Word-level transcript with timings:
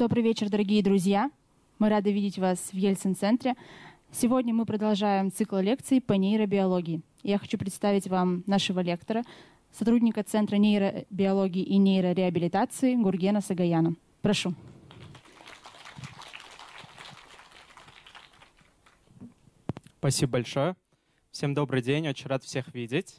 Добрый 0.00 0.22
вечер, 0.22 0.48
дорогие 0.48 0.82
друзья. 0.82 1.30
Мы 1.78 1.90
рады 1.90 2.10
видеть 2.10 2.38
вас 2.38 2.58
в 2.72 2.74
Ельцин-центре. 2.74 3.54
Сегодня 4.10 4.54
мы 4.54 4.64
продолжаем 4.64 5.30
цикл 5.30 5.58
лекций 5.58 6.00
по 6.00 6.14
нейробиологии. 6.14 7.02
Я 7.22 7.36
хочу 7.36 7.58
представить 7.58 8.08
вам 8.08 8.42
нашего 8.46 8.80
лектора, 8.80 9.24
сотрудника 9.70 10.22
Центра 10.22 10.56
нейробиологии 10.56 11.62
и 11.62 11.76
нейрореабилитации 11.76 12.94
Гургена 12.94 13.42
Сагаяна. 13.42 13.94
Прошу. 14.22 14.54
Спасибо 19.98 20.32
большое. 20.32 20.76
Всем 21.30 21.52
добрый 21.52 21.82
день, 21.82 22.08
очень 22.08 22.28
рад 22.28 22.42
всех 22.42 22.72
видеть. 22.72 23.18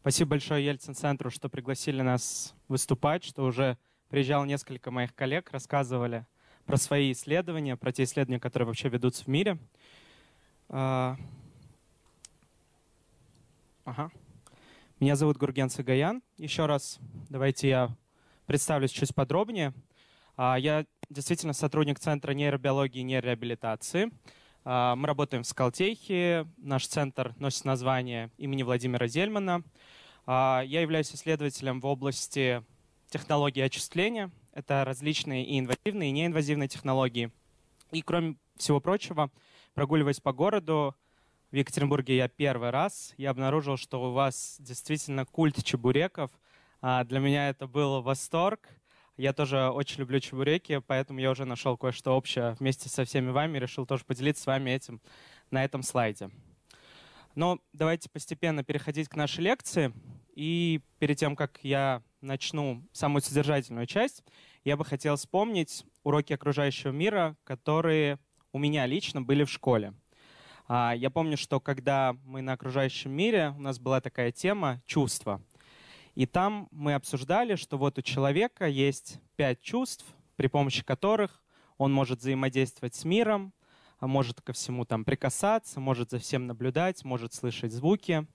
Спасибо 0.00 0.30
большое 0.30 0.64
Ельцин-центру, 0.64 1.28
что 1.28 1.50
пригласили 1.50 2.00
нас 2.00 2.54
выступать, 2.68 3.24
что 3.24 3.44
уже 3.44 3.76
приезжал 4.14 4.44
несколько 4.44 4.92
моих 4.92 5.12
коллег, 5.12 5.50
рассказывали 5.50 6.24
про 6.66 6.76
свои 6.76 7.10
исследования, 7.10 7.76
про 7.76 7.90
те 7.90 8.04
исследования, 8.04 8.38
которые 8.38 8.68
вообще 8.68 8.88
ведутся 8.88 9.24
в 9.24 9.26
мире. 9.26 9.58
А, 10.68 11.16
ага. 13.84 14.12
Меня 15.00 15.16
зовут 15.16 15.36
Гурген 15.36 15.68
Сагаян. 15.68 16.22
Еще 16.36 16.66
раз 16.66 17.00
давайте 17.28 17.68
я 17.68 17.96
представлюсь 18.46 18.92
чуть 18.92 19.12
подробнее. 19.16 19.74
А, 20.36 20.60
я 20.60 20.86
действительно 21.10 21.52
сотрудник 21.52 21.98
Центра 21.98 22.34
нейробиологии 22.34 23.00
и 23.00 23.02
нейрореабилитации. 23.02 24.12
А, 24.64 24.94
мы 24.94 25.08
работаем 25.08 25.42
в 25.42 25.48
Скалтехе. 25.48 26.46
Наш 26.58 26.86
центр 26.86 27.34
носит 27.40 27.64
название 27.64 28.30
имени 28.36 28.62
Владимира 28.62 29.08
Зельмана. 29.08 29.64
Я 30.28 30.62
являюсь 30.62 31.12
исследователем 31.12 31.80
в 31.80 31.86
области 31.86 32.62
технологий 33.14 33.60
очисления. 33.60 34.32
Это 34.52 34.84
различные 34.84 35.46
и 35.46 35.60
инвазивные, 35.60 36.08
и 36.08 36.12
неинвазивные 36.12 36.66
технологии. 36.66 37.30
И 37.92 38.02
кроме 38.02 38.34
всего 38.56 38.80
прочего, 38.80 39.30
прогуливаясь 39.74 40.18
по 40.18 40.32
городу, 40.32 40.96
в 41.52 41.54
Екатеринбурге 41.54 42.16
я 42.16 42.26
первый 42.26 42.70
раз, 42.70 43.14
я 43.16 43.30
обнаружил, 43.30 43.76
что 43.76 44.02
у 44.02 44.12
вас 44.12 44.56
действительно 44.58 45.24
культ 45.24 45.62
чебуреков. 45.62 46.32
А, 46.80 47.04
для 47.04 47.20
меня 47.20 47.50
это 47.50 47.68
был 47.68 48.02
восторг. 48.02 48.68
Я 49.16 49.32
тоже 49.32 49.70
очень 49.70 50.00
люблю 50.00 50.18
чебуреки, 50.18 50.80
поэтому 50.84 51.20
я 51.20 51.30
уже 51.30 51.44
нашел 51.44 51.76
кое-что 51.76 52.16
общее 52.16 52.56
вместе 52.58 52.88
со 52.88 53.04
всеми 53.04 53.30
вами, 53.30 53.58
решил 53.58 53.86
тоже 53.86 54.04
поделиться 54.04 54.42
с 54.42 54.46
вами 54.46 54.70
этим 54.70 55.00
на 55.52 55.62
этом 55.62 55.84
слайде. 55.84 56.30
Но 57.36 57.60
давайте 57.72 58.10
постепенно 58.10 58.64
переходить 58.64 59.08
к 59.08 59.14
нашей 59.14 59.44
лекции. 59.44 59.92
И 60.34 60.80
перед 60.98 61.16
тем, 61.16 61.36
как 61.36 61.60
я 61.62 62.02
начну 62.24 62.82
самую 62.92 63.22
содержательную 63.22 63.86
часть, 63.86 64.24
я 64.64 64.76
бы 64.76 64.84
хотел 64.84 65.16
вспомнить 65.16 65.84
уроки 66.02 66.32
окружающего 66.32 66.90
мира, 66.90 67.36
которые 67.44 68.18
у 68.52 68.58
меня 68.58 68.86
лично 68.86 69.22
были 69.22 69.44
в 69.44 69.50
школе. 69.50 69.94
А, 70.66 70.94
я 70.96 71.10
помню, 71.10 71.36
что 71.36 71.60
когда 71.60 72.16
мы 72.24 72.40
на 72.40 72.54
окружающем 72.54 73.10
мире, 73.10 73.54
у 73.56 73.60
нас 73.60 73.78
была 73.78 74.00
такая 74.00 74.32
тема 74.32 74.82
«чувства». 74.86 75.42
И 76.14 76.26
там 76.26 76.68
мы 76.70 76.94
обсуждали, 76.94 77.56
что 77.56 77.76
вот 77.76 77.98
у 77.98 78.02
человека 78.02 78.66
есть 78.66 79.20
пять 79.36 79.60
чувств, 79.60 80.04
при 80.36 80.46
помощи 80.46 80.84
которых 80.84 81.42
он 81.76 81.92
может 81.92 82.20
взаимодействовать 82.20 82.94
с 82.94 83.04
миром, 83.04 83.52
а 83.98 84.06
может 84.06 84.40
ко 84.40 84.52
всему 84.52 84.84
там 84.84 85.04
прикасаться, 85.04 85.80
может 85.80 86.10
за 86.10 86.18
всем 86.18 86.46
наблюдать, 86.46 87.04
может 87.04 87.34
слышать 87.34 87.72
звуки. 87.72 88.26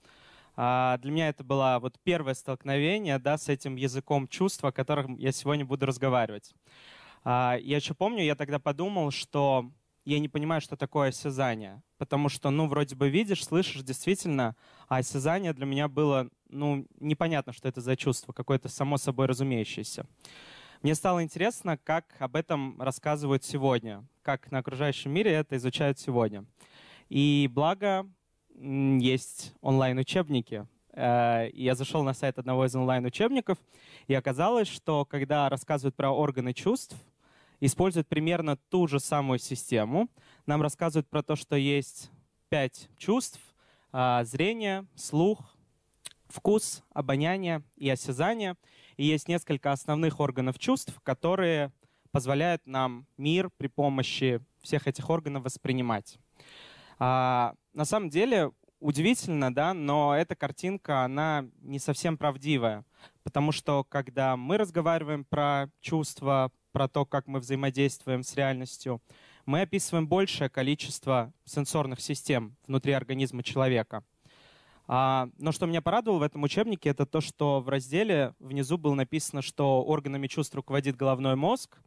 А 0.62 0.98
для 0.98 1.12
меня 1.14 1.30
это 1.30 1.42
было 1.42 1.80
вот 1.82 1.98
первое 2.04 2.34
столкновение 2.34 3.18
да, 3.18 3.38
с 3.38 3.48
этим 3.48 3.78
языком 3.78 4.28
чувств, 4.28 4.62
о 4.66 4.74
котором 4.74 5.16
я 5.16 5.32
сегодня 5.32 5.64
буду 5.64 5.86
разговаривать. 5.86 6.54
А, 7.24 7.58
я 7.62 7.78
еще 7.78 7.94
помню, 7.94 8.26
я 8.26 8.36
тогда 8.36 8.60
подумал, 8.60 9.10
что 9.12 9.72
я 10.04 10.20
не 10.20 10.28
понимаю, 10.28 10.60
что 10.60 10.76
такое 10.76 11.10
осязание. 11.10 11.82
Потому 11.98 12.28
что, 12.28 12.50
ну, 12.50 12.68
вроде 12.68 12.98
бы 12.98 13.08
видишь, 13.08 13.46
слышишь, 13.46 13.84
действительно, 13.84 14.58
а 14.90 14.98
осязание 14.98 15.54
для 15.54 15.66
меня 15.66 15.88
было, 15.88 16.28
ну, 16.50 16.86
непонятно, 17.00 17.54
что 17.54 17.70
это 17.70 17.80
за 17.80 17.96
чувство, 17.96 18.34
какое-то 18.34 18.68
само 18.68 18.98
собой 18.98 19.28
разумеющееся. 19.28 20.08
Мне 20.82 20.94
стало 20.94 21.24
интересно, 21.24 21.78
как 21.78 22.18
об 22.20 22.36
этом 22.36 22.82
рассказывают 22.82 23.46
сегодня, 23.46 24.06
как 24.24 24.52
на 24.52 24.58
окружающем 24.58 25.12
мире 25.12 25.32
это 25.32 25.56
изучают 25.56 26.00
сегодня. 26.00 26.44
И 27.08 27.50
благо 27.50 28.06
есть 28.60 29.54
онлайн-учебники. 29.62 30.68
Э, 30.94 31.50
я 31.54 31.76
зашел 31.76 32.04
на 32.04 32.14
сайт 32.14 32.38
одного 32.38 32.66
из 32.66 32.76
онлайн-учебников, 32.76 33.58
и 34.08 34.14
оказалось, 34.14 34.68
что 34.68 35.06
когда 35.06 35.50
рассказывают 35.50 35.96
про 35.96 36.12
органы 36.12 36.54
чувств, 36.54 36.96
используют 37.62 38.08
примерно 38.08 38.58
ту 38.58 38.88
же 38.88 39.00
самую 39.00 39.40
систему. 39.40 40.10
Нам 40.46 40.62
рассказывают 40.62 41.08
про 41.08 41.24
то, 41.24 41.36
что 41.36 41.56
есть 41.56 42.12
пять 42.50 42.90
чувств— 42.98 43.40
зрение, 43.92 44.86
слух, 44.96 45.56
вкус, 46.28 46.84
обоняние 46.94 47.64
и 47.76 47.90
осязание. 47.90 48.56
И 48.98 49.06
есть 49.06 49.28
несколько 49.28 49.72
основных 49.72 50.20
органов 50.20 50.60
чувств, 50.60 51.00
которые 51.04 51.72
позволяют 52.12 52.66
нам 52.66 53.06
мир 53.18 53.50
при 53.58 53.68
помощи 53.68 54.42
всех 54.62 54.88
этих 54.88 55.10
органов 55.10 55.44
воспринимать. 55.44 56.18
На 57.80 57.86
самом 57.86 58.10
деле 58.10 58.52
удивительно, 58.82 59.56
да, 59.56 59.74
но 59.74 60.14
эта 60.14 60.36
картинка, 60.36 61.06
она 61.06 61.46
не 61.62 61.80
совсем 61.80 62.18
правдивая, 62.18 62.84
потому 63.24 63.54
что 63.54 63.86
когда 63.86 64.36
мы 64.36 64.58
разговариваем 64.58 65.24
про 65.24 65.70
чувства, 65.80 66.52
про 66.74 66.90
то, 66.90 67.06
как 67.06 67.28
мы 67.28 67.40
взаимодействуем 67.40 68.24
с 68.24 68.36
реальностью, 68.36 69.02
мы 69.46 69.62
описываем 69.62 70.10
большее 70.10 70.50
количество 70.50 71.32
сенсорных 71.46 72.02
систем 72.02 72.58
внутри 72.68 72.92
организма 72.92 73.44
человека. 73.44 74.04
А, 74.86 75.30
но 75.38 75.54
что 75.54 75.66
меня 75.66 75.82
порадовало 75.82 76.20
в 76.20 76.24
этом 76.24 76.44
учебнике, 76.44 76.90
это 76.90 77.06
то, 77.06 77.22
что 77.22 77.62
в 77.62 77.70
разделе 77.70 78.36
внизу 78.40 78.78
было 78.78 78.94
написано, 78.94 79.42
что 79.42 79.86
органами 79.86 80.28
чувств 80.28 80.54
руководит 80.54 80.98
головной 80.98 81.38
мозг. 81.38 81.80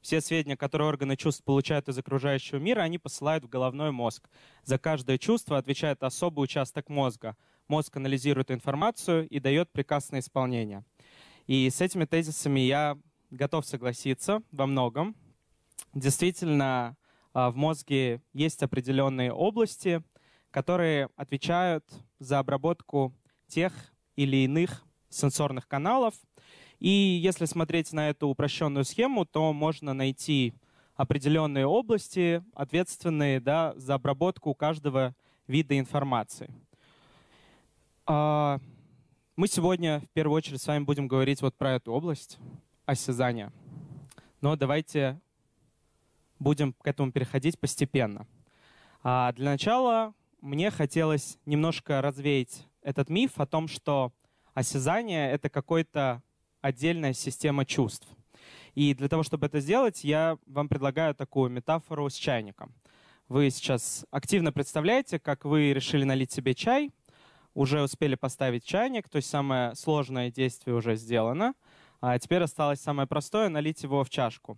Все 0.00 0.20
сведения, 0.20 0.56
которые 0.56 0.88
органы 0.88 1.16
чувств 1.16 1.44
получают 1.44 1.88
из 1.88 1.98
окружающего 1.98 2.58
мира, 2.58 2.82
они 2.82 2.98
посылают 2.98 3.44
в 3.44 3.48
головной 3.48 3.90
мозг. 3.90 4.28
За 4.64 4.78
каждое 4.78 5.18
чувство 5.18 5.58
отвечает 5.58 6.02
особый 6.02 6.44
участок 6.44 6.88
мозга. 6.88 7.36
Мозг 7.66 7.96
анализирует 7.96 8.50
информацию 8.50 9.28
и 9.28 9.40
дает 9.40 9.70
приказ 9.72 10.10
на 10.10 10.20
исполнение. 10.20 10.84
И 11.46 11.68
с 11.68 11.80
этими 11.80 12.04
тезисами 12.04 12.60
я 12.60 12.98
готов 13.30 13.66
согласиться 13.66 14.42
во 14.52 14.66
многом. 14.66 15.16
Действительно, 15.94 16.96
а, 17.32 17.50
в 17.50 17.56
мозге 17.56 18.22
есть 18.32 18.62
определенные 18.62 19.32
области, 19.32 20.02
которые 20.50 21.08
отвечают 21.16 21.84
за 22.18 22.38
обработку 22.38 23.14
тех 23.46 23.72
или 24.16 24.38
иных 24.38 24.84
сенсорных 25.08 25.68
каналов. 25.68 26.14
И 26.78 26.88
если 26.88 27.44
смотреть 27.44 27.92
на 27.92 28.08
эту 28.08 28.28
упрощенную 28.28 28.84
схему, 28.84 29.24
то 29.24 29.52
можно 29.52 29.94
найти 29.94 30.54
определенные 30.94 31.66
области, 31.66 32.42
ответственные 32.54 33.40
да, 33.40 33.72
за 33.76 33.94
обработку 33.94 34.54
каждого 34.54 35.14
вида 35.46 35.78
информации. 35.78 36.52
А, 38.06 38.58
мы 39.36 39.48
сегодня 39.48 40.00
в 40.00 40.08
первую 40.08 40.36
очередь 40.36 40.62
с 40.62 40.66
вами 40.66 40.84
будем 40.84 41.08
говорить 41.08 41.42
вот 41.42 41.56
про 41.56 41.74
эту 41.74 41.92
область 41.92 42.38
осязания. 42.86 43.52
Но 44.40 44.56
давайте 44.56 45.20
будем 46.38 46.72
к 46.72 46.86
этому 46.86 47.12
переходить 47.12 47.58
постепенно. 47.58 48.26
А 49.02 49.32
для 49.32 49.50
начала 49.50 50.14
мне 50.40 50.70
хотелось 50.70 51.38
немножко 51.44 52.00
развеять 52.00 52.66
этот 52.82 53.10
миф 53.10 53.38
о 53.40 53.46
том, 53.46 53.68
что 53.68 54.12
осязание— 54.54 55.30
это 55.32 55.48
какой-то 55.48 56.22
отдельная 56.60 57.12
система 57.12 57.64
чувств. 57.64 58.08
И 58.74 58.94
для 58.94 59.08
того, 59.08 59.22
чтобы 59.22 59.46
это 59.46 59.60
сделать, 59.60 60.04
я 60.04 60.38
вам 60.46 60.68
предлагаю 60.68 61.14
такую 61.14 61.50
метафору 61.50 62.08
с 62.08 62.14
чайником. 62.14 62.74
Вы 63.28 63.50
сейчас 63.50 64.06
активно 64.10 64.52
представляете, 64.52 65.18
как 65.18 65.44
вы 65.44 65.72
решили 65.72 66.04
налить 66.04 66.32
себе 66.32 66.54
чай, 66.54 66.92
уже 67.54 67.82
успели 67.82 68.14
поставить 68.14 68.64
чайник, 68.64 69.08
то 69.08 69.16
есть 69.16 69.28
самое 69.28 69.74
сложное 69.74 70.30
действие 70.30 70.76
уже 70.76 70.96
сделано— 70.96 71.54
а 72.00 72.18
теперь 72.18 72.42
осталось 72.42 72.80
самое 72.80 73.08
простое— 73.08 73.48
налить 73.48 73.82
его 73.82 74.04
в 74.04 74.10
чашку. 74.10 74.56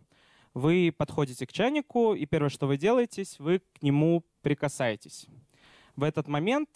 Вы 0.53 0.93
подходите 0.97 1.47
к 1.47 1.53
чайнику, 1.53 2.15
и 2.15 2.27
первое, 2.27 2.51
что 2.51 2.67
вы 2.67 2.77
делаете, 2.77 3.25
вы 3.39 3.61
к 3.61 3.83
нему 3.83 4.25
прикасаетесь. 4.43 5.27
В 5.97 6.03
этот 6.03 6.29
момент 6.29 6.69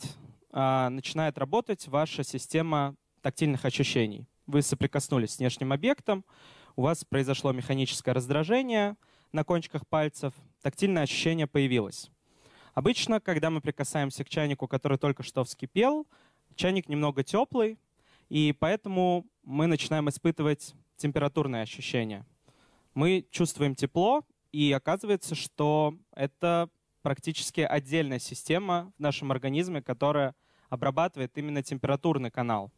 а, 0.50 0.88
начинает 0.88 1.38
работать 1.38 1.86
ваша 1.88 2.24
система 2.24 2.94
тактильных 3.20 3.64
ощущений. 3.64 4.26
Вы 4.46 4.62
соприкоснулись 4.62 5.32
с 5.32 5.38
внешним 5.38 5.72
объектом, 5.72 6.24
у 6.76 6.82
вас 6.82 7.04
произошло 7.04 7.52
механическое 7.52 8.12
раздражение 8.12 8.96
на 9.32 9.44
кончиках 9.44 9.86
пальцев, 9.86 10.34
тактильное 10.60 11.04
ощущение 11.04 11.46
появилось. 11.46 12.10
Обычно, 12.74 13.20
когда 13.20 13.50
мы 13.50 13.60
прикасаемся 13.60 14.24
к 14.24 14.28
чайнику, 14.28 14.66
который 14.66 14.98
только 14.98 15.22
что 15.22 15.44
вскипел, 15.44 16.06
чайник 16.56 16.88
немного 16.88 17.22
теплый, 17.22 17.78
и 18.28 18.54
поэтому 18.58 19.26
мы 19.44 19.66
начинаем 19.66 20.08
испытывать 20.08 20.74
температурные 20.96 21.62
ощущения. 21.62 22.26
мы 22.94 23.26
чувствуем 23.30 23.74
тепло, 23.74 24.24
и 24.52 24.72
оказывается, 24.72 25.34
что 25.34 25.96
это 26.14 26.68
практически 27.02 27.60
отдельная 27.60 28.20
система 28.20 28.92
в 28.96 29.00
нашем 29.00 29.32
организме, 29.32 29.82
которая 29.82 30.34
обрабатывает 30.70 31.36
именно 31.36 31.62
температурный 31.62 32.30
канал. 32.30 32.70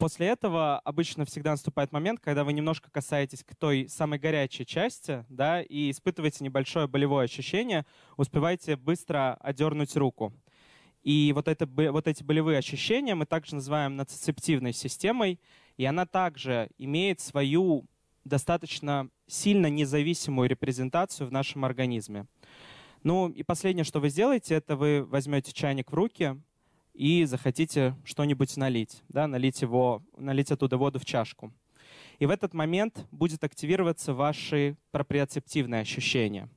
После 0.00 0.28
этого 0.28 0.78
обычно 0.78 1.26
всегда 1.26 1.50
наступает 1.50 1.92
момент, 1.92 2.20
когда 2.20 2.42
вы 2.42 2.54
немножко 2.54 2.90
касаетесь 2.90 3.44
к 3.44 3.54
той 3.54 3.86
самой 3.86 4.18
горячей 4.18 4.64
части, 4.64 5.26
да, 5.28 5.60
и 5.60 5.90
испытываете 5.90 6.42
небольшое 6.42 6.86
болевое 6.86 7.26
ощущение, 7.26 7.84
успеваете 8.16 8.76
быстро 8.76 9.34
одернуть 9.34 9.94
руку. 9.96 10.32
И 11.02 11.32
вот, 11.34 11.48
это, 11.48 11.66
вот 11.66 12.08
эти 12.08 12.22
болевые 12.22 12.56
ощущения 12.56 13.14
мы 13.14 13.26
также 13.26 13.56
называем 13.56 13.96
нацицептивной 13.96 14.72
системой, 14.72 15.38
и 15.76 15.84
она 15.84 16.06
также 16.06 16.70
имеет 16.78 17.20
свою 17.20 17.84
достаточно 18.24 19.10
сильно 19.26 19.66
независимую 19.66 20.48
репрезентацию 20.48 21.26
в 21.26 21.32
нашем 21.32 21.66
организме. 21.66 22.24
Ну 23.02 23.28
и 23.28 23.42
последнее, 23.42 23.84
что 23.84 24.00
вы 24.00 24.08
сделаете, 24.08 24.54
это 24.54 24.76
вы 24.76 25.04
возьмете 25.04 25.52
чайник 25.52 25.92
в 25.92 25.94
руки 25.94 26.40
и 26.94 27.24
захотите 27.24 27.96
что-нибудь 28.04 28.56
налить, 28.56 29.02
да, 29.08 29.26
налить, 29.26 29.62
его, 29.62 30.02
налить 30.16 30.50
оттуда 30.50 30.76
воду 30.76 30.98
в 30.98 31.04
чашку. 31.04 31.52
И 32.18 32.26
в 32.26 32.30
этот 32.30 32.52
момент 32.54 33.06
будет 33.10 33.42
активироваться 33.44 34.12
ваши 34.14 34.76
проприоцептивные 34.90 35.80
ощущения. 35.80 36.48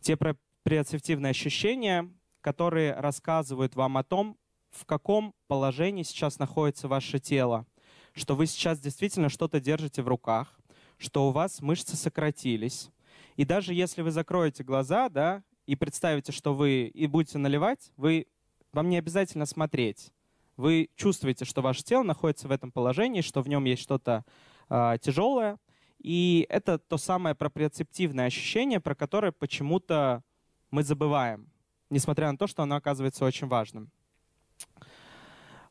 Те 0.00 0.16
проприоцептивные 0.16 1.30
ощущения, 1.30 2.10
которые 2.40 2.94
рассказывают 2.94 3.76
вам 3.76 3.96
о 3.98 4.02
том, 4.02 4.36
в 4.70 4.84
каком 4.86 5.34
положении 5.46 6.02
сейчас 6.02 6.38
находится 6.38 6.88
ваше 6.88 7.18
тело, 7.18 7.66
что 8.12 8.34
вы 8.34 8.46
сейчас 8.46 8.80
действительно 8.80 9.28
что-то 9.28 9.60
держите 9.60 10.02
в 10.02 10.08
руках, 10.08 10.58
что 10.98 11.28
у 11.28 11.32
вас 11.32 11.60
мышцы 11.60 11.96
сократились. 11.96 12.90
И 13.36 13.44
даже 13.44 13.74
если 13.74 14.02
вы 14.02 14.10
закроете 14.10 14.64
глаза, 14.64 15.08
да, 15.08 15.42
и 15.66 15.76
представите, 15.76 16.32
что 16.32 16.54
вы 16.54 16.86
и 16.86 17.06
будете 17.06 17.38
наливать, 17.38 17.92
вы, 17.96 18.26
вам 18.74 18.88
не 18.88 18.98
обязательно 18.98 19.46
смотреть. 19.46 20.12
Вы 20.56 20.90
чувствуете, 20.96 21.44
что 21.44 21.62
ваше 21.62 21.82
тело 21.82 22.02
находится 22.02 22.48
в 22.48 22.50
этом 22.50 22.70
положении, 22.70 23.22
что 23.22 23.40
в 23.40 23.48
нем 23.48 23.64
есть 23.64 23.82
что-то 23.82 24.24
э, 24.68 24.98
тяжелое. 25.00 25.58
И 25.98 26.46
это 26.50 26.78
то 26.78 26.98
самое 26.98 27.34
проприоцептивное 27.34 28.26
ощущение, 28.26 28.80
про 28.80 28.94
которое 28.94 29.32
почему-то 29.32 30.22
мы 30.70 30.82
забываем, 30.82 31.48
несмотря 31.88 32.30
на 32.30 32.36
то, 32.36 32.46
что 32.46 32.62
оно 32.62 32.76
оказывается 32.76 33.24
очень 33.24 33.46
важным. 33.46 33.90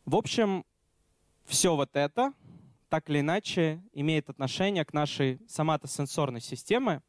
В 0.05 0.15
общем, 0.15 0.65
все 1.45 1.75
вот 1.75 1.95
это 1.95 2.33
так 2.89 3.09
или 3.09 3.21
иначе 3.21 3.81
имеет 3.93 4.29
отношение 4.29 4.85
к 4.85 4.93
нашей 4.93 5.39
соматосенсорной 5.47 6.41
системе. 6.41 7.01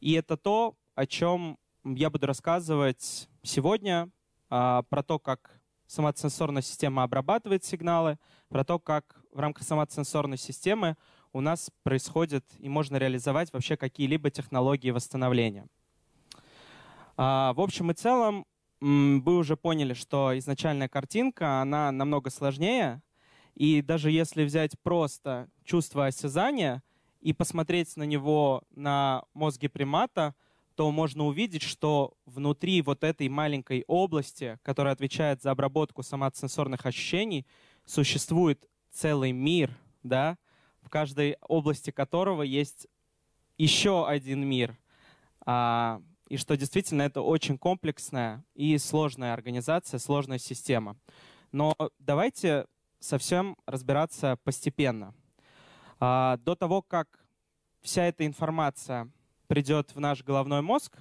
И 0.00 0.12
это 0.12 0.36
то, 0.36 0.76
о 0.94 1.06
чем 1.06 1.58
я 1.84 2.08
буду 2.08 2.26
рассказывать 2.26 3.28
сегодня 3.42 4.10
про 4.50 5.02
то, 5.06 5.18
как 5.18 5.60
соматосенсорная 5.86 6.62
система 6.62 7.04
обрабатывает 7.04 7.64
сигналы, 7.64 8.18
про 8.48 8.64
то, 8.64 8.78
как 8.78 9.22
в 9.32 9.38
рамках 9.38 9.64
соматосенсорной 9.64 10.38
системы 10.38 10.96
у 11.32 11.40
нас 11.40 11.70
происходит 11.84 12.44
и 12.58 12.68
можно 12.68 12.96
реализовать 12.96 13.52
вообще 13.52 13.76
какие-либо 13.76 14.30
технологии 14.30 14.90
восстановления. 14.90 15.66
А, 17.16 17.52
в 17.54 17.60
общем 17.60 17.90
и 17.90 17.94
целом, 17.94 18.44
вы 18.80 19.36
уже 19.36 19.56
поняли, 19.56 19.94
что 19.94 20.36
изначальная 20.38 20.88
картинка, 20.88 21.60
она 21.60 21.92
намного 21.92 22.30
сложнее, 22.30 23.02
и 23.54 23.82
даже 23.82 24.10
если 24.10 24.44
взять 24.44 24.78
просто 24.82 25.48
чувство 25.64 26.06
осязания 26.06 26.82
и 27.20 27.32
посмотреть 27.32 27.96
на 27.96 28.04
него 28.04 28.62
на 28.70 29.22
мозге 29.32 29.68
примата— 29.68 30.34
то 30.80 30.90
можно 30.90 31.26
увидеть, 31.26 31.60
что 31.60 32.14
внутри 32.24 32.80
вот 32.80 33.04
этой 33.04 33.28
маленькой 33.28 33.84
области, 33.86 34.58
которая 34.62 34.94
отвечает 34.94 35.42
за 35.42 35.50
обработку 35.50 36.02
соматосенсорных 36.02 36.86
ощущений, 36.86 37.46
существует 37.84 38.66
целый 38.90 39.32
мир, 39.32 39.76
да, 40.02 40.38
в 40.80 40.88
каждой 40.88 41.36
области 41.42 41.90
которого 41.90 42.40
есть 42.40 42.88
еще 43.58 44.08
один 44.08 44.48
мир. 44.48 44.78
А, 45.44 46.00
и 46.30 46.38
что 46.38 46.56
действительно 46.56 47.02
это 47.02 47.20
очень 47.20 47.58
комплексная 47.58 48.42
и 48.54 48.78
сложная 48.78 49.34
организация, 49.34 49.98
сложная 49.98 50.38
система. 50.38 50.96
Но 51.52 51.74
давайте 51.98 52.64
совсем 53.00 53.54
разбираться 53.66 54.38
постепенно. 54.44 55.12
А, 55.98 56.38
до 56.38 56.54
того, 56.54 56.80
как 56.80 57.22
вся 57.82 58.04
эта 58.04 58.24
информация 58.24 59.10
придет 59.50 59.96
в 59.96 59.98
наш 59.98 60.22
головной 60.22 60.62
мозг, 60.62 60.96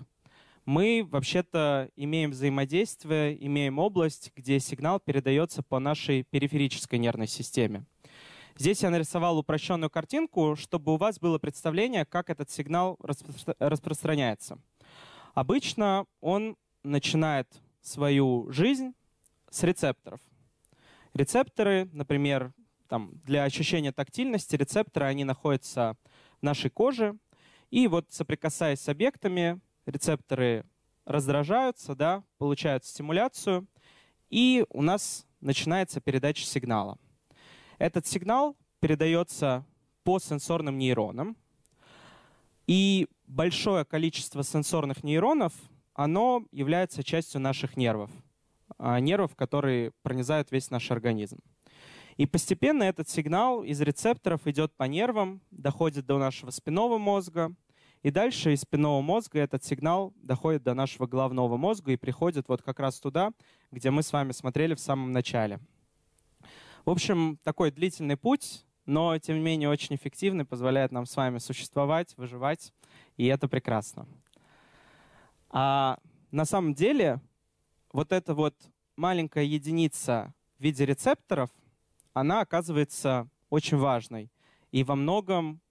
мы 0.65 1.07
вообще-то 1.07 1.91
имеем 1.95 2.31
взаимодействие, 2.31 3.45
имеем 3.45 3.77
область, 3.77 4.31
где 4.35 4.59
сигнал 4.59 4.99
передается 4.99 5.61
по 5.61 5.77
нашей 5.77 6.23
периферической 6.23 6.97
нервной 6.97 7.27
системе. 7.27 7.85
Здесь 8.57 8.81
я 8.81 8.89
нарисовал 8.89 9.37
упрощенную 9.37 9.91
картинку, 9.91 10.55
чтобы 10.55 10.95
у 10.95 10.97
вас 10.97 11.19
было 11.19 11.37
представление, 11.37 12.05
как 12.05 12.31
этот 12.31 12.49
сигнал 12.49 12.97
распро 13.03 13.55
распространяется. 13.59 14.57
Обычно 15.35 16.07
он 16.19 16.57
начинает 16.83 17.47
свою 17.83 18.51
жизнь 18.51 18.95
с 19.51 19.61
рецепторов. 19.61 20.21
Рецепторы, 21.13 21.87
например, 21.93 22.51
там, 22.87 23.11
для 23.25 23.43
ощущения 23.43 23.91
тактильности, 23.91 24.55
рецепторы, 24.55 25.05
они 25.05 25.23
находятся 25.23 25.97
в 26.39 26.43
нашей 26.43 26.71
коже, 26.71 27.15
и 27.71 27.87
вот 27.87 28.07
соприкасаясь 28.09 28.81
с 28.81 28.89
объектами, 28.89 29.59
рецепторы 29.85 30.65
раздражаются, 31.05 31.95
да, 31.95 32.23
получают 32.37 32.85
стимуляцию, 32.85 33.67
и 34.29 34.65
у 34.69 34.81
нас 34.81 35.25
начинается 35.41 36.01
передача 36.01 36.45
сигнала. 36.45 36.97
Этот 37.77 38.05
сигнал 38.05 38.55
передается 38.79 39.65
по 40.03 40.19
сенсорным 40.19 40.77
нейронам, 40.77 41.35
и 42.67 43.07
большое 43.25 43.85
количество 43.85 44.43
сенсорных 44.43 45.03
нейронов, 45.03 45.53
оно 45.95 46.45
является 46.51 47.03
частью 47.03 47.41
наших 47.41 47.77
нервов, 47.77 48.11
а, 48.77 48.99
нервов, 48.99 49.35
которые 49.35 49.91
пронизают 50.03 50.51
весь 50.51 50.69
наш 50.69 50.91
организм. 50.91 51.39
И 52.19 52.25
постепенно 52.25 52.83
этот 52.83 53.07
сигнал 53.07 53.63
из 53.63 53.79
рецепторов 53.79 54.45
идет 54.45 54.73
по 54.73 54.83
нервам, 54.83 55.39
доходит 55.51 56.05
до 56.05 56.17
нашего 56.17 56.49
спинного 56.49 56.97
мозга, 56.97 57.55
и 58.03 58.11
дальше 58.11 58.51
из 58.51 58.59
спинного 58.59 58.99
мозга 58.99 59.39
этот 59.39 59.63
сигнал 59.63 60.13
доходит 60.17 60.61
до 60.63 60.73
нашего 60.73 61.07
головного 61.07 61.55
мозга 61.55 61.93
и 61.93 61.95
приходит 61.95 62.49
вот 62.49 62.61
как 62.61 62.81
раз 62.81 62.99
туда, 62.99 63.31
где 63.71 63.89
мы 63.89 64.03
с 64.03 64.11
вами 64.11 64.33
смотрели 64.33 64.73
в 64.73 64.81
самом 64.81 65.13
начале. 65.13 65.61
В 66.83 66.89
общем, 66.89 67.39
такой 67.45 67.71
длительный 67.71 68.17
путь, 68.17 68.65
но 68.85 69.17
тем 69.17 69.37
не 69.37 69.41
менее 69.41 69.69
очень 69.69 69.95
эффективный, 69.95 70.43
позволяет 70.43 70.91
нам 70.91 71.05
с 71.05 71.15
вами 71.15 71.37
существовать, 71.37 72.17
выживать, 72.17 72.73
и 73.15 73.27
это 73.27 73.47
прекрасно. 73.47 74.05
А 75.51 75.97
на 76.31 76.43
самом 76.43 76.73
деле 76.73 77.21
вот 77.93 78.11
эта 78.11 78.33
вот 78.33 78.55
маленькая 78.97 79.45
единица 79.45 80.33
в 80.57 80.63
виде 80.63 80.85
рецепторов, 80.85 81.49
она 82.13 82.41
оказывается 82.41 83.29
очень 83.49 83.77
важной 83.77 84.31
и 84.71 84.83
во 84.83 84.95
многом 84.95 85.61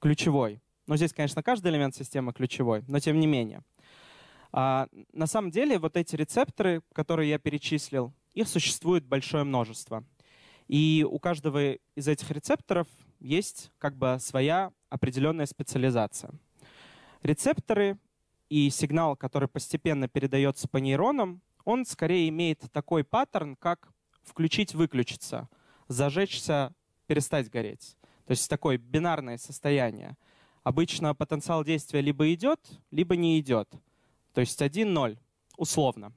ключевой. 0.00 0.60
Но 0.86 0.96
здесь, 0.96 1.12
конечно, 1.12 1.42
каждый 1.42 1.72
элемент 1.72 1.94
системы 1.94 2.32
ключевой, 2.32 2.84
но 2.86 3.00
тем 3.00 3.18
не 3.18 3.26
менее. 3.26 3.62
А, 4.52 4.88
на 5.12 5.26
самом 5.26 5.50
деле 5.50 5.78
вот 5.78 5.96
эти 5.96 6.16
рецепторы, 6.16 6.82
которые 6.92 7.30
я 7.30 7.38
перечислил, 7.38 8.12
их 8.34 8.48
существует 8.48 9.04
большое 9.04 9.44
множество. 9.44 10.04
И 10.68 11.06
у 11.08 11.18
каждого 11.18 11.72
из 11.72 12.08
этих 12.08 12.30
рецепторов 12.30 12.88
есть 13.20 13.70
как 13.78 13.96
бы 13.96 14.18
своя 14.20 14.72
определенная 14.88 15.46
специализация. 15.46 16.30
Рецепторы 17.22 17.98
и 18.48 18.70
сигнал, 18.70 19.16
который 19.16 19.48
постепенно 19.48 20.08
передается 20.08 20.68
по 20.68 20.76
нейронам, 20.76 21.40
он 21.64 21.84
скорее 21.84 22.28
имеет 22.28 22.60
такой 22.72 23.04
паттерн, 23.04 23.56
как 23.56 23.88
включить-выключиться, 24.22 25.48
зажечься, 25.88 26.74
перестать 27.06 27.50
гореть. 27.50 27.96
То 28.26 28.32
есть 28.32 28.48
такое 28.50 28.78
бинарное 28.78 29.38
состояние. 29.38 30.16
Обычно 30.64 31.14
потенциал 31.14 31.64
действия 31.64 32.00
либо 32.00 32.32
идет, 32.34 32.60
либо 32.90 33.16
не 33.16 33.38
идет. 33.38 33.70
То 34.34 34.40
есть 34.40 34.60
1-0, 34.60 35.18
условно. 35.56 36.12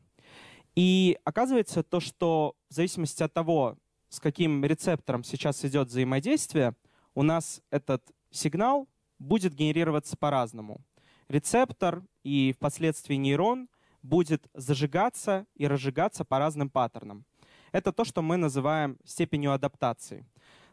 И 0.75 1.17
оказывается 1.23 1.83
то, 1.83 1.99
что 1.99 2.55
в 2.69 2.73
зависимости 2.73 3.21
от 3.21 3.33
того, 3.33 3.77
с 4.09 4.19
каким 4.19 4.65
рецептором 4.65 5.23
сейчас 5.23 5.63
идет 5.65 5.89
взаимодействие, 5.89 6.75
у 7.13 7.21
нас 7.21 7.61
этот 7.69 8.03
сигнал 8.31 8.87
будет 9.19 9.53
генерироваться 9.53 10.17
по-разному. 10.17 10.81
Рецептор 11.27 12.03
и 12.23 12.53
впоследствии 12.53 13.15
нейрон 13.15 13.69
будет 14.01 14.47
зажигаться 14.53 15.45
и 15.53 15.67
разжигаться 15.67 16.25
по 16.25 16.39
разным 16.39 16.69
паттернам. 16.69 17.25
Это 17.71 17.91
то, 17.91 18.03
что 18.03 18.21
мы 18.21 18.37
называем 18.37 18.97
степенью 19.05 19.53
адаптации. 19.53 20.25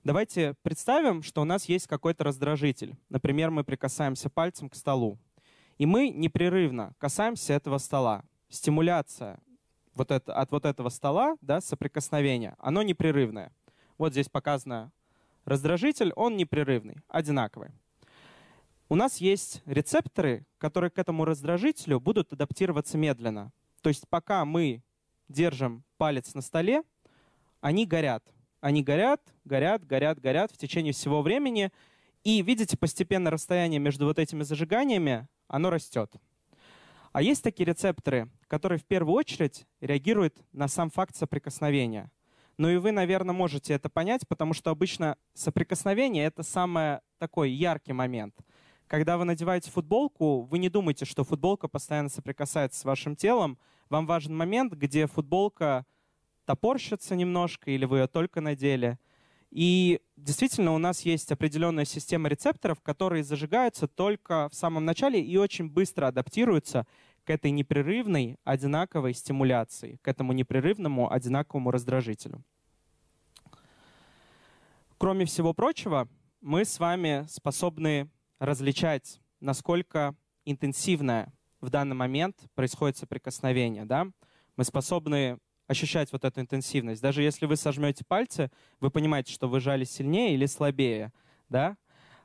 Давайте 0.04 0.54
представим, 0.62 1.22
что 1.22 1.42
у 1.42 1.44
нас 1.44 1.64
есть 1.66 1.86
какой-то 1.86 2.24
раздражитель. 2.24 2.96
Например, 3.08 3.50
мы 3.50 3.64
прикасаемся 3.64 4.30
пальцем 4.30 4.68
к 4.68 4.74
столу. 4.74 5.18
И 5.78 5.86
мы 5.86 6.10
непрерывно 6.10 6.94
касаемся 6.98 7.52
этого 7.52 7.78
стола. 7.78 8.24
Стимуляция 8.48 9.40
вот 9.94 10.10
это, 10.10 10.32
от 10.34 10.52
вот 10.52 10.64
этого 10.64 10.88
стола, 10.90 11.36
да, 11.40 11.60
соприкосновение, 11.60 12.54
оно 12.58 12.82
непрерывное. 12.82 13.52
Вот 13.98 14.12
здесь 14.12 14.28
показано 14.28 14.92
раздражитель, 15.44 16.12
он 16.14 16.36
непрерывный, 16.36 16.98
одинаковый. 17.08 17.70
У 18.88 18.94
нас 18.94 19.16
есть 19.16 19.62
рецепторы, 19.66 20.46
которые 20.58 20.90
к 20.90 20.98
этому 20.98 21.24
раздражителю 21.24 21.98
будут 21.98 22.32
адаптироваться 22.32 22.96
медленно. 22.96 23.50
То 23.82 23.88
есть 23.88 24.08
пока 24.08 24.44
мы 24.44 24.82
держим 25.28 25.84
палец 25.96 26.34
на 26.34 26.42
столе, 26.42 26.82
они 27.60 27.86
горят. 27.86 28.24
Они 28.60 28.82
горят, 28.82 29.20
горят, 29.44 29.86
горят, 29.86 30.20
горят 30.20 30.50
в 30.52 30.56
течение 30.56 30.92
всего 30.92 31.22
времени. 31.22 31.70
И 32.24 32.42
видите, 32.42 32.76
постепенно 32.76 33.30
расстояние 33.30 33.78
между 33.78 34.06
вот 34.06 34.18
этими 34.18 34.42
зажиганиями, 34.42 35.28
оно 35.48 35.70
растет. 35.70 36.12
А 37.12 37.22
есть 37.22 37.42
такие 37.42 37.64
рецепторы, 37.64 38.28
которые 38.46 38.78
в 38.78 38.84
первую 38.84 39.14
очередь 39.14 39.66
реагируют 39.80 40.36
на 40.52 40.68
сам 40.68 40.90
факт 40.90 41.16
соприкосновения. 41.16 42.10
Ну 42.58 42.68
и 42.68 42.76
вы, 42.76 42.92
наверное, 42.92 43.34
можете 43.34 43.74
это 43.74 43.88
понять, 43.88 44.26
потому 44.26 44.54
что 44.54 44.70
обычно 44.70 45.16
соприкосновение— 45.34 46.24
это 46.26 46.42
самый 46.42 47.00
такой 47.18 47.50
яркий 47.50 47.92
момент. 47.92 48.34
Когда 48.86 49.18
вы 49.18 49.24
надеваете 49.24 49.70
футболку, 49.70 50.42
вы 50.42 50.58
не 50.58 50.68
думаете, 50.68 51.04
что 51.04 51.24
футболка 51.24 51.68
постоянно 51.68 52.08
соприкасается 52.08 52.80
с 52.80 52.84
вашим 52.84 53.16
телом. 53.16 53.58
Вам 53.88 54.06
важен 54.06 54.36
момент, 54.36 54.72
где 54.72 55.06
футболка 55.06 55.84
топорщится 56.44 57.14
немножко, 57.14 57.70
или 57.70 57.84
вы 57.84 57.98
ее 57.98 58.06
только 58.06 58.40
надели. 58.40 58.98
И 59.50 60.00
действительно 60.16 60.72
у 60.74 60.78
нас 60.78 61.02
есть 61.02 61.30
определенная 61.30 61.84
система 61.84 62.28
рецепторов, 62.28 62.80
которые 62.80 63.22
зажигаются 63.24 63.86
только 63.86 64.48
в 64.48 64.54
самом 64.54 64.84
начале 64.84 65.20
и 65.20 65.36
очень 65.36 65.68
быстро 65.68 66.08
адаптируются 66.08 66.86
к 67.24 67.30
этой 67.30 67.50
непрерывной 67.50 68.38
одинаковой 68.44 69.14
стимуляции, 69.14 69.98
к 70.02 70.08
этому 70.08 70.32
непрерывному 70.32 71.12
одинаковому 71.12 71.70
раздражителю. 71.70 72.44
Кроме 74.98 75.26
всего 75.26 75.52
прочего, 75.52 76.08
мы 76.40 76.64
с 76.64 76.78
вами 76.78 77.26
способны 77.28 78.08
различать, 78.38 79.20
насколько 79.40 80.14
интенсивное 80.44 81.32
в 81.60 81.70
данный 81.70 81.96
момент 81.96 82.36
происходит 82.54 82.96
соприкосновение. 82.96 83.84
Да? 83.84 84.06
Мы 84.56 84.64
способны 84.64 85.38
ощущать 85.66 86.12
вот 86.12 86.24
эту 86.24 86.40
интенсивность. 86.40 87.02
Даже 87.02 87.22
если 87.22 87.46
вы 87.46 87.56
сожмете 87.56 88.04
пальцы, 88.06 88.50
вы 88.80 88.90
понимаете, 88.90 89.32
что 89.32 89.48
вы 89.48 89.60
жали 89.60 89.84
сильнее 89.84 90.34
или 90.34 90.46
слабее. 90.46 91.12
Да? 91.48 91.76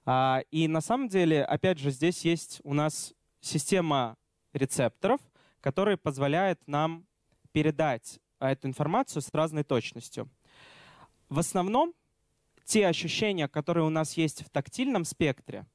А, 0.06 0.42
и 0.52 0.68
на 0.68 0.82
самом 0.82 1.08
деле, 1.08 1.44
опять 1.44 1.80
же, 1.80 1.92
здесь 1.92 2.24
есть 2.26 2.62
у 2.64 2.74
нас 2.74 3.14
система 3.40 4.18
рецепторов, 4.54 5.20
которые 5.60 5.98
позволяют 5.98 6.60
нам 6.68 7.06
передать 7.52 8.20
эту 8.40 8.68
информацию 8.68 9.22
с 9.22 9.30
разной 9.34 9.64
точностью. 9.64 10.30
В 11.30 11.40
основном 11.40 11.94
те 12.66 12.88
ощущения, 12.88 13.48
которые 13.48 13.86
у 13.86 13.90
нас 13.90 14.18
есть 14.18 14.44
в 14.44 14.50
тактильном 14.50 15.06
спектре, 15.06 15.66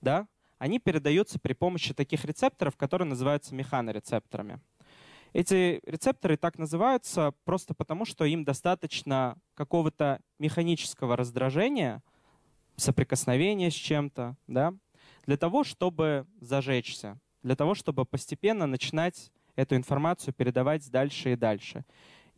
да, 0.00 0.26
они 0.64 0.78
передаются 0.78 1.38
при 1.38 1.52
помощи 1.52 1.92
таких 1.92 2.24
рецепторов, 2.24 2.74
которые 2.78 3.06
называются 3.06 3.54
механорецепторами. 3.54 4.60
Эти 5.34 5.82
рецепторы 5.84 6.38
так 6.38 6.56
называются 6.56 7.34
просто 7.44 7.74
потому, 7.74 8.06
что 8.06 8.24
им 8.24 8.44
достаточно 8.44 9.36
какого-то 9.52 10.22
механического 10.38 11.18
раздражения, 11.18 12.02
соприкосновения 12.76 13.70
с 13.70 13.74
чем-то, 13.74 14.38
да, 14.46 14.72
для 15.26 15.36
того, 15.36 15.64
чтобы 15.64 16.26
зажечься, 16.40 17.20
для 17.42 17.56
того, 17.56 17.74
чтобы 17.74 18.06
постепенно 18.06 18.66
начинать 18.66 19.32
эту 19.56 19.76
информацию 19.76 20.32
передавать 20.32 20.90
дальше 20.90 21.34
и 21.34 21.36
дальше. 21.36 21.84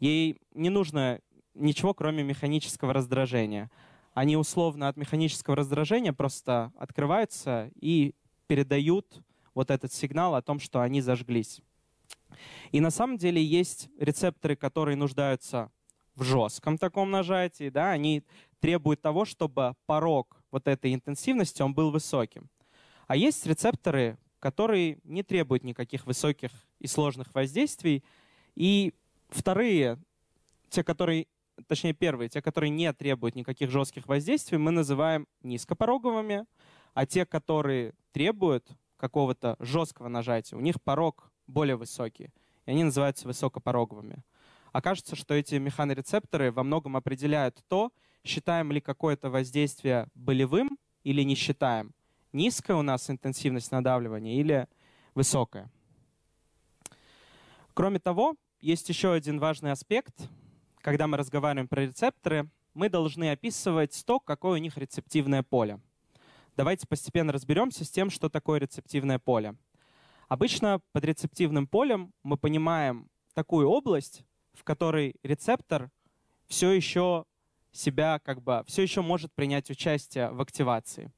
Ей 0.01 0.41
не 0.53 0.71
нужно 0.71 1.21
ничего, 1.55 1.95
кроме 1.95 2.25
механического 2.25 2.93
раздражения. 2.93 3.71
Они 4.17 4.35
условно 4.35 4.89
от 4.89 4.97
механического 4.97 5.57
раздражения 5.57 6.15
просто 6.15 6.73
открываются 6.79 7.71
и 7.79 8.15
передают 8.47 9.23
вот 9.53 9.71
этот 9.71 9.93
сигнал 9.93 10.35
о 10.35 10.41
том, 10.41 10.59
что 10.59 10.81
они 10.81 11.03
зажглись. 11.03 11.61
И 12.73 12.81
на 12.81 12.91
самом 12.91 13.19
деле 13.19 13.45
есть 13.45 13.91
рецепторы, 13.99 14.57
которые 14.57 14.97
нуждаются 14.97 15.71
в 16.15 16.23
жестком 16.23 16.79
таком 16.79 17.11
нажатии, 17.11 17.69
да, 17.69 17.91
они 17.91 18.23
требуют 18.59 19.03
того, 19.03 19.27
чтобы 19.27 19.75
порог 19.85 20.43
вот 20.51 20.67
этой 20.67 20.95
интенсивности, 20.95 21.61
он 21.61 21.75
был 21.75 21.91
высоким. 21.91 22.49
А 23.09 23.17
есть 23.17 23.45
рецепторы, 23.45 24.17
которые 24.39 24.99
не 25.05 25.25
требуют 25.25 25.63
никаких 25.63 26.07
высоких 26.07 26.53
и 26.79 26.87
сложных 26.87 27.35
воздействий. 27.35 28.03
И 28.55 28.95
вторые, 29.29 29.99
те, 30.71 30.83
которые, 30.83 31.27
точнее 31.67 31.93
первые, 31.93 32.29
те, 32.29 32.43
которые 32.43 32.71
не 32.71 32.93
требуют 32.93 33.35
никаких 33.35 33.71
жестких 33.71 34.07
воздействий, 34.07 34.59
мы 34.59 34.71
называем 34.71 35.27
низкопороговыми, 35.43 36.47
а 36.95 37.07
те, 37.07 37.27
которые 37.27 37.93
требуют 38.13 38.67
какого-то 38.97 39.57
жесткого 39.59 40.09
нажатия, 40.09 40.57
у 40.57 40.61
них 40.61 40.81
порог 40.83 41.31
более 41.47 41.77
высокий, 41.77 42.31
и 42.65 42.71
они 42.71 42.85
называются 42.85 43.27
высокопороговыми. 43.27 44.23
Окажется, 44.73 45.17
что 45.17 45.35
эти 45.35 45.55
механорецепторы 45.57 46.53
во 46.53 46.63
многом 46.63 46.97
определяют 46.97 47.63
то, 47.69 47.93
считаем 48.25 48.73
ли 48.73 48.81
какое-то 48.81 49.31
воздействие 49.31 50.09
болевым 50.15 50.79
или 51.05 51.23
не 51.23 51.35
считаем 51.35 51.95
низкая 52.37 52.77
у 52.77 52.83
нас 52.83 53.11
интенсивность 53.11 53.73
надавливания 53.73 54.39
или 54.39 54.69
высокая. 55.15 55.71
Кроме 57.75 57.99
того, 57.99 58.37
есть 58.61 58.89
еще 58.89 59.13
один 59.13 59.39
важный 59.39 59.73
аспект. 59.73 60.29
Когда 60.87 61.09
мы 61.09 61.17
разговариваем 61.17 61.67
про 61.67 61.83
рецепторы, 61.83 62.49
мы 62.73 62.89
должны 62.89 63.33
описывать 63.33 64.05
то, 64.07 64.21
какое 64.21 64.53
у 64.53 64.63
них 64.63 64.79
рецептивное 64.79 65.43
поле. 65.43 65.81
Давайте 66.57 66.87
постепенно 66.87 67.33
разберемся 67.33 67.85
с 67.85 67.91
тем, 67.91 68.09
что 68.09 68.29
такое 68.29 68.61
рецептивное 68.61 69.19
поле. 69.19 69.57
Обычно 70.29 70.81
под 70.93 71.05
рецептивным 71.05 71.67
полем 71.67 72.13
мы 72.23 72.37
понимаем 72.37 73.11
такую 73.35 73.69
область, 73.69 74.23
в 74.53 74.63
которой 74.63 75.17
рецептор 75.25 75.91
все 76.47 76.71
еще 76.71 77.25
себя 77.73 78.21
как 78.21 78.41
бы 78.41 78.63
все 78.69 78.83
еще 78.83 79.03
может 79.03 79.33
принять 79.33 79.69
участие 79.69 80.31
в 80.31 80.41
активации. 80.41 81.11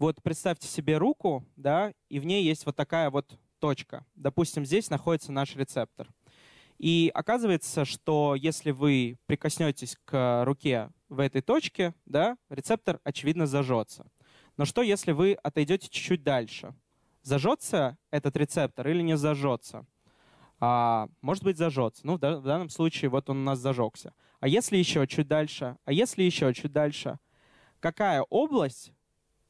Вот 0.00 0.20
представьте 0.24 0.66
себе 0.66 0.98
руку, 0.98 1.44
да, 1.54 1.92
и 2.08 2.18
в 2.18 2.26
ней 2.26 2.42
есть 2.42 2.66
вот 2.66 2.74
такая 2.74 3.10
вот 3.10 3.38
точка. 3.60 4.04
Допустим, 4.16 4.64
здесь 4.64 4.90
находится 4.90 5.30
наш 5.30 5.54
рецептор. 5.54 6.08
И 6.78 7.10
оказывается, 7.14 7.84
что 7.84 8.34
если 8.34 8.70
вы 8.70 9.18
прикоснетесь 9.26 9.96
к 10.04 10.44
руке 10.44 10.90
в 11.08 11.20
этой 11.20 11.42
точке, 11.42 11.94
да, 12.06 12.36
рецептор, 12.48 13.00
очевидно, 13.04 13.46
зажжется. 13.46 14.06
Но 14.56 14.64
что, 14.64 14.82
если 14.82 15.12
вы 15.12 15.34
отойдете 15.42 15.88
чуть-чуть 15.88 16.22
дальше? 16.22 16.74
Зажжется 17.22 17.98
этот 18.10 18.36
рецептор 18.36 18.88
или 18.88 19.02
не 19.02 19.16
зажжется? 19.16 19.86
А, 20.60 21.08
может 21.20 21.44
быть, 21.44 21.56
зажжется. 21.56 22.06
Ну, 22.06 22.14
в 22.14 22.18
данном 22.18 22.68
случае 22.68 23.10
вот 23.10 23.28
он 23.28 23.38
у 23.38 23.42
нас 23.44 23.58
зажегся. 23.58 24.14
А 24.40 24.48
если 24.48 24.76
еще 24.76 25.06
чуть 25.06 25.28
дальше? 25.28 25.76
А 25.84 25.92
если 25.92 26.22
еще 26.22 26.52
чуть 26.54 26.72
дальше? 26.72 27.18
Какая 27.80 28.22
область 28.22 28.92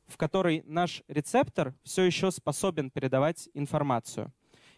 в 0.08 0.16
которой 0.16 0.62
наш 0.66 1.02
рецептор 1.06 1.74
все 1.84 2.02
еще 2.02 2.30
способен 2.30 2.90
передавать 2.90 3.48
информацию. 3.54 4.32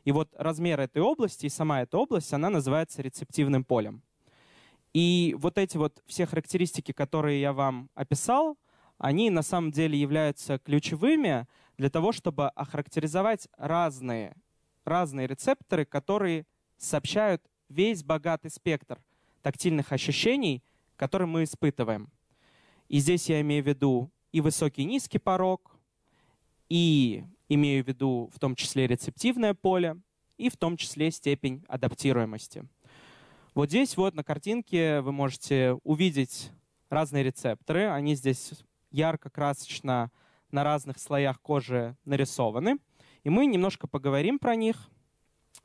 И 0.04 0.12
вот 0.12 0.28
размер 0.36 0.80
этой 0.80 1.02
области 1.02 1.46
и 1.46 1.50
сама 1.50 1.82
эта 1.82 1.98
область, 1.98 2.32
она 2.32 2.50
называется 2.50 3.02
рецептивным 3.02 3.64
полем. 3.64 4.02
И 4.92 5.36
вот 5.38 5.58
эти 5.58 5.76
вот 5.76 6.02
все 6.06 6.26
характеристики, 6.26 6.92
которые 6.92 7.40
я 7.40 7.52
вам 7.52 7.90
описал, 7.94 8.56
они 8.98 9.30
на 9.30 9.42
самом 9.42 9.70
деле 9.70 9.98
являются 9.98 10.58
ключевыми 10.58 11.46
для 11.78 11.90
того, 11.90 12.12
чтобы 12.12 12.48
охарактеризовать 12.48 13.48
разные, 13.56 14.34
разные 14.84 15.26
рецепторы, 15.26 15.84
которые 15.84 16.46
сообщают 16.76 17.42
весь 17.68 18.02
богатый 18.02 18.50
спектр 18.50 19.00
тактильных 19.42 19.92
ощущений, 19.92 20.62
которые 20.96 21.28
мы 21.28 21.44
испытываем. 21.44 22.10
И 22.88 22.98
здесь 22.98 23.28
я 23.28 23.40
имею 23.40 23.62
в 23.62 23.66
виду 23.68 24.10
и 24.32 24.40
высокий 24.40 24.82
и 24.82 24.86
низкий 24.86 25.18
порог, 25.18 25.78
и 26.68 27.24
имею 27.50 27.84
в 27.84 27.88
виду 27.88 28.30
в 28.32 28.38
том 28.38 28.54
числе 28.54 28.86
рецептивное 28.86 29.52
поле, 29.52 29.96
и 30.38 30.48
в 30.48 30.56
том 30.56 30.78
числе 30.78 31.10
степень 31.10 31.62
адаптируемости. 31.68 32.64
Вот 33.54 33.68
здесь 33.68 33.96
вот 33.98 34.14
на 34.14 34.24
картинке 34.24 35.02
вы 35.02 35.12
можете 35.12 35.74
увидеть 35.84 36.50
разные 36.88 37.22
рецепторы. 37.22 37.90
Они 37.90 38.14
здесь 38.14 38.52
ярко-красочно 38.90 40.10
на 40.50 40.64
разных 40.64 40.98
слоях 40.98 41.40
кожи 41.42 41.94
нарисованы. 42.06 42.78
И 43.22 43.28
мы 43.28 43.44
немножко 43.44 43.86
поговорим 43.86 44.38
про 44.38 44.56
них. 44.56 44.88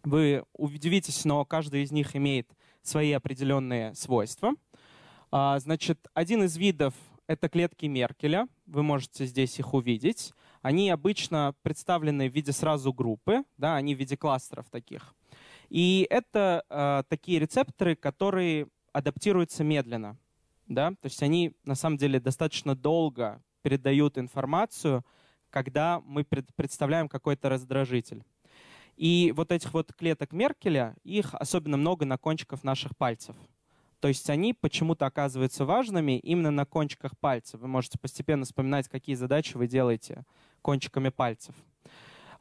Вы 0.03 0.43
удивитесь, 0.53 1.23
но 1.23 1.45
каждый 1.45 1.83
из 1.83 1.91
них 1.91 2.15
имеет 2.15 2.49
свои 2.81 3.13
определенные 3.13 3.95
свойства. 3.95 4.53
А, 5.31 5.57
значит, 5.59 6.05
один 6.13 6.43
из 6.43 6.57
видов— 6.57 6.93
это 7.27 7.47
клетки 7.47 7.85
Меркеля. 7.85 8.47
Вы 8.65 8.83
можете 8.83 9.25
здесь 9.25 9.57
их 9.57 9.73
увидеть. 9.73 10.33
Они 10.65 10.89
обычно 10.89 11.53
представлены 11.61 12.27
в 12.27 12.33
виде 12.33 12.51
сразу 12.51 12.91
группы, 12.91 13.43
да, 13.55 13.75
они 13.75 13.93
в 13.93 13.99
виде 13.99 14.17
кластеров 14.17 14.67
таких. 14.71 15.13
И 15.69 16.07
это 16.09 16.65
э, 16.67 17.03
такие 17.07 17.37
рецепторы, 17.37 17.95
которые 17.95 18.65
адаптируются 18.91 19.63
медленно. 19.63 20.17
Да? 20.65 20.89
То 20.89 21.05
есть 21.05 21.21
они 21.21 21.53
на 21.65 21.75
самом 21.75 21.97
деле 21.97 22.19
достаточно 22.19 22.75
долго 22.75 23.43
передают 23.61 24.17
информацию, 24.17 25.05
когда 25.51 26.01
мы 26.03 26.23
пред, 26.23 26.47
представляем 26.55 27.09
какой-то 27.09 27.47
раздражитель. 27.47 28.23
И 28.95 29.33
вот 29.35 29.51
этих 29.51 29.71
вот 29.71 29.93
клеток 29.93 30.33
Меркеля, 30.33 30.95
их 31.03 31.35
особенно 31.35 31.77
много 31.77 32.05
на 32.05 32.17
кончиках 32.17 32.63
наших 32.63 32.97
пальцев. 32.97 33.35
То 33.99 34.07
есть 34.07 34.29
они 34.31 34.53
почему-то 34.53 35.05
оказываются 35.05 35.63
важными 35.63 36.17
именно 36.17 36.49
на 36.49 36.65
кончиках 36.65 37.17
пальцев. 37.19 37.59
Вы 37.59 37.67
можете 37.67 37.99
постепенно 37.99 38.45
вспоминать, 38.45 38.89
какие 38.89 39.15
задачи 39.15 39.57
вы 39.57 39.67
делаете 39.67 40.25
кончиками 40.65 41.09
пальцев. 41.09 41.53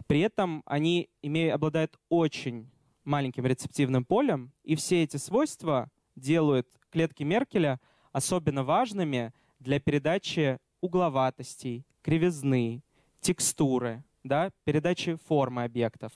При 0.07 0.21
этом 0.21 0.62
они 0.64 1.11
имеют, 1.21 1.54
обладают 1.54 1.99
очень 2.09 2.71
маленьким 3.04 3.45
рецептивным 3.45 4.07
полем, 4.07 4.50
и 4.62 4.76
все 4.76 5.02
эти 5.02 5.19
свойства 5.19 5.90
делают 6.16 6.66
клетки 6.88 7.23
Меркеля 7.23 7.81
особенно 8.12 8.64
важными 8.64 9.35
для 9.59 9.78
передачи 9.78 10.59
угловатостей, 10.81 11.85
кривизны, 12.00 12.83
текстуры, 13.21 14.02
да, 14.23 14.50
передачи 14.64 15.16
формы 15.26 15.64
объектов. 15.64 16.12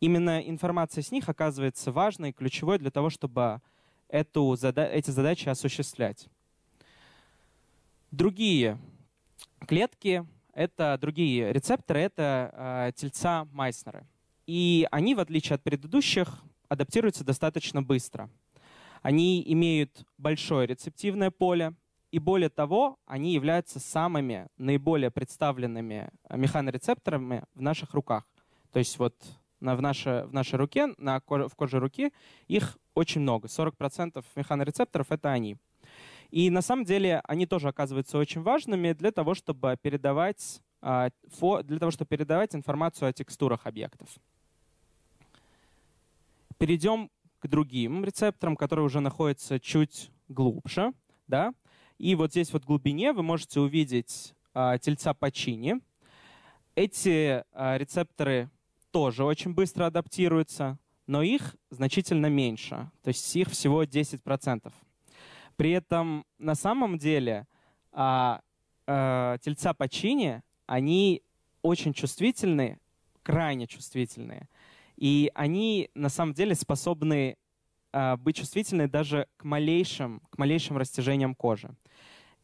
Именно 0.00 0.40
информация 0.40 1.02
с 1.02 1.12
них 1.12 1.28
оказывается 1.28 1.92
важной 1.92 2.30
и 2.30 2.32
ключевой 2.32 2.78
для 2.78 2.90
того, 2.90 3.08
чтобы 3.08 3.60
эту, 4.08 4.54
эти 4.54 5.10
задачи 5.12 5.48
осуществлять. 5.48 6.28
Другие 8.10 8.78
клетки, 9.68 10.26
это 10.56 10.96
другие 10.98 11.52
рецепторы, 11.52 12.00
это 12.00 12.50
э, 12.52 12.92
тельца 12.96 13.44
Майснера. 13.52 14.06
И 14.46 14.88
они, 14.90 15.14
в 15.14 15.20
отличие 15.20 15.56
от 15.56 15.62
предыдущих, 15.62 16.42
адаптируются 16.68 17.24
достаточно 17.24 17.82
быстро. 17.82 18.30
Они 19.02 19.44
имеют 19.52 20.06
большое 20.16 20.66
рецептивное 20.66 21.30
поле, 21.30 21.74
и 22.10 22.18
более 22.18 22.48
того, 22.48 22.98
они 23.04 23.34
являются 23.34 23.78
самыми 23.78 24.48
наиболее 24.56 25.10
представленными 25.10 26.08
механорецепторами 26.30 27.44
в 27.54 27.60
наших 27.60 27.92
руках. 27.92 28.24
То 28.72 28.78
есть 28.78 28.98
вот 28.98 29.14
в, 29.60 29.82
нашей, 29.82 30.24
в 30.24 30.32
нашей 30.32 30.54
руке, 30.54 30.94
на 30.96 31.20
коже, 31.20 31.48
в 31.48 31.54
коже 31.54 31.80
руки, 31.80 32.12
их 32.48 32.78
очень 32.94 33.20
много. 33.20 33.48
40% 33.48 34.24
механорецепторов— 34.34 35.08
это 35.12 35.30
они. 35.30 35.58
И 36.30 36.50
на 36.50 36.62
самом 36.62 36.84
деле 36.84 37.20
они 37.24 37.46
тоже 37.46 37.68
оказываются 37.68 38.18
очень 38.18 38.42
важными 38.42 38.92
для 38.92 39.12
того, 39.12 39.34
чтобы 39.34 39.76
передавать, 39.80 40.60
а, 40.80 41.10
для 41.64 41.78
того, 41.78 41.90
чтобы 41.90 42.08
передавать 42.08 42.54
информацию 42.54 43.08
о 43.08 43.12
текстурах 43.12 43.66
объектов. 43.66 44.08
Перейдем 46.58 47.10
к 47.38 47.48
другим 47.48 48.04
рецепторам, 48.04 48.56
которые 48.56 48.84
уже 48.84 49.00
находятся 49.00 49.60
чуть 49.60 50.10
глубже. 50.28 50.92
Да? 51.28 51.54
И 51.98 52.14
вот 52.14 52.30
здесь 52.30 52.52
вот 52.52 52.64
в 52.64 52.66
глубине 52.66 53.12
вы 53.12 53.22
можете 53.22 53.60
увидеть 53.60 54.34
а, 54.54 54.78
тельца 54.78 55.14
Пачини. 55.14 55.80
Эти 56.74 57.44
а, 57.52 57.76
рецепторы 57.78 58.50
тоже 58.90 59.24
очень 59.24 59.54
быстро 59.54 59.86
адаптируются, 59.86 60.78
но 61.06 61.22
их 61.22 61.56
значительно 61.70 62.26
меньше, 62.26 62.90
то 63.02 63.08
есть 63.08 63.36
их 63.36 63.48
всего 63.50 63.84
10%. 63.84 64.72
При 65.56 65.70
этом 65.72 66.24
на 66.38 66.54
самом 66.54 66.98
деле 66.98 67.46
а, 67.92 68.40
а, 68.86 69.38
тельца 69.38 69.74
Пачини, 69.74 70.42
они 70.66 71.22
очень 71.62 71.92
чувствительны, 71.92 72.78
крайне 73.22 73.66
чувствительные. 73.66 74.48
И 74.96 75.30
они 75.34 75.90
на 75.94 76.08
самом 76.08 76.34
деле 76.34 76.54
способны 76.54 77.36
а, 77.92 78.16
быть 78.16 78.36
чувствительны 78.36 78.88
даже 78.88 79.26
к 79.36 79.44
малейшим, 79.44 80.20
к 80.30 80.38
малейшим 80.38 80.76
растяжениям 80.76 81.34
кожи. 81.34 81.74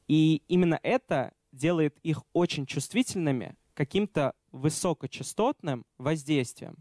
И 0.09 0.43
именно 0.49 0.79
это 0.83 1.33
делает 1.53 1.99
их 2.03 2.23
очень 2.33 2.67
чувствительными 2.67 3.55
каким-то 3.75 4.35
высокочастотным 4.51 5.85
воздействием. 5.99 6.77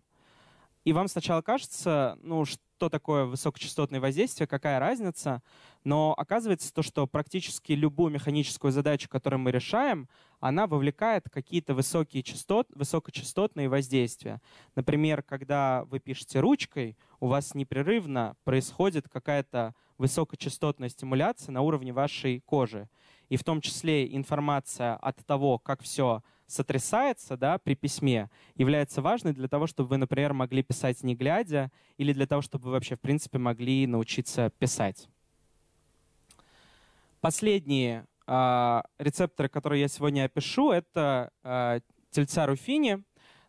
И 0.83 0.93
вам 0.93 1.07
сначала 1.07 1.41
кажется, 1.41 2.17
ну, 2.21 2.43
что 2.45 2.61
такое 2.89 3.25
высокочастотное 3.25 3.99
воздействие, 3.99 4.47
какая 4.47 4.79
разница, 4.79 5.41
но 5.83 6.13
оказывается 6.17 6.73
то, 6.73 6.81
что 6.81 7.07
практически 7.07 7.73
любую 7.73 8.11
механическую 8.11 8.71
задачу, 8.71 9.09
которую 9.09 9.39
мы 9.39 9.51
решаем, 9.51 10.07
она 10.39 10.67
вовлекает 10.67 11.29
какие-то 11.29 11.73
высокие 11.73 12.23
частот, 12.23 12.67
высокочастотные 12.73 13.69
воздействия. 13.69 14.41
Например, 14.75 15.21
когда 15.21 15.85
вы 15.85 15.99
пишете 15.99 16.39
ручкой, 16.39 16.97
у 17.19 17.27
вас 17.27 17.55
непрерывно 17.55 18.35
происходит 18.43 19.07
какая-то 19.07 19.75
высокочастотная 19.97 20.89
стимуляция 20.89 21.53
на 21.53 21.61
уровне 21.61 21.93
вашей 21.93 22.39
кожи. 22.41 22.89
И 23.29 23.37
в 23.37 23.43
том 23.43 23.61
числе 23.61 24.13
информация 24.15 24.95
от 24.95 25.17
того, 25.25 25.59
как 25.59 25.81
все 25.83 26.23
сотрясается 26.51 27.37
да, 27.37 27.57
при 27.57 27.75
письме, 27.75 28.29
является 28.55 29.01
важной 29.01 29.33
для 29.33 29.47
того, 29.47 29.67
чтобы 29.67 29.89
вы, 29.89 29.97
например, 29.97 30.33
могли 30.33 30.63
писать 30.63 31.03
не 31.03 31.15
глядя, 31.15 31.71
или 31.97 32.13
для 32.13 32.27
того, 32.27 32.41
чтобы 32.41 32.65
вы 32.65 32.71
вообще, 32.71 32.95
в 32.95 32.99
принципе, 32.99 33.37
могли 33.37 33.87
научиться 33.87 34.51
писать. 34.59 35.07
Последние 37.21 38.05
э, 38.27 38.81
рецепторы, 38.97 39.47
которые 39.49 39.81
я 39.81 39.87
сегодня 39.87 40.25
опишу, 40.25 40.71
это 40.71 41.31
э, 41.43 41.81
тельца 42.09 42.45
руфини. 42.45 43.03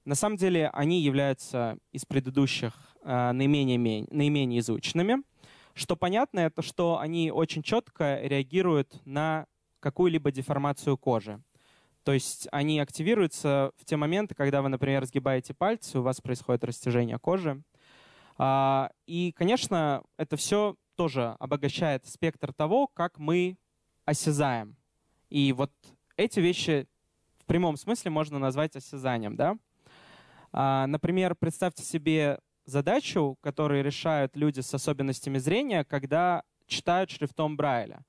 На 0.04 0.14
самом 0.14 0.36
деле 0.36 0.68
они 0.70 1.00
являются 1.00 1.78
из 1.92 2.04
предыдущих 2.04 2.74
э, 3.02 3.32
наименее, 3.32 4.06
наименее 4.10 4.60
изученными. 4.60 5.22
Что 5.74 5.96
понятно, 5.96 6.40
это 6.40 6.60
что 6.60 6.98
они 6.98 7.30
очень 7.30 7.62
четко 7.62 8.20
реагируют 8.22 9.00
на 9.06 9.46
какую-либо 9.80 10.30
деформацию 10.30 10.96
кожи. 10.98 11.40
То 12.04 12.12
есть 12.12 12.48
они 12.50 12.80
активируются 12.80 13.72
в 13.76 13.84
те 13.84 13.96
моменты, 13.96 14.34
когда 14.34 14.62
вы, 14.62 14.68
например, 14.68 15.04
сгибаете 15.04 15.54
пальцы, 15.54 15.98
у 15.98 16.02
вас 16.02 16.20
происходит 16.20 16.64
растяжение 16.64 17.18
кожи. 17.18 17.62
А, 18.38 18.90
и, 19.06 19.32
конечно, 19.32 20.02
это 20.16 20.36
все 20.36 20.76
тоже 20.96 21.36
обогащает 21.38 22.06
спектр 22.06 22.52
того, 22.52 22.88
как 22.88 23.18
мы 23.18 23.56
осязаем. 24.04 24.76
И 25.30 25.52
вот 25.52 25.72
эти 26.16 26.40
вещи 26.40 26.86
в 27.38 27.46
прямом 27.46 27.76
смысле 27.76 28.10
можно 28.10 28.38
назвать 28.38 28.76
осязанием. 28.76 29.36
Да? 29.36 29.56
А, 30.52 30.86
например, 30.86 31.34
представьте 31.34 31.84
себе 31.84 32.38
задачу, 32.64 33.36
которую 33.40 33.84
решают 33.84 34.36
люди 34.36 34.60
с 34.60 34.74
особенностями 34.74 35.38
зрения, 35.38 35.84
когда 35.84 36.42
читают 36.66 37.10
шрифтом 37.10 37.56
Брайля. 37.56 38.04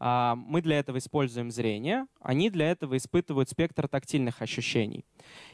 А, 0.00 0.34
мы 0.34 0.62
для 0.62 0.78
этого 0.78 0.96
используем 0.96 1.50
зрение, 1.50 2.06
они 2.20 2.48
для 2.48 2.70
этого 2.70 2.96
испытывают 2.96 3.50
спектр 3.50 3.86
тактильных 3.86 4.40
ощущений. 4.40 5.04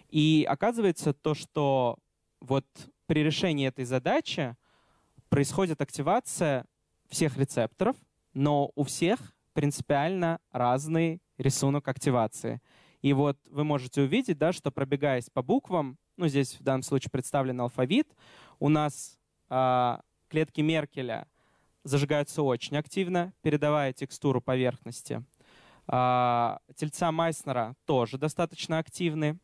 И 0.09 0.46
оказывается 0.48 1.12
то, 1.12 1.35
что 1.35 1.98
вот 2.40 2.64
при 3.06 3.24
решении 3.24 3.66
этой 3.66 3.85
задачи 3.85 4.56
происходит 5.28 5.82
активация 5.82 6.64
всех 7.09 7.37
рецепторов, 7.37 7.96
но 8.35 8.70
у 8.76 8.85
всех 8.85 9.35
принципиально 9.52 10.38
разный 10.52 11.20
рисунок 11.38 11.88
активации. 11.88 12.61
И 13.02 13.12
вот 13.12 13.38
вы 13.50 13.64
можете 13.64 14.02
увидеть, 14.02 14.38
да, 14.38 14.52
что 14.52 14.70
пробегаясь 14.70 15.28
по 15.28 15.42
буквам, 15.42 15.98
ну 16.16 16.28
здесь 16.28 16.54
в 16.54 16.62
данном 16.62 16.82
случае 16.82 17.11
представлен 17.11 17.61
алфавит, 17.61 18.14
у 18.61 18.68
нас 18.68 19.18
э, 19.50 19.96
клетки 20.28 20.61
Меркеля 20.61 21.26
зажигаются 21.87 22.42
очень 22.42 22.77
активно, 22.77 23.33
передавая 23.42 23.92
текстуру 23.92 24.40
поверхности. 24.40 25.25
А, 25.87 26.59
тельца 26.75 27.12
Майснера 27.12 27.77
тоже 27.85 28.18
достаточно 28.18 28.79
активны. 28.79 29.38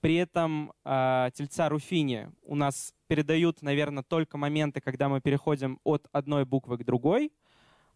При 0.00 0.16
этом 0.16 0.72
а, 0.84 1.30
тельца 1.30 1.68
Руфини 1.68 2.30
у 2.42 2.54
нас 2.54 2.94
передают, 3.06 3.62
наверное, 3.62 4.02
только 4.02 4.38
моменты, 4.38 4.80
когда 4.80 5.08
мы 5.08 5.20
переходим 5.20 5.78
от 5.84 6.08
одной 6.12 6.44
буквы 6.44 6.78
к 6.78 6.84
другой, 6.84 7.32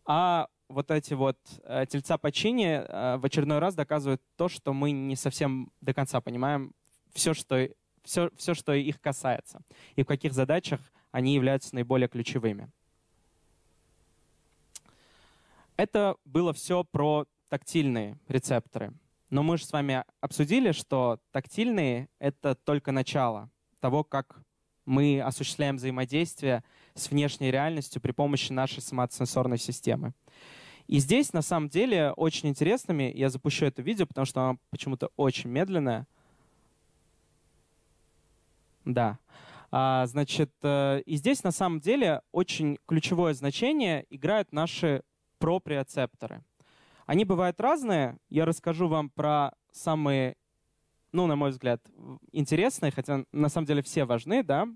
а 0.05 0.49
вот 0.69 0.91
эти 0.91 1.15
вот 1.15 1.39
э, 1.65 1.87
тельца 1.89 2.19
Пачини 2.19 2.67
э, 2.67 3.17
в 3.19 3.25
очередной 3.25 3.61
раз 3.61 3.75
доказывают 3.75 4.21
то, 4.37 4.49
что 4.49 4.73
мы 4.73 4.91
не 4.91 5.17
совсем 5.17 5.71
до 5.81 5.95
конца 5.95 6.21
понимаем 6.21 6.73
все, 7.13 7.35
что, 7.35 7.69
все, 8.03 8.31
все, 8.37 8.55
что 8.55 8.73
их 8.73 9.01
касается, 9.01 9.61
и 9.95 10.03
в 10.03 10.07
каких 10.07 10.33
задачах 10.33 10.81
они 11.13 11.35
являются 11.35 11.75
наиболее 11.75 12.09
ключевыми. 12.09 12.71
Это 15.77 16.17
было 16.25 16.53
все 16.53 16.85
про 16.85 17.27
тактильные 17.49 18.19
рецепторы. 18.29 18.93
Но 19.29 19.43
мы 19.43 19.59
же 19.59 19.67
с 19.67 19.73
вами 19.73 20.05
обсудили, 20.21 20.73
что 20.73 21.19
тактильные— 21.33 22.09
это 22.19 22.55
только 22.55 22.93
начало 22.93 23.51
того, 23.81 24.05
как 24.05 24.41
мы 24.87 25.21
осуществляем 25.21 25.77
взаимодействие 25.77 26.65
с 26.95 27.11
внешней 27.11 27.51
реальностью 27.51 28.01
при 28.01 28.13
помощи 28.13 28.53
нашей 28.53 28.81
соматосенсорной 28.81 29.59
системы. 29.59 30.13
И 30.87 30.99
здесь, 30.99 31.33
на 31.33 31.43
самом 31.43 31.69
деле, 31.69 32.13
очень 32.13 32.49
интересными, 32.49 33.13
я 33.15 33.29
запущу 33.29 33.67
это 33.67 33.83
видео, 33.83 34.07
потому 34.07 34.25
что 34.25 34.41
оно 34.43 34.59
почему-то 34.71 35.11
очень 35.17 35.51
медленное. 35.51 36.07
Да. 38.85 39.19
А, 39.73 40.07
значит, 40.07 40.53
э, 40.63 41.03
и 41.05 41.17
здесь, 41.17 41.43
на 41.43 41.51
самом 41.51 41.81
деле, 41.81 42.23
очень 42.31 42.79
ключевое 42.87 43.35
значение 43.35 44.07
играют 44.11 44.53
наши 44.53 45.03
проприоцепторы. 45.39 46.43
Они 47.07 47.25
бывают 47.25 47.61
разные. 47.61 48.19
Я 48.29 48.45
расскажу 48.45 48.89
вам 48.89 49.11
про 49.11 49.53
самые, 49.71 50.37
ну, 51.13 51.27
на 51.27 51.37
мой 51.37 51.51
взгляд, 51.51 51.81
интересные, 52.33 52.93
хотя 52.93 53.25
на 53.33 53.49
самом 53.49 53.67
деле 53.67 53.83
все 53.83 54.05
важны, 54.05 54.43
да. 54.43 54.67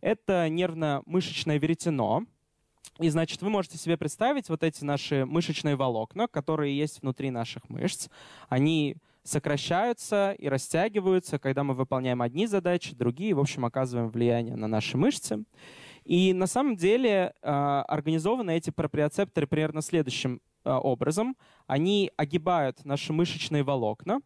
Это 0.00 0.48
нервно-мышечное 0.48 1.58
веретено, 1.58 2.24
и, 2.98 3.10
значит, 3.10 3.42
вы 3.42 3.50
можете 3.50 3.76
себе 3.76 3.98
представить 3.98 4.48
вот 4.48 4.62
эти 4.62 4.82
наши 4.82 5.26
мышечные 5.26 5.76
волокна, 5.76 6.28
которые 6.28 6.76
есть 6.76 7.02
внутри 7.02 7.30
наших 7.30 7.68
мышц. 7.68 8.08
Они 8.48 8.96
сокращаются 9.22 10.32
и 10.32 10.48
растягиваются, 10.48 11.38
когда 11.38 11.62
мы 11.62 11.74
выполняем 11.74 12.22
одни 12.22 12.46
задачи, 12.46 12.94
другие, 12.94 13.34
в 13.34 13.40
общем, 13.40 13.64
оказываем 13.64 14.08
влияние 14.08 14.56
на 14.56 14.66
наши 14.66 14.96
мышцы. 14.96 15.44
И 16.06 16.32
на 16.32 16.46
самом 16.46 16.76
деле 16.76 17.34
э, 17.42 17.48
организованы 17.48 18.56
эти 18.56 18.70
проприоцепторы 18.70 19.48
примерно 19.48 19.82
следующим 19.82 20.40
э, 20.64 20.70
образом. 20.70 21.36
Они 21.66 22.12
огибают 22.16 22.84
наши 22.84 23.12
мышечные 23.12 23.64
волокна, 23.64 24.20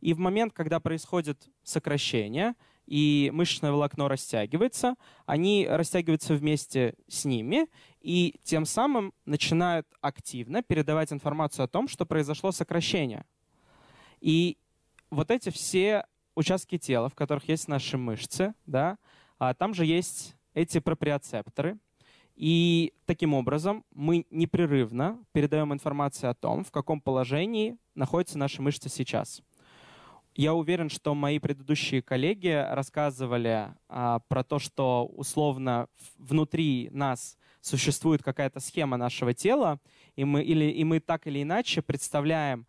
и 0.00 0.14
в 0.14 0.18
момент, 0.18 0.54
когда 0.54 0.80
происходит 0.80 1.50
сокращение, 1.62 2.54
и 2.86 3.30
мышечное 3.34 3.70
волокно 3.70 4.08
растягивается, 4.08 4.94
они 5.26 5.66
растягиваются 5.68 6.34
вместе 6.34 6.94
с 7.06 7.26
ними, 7.26 7.66
и 8.00 8.36
тем 8.42 8.64
самым 8.64 9.12
начинают 9.26 9.86
активно 10.00 10.62
передавать 10.62 11.12
информацию 11.12 11.64
о 11.64 11.68
том, 11.68 11.86
что 11.86 12.06
произошло 12.06 12.50
сокращение. 12.50 13.26
И 14.22 14.56
вот 15.10 15.30
эти 15.30 15.50
все 15.50 16.06
участки 16.34 16.78
тела, 16.78 17.10
в 17.10 17.14
которых 17.14 17.46
есть 17.46 17.68
наши 17.68 17.98
мышцы, 17.98 18.54
да, 18.64 18.96
а 19.38 19.52
там 19.52 19.74
же 19.74 19.84
есть 19.84 20.34
эти 20.56 20.80
проприоцепторы, 20.80 21.78
и 22.34 22.94
таким 23.04 23.34
образом 23.34 23.84
мы 23.94 24.26
непрерывно 24.30 25.22
передаем 25.32 25.72
информацию 25.72 26.30
о 26.30 26.34
том, 26.34 26.64
в 26.64 26.70
каком 26.70 27.00
положении 27.00 27.76
находятся 27.94 28.38
наши 28.38 28.62
мышцы 28.62 28.88
сейчас. 28.88 29.42
Я 30.34 30.54
уверен, 30.54 30.88
что 30.88 31.14
мои 31.14 31.38
предыдущие 31.38 32.02
коллеги 32.02 32.66
рассказывали 32.70 33.74
а, 33.88 34.20
про 34.28 34.44
то, 34.44 34.58
что 34.58 35.06
условно 35.06 35.88
внутри 36.18 36.88
нас 36.90 37.38
существует 37.60 38.22
какая-то 38.22 38.60
схема 38.60 38.96
нашего 38.96 39.34
тела, 39.34 39.78
и 40.14 40.24
мы, 40.24 40.42
или, 40.42 40.66
и 40.66 40.84
мы 40.84 41.00
так 41.00 41.26
или 41.26 41.42
иначе 41.42 41.82
представляем, 41.82 42.66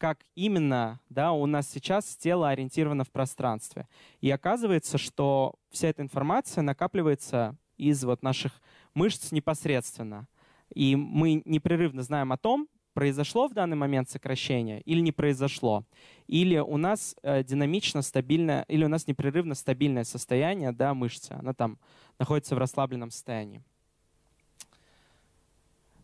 как 0.00 0.24
именно 0.34 0.98
да, 1.10 1.32
у 1.32 1.44
нас 1.44 1.68
сейчас 1.70 2.16
тело 2.16 2.48
ориентировано 2.48 3.04
в 3.04 3.10
пространстве. 3.10 3.86
И 4.22 4.30
оказывается, 4.30 4.96
что 4.96 5.56
вся 5.70 5.88
эта 5.88 6.00
информация 6.00 6.62
накапливается 6.62 7.54
из 7.76 8.02
вот 8.02 8.22
наших 8.22 8.62
мышц 8.94 9.30
непосредственно. 9.30 10.26
И 10.74 10.96
мы 10.96 11.42
непрерывно 11.44 12.02
знаем 12.02 12.32
о 12.32 12.38
том, 12.38 12.66
произошло 12.94 13.46
в 13.46 13.52
данный 13.52 13.76
момент 13.76 14.08
сокращение 14.08 14.80
или 14.82 15.00
не 15.00 15.12
произошло, 15.12 15.84
или 16.26 16.56
у 16.56 16.78
нас 16.78 17.14
э, 17.22 17.44
динамично 17.44 18.00
стабильное, 18.00 18.64
или 18.68 18.84
у 18.84 18.88
нас 18.88 19.06
непрерывно 19.06 19.54
стабильное 19.54 20.04
состояние 20.04 20.72
да, 20.72 20.94
мышцы, 20.94 21.32
она 21.32 21.52
там 21.52 21.78
находится 22.18 22.54
в 22.54 22.58
расслабленном 22.58 23.10
состоянии. 23.10 23.62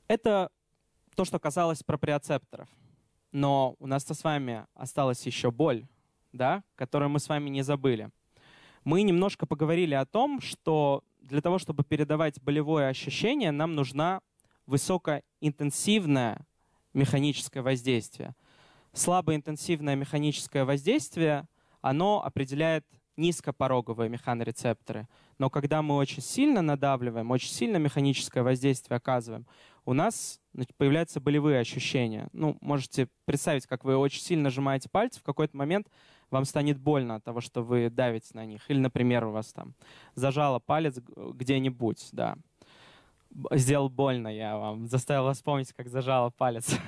Это 0.06 0.50
то, 1.14 1.24
что 1.24 1.38
касалось 1.38 1.82
проприоцепторов. 1.82 2.68
Но 3.37 3.77
у 3.81 3.87
нас-то 3.87 4.14
с 4.14 4.25
вами 4.25 4.64
осталась 4.72 5.27
еще 5.27 5.51
боль, 5.51 5.87
да, 6.33 6.62
которую 6.75 7.11
мы 7.11 7.20
с 7.20 7.29
вами 7.29 7.51
не 7.51 7.61
забыли. 7.61 8.09
Мы 8.83 9.03
немножко 9.03 9.44
поговорили 9.44 9.92
о 9.92 10.07
том, 10.07 10.40
что 10.40 11.05
для 11.20 11.42
того, 11.42 11.59
чтобы 11.59 11.85
передавать 11.85 12.40
болевое 12.40 12.88
ощущение, 12.88 13.51
нам 13.51 13.75
нужна 13.75 14.22
высокоинтенсивное 14.64 16.46
механическое 16.94 17.61
воздействие. 17.61 18.35
Слабоинтенсивное 18.94 19.96
механическое 19.96 20.64
воздействие, 20.64 21.46
оно 21.83 22.25
определяет 22.25 22.87
низкопороговые 23.18 24.09
механорецепторы. 24.09 25.09
Но 25.37 25.51
когда 25.51 25.83
мы 25.83 25.96
очень 25.96 26.22
сильно 26.22 26.62
надавливаем, 26.62 27.31
очень 27.31 27.51
сильно 27.51 27.77
механическое 27.77 28.42
воздействие 28.42 28.96
оказываем, 28.96 29.46
у 29.87 29.92
нас 29.94 30.40
появляются 30.77 31.20
болевые 31.20 31.61
ощущения. 31.61 32.29
Ну, 32.33 32.59
можете 32.61 33.09
представить, 33.25 33.66
как 33.66 33.85
вы 33.85 33.96
очень 33.96 34.20
сильно 34.20 34.44
нажимаете 34.44 34.90
пальцы, 34.90 35.20
в 35.20 35.22
какой-то 35.22 35.57
момент 35.57 35.88
вам 36.29 36.44
станет 36.44 36.79
больно 36.79 37.14
от 37.14 37.25
того, 37.25 37.40
что 37.40 37.62
вы 37.62 37.88
давите 37.88 38.35
на 38.35 38.44
них. 38.44 38.68
Или, 38.68 38.79
например, 38.79 39.25
у 39.27 39.31
вас 39.31 39.53
там 39.53 39.75
зажало 40.16 40.59
палец 40.59 40.99
где-нибудь, 41.16 42.09
да. 42.12 42.37
Сделал 43.53 43.88
больно 43.88 44.29
я 44.29 44.57
вам, 44.57 44.88
заставил 44.88 45.25
вас 45.25 45.38
вспомнить, 45.38 45.72
как 45.72 45.88
зажало 45.88 46.31
палец. 46.31 46.77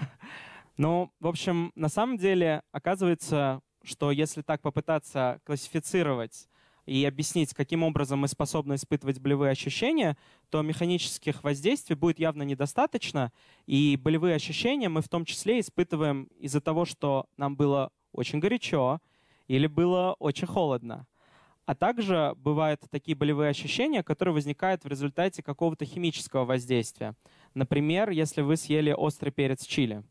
Ну, 0.80 1.10
в 1.18 1.26
общем, 1.26 1.72
на 1.74 1.88
самом 1.88 2.18
деле, 2.18 2.62
оказывается, 2.70 3.62
что 3.82 4.12
если 4.12 4.42
так 4.42 4.60
попытаться 4.60 5.40
классифицировать 5.44 6.48
и 6.88 7.04
объяснить, 7.04 7.52
каким 7.52 7.82
образом 7.82 8.20
мы 8.20 8.28
способны 8.28 8.74
испытывать 8.74 9.20
болевые 9.20 9.52
ощущения, 9.52 10.16
то 10.48 10.62
механических 10.62 11.44
воздействий 11.44 11.94
будет 11.94 12.18
явно 12.18 12.42
недостаточно, 12.44 13.30
и 13.66 13.98
болевые 14.02 14.34
ощущения 14.34 14.88
мы 14.88 15.02
в 15.02 15.08
том 15.08 15.26
числе 15.26 15.60
испытываем 15.60 16.24
из-за 16.40 16.62
того, 16.62 16.86
что 16.86 17.26
нам 17.36 17.56
было 17.56 17.92
очень 18.12 18.38
горячо 18.38 19.00
или 19.48 19.66
было 19.66 20.16
очень 20.18 20.46
холодно. 20.46 21.06
А 21.66 21.74
также 21.74 22.34
бывают 22.38 22.80
такие 22.90 23.14
болевые 23.14 23.50
ощущения, 23.50 24.02
которые 24.02 24.32
возникают 24.32 24.84
в 24.84 24.88
результате 24.88 25.42
какого-то 25.42 25.84
химического 25.84 26.46
воздействия. 26.46 27.14
Например, 27.52 28.08
если 28.08 28.40
вы 28.40 28.56
съели 28.56 28.92
острый 28.92 29.28
перец 29.28 29.66
чили. 29.66 30.02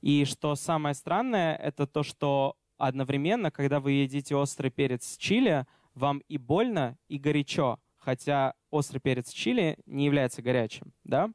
И 0.00 0.24
что 0.24 0.56
самое 0.56 0.96
странное, 0.96 1.54
это 1.54 1.86
то, 1.86 2.02
что 2.02 2.56
одновременно, 2.76 3.52
когда 3.52 3.78
вы 3.78 3.92
едите 3.92 4.34
острый 4.34 4.72
перец 4.72 5.16
чили, 5.16 5.66
вам 5.94 6.18
и 6.28 6.38
больно, 6.38 6.96
и 7.08 7.18
горячо, 7.18 7.78
хотя 7.98 8.54
острый 8.70 8.98
перец 8.98 9.30
чили 9.30 9.78
не 9.86 10.06
является 10.06 10.42
горячим, 10.42 10.92
да? 11.04 11.30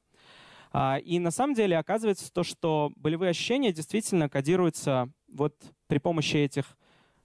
А, 0.72 0.98
и 0.98 1.20
на 1.20 1.32
самом 1.32 1.54
деле 1.54 1.78
оказывается 1.78 2.32
то, 2.34 2.44
что 2.44 2.92
болевые 2.96 3.30
ощущения 3.30 3.72
действительно 3.72 4.28
кодируются 4.28 5.10
вот 5.28 5.56
при 5.88 6.00
помощи 6.00 6.38
этих, 6.38 6.78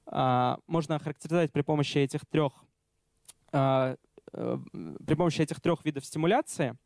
а, 0.06 0.58
можно 0.66 0.96
охарактеризовать 0.96 1.52
при 1.52 1.62
помощи 1.62 1.98
этих 1.98 2.26
трех, 2.26 2.52
а, 3.52 3.96
э, 4.34 4.58
при 5.06 5.14
помощи 5.14 5.40
этих 5.40 5.60
трех 5.60 5.84
видов 5.84 6.04
стимуляции, 6.04 6.76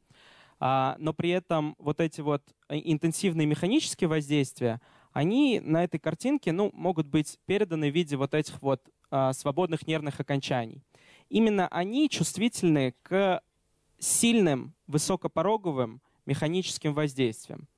но 0.61 1.13
при 1.17 1.31
этом 1.31 1.75
вот 1.81 1.99
эти 1.99 2.21
вот 2.21 2.45
интенсивные 2.69 3.49
механические 3.49 4.07
воздействия, 4.07 4.81
они 5.13 5.59
на 5.59 5.83
этой 5.83 5.99
картинке 5.99 6.53
ну, 6.53 6.71
могут 6.73 7.09
быть 7.09 7.41
переданы 7.47 7.91
в 7.91 7.95
виде 7.95 8.17
вот 8.17 8.33
этих 8.33 8.63
вот 8.63 8.81
а, 8.87 9.02
свободных 9.33 9.87
нервных 9.87 10.21
окончаний. 10.21 10.83
Именно 11.29 11.69
они 11.69 12.09
чувствительны 12.09 12.95
к 13.03 13.43
сильным 13.99 14.75
высокопороговым 14.87 16.01
механическим 16.27 16.95
воздействиям. 16.95 17.69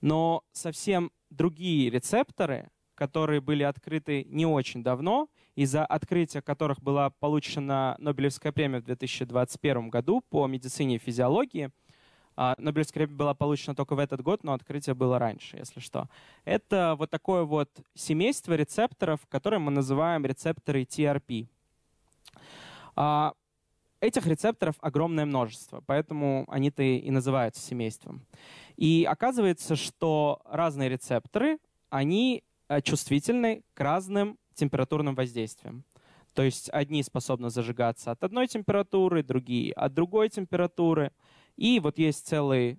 Но 0.00 0.42
совсем 0.52 1.12
другие 1.30 1.90
рецепторы, 1.90 2.70
которые 2.94 3.40
были 3.40 3.62
открыты 3.62 4.24
не 4.24 4.46
очень 4.46 4.82
давно, 4.82 5.28
из-за 5.54 5.84
открытия 5.84 6.42
которых 6.42 6.82
была 6.82 7.10
получена 7.10 7.96
Нобелевская 7.98 8.52
премия 8.52 8.80
в 8.80 8.84
2021 8.84 9.90
году 9.90 10.22
по 10.28 10.46
медицине 10.46 10.96
и 10.96 10.98
физиологии– 10.98 11.70
Нобелевская 12.36 13.06
премия 13.06 13.18
была 13.18 13.34
получена 13.34 13.74
только 13.74 13.94
в 13.94 13.98
этот 13.98 14.22
год, 14.22 14.44
но 14.44 14.54
открытие 14.54 14.94
было 14.94 15.18
раньше, 15.18 15.56
если 15.56 15.80
что. 15.80 16.08
Это 16.44 16.94
вот 16.98 17.10
такое 17.10 17.44
вот 17.44 17.70
семейство 17.94 18.54
рецепторов, 18.54 19.20
которые 19.28 19.60
мы 19.60 19.70
называем 19.70 20.24
рецепторы 20.24 20.82
TRP. 20.82 21.46
А, 22.96 23.34
этих 24.00 24.26
рецепторов 24.26 24.76
огромное 24.80 25.24
множество, 25.24 25.82
поэтому 25.86 26.44
они-то 26.48 26.82
и 26.82 27.10
называются 27.10 27.62
семейством. 27.62 28.26
И 28.76 29.06
оказывается, 29.08 29.76
что 29.76 30.40
разные 30.44 30.88
рецепторы, 30.88 31.58
они 31.90 32.42
э, 32.68 32.80
чувствительны 32.80 33.62
к 33.74 33.80
разным 33.80 34.38
температурным 34.54 35.14
воздействиям. 35.14 35.84
То 36.34 36.42
есть 36.42 36.70
одни 36.70 37.02
способны 37.02 37.50
зажигаться 37.50 38.10
от 38.10 38.24
одной 38.24 38.48
температуры, 38.48 39.22
другие 39.22 39.72
от 39.74 39.92
другой 39.94 40.30
температуры. 40.30 41.12
И 41.56 41.80
вот 41.80 41.98
есть 41.98 42.26
целый, 42.26 42.78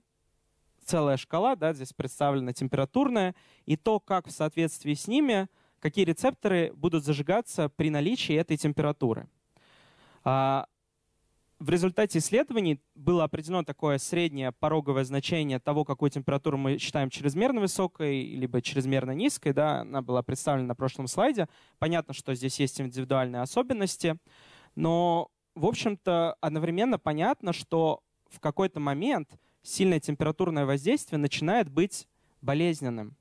целая 0.86 1.18
шкала, 1.18 1.56
да, 1.56 1.74
здесь 1.74 1.94
представлена 1.94 2.54
температурная, 2.54 3.36
и 3.66 3.76
то, 3.76 4.00
как 4.00 4.28
в 4.28 4.32
соответствии 4.32 4.94
с 4.94 5.08
ними, 5.08 5.48
какие 5.80 6.06
рецепторы 6.06 6.72
будут 6.76 7.04
зажигаться 7.04 7.70
при 7.70 7.90
наличии 7.90 8.36
этой 8.36 8.58
температуры. 8.58 9.28
А, 10.24 10.68
в 11.64 11.70
результате 11.70 12.20
исследований 12.20 12.82
было 12.94 13.24
определено 13.24 13.64
такое 13.64 13.98
среднее 13.98 14.52
пороговое 14.52 15.06
значение 15.06 15.60
того, 15.60 15.86
какую 15.86 16.10
температуру 16.10 16.58
мы 16.58 16.78
считаем 16.78 17.10
чрезмерно 17.10 17.62
высокой, 17.62 18.22
либо 18.36 18.62
чрезмерно 18.62 19.12
низкой. 19.12 19.54
Да, 19.54 19.80
она 19.80 20.02
была 20.02 20.24
представлена 20.24 20.68
на 20.68 20.76
прошлом 20.76 21.08
слайде. 21.08 21.48
Понятно, 21.80 22.14
что 22.14 22.34
здесь 22.34 22.60
есть 22.60 22.82
индивидуальные 22.82 23.42
особенности, 23.42 24.18
но, 24.76 25.30
в 25.56 25.66
общем-то, 25.66 26.36
одновременно 26.42 27.00
понятно, 27.00 27.54
что 27.54 28.02
в 28.34 28.40
какой-то 28.40 28.80
момент 28.80 29.38
сильное 29.62 30.00
температурное 30.00 30.66
воздействие 30.66 31.20
начинает 31.20 31.70
быть 31.70 32.08
болезненным. 32.42 33.16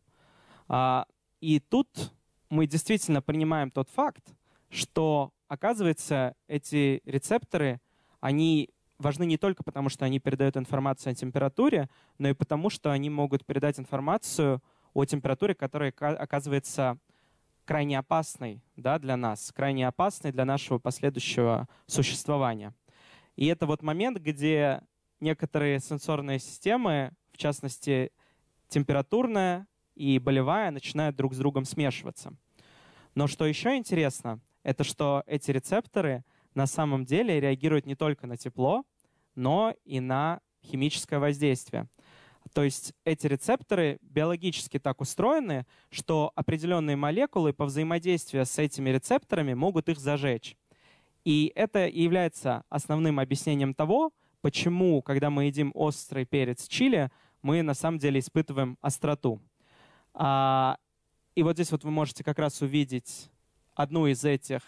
А, 0.68 1.06
и 1.40 1.60
тут 1.60 2.12
мы 2.50 2.66
действительно 2.66 3.22
принимаем 3.22 3.70
тот 3.70 3.88
факт, 3.88 4.34
что, 4.68 5.32
оказывается, 5.48 6.34
эти 6.48 7.02
рецепторы— 7.04 7.80
они 8.22 8.70
важны 8.98 9.24
не 9.26 9.36
только 9.36 9.64
потому, 9.64 9.88
что 9.88 10.04
они 10.06 10.20
передают 10.20 10.56
информацию 10.56 11.10
о 11.10 11.14
температуре, 11.14 11.90
но 12.18 12.28
и 12.28 12.34
потому, 12.34 12.70
что 12.70 12.92
они 12.92 13.10
могут 13.10 13.44
передать 13.44 13.78
информацию 13.80 14.62
о 14.94 15.04
температуре, 15.04 15.54
которая 15.54 15.92
оказывается 15.98 16.98
крайне 17.64 17.98
опасной 17.98 18.62
да, 18.76 18.98
для 19.00 19.16
нас, 19.16 19.52
крайне 19.54 19.88
опасной 19.88 20.30
для 20.30 20.44
нашего 20.44 20.78
последующего 20.78 21.68
существования. 21.86 22.74
И 23.34 23.46
это 23.46 23.66
вот 23.66 23.82
момент, 23.82 24.18
где 24.18 24.82
некоторые 25.22 25.80
сенсорные 25.80 26.38
системы, 26.38 27.12
в 27.32 27.38
частности 27.38 28.12
температурная 28.68 29.66
и 29.94 30.18
болевая, 30.18 30.70
начинают 30.70 31.16
друг 31.16 31.32
с 31.32 31.38
другом 31.38 31.64
смешиваться. 31.64 32.34
Но 33.14 33.26
что 33.26 33.46
еще 33.46 33.76
интересно, 33.76 34.40
это 34.62 34.84
что 34.84 35.22
эти 35.26 35.50
рецепторы 35.50 36.24
на 36.54 36.66
самом 36.66 37.04
деле 37.04 37.40
реагирует 37.40 37.86
не 37.86 37.94
только 37.94 38.26
на 38.26 38.36
тепло, 38.36 38.84
но 39.34 39.74
и 39.84 40.00
на 40.00 40.40
химическое 40.64 41.18
воздействие. 41.18 41.88
То 42.52 42.64
есть 42.64 42.92
эти 43.04 43.26
рецепторы 43.26 43.98
биологически 44.02 44.78
так 44.78 45.00
устроены, 45.00 45.64
что 45.90 46.32
определенные 46.34 46.96
молекулы 46.96 47.52
по 47.52 47.64
взаимодействию 47.64 48.44
с 48.44 48.58
этими 48.58 48.90
рецепторами 48.90 49.54
могут 49.54 49.88
их 49.88 49.98
зажечь. 49.98 50.56
И 51.24 51.52
это 51.54 51.86
является 51.86 52.64
основным 52.68 53.20
объяснением 53.20 53.74
того, 53.74 54.10
почему, 54.42 55.00
когда 55.00 55.30
мы 55.30 55.46
едим 55.46 55.72
острый 55.74 56.26
перец 56.26 56.68
чили, 56.68 57.10
мы 57.40 57.62
на 57.62 57.74
самом 57.74 57.98
деле 57.98 58.20
испытываем 58.20 58.76
остроту. 58.82 59.40
А, 60.14 60.76
и 61.34 61.42
вот 61.42 61.56
здесь 61.56 61.72
вот 61.72 61.84
вы 61.84 61.90
можете 61.90 62.22
как 62.22 62.38
раз 62.38 62.60
увидеть 62.60 63.30
одну 63.74 64.06
из 64.06 64.24
этих 64.24 64.62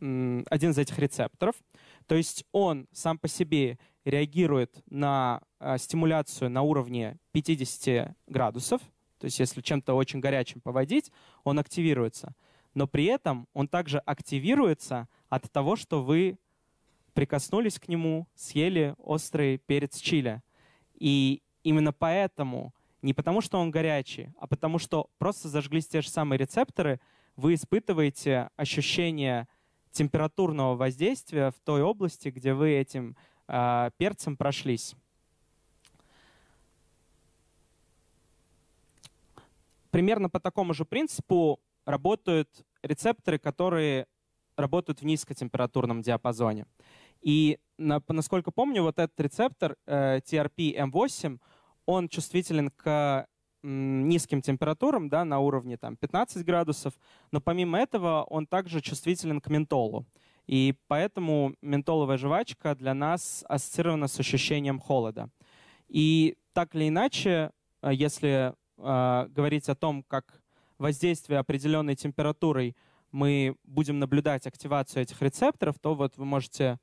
один 0.00 0.70
из 0.70 0.78
этих 0.78 0.98
рецепторов. 0.98 1.56
То 2.06 2.14
есть 2.14 2.44
он 2.52 2.86
сам 2.92 3.18
по 3.18 3.28
себе 3.28 3.78
реагирует 4.04 4.82
на 4.88 5.42
э, 5.58 5.76
стимуляцию 5.78 6.50
на 6.50 6.62
уровне 6.62 7.18
50 7.32 8.16
градусов. 8.28 8.80
То 9.18 9.24
есть 9.24 9.38
если 9.40 9.60
чем-то 9.60 9.94
очень 9.94 10.20
горячим 10.20 10.60
поводить, 10.60 11.10
он 11.42 11.58
активируется. 11.58 12.34
Но 12.74 12.86
при 12.86 13.06
этом 13.06 13.48
он 13.54 13.66
также 13.66 13.98
активируется 13.98 15.08
от 15.28 15.50
того, 15.50 15.74
что 15.74 16.02
вы 16.02 16.38
прикоснулись 17.18 17.80
к 17.80 17.88
нему, 17.88 18.28
съели 18.36 18.94
острый 18.96 19.58
перец 19.58 19.98
чили. 19.98 20.40
И 20.94 21.42
именно 21.64 21.92
поэтому, 21.92 22.72
не 23.02 23.12
потому 23.12 23.40
что 23.40 23.58
он 23.58 23.72
горячий, 23.72 24.30
а 24.38 24.46
потому 24.46 24.78
что 24.78 25.10
просто 25.18 25.48
зажглись 25.48 25.88
те 25.88 26.00
же 26.00 26.10
самые 26.10 26.38
рецепторы, 26.38 27.00
вы 27.34 27.54
испытываете 27.54 28.50
ощущение 28.54 29.48
температурного 29.90 30.76
воздействия 30.76 31.50
в 31.50 31.58
той 31.64 31.82
области, 31.82 32.28
где 32.28 32.54
вы 32.54 32.70
этим 32.70 33.16
э, 33.48 33.90
перцем 33.96 34.36
прошлись. 34.36 34.94
Примерно 39.90 40.30
по 40.30 40.38
такому 40.38 40.72
же 40.72 40.84
принципу 40.84 41.58
работают 41.84 42.64
рецепторы, 42.84 43.40
которые 43.40 44.06
работают 44.58 45.00
в 45.00 45.04
низкотемпературном 45.04 46.02
диапазоне. 46.02 46.66
И 47.20 47.58
на, 47.78 48.02
насколько 48.08 48.50
помню, 48.50 48.82
вот 48.82 48.98
этот 48.98 49.18
рецептор 49.20 49.76
э, 49.86 50.18
TRP-M8, 50.18 51.38
он 51.86 52.08
чувствителен 52.08 52.70
к 52.70 53.26
низким 53.62 54.40
температурам, 54.40 55.08
да, 55.08 55.24
на 55.24 55.40
уровне 55.40 55.76
там, 55.76 55.96
15 55.96 56.44
градусов, 56.44 56.94
но 57.32 57.40
помимо 57.40 57.78
этого 57.78 58.22
он 58.22 58.46
также 58.46 58.80
чувствителен 58.80 59.40
к 59.40 59.48
ментолу. 59.48 60.06
И 60.46 60.74
поэтому 60.86 61.54
ментоловая 61.60 62.16
жвачка 62.16 62.74
для 62.74 62.94
нас 62.94 63.44
ассоциирована 63.48 64.06
с 64.06 64.18
ощущением 64.18 64.78
холода. 64.78 65.28
И 65.88 66.36
так 66.52 66.74
или 66.74 66.88
иначе, 66.88 67.50
э, 67.82 67.92
если 67.92 68.54
э, 68.78 69.26
говорить 69.28 69.68
о 69.68 69.74
том, 69.74 70.02
как 70.04 70.40
воздействие 70.78 71.40
определенной 71.40 71.96
температурой 71.96 72.76
мы 73.10 73.56
будем 73.64 73.98
наблюдать 73.98 74.46
активацию 74.46 75.02
этих 75.02 75.20
рецепторов, 75.22 75.78
то 75.78 75.94
вот 75.94 76.16
вы 76.16 76.24
можете, 76.24 76.78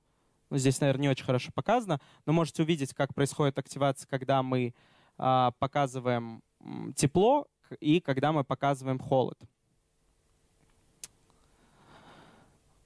ну, 0.50 0.58
здесь, 0.58 0.80
наверное, 0.80 1.04
не 1.04 1.10
очень 1.10 1.26
хорошо 1.26 1.52
показано, 1.54 2.00
но 2.26 2.34
можете 2.34 2.64
увидеть, 2.64 2.94
как 2.94 3.14
происходит 3.14 3.58
активация, 3.58 4.08
когда 4.08 4.44
мы 4.44 4.74
э, 5.18 5.52
показываем 5.60 6.42
тепло 6.96 7.48
и 7.80 8.00
когда 8.00 8.32
мы 8.32 8.44
показываем 8.44 9.00
холод. 9.00 9.38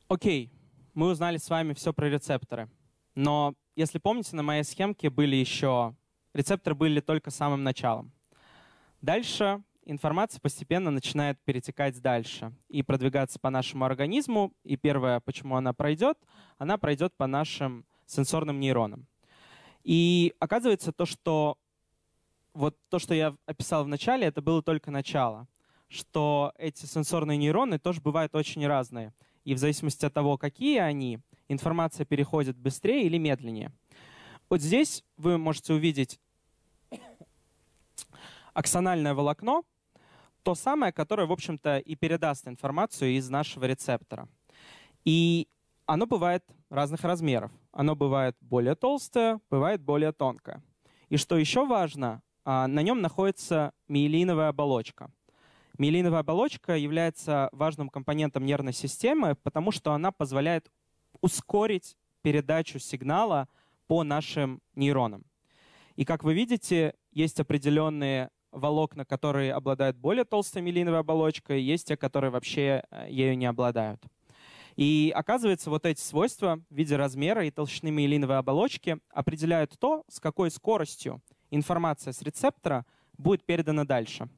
Окей, 0.07 0.51
мы 0.93 1.07
узнали 1.09 1.37
с 1.37 1.49
вами 1.49 1.73
все 1.73 1.93
про 1.93 2.09
рецепторы. 2.09 2.69
Но 3.15 3.53
если 3.75 3.99
помните, 3.99 4.35
на 4.35 4.43
моей 4.43 4.63
схемке 4.63 5.09
были 5.09 5.35
еще... 5.35 5.95
Рецепторы 6.33 6.75
были 6.75 6.99
только 6.99 7.31
самым 7.31 7.63
началом. 7.63 8.11
Дальше 9.01 9.63
информация 9.89 10.39
постепенно 10.39 10.91
начинает 10.91 11.39
перетекать 11.39 11.99
дальше 12.01 12.53
и 12.67 12.83
продвигаться 12.83 13.39
по 13.39 13.49
нашему 13.49 13.85
организму. 13.85 14.53
И 14.63 14.77
первое, 14.77 15.19
почему 15.19 15.55
она 15.55 15.73
пройдет, 15.73 16.17
она 16.57 16.77
пройдет 16.77 17.13
по 17.15 17.27
нашим 17.27 17.85
сенсорным 18.05 18.59
нейронам. 18.59 19.07
И 19.83 20.33
оказывается 20.39 20.91
то, 20.91 21.05
что 21.05 21.57
вот 22.53 22.77
то, 22.89 22.99
что 22.99 23.13
я 23.13 23.35
описал 23.45 23.83
в 23.83 23.87
начале, 23.87 24.27
это 24.27 24.41
было 24.41 24.61
только 24.61 24.91
начало, 24.91 25.47
что 25.87 26.53
эти 26.57 26.85
сенсорные 26.85 27.37
нейроны 27.37 27.79
тоже 27.79 28.01
бывают 28.01 28.35
очень 28.35 28.65
разные. 28.67 29.13
И 29.43 29.53
в 29.53 29.57
зависимости 29.57 30.05
от 30.05 30.13
того, 30.13 30.37
какие 30.37 30.79
они, 30.79 31.19
информация 31.47 32.05
переходит 32.05 32.57
быстрее 32.57 33.05
или 33.05 33.17
медленнее. 33.17 33.71
Вот 34.49 34.61
здесь 34.61 35.03
вы 35.17 35.37
можете 35.37 35.73
увидеть 35.73 36.19
аксональное 38.53 39.13
волокно, 39.13 39.63
то 40.43 40.55
самое, 40.55 40.91
которое, 40.91 41.27
в 41.27 41.31
общем-то, 41.31 41.77
и 41.79 41.95
передаст 41.95 42.47
информацию 42.47 43.11
из 43.11 43.29
нашего 43.29 43.65
рецептора. 43.65 44.27
И 45.05 45.47
оно 45.85 46.05
бывает 46.05 46.43
разных 46.69 47.03
размеров. 47.03 47.51
Оно 47.71 47.95
бывает 47.95 48.35
более 48.41 48.75
толстое, 48.75 49.39
бывает 49.49 49.81
более 49.81 50.11
тонкое. 50.11 50.61
И 51.09 51.17
что 51.17 51.37
еще 51.37 51.65
важно, 51.65 52.21
а, 52.45 52.67
на 52.67 52.81
нем 52.81 53.01
находится 53.01 53.73
миелиновая 53.87 54.49
оболочка. 54.49 55.11
Миелиновая 55.77 56.19
оболочка 56.19 56.75
является 56.75 57.49
важным 57.51 57.89
компонентом 57.89 58.45
нервной 58.45 58.73
системы, 58.73 59.35
потому 59.35 59.71
что 59.71 59.93
она 59.93 60.11
позволяет 60.11 60.71
ускорить 61.21 61.95
передачу 62.21 62.79
сигнала 62.79 63.47
по 63.87 64.03
нашим 64.03 64.61
нейронам. 64.75 65.23
И 65.95 66.05
как 66.05 66.23
вы 66.23 66.33
видите, 66.33 66.95
есть 67.11 67.39
определенные 67.39 68.29
волокна, 68.51 69.05
которые 69.05 69.53
обладают 69.53 69.97
более 69.97 70.25
толстой 70.25 70.61
миелиновой 70.61 70.99
оболочкой, 70.99 71.61
есть 71.61 71.87
те, 71.87 71.97
которые 71.97 72.31
вообще 72.31 72.83
э, 72.89 73.07
ею 73.09 73.37
не 73.37 73.45
обладают. 73.45 74.01
И 74.75 75.11
оказывается, 75.13 75.69
вот 75.69 75.85
эти 75.85 75.99
свойства 75.99 76.61
в 76.69 76.75
виде 76.75 76.95
размера 76.95 77.45
и 77.45 77.51
толщины 77.51 77.91
миелиновой 77.91 78.37
оболочки 78.37 78.99
определяют 79.09 79.77
то, 79.77 80.03
с 80.07 80.19
какой 80.19 80.51
скоростью 80.51 81.21
информация 81.51 82.13
с 82.13 82.21
рецептора 82.21 82.85
будет 83.17 83.43
передана 83.43 83.83
дальше. 83.83 84.29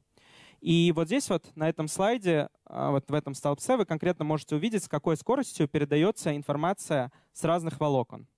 И 0.60 0.92
вот 0.94 1.06
здесь 1.06 1.28
вот 1.28 1.44
на 1.56 1.68
этом 1.68 1.88
слайде, 1.88 2.48
а, 2.66 2.92
вот 2.92 3.10
в 3.10 3.14
этом 3.14 3.34
столбце 3.34 3.76
вы 3.76 3.84
конкретно 3.84 4.24
можете 4.24 4.54
увидеть, 4.54 4.84
с 4.84 4.88
какой 4.88 5.16
скоростью 5.16 5.66
передается 5.68 6.34
информация 6.36 7.10
с 7.32 7.42
разных 7.44 7.80
волокон. 7.80 8.28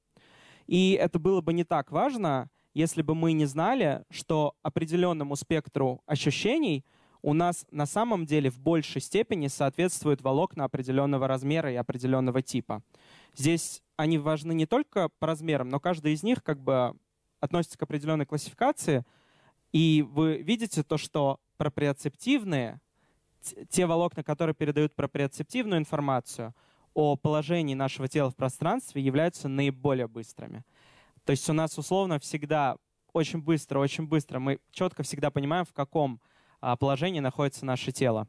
И 0.67 0.93
это 0.93 1.19
было 1.19 1.43
бы 1.43 1.53
не 1.53 1.65
так 1.65 1.91
важно, 1.91 2.49
если 2.75 3.03
бы 3.03 3.15
мы 3.15 3.33
не 3.33 3.47
знали, 3.47 4.05
что 4.11 4.55
определенному 4.63 5.37
спектру 5.37 6.03
ощущений 6.07 6.85
у 7.23 7.33
нас 7.33 7.65
на 7.71 7.87
самом 7.87 8.27
деле 8.27 8.51
в 8.51 8.59
большей 8.59 9.01
степени 9.01 9.47
соответствуют 9.47 10.21
волокна 10.21 10.65
определенного 10.65 11.27
размера 11.27 11.73
и 11.73 11.77
определенного 11.77 12.43
типа. 12.43 12.83
Здесь 13.35 13.83
они 13.97 14.19
важны 14.19 14.53
не 14.53 14.67
только 14.67 15.09
по 15.19 15.27
размерам, 15.29 15.71
но 15.71 15.81
каждый 15.81 16.13
из 16.13 16.23
них 16.23 16.43
как 16.43 16.61
бы 16.61 16.95
относится 17.41 17.79
к 17.79 17.83
определенной 17.83 18.27
классификации, 18.27 19.05
и 19.73 20.03
вы 20.07 20.43
видите 20.43 20.83
то, 20.83 20.99
что 20.99 21.41
проприоцептивные, 21.57 22.81
те 23.71 23.87
волокна, 23.87 24.23
которые 24.23 24.55
передают 24.55 24.95
проприоцептивную 24.95 25.79
информацию, 25.79 26.55
о 26.95 27.17
положении 27.17 27.75
нашего 27.75 28.07
тела 28.07 28.31
в 28.31 28.37
пространстве 28.37 29.03
являются 29.03 29.49
наиболее 29.49 30.07
быстрыми. 30.07 30.65
То 31.25 31.31
есть 31.31 31.49
у 31.49 31.53
нас 31.53 31.79
условно 31.79 32.19
всегда 32.19 32.77
очень 33.13 33.41
быстро, 33.41 33.79
очень 33.79 34.07
быстро. 34.07 34.39
Мы 34.39 34.59
четко 34.73 35.03
всегда 35.03 35.31
понимаем, 35.31 35.65
в 35.65 35.73
каком 35.73 36.21
а, 36.61 36.77
положении 36.77 37.21
находится 37.21 37.65
наше 37.65 37.93
тело. 37.93 38.29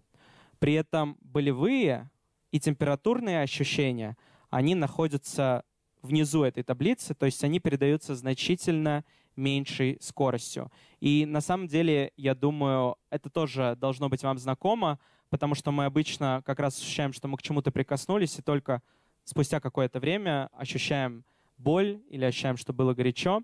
При 0.60 0.73
этом 0.73 1.17
болевые 1.21 2.10
и 2.51 2.60
температурные 2.60 3.41
ощущения, 3.41 4.15
они 4.49 4.75
находятся 4.75 5.63
внизу 6.01 6.43
этой 6.43 6.63
таблицы, 6.63 7.13
то 7.13 7.25
есть 7.25 7.43
они 7.43 7.60
передаются 7.60 8.15
значительно 8.15 9.03
меньшей 9.36 9.97
скоростью. 9.99 10.71
И 11.01 11.25
на 11.25 11.41
самом 11.41 11.67
деле, 11.67 12.13
я 12.15 12.36
думаю, 12.36 12.95
это 13.10 13.29
тоже 13.29 13.75
должно 13.77 14.08
быть 14.08 14.23
вам 14.23 14.38
знакомо, 14.38 14.99
потому 15.29 15.55
что 15.55 15.71
мы 15.71 15.86
обычно 15.86 16.41
как 16.45 16.60
раз 16.60 16.77
ощущаем, 16.77 17.12
что 17.12 17.27
мы 17.27 17.38
к 17.38 17.41
чему-то 17.41 17.71
прикоснулись, 17.71 18.39
и 18.39 18.41
только 18.41 18.81
спустя 19.25 19.60
какое-то 19.60 19.99
время 19.99 20.49
ощущаем 20.53 21.25
боль 21.57 22.01
или 22.09 22.25
ощущаем, 22.25 22.57
что 22.57 22.73
было 22.73 22.93
горячо. 22.93 23.43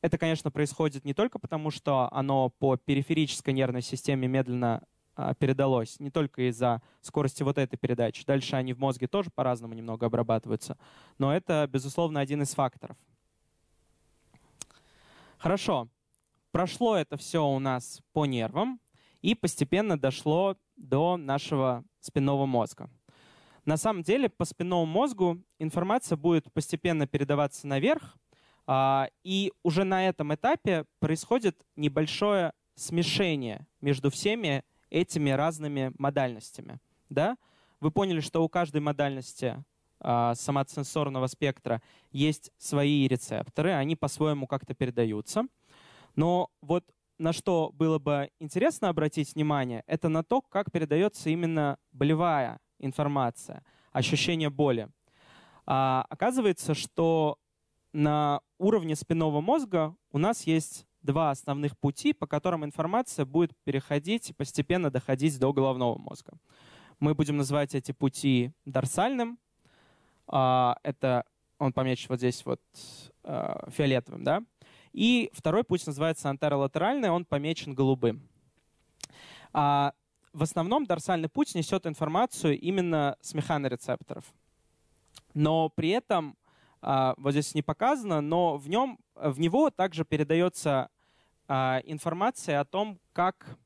Это, 0.00 0.18
конечно, 0.18 0.50
происходит 0.50 1.04
не 1.04 1.14
только 1.14 1.38
потому, 1.38 1.70
что 1.70 2.08
оно 2.12 2.50
по 2.50 2.76
периферической 2.76 3.54
нервной 3.54 3.82
системе 3.82 4.26
медленно 4.26 4.82
а, 5.14 5.34
передалось, 5.34 6.00
не 6.00 6.10
только 6.10 6.48
из-за 6.48 6.82
скорости 7.02 7.42
вот 7.42 7.58
этой 7.58 7.76
передачи. 7.76 8.24
Дальше 8.24 8.56
они 8.56 8.72
в 8.72 8.78
мозге 8.78 9.06
тоже 9.06 9.30
по-разному 9.30 9.74
немного 9.74 10.06
обрабатываются. 10.06 10.78
Но 11.18 11.34
это, 11.34 11.68
безусловно, 11.70 12.18
один 12.20 12.42
из 12.42 12.54
факторов. 12.54 12.96
Хорошо. 15.38 15.88
Прошло 16.50 16.96
это 16.96 17.16
все 17.16 17.46
у 17.46 17.58
нас 17.58 18.00
по 18.12 18.26
нервам 18.26 18.80
и 19.20 19.34
постепенно 19.34 19.98
дошло 19.98 20.56
до 20.76 21.16
нашего 21.16 21.84
спинного 22.00 22.46
мозга. 22.46 22.90
На 23.64 23.76
самом 23.76 24.02
деле 24.02 24.28
по 24.28 24.44
спинному 24.44 24.86
мозгу 24.86 25.40
информация 25.58 26.16
будет 26.16 26.52
постепенно 26.52 27.06
передаваться 27.06 27.66
наверх, 27.66 28.16
а, 28.66 29.08
и 29.22 29.52
уже 29.62 29.84
на 29.84 30.08
этом 30.08 30.34
этапе 30.34 30.84
происходит 30.98 31.64
небольшое 31.76 32.52
смешение 32.74 33.66
между 33.80 34.10
всеми 34.10 34.64
этими 34.90 35.30
разными 35.30 35.92
модальностями. 35.98 36.78
Да? 37.08 37.36
Вы 37.80 37.90
поняли, 37.90 38.20
что 38.20 38.44
у 38.44 38.48
каждой 38.48 38.80
модальности 38.80 39.62
а, 40.00 40.34
соматосенсорного 40.34 41.28
спектра 41.28 41.80
есть 42.10 42.50
свои 42.58 43.06
рецепторы, 43.06 43.72
они 43.72 43.94
по-своему 43.94 44.46
как-то 44.46 44.74
передаются. 44.74 45.44
Но 46.16 46.50
вот 46.60 46.84
на 47.18 47.32
что 47.32 47.70
было 47.72 48.00
бы 48.00 48.30
интересно 48.40 48.88
обратить 48.88 49.34
внимание, 49.34 49.84
это 49.86 50.08
на 50.08 50.24
то, 50.24 50.40
как 50.40 50.72
передается 50.72 51.30
именно 51.30 51.78
болевая 51.92 52.58
информация, 52.82 53.64
ощущение 53.92 54.50
боли. 54.50 54.88
А, 55.66 56.04
оказывается, 56.10 56.74
что 56.74 57.38
на 57.92 58.40
уровне 58.58 58.96
спинного 58.96 59.40
мозга 59.40 59.94
у 60.10 60.18
нас 60.18 60.42
есть 60.46 60.86
два 61.02 61.30
основных 61.30 61.78
пути, 61.78 62.12
по 62.12 62.26
которым 62.26 62.64
информация 62.64 63.24
будет 63.24 63.52
переходить 63.64 64.30
и 64.30 64.34
постепенно 64.34 64.90
доходить 64.90 65.38
до 65.38 65.52
головного 65.52 65.98
мозга. 65.98 66.32
Мы 67.00 67.14
будем 67.14 67.36
называть 67.36 67.74
эти 67.74 67.92
пути 67.92 68.52
дорсальным. 68.64 69.38
А, 70.26 70.76
это 70.82 71.24
он 71.58 71.72
помечен 71.72 72.06
вот 72.08 72.18
здесь 72.18 72.44
вот 72.44 72.60
а, 73.24 73.68
фиолетовым, 73.70 74.24
да? 74.24 74.42
И 74.92 75.30
второй 75.32 75.64
путь 75.64 75.86
называется 75.86 76.28
антеролатеральный, 76.28 77.10
он 77.10 77.24
помечен 77.24 77.74
голубым. 77.74 78.28
А 79.52 79.92
в 80.32 80.42
основном 80.42 80.86
дорсальный 80.86 81.28
путь 81.28 81.54
несет 81.54 81.86
информацию 81.86 82.58
именно 82.58 83.16
с 83.20 83.34
механорецепторов. 83.34 84.24
Но 85.34 85.68
при 85.68 85.90
этом 85.90 86.36
а, 86.80 87.14
вот 87.16 87.32
здесь 87.32 87.54
не 87.54 87.62
показано, 87.62 88.20
но 88.20 88.56
в 88.56 88.68
нем, 88.68 88.98
в 89.14 89.38
него 89.38 89.70
также 89.70 90.04
передается 90.04 90.90
а, 91.48 91.80
информация 91.84 92.60
о 92.60 92.64
том, 92.64 92.98
как 93.12 93.58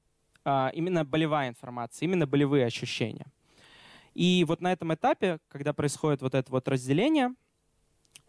а, 0.45 0.71
именно 0.75 1.05
болевая 1.05 1.49
информация, 1.49 2.07
именно 2.07 2.27
болевые 2.27 2.67
ощущения. 2.67 3.27
И 4.15 4.45
вот 4.49 4.61
на 4.61 4.73
этом 4.73 4.95
этапе, 4.95 5.39
когда 5.49 5.73
происходит 5.73 6.23
вот 6.23 6.35
это 6.35 6.51
вот 6.51 6.69
разделение, 6.69 7.35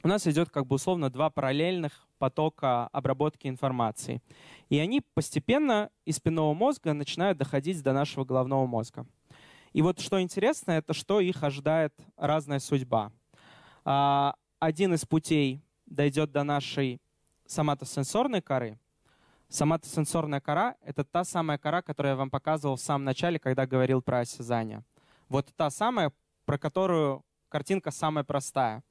у 0.03 0.07
нас 0.07 0.27
идет 0.27 0.49
как 0.49 0.65
бы 0.67 0.75
условно 0.75 1.09
два 1.09 1.29
параллельных 1.29 2.07
потока 2.17 2.87
обработки 2.87 3.47
информации. 3.47 4.21
И 4.69 4.79
они 4.79 5.01
постепенно 5.13 5.89
из 6.05 6.17
спинного 6.17 6.53
мозга 6.53 6.93
начинают 6.93 7.37
доходить 7.37 7.81
до 7.83 7.93
нашего 7.93 8.25
головного 8.25 8.65
мозга. 8.65 9.05
И 9.73 9.81
вот 9.81 9.99
что 9.99 10.21
интересно, 10.21 10.71
это 10.71 10.93
что 10.93 11.19
их 11.19 11.43
ожидает 11.43 11.93
разная 12.15 12.59
судьба 12.59 13.11
один 14.59 14.93
из 14.93 15.05
путей 15.05 15.61
дойдет 15.85 16.31
до 16.31 16.43
нашей 16.43 16.99
соматосенсорной 17.45 18.41
коры. 18.41 18.77
Соматосенсорная 19.47 20.41
кора— 20.41 20.75
это 20.81 21.05
та 21.05 21.23
самая 21.23 21.57
кора, 21.57 21.81
которую 21.81 22.11
я 22.11 22.15
вам 22.17 22.29
показывал 22.29 22.75
в 22.75 22.81
самом 22.81 23.05
начале, 23.05 23.39
когда 23.39 23.65
говорил 23.65 24.01
про 24.01 24.19
осязание. 24.19 24.83
Вот 25.29 25.47
та 25.55 25.69
самая, 25.69 26.11
про 26.43 26.57
которую 26.57 27.23
картинка 27.47 27.91
самая 27.91 28.25
простая. 28.25 28.83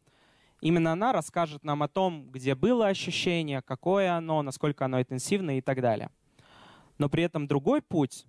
Именно 0.60 0.92
она 0.92 1.12
расскажет 1.12 1.64
нам 1.64 1.82
о 1.82 1.88
том, 1.88 2.30
где 2.30 2.54
было 2.54 2.88
ощущение, 2.88 3.62
какое 3.62 4.14
оно, 4.14 4.42
насколько 4.42 4.84
оно 4.84 5.00
интенсивное 5.00 5.58
и 5.58 5.60
так 5.60 5.80
далее. 5.80 6.10
Но 6.98 7.08
при 7.08 7.22
этом 7.22 7.46
другой 7.46 7.82
путь 7.82 8.26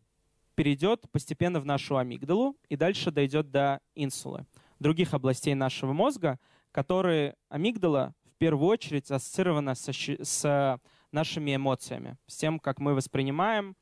перейдет 0.55 1.09
постепенно 1.11 1.59
в 1.59 1.65
нашу 1.65 1.97
амигдалу 1.97 2.57
и 2.67 2.75
дальше 2.75 3.11
дойдет 3.11 3.51
до 3.51 3.79
инсулы, 3.95 4.45
других 4.79 5.13
областей 5.13 5.53
нашего 5.53 5.93
мозга— 5.93 6.39
которые 6.77 7.35
амигдала 7.49 8.13
в 8.25 8.37
первую 8.37 8.69
очередь 8.69 9.09
ассоциирована 9.09 9.73
с, 9.73 9.89
с 9.89 10.79
нашими 11.11 11.55
эмоциями, 11.55 12.17
с 12.27 12.37
тем, 12.37 12.59
как 12.59 12.79
мы 12.79 12.93
воспринимаем 12.93 13.75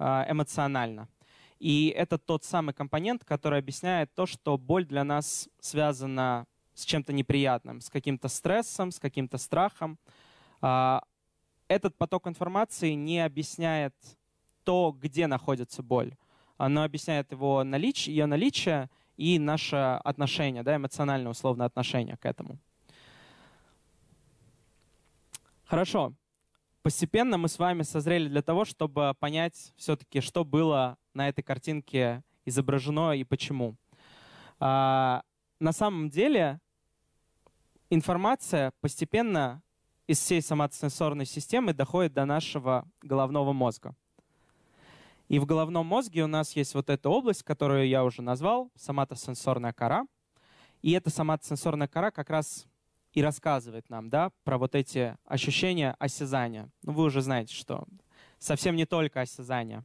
а, 0.00 0.26
эмоционально. 0.28 1.08
И 1.60 1.94
это 1.96 2.18
тот 2.18 2.42
самый 2.42 2.74
компонент, 2.74 3.24
который 3.24 3.60
объясняет 3.60 4.12
то, 4.16 4.26
что 4.26 4.58
боль 4.58 4.84
для 4.84 5.04
нас 5.04 5.48
связана 5.60 6.46
с 6.74 6.84
чем-то 6.84 7.12
неприятным, 7.12 7.80
с 7.80 7.90
каким-то 7.90 8.28
стрессом, 8.28 8.90
с 8.90 8.98
каким-то 8.98 9.38
страхом. 9.38 9.98
А, 10.60 11.02
этот 11.68 11.96
поток 11.96 12.26
информации 12.26 12.92
не 12.92 13.20
объясняет 13.20 13.94
то, 14.64 14.96
где 14.98 15.26
находится 15.26 15.82
боль. 15.82 16.16
Оно 16.56 16.82
объясняет 16.82 17.32
его 17.32 17.64
наличие, 17.64 18.14
ее 18.14 18.26
наличие 18.26 18.90
и 19.16 19.38
наше 19.38 19.76
отношение, 19.76 20.62
да, 20.62 20.76
эмоциональное 20.76 21.30
условное 21.30 21.66
отношение 21.66 22.16
к 22.16 22.26
этому. 22.26 22.58
Хорошо. 25.64 26.12
Постепенно 26.82 27.38
мы 27.38 27.48
с 27.48 27.58
вами 27.58 27.82
созрели 27.82 28.28
для 28.28 28.42
того, 28.42 28.64
чтобы 28.64 29.14
понять 29.20 29.72
все-таки, 29.76 30.20
что 30.20 30.44
было 30.44 30.96
на 31.14 31.28
этой 31.28 31.42
картинке 31.42 32.24
изображено 32.44 33.12
и 33.12 33.22
почему. 33.22 33.76
А, 34.58 35.22
на 35.60 35.72
самом 35.72 36.08
деле 36.08 36.60
информация 37.90 38.72
постепенно 38.80 39.62
из 40.06 40.18
всей 40.18 40.42
соматосенсорной 40.42 41.26
системы 41.26 41.72
доходит 41.72 42.14
до 42.14 42.24
нашего 42.24 42.88
головного 43.02 43.52
мозга. 43.52 43.94
И 45.28 45.38
в 45.38 45.46
головном 45.46 45.86
мозге 45.86 46.24
у 46.24 46.26
нас 46.26 46.56
есть 46.56 46.74
вот 46.74 46.90
эта 46.90 47.08
область, 47.08 47.44
которую 47.44 47.86
я 47.86 48.02
уже 48.02 48.20
назвал, 48.20 48.72
соматосенсорная 48.74 49.72
кора. 49.72 50.06
И 50.82 50.90
эта 50.92 51.10
соматосенсорная 51.10 51.86
кора 51.86 52.10
как 52.10 52.30
раз 52.30 52.66
и 53.12 53.22
рассказывает 53.22 53.88
нам 53.90 54.08
да, 54.08 54.32
про 54.44 54.58
вот 54.58 54.74
эти 54.74 55.16
ощущения 55.24 55.94
осязания. 55.98 56.70
Ну, 56.82 56.92
вы 56.92 57.04
уже 57.04 57.22
знаете, 57.22 57.54
что 57.54 57.84
совсем 58.38 58.74
не 58.74 58.86
только 58.86 59.20
осязание. 59.20 59.84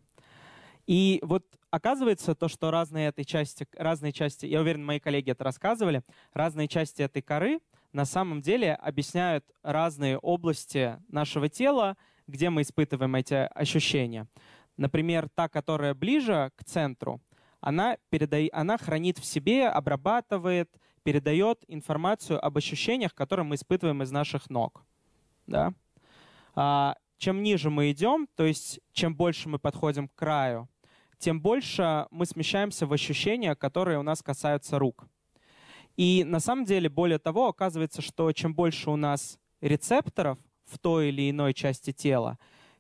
И 0.87 1.19
вот 1.23 1.45
оказывается 1.71 2.35
то, 2.35 2.47
что 2.47 2.71
разные 2.71 3.07
этой 3.07 3.25
части, 3.25 3.67
разные 3.77 4.13
части, 4.13 4.45
я 4.45 4.61
уверен, 4.61 4.85
мои 4.85 4.99
коллеги 4.99 5.31
это 5.31 5.43
рассказывали, 5.43 6.03
разные 6.33 6.67
части 6.67 7.01
этой 7.01 7.21
коры 7.21 7.59
на 7.91 8.05
самом 8.05 8.41
деле 8.41 8.73
объясняют 8.73 9.45
разные 9.63 10.17
области 10.17 10.99
нашего 11.07 11.49
тела, 11.49 11.97
где 12.27 12.49
мы 12.49 12.61
испытываем 12.61 13.15
эти 13.15 13.33
ощущения. 13.33 14.27
Например, 14.77 15.29
та, 15.29 15.47
которая 15.47 15.93
ближе 15.93 16.51
к 16.55 16.65
центру, 16.65 17.21
она, 17.61 17.97
переда... 18.09 18.37
она 18.51 18.77
хранит 18.77 19.17
в 19.17 19.25
себе, 19.25 19.67
обрабатывает, 19.67 20.69
передает 21.03 21.63
информацию 21.67 22.43
об 22.43 22.57
ощущениях, 22.57 23.15
которые 23.15 23.45
мы 23.45 23.55
испытываем 23.55 24.03
из 24.03 24.11
наших 24.11 24.49
ног. 24.49 24.83
Да? 25.47 25.73
А, 26.53 26.95
чем 27.17 27.43
ниже 27.43 27.69
мы 27.69 27.91
идем, 27.91 28.27
то 28.35 28.45
есть 28.45 28.81
чем 28.91 29.15
больше 29.15 29.49
мы 29.49 29.57
подходим 29.57 30.07
к 30.07 30.15
краю, 30.15 30.67
тем 31.17 31.41
больше 31.41 32.07
мы 32.11 32.25
смещаемся 32.25 32.85
в 32.85 32.93
ощущения, 32.93 33.55
которые 33.55 33.99
у 33.99 34.03
нас 34.03 34.21
касаются 34.21 34.79
рук. 34.79 35.07
И 35.97 36.23
на 36.23 36.39
самом 36.39 36.65
деле, 36.65 36.89
более 36.89 37.19
того, 37.19 37.47
оказывается, 37.47 38.01
что 38.01 38.31
чем 38.33 38.53
больше 38.53 38.89
у 38.89 38.95
нас 38.95 39.39
рецепторов 39.61 40.37
в 40.65 40.77
той 40.79 41.09
или 41.09 41.29
иной 41.29 41.53
части 41.53 41.91
тела, 41.91 42.37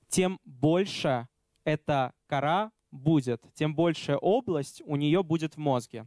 тем 0.07 0.39
больше 0.43 1.27
эта 1.63 2.13
кора 2.27 2.71
будет, 2.91 3.41
тем 3.53 3.75
большая 3.75 4.17
область 4.17 4.81
у 4.85 4.95
нее 4.95 5.23
будет 5.23 5.55
в 5.55 5.57
мозге. 5.57 6.05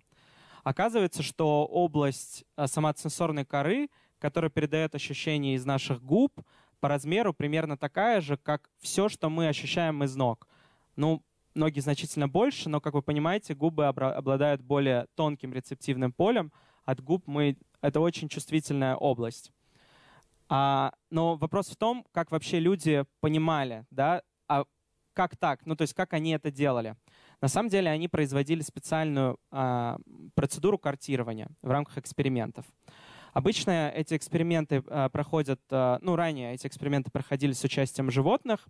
Оказывается, 0.64 1.22
что 1.22 1.64
область 1.64 2.44
э, 2.56 2.66
соматосенсорной 2.66 3.44
коры, 3.44 3.88
которая 4.18 4.50
передает 4.50 4.94
ощущения 4.94 5.54
из 5.54 5.64
наших 5.64 6.02
губ, 6.02 6.40
по 6.80 6.88
размеру 6.88 7.32
примерно 7.32 7.76
такая 7.76 8.20
же, 8.20 8.36
как 8.36 8.68
все, 8.78 9.08
что 9.08 9.30
мы 9.30 9.48
ощущаем 9.48 10.04
из 10.04 10.14
ног. 10.14 10.46
Ну, 10.96 11.22
ноги 11.54 11.80
значительно 11.80 12.28
больше, 12.28 12.68
но, 12.68 12.80
как 12.80 12.94
вы 12.94 13.02
понимаете, 13.02 13.54
губы 13.54 13.86
обладают 13.86 14.62
более 14.62 15.06
тонким 15.14 15.52
рецептивным 15.52 16.12
полем. 16.12 16.52
От 16.84 17.00
губ 17.00 17.26
мы... 17.26 17.56
Это 17.80 18.00
очень 18.00 18.28
чувствительная 18.28 18.96
область. 18.96 19.52
А, 20.48 20.92
но 21.10 21.36
вопрос 21.36 21.68
в 21.68 21.76
том, 21.76 22.04
как 22.12 22.30
вообще 22.30 22.58
люди 22.58 23.04
понимали, 23.20 23.84
да, 23.90 24.22
а 24.48 24.64
как 25.12 25.36
так, 25.36 25.66
ну 25.66 25.76
то 25.76 25.82
есть 25.82 25.94
как 25.94 26.14
они 26.14 26.30
это 26.30 26.50
делали. 26.50 26.96
На 27.40 27.48
самом 27.48 27.68
деле 27.68 27.90
они 27.90 28.08
производили 28.08 28.62
специальную 28.62 29.38
а, 29.50 29.98
процедуру 30.34 30.78
картирования 30.78 31.48
в 31.60 31.70
рамках 31.70 31.98
экспериментов. 31.98 32.64
Обычно 33.32 33.90
эти 33.90 34.16
эксперименты 34.16 34.82
а, 34.86 35.08
проходят, 35.10 35.60
а, 35.70 35.98
ну 36.02 36.16
ранее 36.16 36.54
эти 36.54 36.66
эксперименты 36.66 37.10
проходили 37.10 37.52
с 37.52 37.62
участием 37.62 38.10
животных. 38.10 38.66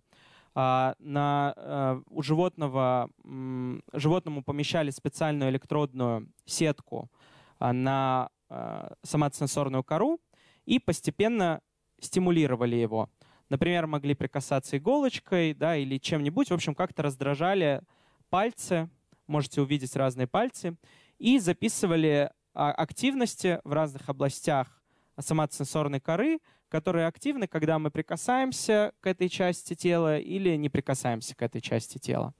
А, 0.55 0.95
на, 0.99 1.53
а, 1.55 2.01
у 2.09 2.21
животного, 2.21 3.09
животному 3.93 4.43
помещали 4.43 4.89
специальную 4.89 5.51
электродную 5.51 6.31
сетку 6.45 7.09
а, 7.59 7.71
на 7.73 8.29
а, 8.49 8.93
соматосенсорную 9.03 9.83
кору 9.83 10.19
и 10.65 10.79
постепенно 10.79 11.61
стимулировали 11.99 12.75
его. 12.75 13.09
Например, 13.49 13.87
могли 13.87 14.13
прикасаться 14.13 14.77
иголочкой 14.77 15.53
да, 15.53 15.75
или 15.75 15.97
чем-нибудь, 15.97 16.49
в 16.49 16.53
общем, 16.53 16.75
как-то 16.75 17.03
раздражали 17.03 17.81
пальцы, 18.29 18.89
можете 19.27 19.61
увидеть 19.61 19.95
разные 19.95 20.27
пальцы, 20.27 20.77
и 21.17 21.39
записывали 21.39 22.31
а, 22.53 22.71
активности 22.71 23.59
в 23.63 23.73
разных 23.73 24.09
областях 24.09 24.81
соматосенсорной 25.19 25.99
коры, 25.99 26.39
которые 26.69 27.07
активны, 27.07 27.47
когда 27.47 27.79
мы 27.79 27.91
прикасаемся 27.91 28.93
к 29.01 29.07
этой 29.07 29.27
части 29.27 29.73
тела 29.73 30.19
или 30.19 30.55
не 30.55 30.69
прикасаемся 30.69 31.35
к 31.35 31.41
этой 31.41 31.61
части 31.61 31.97
тела. 31.97 32.33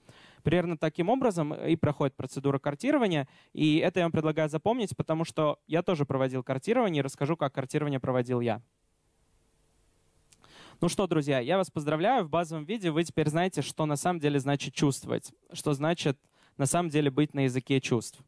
Примерно 0.44 0.78
таким 0.78 1.10
образом 1.10 1.54
и 1.54 1.76
проходит 1.76 2.16
процедура 2.16 2.60
картирования. 2.60 3.28
И 3.54 3.78
это 3.78 4.00
я 4.00 4.06
вам 4.06 4.12
предлагаю 4.12 4.48
запомнить, 4.48 4.96
потому 4.96 5.26
что 5.26 5.60
я 5.68 5.82
тоже 5.82 6.06
проводил 6.06 6.44
картирование 6.44 7.02
и 7.02 7.04
расскажу, 7.04 7.36
как 7.36 7.54
картирование 7.54 8.00
проводил 8.00 8.40
я. 8.40 8.62
Ну 10.82 10.88
что, 10.88 11.08
друзья, 11.08 11.40
я 11.40 11.58
вас 11.58 11.70
поздравляю. 11.70 12.24
В 12.24 12.30
базовом 12.30 12.64
виде 12.64 12.90
вы 12.90 13.04
теперь 13.04 13.28
знаете, 13.28 13.62
что 13.62 13.86
на 13.86 13.98
самом 13.98 14.22
деле 14.22 14.40
значит 14.40 14.74
чувствовать, 14.74 15.34
что 15.52 15.74
значит 15.74 16.18
на 16.56 16.66
самом 16.66 16.90
деле 16.90 17.12
быть 17.12 17.34
на 17.34 17.42
языке 17.42 17.82
чувств. 17.82 18.22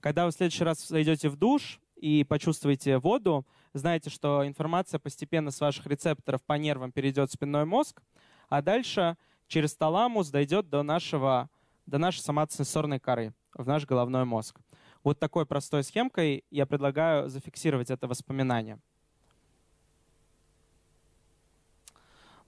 Когда 0.00 0.24
вы 0.24 0.30
в 0.30 0.34
следующий 0.34 0.64
раз 0.64 0.86
зайдете 0.86 1.28
в 1.28 1.36
душ 1.36 1.80
и 2.00 2.24
почувствуете 2.24 2.98
воду, 2.98 3.46
знаете, 3.74 4.10
что 4.10 4.46
информация 4.46 4.98
постепенно 4.98 5.50
с 5.50 5.60
ваших 5.60 5.86
рецепторов 5.86 6.42
по 6.42 6.54
нервам 6.54 6.92
перейдет 6.92 7.30
в 7.30 7.32
спинной 7.32 7.64
мозг, 7.64 8.02
а 8.48 8.62
дальше 8.62 9.16
через 9.46 9.74
таламус 9.74 10.30
дойдет 10.30 10.68
до, 10.68 10.82
нашего, 10.82 11.50
до 11.86 11.98
нашей 11.98 12.20
соматосенсорной 12.20 13.00
коры, 13.00 13.34
в 13.54 13.66
наш 13.66 13.84
головной 13.84 14.24
мозг. 14.24 14.60
Вот 15.02 15.18
такой 15.18 15.46
простой 15.46 15.82
схемкой 15.82 16.44
я 16.50 16.66
предлагаю 16.66 17.28
зафиксировать 17.28 17.90
это 17.90 18.06
воспоминание. 18.06 18.78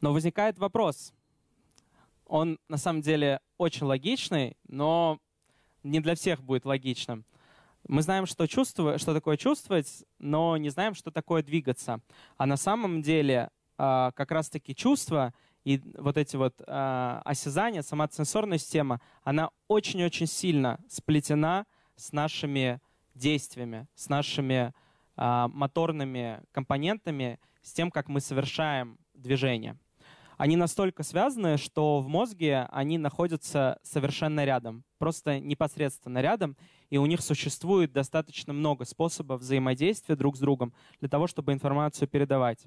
Но 0.00 0.12
возникает 0.12 0.58
вопрос. 0.58 1.12
Он 2.26 2.58
на 2.68 2.76
самом 2.76 3.02
деле 3.02 3.40
очень 3.58 3.86
логичный, 3.86 4.56
но 4.68 5.18
не 5.82 6.00
для 6.00 6.14
всех 6.14 6.42
будет 6.42 6.64
логичным. 6.64 7.24
Мы 7.90 8.02
знаем, 8.02 8.26
что, 8.26 8.46
чувствую, 8.46 9.00
что 9.00 9.12
такое 9.12 9.36
чувствовать, 9.36 10.04
но 10.20 10.56
не 10.56 10.68
знаем, 10.68 10.94
что 10.94 11.10
такое 11.10 11.42
двигаться. 11.42 12.00
А 12.36 12.46
на 12.46 12.56
самом 12.56 13.02
деле 13.02 13.50
а, 13.78 14.12
как 14.12 14.30
раз-таки 14.30 14.76
чувства 14.76 15.34
и 15.64 15.82
вот 15.98 16.16
эти 16.16 16.36
вот 16.36 16.54
а, 16.68 17.20
осязания, 17.24 17.82
сама 17.82 18.08
сенсорная 18.08 18.58
система, 18.58 19.00
она 19.24 19.50
очень-очень 19.66 20.28
сильно 20.28 20.78
сплетена 20.88 21.66
с 21.96 22.12
нашими 22.12 22.80
действиями, 23.16 23.88
с 23.96 24.08
нашими 24.08 24.72
а, 25.16 25.48
моторными 25.48 26.42
компонентами, 26.52 27.40
с 27.60 27.72
тем, 27.72 27.90
как 27.90 28.08
мы 28.08 28.20
совершаем 28.20 28.98
движение 29.14 29.76
они 30.40 30.56
настолько 30.56 31.02
связаны, 31.02 31.58
что 31.58 32.00
в 32.00 32.08
мозге 32.08 32.66
они 32.72 32.96
находятся 32.96 33.78
совершенно 33.82 34.42
рядом, 34.46 34.84
просто 34.96 35.38
непосредственно 35.38 36.22
рядом, 36.22 36.56
и 36.90 36.98
у 36.98 37.06
них 37.06 37.20
существует 37.20 37.92
достаточно 37.92 38.52
много 38.52 38.84
способов 38.84 39.40
взаимодействия 39.40 40.16
друг 40.16 40.36
с 40.36 40.40
другом 40.40 40.74
для 40.98 41.08
того, 41.08 41.26
чтобы 41.26 41.52
информацию 41.52 42.08
передавать. 42.08 42.66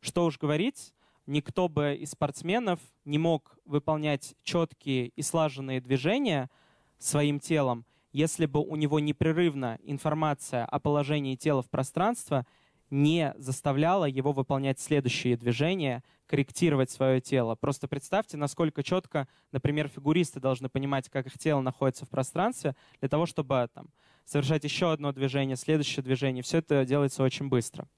Что 0.00 0.24
уж 0.24 0.38
говорить, 0.38 0.94
никто 1.26 1.68
бы 1.68 1.94
из 1.94 2.12
спортсменов 2.12 2.80
не 3.04 3.18
мог 3.18 3.58
выполнять 3.64 4.34
четкие 4.42 5.08
и 5.08 5.22
слаженные 5.22 5.80
движения 5.80 6.50
своим 6.98 7.38
телом, 7.38 7.84
если 8.12 8.46
бы 8.46 8.60
у 8.60 8.74
него 8.76 8.98
непрерывно 9.00 9.78
информация 9.82 10.64
о 10.64 10.80
положении 10.80 11.36
тела 11.36 11.62
в 11.62 11.68
пространстве 11.68 12.46
не 12.90 13.34
заставляла 13.36 14.06
его 14.06 14.32
выполнять 14.32 14.80
следующие 14.80 15.36
движения, 15.36 16.02
корректировать 16.28 16.90
свое 16.90 17.20
тело. 17.20 17.56
Просто 17.56 17.88
представьте, 17.88 18.36
насколько 18.36 18.82
четко, 18.82 19.26
например, 19.50 19.88
фигуристы 19.88 20.38
должны 20.38 20.68
понимать, 20.68 21.08
как 21.08 21.26
их 21.26 21.38
тело 21.38 21.60
находится 21.60 22.04
в 22.04 22.10
пространстве, 22.10 22.76
для 23.00 23.08
того, 23.08 23.26
чтобы 23.26 23.68
там, 23.72 23.88
совершать 24.24 24.62
еще 24.62 24.92
одно 24.92 25.10
движение, 25.12 25.56
следующее 25.56 26.04
движение. 26.04 26.42
Все 26.42 26.58
это 26.58 26.84
делается 26.84 27.22
очень 27.22 27.48
быстро. 27.48 27.88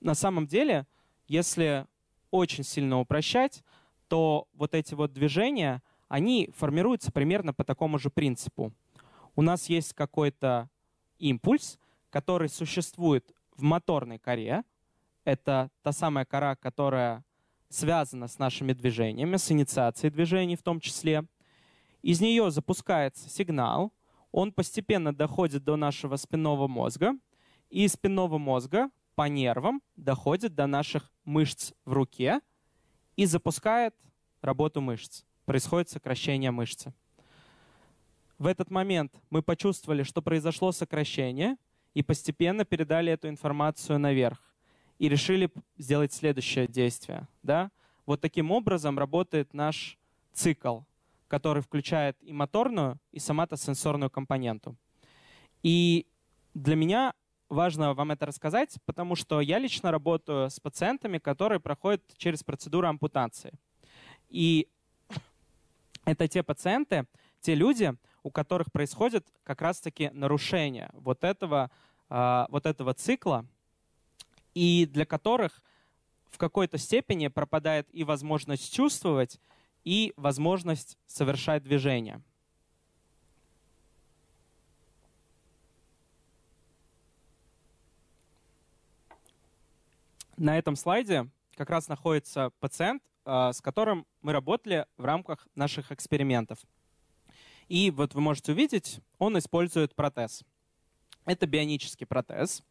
На 0.00 0.14
самом 0.14 0.46
деле, 0.46 0.86
если 1.26 1.86
очень 2.30 2.64
сильно 2.64 3.00
упрощать, 3.00 3.64
то 4.08 4.46
вот 4.52 4.74
эти 4.74 4.94
вот 4.94 5.12
движения, 5.12 5.82
они 6.08 6.50
формируются 6.54 7.10
примерно 7.10 7.54
по 7.54 7.64
такому 7.64 7.98
же 7.98 8.10
принципу. 8.10 8.72
У 9.34 9.42
нас 9.42 9.68
есть 9.68 9.94
какой-то 9.94 10.68
импульс, 11.18 11.78
который 12.10 12.48
существует 12.48 13.32
в 13.56 13.62
моторной 13.62 14.18
коре. 14.18 14.62
Это 15.24 15.70
та 15.82 15.92
самая 15.92 16.26
кора, 16.26 16.54
которая 16.56 17.24
связана 17.74 18.28
с 18.28 18.38
нашими 18.38 18.72
движениями, 18.72 19.36
с 19.36 19.50
инициацией 19.50 20.10
движений 20.10 20.56
в 20.56 20.62
том 20.62 20.80
числе. 20.80 21.24
Из 22.02 22.20
нее 22.20 22.50
запускается 22.50 23.28
сигнал, 23.28 23.92
он 24.30 24.52
постепенно 24.52 25.14
доходит 25.14 25.64
до 25.64 25.76
нашего 25.76 26.16
спинного 26.16 26.68
мозга, 26.68 27.14
и 27.70 27.84
из 27.84 27.92
спинного 27.92 28.38
мозга 28.38 28.90
по 29.14 29.28
нервам 29.28 29.80
доходит 29.96 30.54
до 30.54 30.66
наших 30.66 31.12
мышц 31.24 31.72
в 31.84 31.92
руке 31.92 32.40
и 33.16 33.26
запускает 33.26 33.94
работу 34.40 34.80
мышц. 34.80 35.24
Происходит 35.44 35.88
сокращение 35.88 36.50
мышцы. 36.50 36.92
В 38.38 38.46
этот 38.46 38.70
момент 38.70 39.14
мы 39.30 39.42
почувствовали, 39.42 40.02
что 40.02 40.22
произошло 40.22 40.72
сокращение– 40.72 41.56
и 41.94 42.02
постепенно 42.02 42.64
передали 42.64 43.12
эту 43.12 43.28
информацию 43.28 43.98
наверх 43.98 44.53
и 45.04 45.08
решили 45.08 45.50
сделать 45.76 46.14
следующее 46.14 46.66
действие. 46.66 47.28
Да? 47.42 47.70
Вот 48.06 48.22
таким 48.22 48.50
образом 48.50 48.98
работает 48.98 49.52
наш 49.52 49.98
цикл, 50.32 50.80
который 51.28 51.62
включает 51.62 52.16
и 52.22 52.32
моторную, 52.32 52.98
и 53.12 53.18
соматосенсорную 53.18 54.08
компоненту. 54.08 54.76
И 55.62 56.06
для 56.54 56.74
меня 56.74 57.12
важно 57.50 57.92
вам 57.92 58.12
это 58.12 58.24
рассказать, 58.24 58.78
потому 58.86 59.14
что 59.14 59.42
я 59.42 59.58
лично 59.58 59.90
работаю 59.90 60.48
с 60.48 60.58
пациентами, 60.58 61.18
которые 61.18 61.60
проходят 61.60 62.02
через 62.16 62.42
процедуру 62.42 62.88
ампутации. 62.88 63.52
И 64.30 64.68
это 66.06 66.28
те 66.28 66.42
пациенты, 66.42 67.06
те 67.42 67.54
люди, 67.54 67.92
у 68.22 68.30
которых 68.30 68.72
происходит 68.72 69.26
как 69.42 69.60
раз-таки 69.60 70.08
нарушение 70.14 70.88
вот 70.94 71.24
этого, 71.24 71.70
а, 72.08 72.46
вот 72.48 72.64
этого 72.64 72.94
цикла, 72.94 73.44
и 74.54 74.86
для 74.86 75.04
которых 75.04 75.62
в 76.30 76.38
какой-то 76.38 76.78
степени 76.78 77.28
пропадает 77.28 77.88
и 77.92 78.04
возможность 78.04 78.72
чувствовать, 78.72 79.38
и 79.84 80.12
возможность 80.16 80.98
совершать 81.06 81.62
движение. 81.62 82.22
На 90.36 90.58
этом 90.58 90.74
слайде 90.74 91.28
как 91.54 91.70
раз 91.70 91.86
находится 91.88 92.50
пациент, 92.58 93.02
а, 93.24 93.52
с 93.52 93.60
которым 93.60 94.06
мы 94.20 94.32
работали 94.32 94.86
в 94.96 95.04
рамках 95.04 95.46
наших 95.54 95.92
экспериментов. 95.92 96.58
И 97.68 97.90
вот 97.90 98.14
вы 98.14 98.20
можете 98.20 98.52
увидеть, 98.52 99.00
он 99.18 99.38
использует 99.38 99.94
протез. 99.94 100.42
Это 101.24 101.46
бионический 101.46 102.06
протез. 102.06 102.62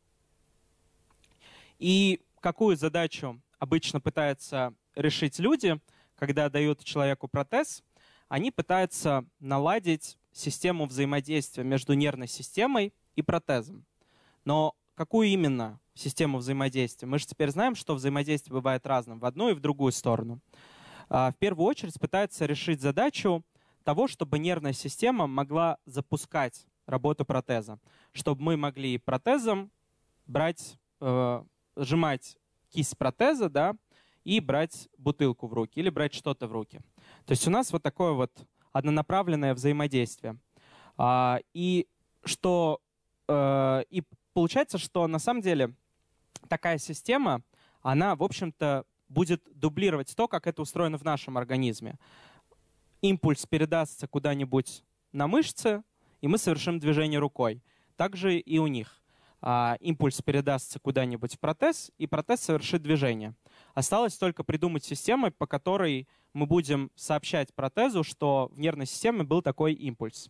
И 1.80 2.22
какую 2.40 2.76
задачу 2.78 3.42
обычно 3.60 4.00
пытаются 4.00 4.74
решить 4.96 5.40
люди, 5.40 5.80
когда 6.16 6.50
дают 6.50 6.84
человеку 6.84 7.28
протез? 7.28 7.84
Они 8.28 8.52
пытаются 8.52 9.26
наладить 9.40 10.18
систему 10.32 10.86
взаимодействия 10.86 11.64
между 11.64 11.94
нервной 11.94 12.28
системой 12.28 12.94
и 13.16 13.22
протезом. 13.22 13.86
Но 14.46 14.76
какую 14.96 15.28
именно 15.28 15.80
систему 15.94 16.40
взаимодействия? 16.40 17.08
Мы 17.08 17.20
же 17.20 17.28
теперь 17.28 17.52
знаем, 17.52 17.76
что 17.76 17.96
взаимодействие 17.96 18.54
бывает 18.54 18.86
разным 18.88 19.20
в 19.20 19.26
одну 19.26 19.50
и 19.50 19.54
в 19.54 19.60
другую 19.60 19.92
сторону. 19.92 20.40
А, 21.10 21.32
в 21.32 21.36
первую 21.36 21.68
очередь 21.68 22.00
пытается 22.00 22.46
решить 22.46 22.82
задачу 22.82 23.44
того, 23.84 24.08
чтобы 24.08 24.40
нервная 24.40 24.74
система 24.74 25.28
могла 25.28 25.78
запускать 25.86 26.66
работу 26.86 27.26
протеза, 27.26 27.80
чтобы 28.14 28.42
мы 28.42 28.58
могли 28.58 28.98
протезом 28.98 29.72
брать, 30.26 30.78
э, 31.02 31.44
сжимать 31.76 32.38
кисть 32.70 32.98
протеза, 32.98 33.50
да, 33.50 33.76
и 34.24 34.40
брать 34.40 34.90
бутылку 34.98 35.48
в 35.48 35.54
руки 35.54 35.80
или 35.80 35.90
брать 35.90 36.14
что-то 36.14 36.48
в 36.48 36.52
руки. 36.52 36.80
То 37.26 37.32
есть 37.32 37.48
у 37.48 37.52
нас 37.52 37.72
вот 37.72 37.84
такое 37.84 38.14
вот 38.14 38.32
однонаправленное 38.72 39.54
взаимодействие. 39.54 40.38
А, 40.98 41.40
и 41.54 41.88
что 42.24 42.82
э, 43.28 43.84
и 43.90 44.04
получается, 44.34 44.78
что 44.78 45.08
на 45.08 45.20
самом 45.20 45.42
деле 45.42 45.76
такая 46.48 46.78
система, 46.78 47.42
она, 47.82 48.16
в 48.16 48.24
общем-то, 48.24 48.86
будет 49.10 49.44
дублировать 49.54 50.16
то, 50.16 50.28
как 50.28 50.48
это 50.48 50.62
устроено 50.62 50.98
в 50.98 51.04
нашем 51.04 51.38
организме. 51.38 51.98
Импульс 53.02 53.46
передастся 53.46 54.08
куда-нибудь 54.08 54.84
на 55.12 55.28
мышцы, 55.28 55.84
и 56.22 56.28
мы 56.28 56.38
совершим 56.38 56.80
движение 56.80 57.20
рукой. 57.20 57.62
Также 57.96 58.40
и 58.40 58.58
у 58.58 58.68
них. 58.68 59.03
А, 59.46 59.76
импульс 59.82 60.22
передастся 60.22 60.80
куда-нибудь 60.80 61.36
в 61.36 61.40
протез, 61.40 61.92
и 61.98 62.08
протез 62.08 62.40
совершит 62.40 62.82
движение. 62.82 63.36
Осталось 63.74 64.18
только 64.18 64.46
придумать 64.46 64.86
систему, 64.86 65.32
по 65.32 65.46
которой 65.46 66.08
мы 66.32 66.46
будем 66.46 66.92
сообщать 66.96 67.54
протезу, 67.54 68.04
что 68.04 68.50
в 68.54 68.60
нервной 68.60 68.86
системе 68.86 69.24
был 69.24 69.42
такой 69.42 69.74
импульс. 69.74 70.30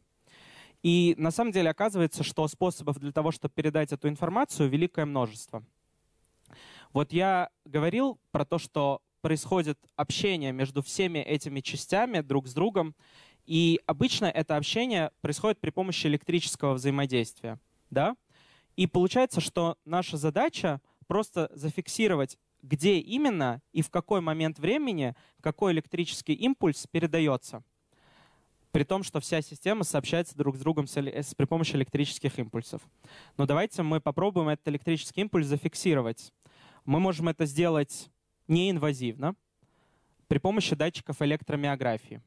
И 0.81 1.13
на 1.19 1.29
самом 1.29 1.51
деле 1.51 1.69
оказывается, 1.69 2.23
что 2.23 2.47
способов 2.47 2.97
для 2.97 3.11
того, 3.11 3.29
чтобы 3.29 3.53
передать 3.53 3.93
эту 3.93 4.09
информацию, 4.09 4.67
великое 4.67 5.05
множество. 5.05 5.63
Вот 6.91 7.13
я 7.13 7.49
говорил 7.65 8.19
про 8.31 8.45
то, 8.45 8.57
что 8.57 8.99
происходит 9.21 9.77
общение 9.95 10.51
между 10.51 10.81
всеми 10.81 11.19
этими 11.19 11.59
частями 11.59 12.21
друг 12.21 12.47
с 12.47 12.53
другом, 12.55 12.95
и 13.45 13.79
обычно 13.85 14.25
это 14.25 14.57
общение 14.57 15.11
происходит 15.21 15.59
при 15.59 15.69
помощи 15.69 16.07
электрического 16.07 16.73
взаимодействия. 16.73 17.59
Да? 17.91 18.15
И 18.75 18.87
получается, 18.87 19.41
что 19.41 19.77
наша 19.85 20.17
задача 20.17 20.81
просто 21.07 21.49
зафиксировать, 21.53 22.37
где 22.61 22.99
именно 22.99 23.61
и 23.71 23.81
в 23.81 23.89
какой 23.89 24.21
момент 24.21 24.59
времени 24.59 25.15
какой 25.41 25.73
электрический 25.73 26.33
импульс 26.33 26.87
передается 26.87 27.63
при 28.73 28.83
том, 28.83 29.03
что 29.03 29.19
вся 29.19 29.39
система 29.41 29.83
сообщается 29.83 30.35
друг 30.35 30.57
с 30.57 30.59
другом 30.59 30.87
с, 30.87 30.97
с, 30.97 31.35
при 31.35 31.45
помощи 31.45 31.75
электрических 31.75 32.39
импульсов. 32.39 32.81
Но 33.37 33.45
давайте 33.45 33.83
мы 33.83 34.01
попробуем 34.01 34.49
этот 34.49 34.67
электрический 34.67 35.21
импульс 35.21 35.45
зафиксировать. 35.45 36.33
Мы 36.83 36.99
можем 36.99 37.29
это 37.29 37.45
сделать 37.45 38.09
неинвазивно 38.47 39.35
при 40.27 40.39
помощи 40.39 40.75
датчиков 40.75 41.21
электромиографии. 41.21 42.23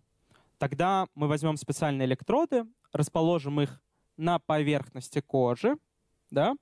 Тогда 0.59 1.09
мы 1.17 1.27
возьмем 1.27 1.57
специальные 1.57 2.07
электроды, 2.07 2.65
расположим 2.93 3.61
их 3.61 3.81
на 4.17 4.39
поверхности 4.39 5.21
кожи, 5.21 5.77
да, 6.31 6.57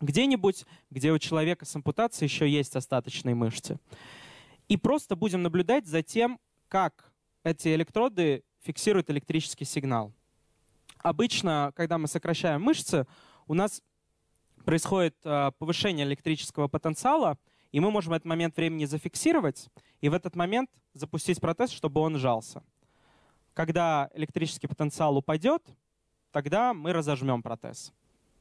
где-нибудь, 0.00 0.64
где 0.90 1.12
у 1.12 1.18
человека 1.18 1.64
с 1.64 1.74
ампутацией 1.74 2.28
еще 2.28 2.48
есть 2.48 2.76
остаточные 2.76 3.34
мышцы. 3.34 3.78
И 4.68 4.76
просто 4.76 5.16
будем 5.16 5.42
наблюдать 5.42 5.86
за 5.86 6.02
тем, 6.02 6.38
как 6.68 7.12
эти 7.44 7.74
электроды 7.74 8.42
фиксирует 8.60 9.10
электрический 9.10 9.64
сигнал. 9.64 10.12
Обычно, 10.98 11.72
когда 11.76 11.98
мы 11.98 12.08
сокращаем 12.08 12.62
мышцы, 12.62 13.06
у 13.46 13.54
нас 13.54 13.80
происходит 14.64 15.14
э, 15.24 15.52
повышение 15.58 16.04
электрического 16.04 16.66
потенциала, 16.66 17.38
и 17.70 17.78
мы 17.78 17.90
можем 17.90 18.14
этот 18.14 18.26
момент 18.26 18.56
времени 18.56 18.84
зафиксировать 18.84 19.68
и 20.00 20.08
в 20.08 20.14
этот 20.14 20.34
момент 20.34 20.70
запустить 20.92 21.40
протез, 21.40 21.70
чтобы 21.70 22.00
он 22.00 22.16
сжался. 22.16 22.62
Когда 23.54 24.10
электрический 24.14 24.66
потенциал 24.66 25.16
упадет, 25.16 25.62
тогда 26.32 26.74
мы 26.74 26.92
разожмем 26.92 27.42
протез. 27.42 27.92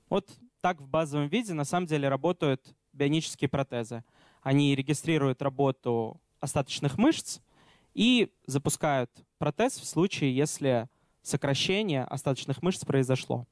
Вот 0.09 0.29
так 0.61 0.81
в 0.81 0.87
базовом 0.87 1.27
виде 1.27 1.53
на 1.53 1.65
самом 1.65 1.87
деле 1.87 2.09
работают 2.09 2.75
бионические 2.93 3.49
протезы. 3.49 4.03
Они 4.41 4.75
регистрируют 4.75 5.41
работу 5.41 6.19
остаточных 6.39 6.97
мышц, 6.97 7.39
и 7.95 8.29
запускают 8.45 9.09
протез 9.39 9.77
в 9.77 9.85
случае, 9.85 10.35
если 10.35 10.87
сокращение 11.23 12.03
остаточных 12.03 12.61
мышц 12.61 12.85
произошло. 12.85 13.47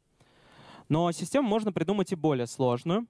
Но 0.89 1.11
систему 1.11 1.47
можно 1.47 1.71
придумать 1.71 2.11
и 2.11 2.15
более 2.15 2.45
сложную. 2.45 3.07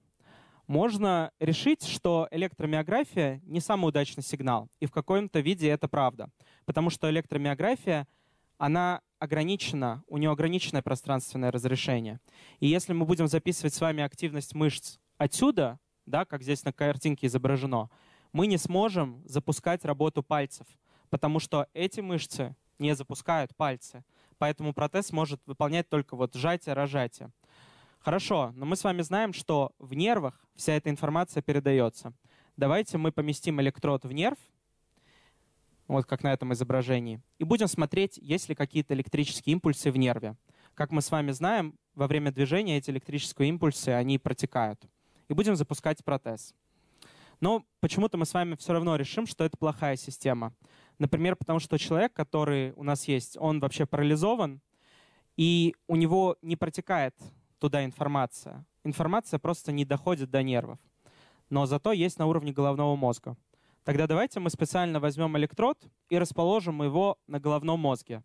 Можно 0.66 1.32
решить, 1.40 1.84
что 1.84 2.28
электромиография 2.30 3.42
не 3.44 3.60
самый 3.60 3.88
удачный 3.88 4.22
сигнал, 4.22 4.70
и 4.80 4.86
в 4.86 4.92
каком-то 4.92 5.40
виде 5.40 5.68
это 5.68 5.88
правда. 5.88 6.30
Потому 6.64 6.88
что 6.88 7.10
электромиография, 7.10 8.06
она 8.58 9.00
ограничена, 9.18 10.02
у 10.06 10.18
нее 10.18 10.30
ограниченное 10.30 10.82
пространственное 10.82 11.50
разрешение. 11.50 12.20
И 12.60 12.66
если 12.66 12.92
мы 12.92 13.06
будем 13.06 13.26
записывать 13.26 13.74
с 13.74 13.80
вами 13.80 14.02
активность 14.02 14.54
мышц 14.54 14.98
отсюда, 15.18 15.78
да, 16.06 16.24
как 16.24 16.42
здесь 16.42 16.64
на 16.64 16.72
картинке 16.72 17.26
изображено, 17.26 17.90
мы 18.32 18.46
не 18.46 18.58
сможем 18.58 19.22
запускать 19.26 19.84
работу 19.84 20.22
пальцев– 20.22 20.66
потому 21.14 21.38
что 21.38 21.68
эти 21.74 22.00
мышцы 22.00 22.56
не 22.80 22.92
запускают 22.96 23.54
пальцы. 23.54 24.04
Поэтому 24.36 24.74
протез 24.74 25.12
может 25.12 25.40
выполнять 25.46 25.88
только 25.88 26.16
вот 26.16 26.34
сжатие-рожатие. 26.34 27.30
Хорошо, 28.00 28.52
но 28.56 28.66
мы 28.66 28.74
с 28.74 28.82
вами 28.82 29.02
знаем, 29.02 29.32
что 29.32 29.70
в 29.78 29.94
нервах 29.94 30.44
вся 30.56 30.72
эта 30.72 30.90
информация 30.90 31.40
передается. 31.40 32.12
Давайте 32.56 32.98
мы 32.98 33.12
поместим 33.12 33.60
электрод 33.60 34.04
в 34.04 34.10
нерв, 34.10 34.38
вот 35.88 36.06
как 36.06 36.22
на 36.22 36.32
этом 36.32 36.52
изображении, 36.52 37.20
и 37.38 37.44
будем 37.44 37.68
смотреть, 37.68 38.18
есть 38.18 38.48
ли 38.48 38.54
какие-то 38.54 38.94
электрические 38.94 39.52
импульсы 39.54 39.90
в 39.90 39.96
нерве. 39.96 40.36
Как 40.74 40.90
мы 40.90 41.02
с 41.02 41.10
вами 41.10 41.30
знаем, 41.30 41.74
во 41.94 42.06
время 42.06 42.32
движения 42.32 42.78
эти 42.78 42.90
электрические 42.90 43.48
импульсы, 43.48 43.90
они 43.90 44.18
протекают. 44.18 44.80
И 45.28 45.34
будем 45.34 45.56
запускать 45.56 46.04
протез. 46.04 46.54
Но 47.40 47.64
почему-то 47.80 48.18
мы 48.18 48.26
с 48.26 48.34
вами 48.34 48.56
все 48.56 48.72
равно 48.72 48.96
решим, 48.96 49.26
что 49.26 49.44
это 49.44 49.56
плохая 49.56 49.96
система. 49.96 50.52
Например, 50.98 51.36
потому 51.36 51.58
что 51.58 51.78
человек, 51.78 52.12
который 52.12 52.72
у 52.72 52.82
нас 52.82 53.06
есть, 53.08 53.36
он 53.38 53.60
вообще 53.60 53.86
парализован, 53.86 54.60
и 55.36 55.74
у 55.88 55.96
него 55.96 56.36
не 56.42 56.56
протекает 56.56 57.14
туда 57.58 57.84
информация. 57.84 58.64
Информация 58.84 59.38
просто 59.38 59.72
не 59.72 59.84
доходит 59.84 60.30
до 60.30 60.42
нервов. 60.42 60.78
Но 61.50 61.66
зато 61.66 61.92
есть 61.92 62.18
на 62.18 62.26
уровне 62.26 62.52
головного 62.52 62.96
мозга. 62.96 63.36
Тогда 63.84 64.06
давайте 64.06 64.40
мы 64.40 64.50
специально 64.50 64.98
возьмем 64.98 65.36
электрод 65.36 65.78
и 66.08 66.18
расположим 66.18 66.82
его 66.82 67.18
на 67.26 67.38
головном 67.38 67.80
мозге. 67.80 68.22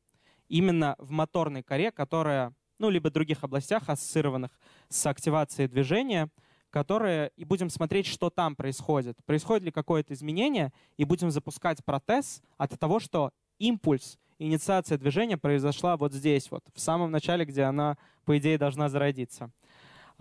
Именно 0.47 0.95
в 0.97 1.12
моторной 1.12 1.64
коре, 1.64 1.91
которая, 1.91 2.53
ну, 2.80 2.89
либо 2.89 3.12
других 3.12 3.43
областях, 3.43 3.89
ассоциированных 3.89 4.51
с 4.89 5.05
активацией 5.05 5.68
движения– 5.68 6.30
которые 6.70 7.32
и 7.36 7.43
будем 7.43 7.70
смотреть, 7.70 8.05
что 8.05 8.30
там 8.30 8.55
происходит. 8.55 9.18
Происходит 9.26 9.64
ли 9.64 9.72
какое-то 9.72 10.14
изменение, 10.14 10.72
и 10.97 11.03
будем 11.03 11.32
запускать 11.32 11.84
протез 11.84 12.41
от 12.57 12.78
того, 12.80 12.99
что 12.99 13.32
импульс, 13.57 14.18
инициация 14.38 14.97
движения 14.97 15.38
произошла 15.38 15.97
вот 15.97 16.14
здесь, 16.14 16.49
вот, 16.51 16.64
в 16.74 16.80
самом 16.80 17.12
начале, 17.12 17.45
где 17.45 17.64
она, 17.64 17.97
по 18.26 18.38
идее, 18.38 18.57
должна 18.57 18.89
зародиться. 18.89 19.51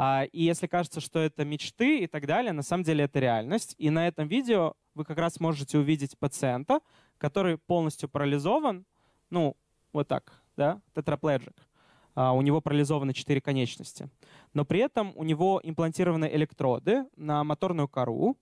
А, 0.01 0.25
и 0.31 0.45
если 0.45 0.69
кажется, 0.69 1.01
что 1.01 1.19
это 1.19 1.45
мечты 1.45 1.99
и 1.99 2.07
так 2.07 2.27
далее, 2.27 2.53
на 2.53 2.63
самом 2.63 2.85
деле 2.85 3.05
это 3.05 3.19
реальность. 3.19 3.75
И 3.79 3.91
на 3.91 4.07
этом 4.07 4.29
видео 4.29 4.75
вы 4.95 5.05
как 5.05 5.19
раз 5.19 5.41
можете 5.41 5.77
увидеть 5.77 6.17
пациента, 6.17 6.81
который 7.19 7.59
полностью 7.59 8.09
парализован, 8.09 8.87
ну, 9.31 9.57
вот 9.93 10.07
так, 10.07 10.41
да, 10.57 10.81
тетраплекджик. 10.95 11.67
А, 12.15 12.33
у 12.33 12.43
него 12.43 12.61
парализованы 12.61 13.13
четыре 13.13 13.41
конечности. 13.41 14.09
Но 14.55 14.65
при 14.65 14.79
этом 14.81 15.13
у 15.17 15.25
него 15.25 15.61
имплантированы 15.65 16.31
электроды 16.33 17.05
на 17.17 17.43
моторную 17.43 17.89
кору, 17.89 18.37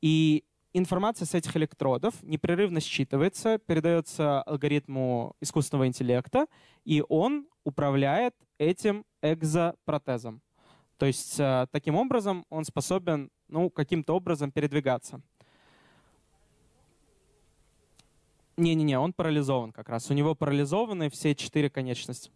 и 0.00 0.44
информация 0.72 1.26
с 1.26 1.34
этих 1.34 1.56
электродов 1.56 2.14
непрерывно 2.22 2.78
считывается, 2.78 3.58
передается 3.58 4.42
алгоритму 4.42 5.34
искусственного 5.40 5.88
интеллекта, 5.88 6.46
и 6.84 7.02
он 7.08 7.48
управляет 7.64 8.36
этим 8.58 9.04
экзопротезом. 9.22 10.40
То 11.00 11.06
есть 11.06 11.40
э, 11.40 11.66
таким 11.72 11.96
образом 11.96 12.44
он 12.50 12.66
способен 12.66 13.30
ну, 13.48 13.70
каким-то 13.70 14.14
образом 14.14 14.52
передвигаться. 14.52 15.22
Не-не-не, 18.58 18.98
он 18.98 19.14
парализован 19.14 19.72
как 19.72 19.88
раз. 19.88 20.10
У 20.10 20.14
него 20.14 20.34
парализованы 20.34 21.08
все 21.08 21.34
четыре 21.34 21.70
конечности. 21.70 22.30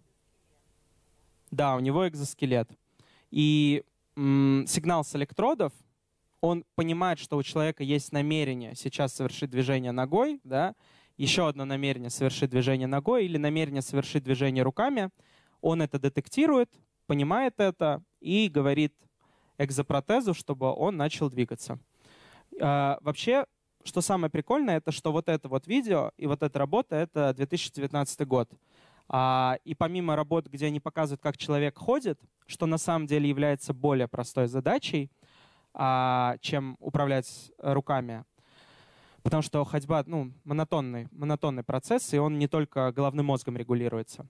Да, 1.50 1.76
у 1.76 1.80
него 1.80 2.08
экзоскелет. 2.08 2.70
И 3.30 3.84
м, 4.16 4.64
сигнал 4.66 5.04
с 5.04 5.14
электродов, 5.14 5.74
он 6.40 6.64
понимает, 6.74 7.18
что 7.18 7.36
у 7.36 7.42
человека 7.42 7.82
есть 7.84 8.12
намерение 8.12 8.74
сейчас 8.76 9.12
совершить 9.12 9.50
движение 9.50 9.92
ногой, 9.92 10.40
да, 10.42 10.74
еще 11.18 11.48
одно 11.48 11.66
намерение 11.66 12.08
совершить 12.08 12.48
движение 12.48 12.86
ногой 12.86 13.26
или 13.26 13.36
намерение 13.36 13.82
совершить 13.82 14.24
движение 14.24 14.64
руками. 14.64 15.10
Он 15.60 15.82
это 15.82 15.98
детектирует, 15.98 16.70
понимает 17.06 17.60
это 17.60 18.02
и 18.24 18.48
говорит 18.48 18.94
экзопротезу, 19.58 20.34
чтобы 20.34 20.72
он 20.72 20.96
начал 20.96 21.28
двигаться. 21.28 21.78
А, 22.60 22.98
вообще, 23.02 23.46
что 23.84 24.00
самое 24.00 24.30
прикольное, 24.30 24.78
это 24.78 24.92
что 24.92 25.12
вот 25.12 25.28
это 25.28 25.48
вот 25.48 25.66
видео 25.66 26.10
и 26.16 26.26
вот 26.26 26.42
эта 26.42 26.58
работа— 26.58 26.96
это 26.96 27.34
2019 27.34 28.26
год. 28.26 28.50
А, 29.08 29.58
и 29.64 29.74
помимо 29.74 30.16
работ, 30.16 30.46
где 30.46 30.66
они 30.66 30.80
показывают, 30.80 31.20
как 31.20 31.36
человек 31.36 31.76
ходит, 31.76 32.18
что 32.46 32.66
на 32.66 32.78
самом 32.78 33.06
деле 33.06 33.28
является 33.28 33.74
более 33.74 34.08
простой 34.08 34.48
задачей, 34.48 35.10
а, 35.74 36.36
чем 36.40 36.76
управлять 36.80 37.52
руками, 37.58 38.24
потому 39.22 39.42
что 39.42 39.64
ходьба 39.64 40.02
ну, 40.06 40.32
монотонный, 40.44 41.08
монотонный 41.12 41.62
процесс, 41.62 42.14
и 42.14 42.18
он 42.18 42.38
не 42.38 42.48
только 42.48 42.90
головным 42.92 43.26
мозгом 43.26 43.58
регулируется. 43.58 44.26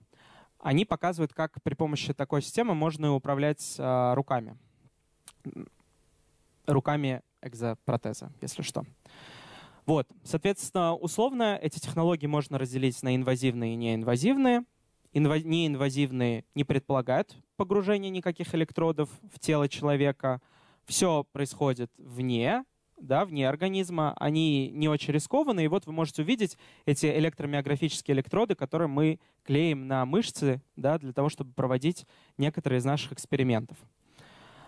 Они 0.65 0.83
показывают, 0.83 1.31
как 1.31 1.61
при 1.61 1.75
помощи 1.75 2.11
такой 2.11 2.41
системы 2.41 2.73
можно 2.73 3.13
управлять 3.13 3.75
руками. 3.77 4.57
Руками 6.65 7.21
экзопротеза, 7.43 8.31
если 8.41 8.63
что. 8.63 8.83
Вот, 9.85 10.07
соответственно, 10.23 10.95
условно 10.95 11.59
эти 11.61 11.77
технологии 11.77 12.25
можно 12.25 12.57
разделить 12.57 13.03
на 13.03 13.15
инвазивные 13.15 13.73
и 13.73 13.75
неинвазивные. 13.75 14.65
Инва- 15.13 15.43
неинвазивные 15.43 16.45
не 16.55 16.63
предполагают 16.63 17.37
погружения 17.57 18.09
никаких 18.09 18.55
электродов 18.55 19.11
в 19.21 19.37
тело 19.37 19.69
человека. 19.69 20.41
Все 20.85 21.25
происходит 21.25 21.91
вне, 21.99 22.65
да, 22.97 23.25
вне 23.25 23.47
организма. 23.47 24.13
Они 24.17 24.69
не 24.71 24.87
очень 24.87 25.13
рискованные. 25.13 25.65
И 25.65 25.67
вот 25.67 25.85
вы 25.85 25.93
можете 25.93 26.21
увидеть 26.21 26.57
эти 26.85 27.05
электромиографические 27.05 28.15
электроды, 28.15 28.55
которые 28.55 28.87
мы 28.87 29.19
клеим 29.43 29.87
на 29.87 30.05
мышцы 30.05 30.61
да, 30.75 30.97
для 30.97 31.13
того, 31.13 31.29
чтобы 31.29 31.53
проводить 31.53 32.05
некоторые 32.37 32.79
из 32.79 32.85
наших 32.85 33.13
экспериментов. 33.13 33.77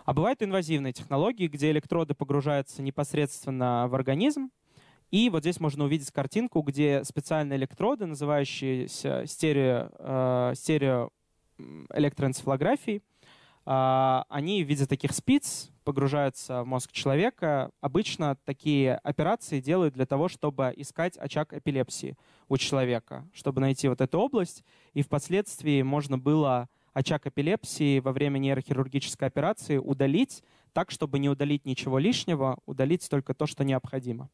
А 0.04 0.14
бывают 0.14 0.42
инвазивные 0.42 0.92
технологии, 0.92 1.48
где 1.48 1.70
электроды 1.70 2.14
погружаются 2.14 2.82
непосредственно 2.82 3.88
в 3.88 3.94
организм. 3.94 4.50
И 5.10 5.30
вот 5.30 5.42
здесь 5.42 5.60
можно 5.60 5.84
увидеть 5.84 6.10
картинку, 6.10 6.60
где 6.62 7.02
специальные 7.04 7.58
электроды, 7.58 8.06
называющиеся 8.06 9.26
стерео, 9.26 9.90
э, 9.98 10.52
стерео 10.54 11.10
электроэнцефалографией, 11.94 12.98
э, 12.98 13.00
они 13.70 14.64
в 14.64 14.66
виде 14.66 14.86
таких 14.86 15.12
спиц 15.12 15.70
погружаются 15.84 16.62
в 16.62 16.66
мозг 16.66 16.90
человека. 16.90 17.70
Обычно 17.82 18.36
такие 18.46 18.94
операции 18.94 19.60
делают 19.60 19.92
для 19.92 20.06
того, 20.06 20.28
чтобы 20.28 20.72
искать 20.74 21.18
очаг 21.18 21.52
эпилепсии 21.52 22.16
у 22.48 22.56
человека, 22.56 23.28
чтобы 23.34 23.60
найти 23.60 23.88
вот 23.88 24.00
эту 24.00 24.18
область, 24.20 24.64
и 24.94 25.02
впоследствии 25.02 25.82
можно 25.82 26.16
было 26.16 26.70
очаг 26.94 27.26
эпилепсии 27.26 27.98
во 27.98 28.12
время 28.12 28.38
нейрохирургической 28.38 29.28
операции 29.28 29.76
удалить 29.76 30.42
так, 30.72 30.90
чтобы 30.90 31.18
не 31.18 31.28
удалить 31.28 31.66
ничего 31.66 31.98
лишнего, 31.98 32.58
удалить 32.64 33.06
только 33.10 33.34
то, 33.34 33.46
что 33.46 33.64
необходимо. 33.64 34.30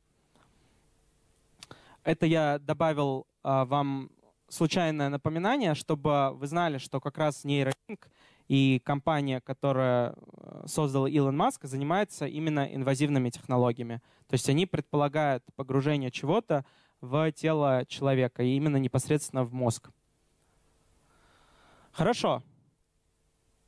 Это 2.04 2.26
я 2.26 2.60
добавил 2.60 3.26
а, 3.42 3.64
вам 3.64 4.10
случайное 4.48 5.08
напоминание, 5.08 5.74
чтобы 5.74 6.30
вы 6.34 6.46
знали, 6.46 6.78
что 6.78 7.00
как 7.00 7.18
раз 7.18 7.42
нейролинк 7.42 8.08
и 8.48 8.80
компания, 8.84 9.40
которая 9.40 10.14
э, 10.14 10.64
создала 10.66 11.08
Илон 11.08 11.36
Маск, 11.36 11.64
занимается 11.64 12.26
именно 12.26 12.74
инвазивными 12.74 13.30
технологиями. 13.30 14.02
То 14.28 14.34
есть 14.34 14.48
они 14.48 14.66
предполагают 14.66 15.44
погружение 15.56 16.10
чего-то 16.10 16.64
в 17.00 17.30
тело 17.32 17.84
человека, 17.86 18.42
и 18.42 18.56
именно 18.56 18.76
непосредственно 18.76 19.44
в 19.44 19.52
мозг. 19.52 19.90
Хорошо. 21.92 22.42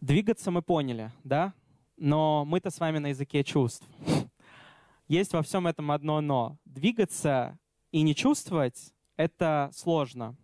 Двигаться 0.01 0.51
мы 0.51 0.63
поняли, 0.63 1.13
да? 1.25 1.55
Но 1.97 2.45
мы-то 2.45 2.71
с 2.71 2.79
вами 2.79 2.99
на 2.99 3.09
языке 3.09 3.45
чувств. 3.45 3.87
Есть 5.09 5.33
во 5.33 5.43
всем 5.43 5.67
этом 5.67 5.91
одно 5.91 6.21
«но». 6.21 6.59
Двигаться 6.65 7.59
и 7.93 8.03
не 8.03 8.15
чувствовать— 8.15 8.93
это 9.17 9.71
сложно. 9.73 10.37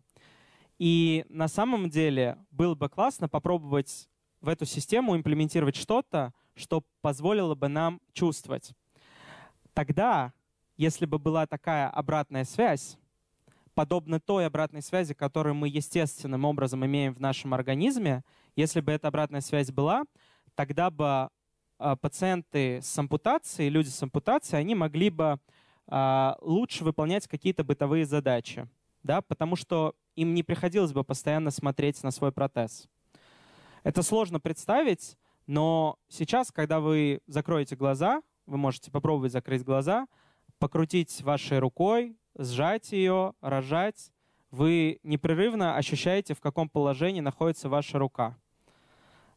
И 0.79 1.27
на 1.29 1.49
самом 1.49 1.91
деле 1.91 2.39
было 2.51 2.75
бы 2.75 2.89
классно 2.89 3.29
попробовать 3.29 4.09
в 4.43 4.49
эту 4.49 4.67
систему 4.67 5.17
имплементировать 5.17 5.77
что-то, 5.77 6.35
что 6.55 6.83
позволило 7.01 7.55
бы 7.55 7.69
нам 7.69 8.01
чувствовать. 8.13 8.73
Тогда, 9.73 10.33
если 10.77 11.07
бы 11.07 11.19
была 11.19 11.47
такая 11.47 11.89
обратная 11.89 12.45
связь, 12.45 12.99
подобно 13.75 14.21
той 14.21 14.47
обратной 14.47 14.83
связи, 14.83 15.15
которую 15.15 15.55
мы 15.55 15.69
естественным 15.69 16.45
образом 16.45 16.85
имеем 16.85 17.15
в 17.15 17.21
нашем 17.21 17.55
организме, 17.55 18.23
если 18.57 18.81
бы 18.81 18.93
эта 18.93 19.09
обратная 19.09 19.41
связь 19.41 19.71
была, 19.71 20.05
тогда 20.55 20.91
бы 20.91 21.31
а, 21.79 21.97
пациенты 21.97 22.81
с 22.83 22.99
ампутацией, 22.99 23.71
люди 23.71 23.89
с 23.89 24.03
ампутацией, 24.03 24.61
они 24.61 24.75
могли 24.75 25.09
бы 25.09 25.41
а, 25.87 26.37
лучше 26.43 26.85
выполнять 26.85 27.27
какие-то 27.27 27.65
бытовые 27.65 28.05
задачи, 28.05 28.69
да, 29.03 29.23
потому 29.23 29.57
что 29.57 29.95
им 30.15 30.35
не 30.35 30.43
приходилось 30.43 30.93
бы 30.93 31.05
постоянно 31.05 31.51
смотреть 31.51 32.03
на 32.03 32.11
свой 32.11 32.33
протез. 32.33 32.89
Это 33.83 34.03
сложно 34.03 34.39
представить, 34.39 35.17
но 35.47 35.99
сейчас, 36.09 36.53
когда 36.53 36.79
вы 36.81 37.21
закроете 37.27 37.75
глаза, 37.75 38.23
вы 38.47 38.57
можете 38.57 38.91
попробовать 38.91 39.33
закрыть 39.33 39.65
глаза, 39.65 40.07
покрутить 40.59 41.21
вашей 41.23 41.59
рукой, 41.59 42.17
сжать 42.37 42.93
ее, 42.93 43.35
рожать, 43.41 44.13
вы 44.53 45.01
непрерывно 45.03 45.77
ощущаете, 45.77 46.35
в 46.35 46.41
каком 46.41 46.69
положении 46.69 47.21
находится 47.21 47.69
ваша 47.69 47.99
рука. 47.99 48.39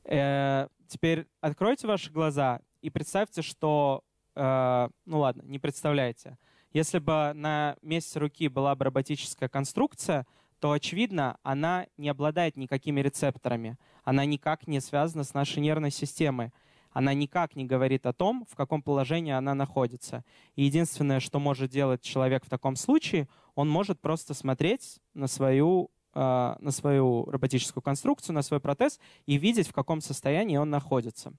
Э, 0.03 0.67
теперь 0.87 1.25
откройте 1.41 1.87
ваши 1.87 2.11
глаза 2.11 2.61
и 2.81 2.89
представьте, 2.89 3.41
что... 3.41 4.03
Э, 4.35 4.89
ну 5.05 5.19
ладно, 5.19 5.41
не 5.43 5.57
представляете. 5.57 6.37
Если 6.71 6.99
бы 6.99 7.31
на 7.33 7.77
месте 7.81 8.19
руки 8.19 8.47
была 8.49 8.75
бы 8.75 8.85
роботическая 8.85 9.49
конструкция, 9.49 10.27
то, 10.65 10.71
очевидно, 10.71 11.37
она 11.43 11.85
не 11.95 12.09
обладает 12.09 12.57
никакими 12.57 12.99
рецепторами. 12.99 13.77
Она 14.03 14.25
никак 14.25 14.65
не 14.65 14.81
связана 14.81 15.23
с 15.23 15.35
нашей 15.35 15.59
нервной 15.59 15.91
системой 15.91 16.51
она 16.91 17.13
никак 17.13 17.55
не 17.55 17.65
говорит 17.65 18.05
о 18.05 18.13
том, 18.13 18.47
в 18.49 18.55
каком 18.55 18.81
положении 18.81 19.33
она 19.33 19.53
находится. 19.53 20.23
И 20.55 20.63
единственное, 20.63 21.19
что 21.19 21.39
может 21.39 21.69
делать 21.69 22.01
человек 22.01 22.45
в 22.45 22.49
таком 22.49 22.77
случае, 22.77 23.27
он 23.53 23.69
может 23.69 23.99
просто 23.99 24.33
смотреть 24.33 25.01
на 25.13 25.27
свою, 25.27 25.91
э, 26.13 26.55
на 26.57 26.71
свою 26.71 27.25
роботическую 27.25 27.83
конструкцию, 27.83 28.33
на 28.33 28.41
свой 28.41 28.61
протез 28.61 28.99
и 29.25 29.37
видеть, 29.37 29.67
в 29.67 29.73
каком 29.73 29.99
состоянии 29.99 30.55
он 30.55 30.69
находится. 30.69 31.33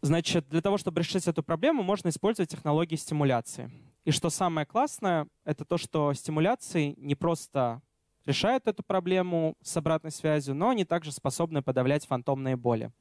Значит, 0.00 0.48
для 0.48 0.62
того, 0.62 0.78
чтобы 0.78 1.02
решить 1.02 1.28
эту 1.28 1.42
проблему, 1.42 1.82
можно 1.82 2.08
использовать 2.08 2.50
технологии 2.50 2.96
стимуляции. 2.96 3.70
И 4.04 4.12
что 4.12 4.30
самое 4.30 4.66
классное, 4.66 5.28
это 5.44 5.64
то, 5.64 5.76
что 5.76 6.12
стимуляции 6.14 6.94
не 6.96 7.14
просто 7.14 7.82
решают 8.24 8.66
эту 8.66 8.82
проблему 8.82 9.56
с 9.62 9.76
обратной 9.76 10.10
связью, 10.10 10.54
но 10.54 10.70
они 10.70 10.84
также 10.84 11.12
способны 11.12 11.62
подавлять 11.62 12.06
фантомные 12.06 12.56
боли. 12.56 12.92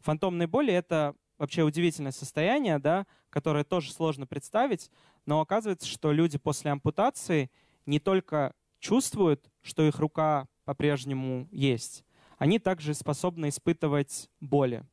Фантомные 0.00 0.46
боли— 0.46 0.72
это 0.74 1.14
вообще 1.38 1.62
удивительное 1.62 2.12
состояние, 2.12 2.78
да, 2.78 3.06
которое 3.30 3.64
тоже 3.64 3.92
сложно 3.92 4.26
представить, 4.26 4.90
но 5.26 5.40
оказывается, 5.40 5.88
что 5.88 6.12
люди 6.12 6.38
после 6.38 6.70
ампутации 6.70 7.50
не 7.84 7.98
только 7.98 8.54
чувствуют, 8.78 9.50
что 9.62 9.82
их 9.82 9.98
рука 9.98 10.46
по-прежнему 10.64 11.48
есть, 11.50 12.04
они 12.38 12.58
также 12.58 12.94
способны 12.94 13.48
испытывать 13.48 14.28
боли 14.40 14.84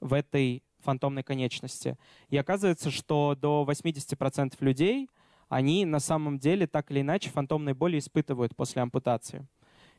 в 0.00 0.14
этой 0.14 0.62
фантомной 0.82 1.22
конечности. 1.22 1.96
И 2.28 2.36
оказывается, 2.36 2.90
что 2.90 3.36
до 3.40 3.66
80% 3.68 4.54
людей, 4.60 5.08
они 5.48 5.84
на 5.84 6.00
самом 6.00 6.38
деле 6.38 6.66
так 6.66 6.90
или 6.90 7.00
иначе 7.00 7.30
фантомные 7.30 7.74
боли 7.74 7.98
испытывают 7.98 8.56
после 8.56 8.82
ампутации. 8.82 9.46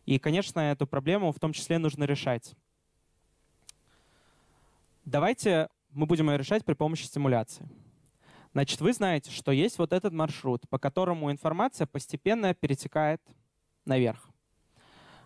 И, 0.05 0.19
конечно, 0.19 0.59
эту 0.59 0.85
проблему 0.85 1.31
в 1.31 1.39
том 1.39 1.53
числе 1.53 1.77
нужно 1.77 2.03
решать. 2.03 2.55
Давайте 5.05 5.69
мы 5.91 6.05
будем 6.05 6.29
ее 6.29 6.37
решать 6.37 6.65
при 6.65 6.73
помощи 6.73 7.03
стимуляции. 7.03 7.69
Значит, 8.53 8.81
вы 8.81 8.93
знаете, 8.93 9.31
что 9.31 9.51
есть 9.51 9.77
вот 9.77 9.93
этот 9.93 10.13
маршрут, 10.13 10.67
по 10.69 10.77
которому 10.77 11.31
информация 11.31 11.87
постепенно 11.87 12.53
перетекает 12.53 13.21
наверх. 13.85 14.29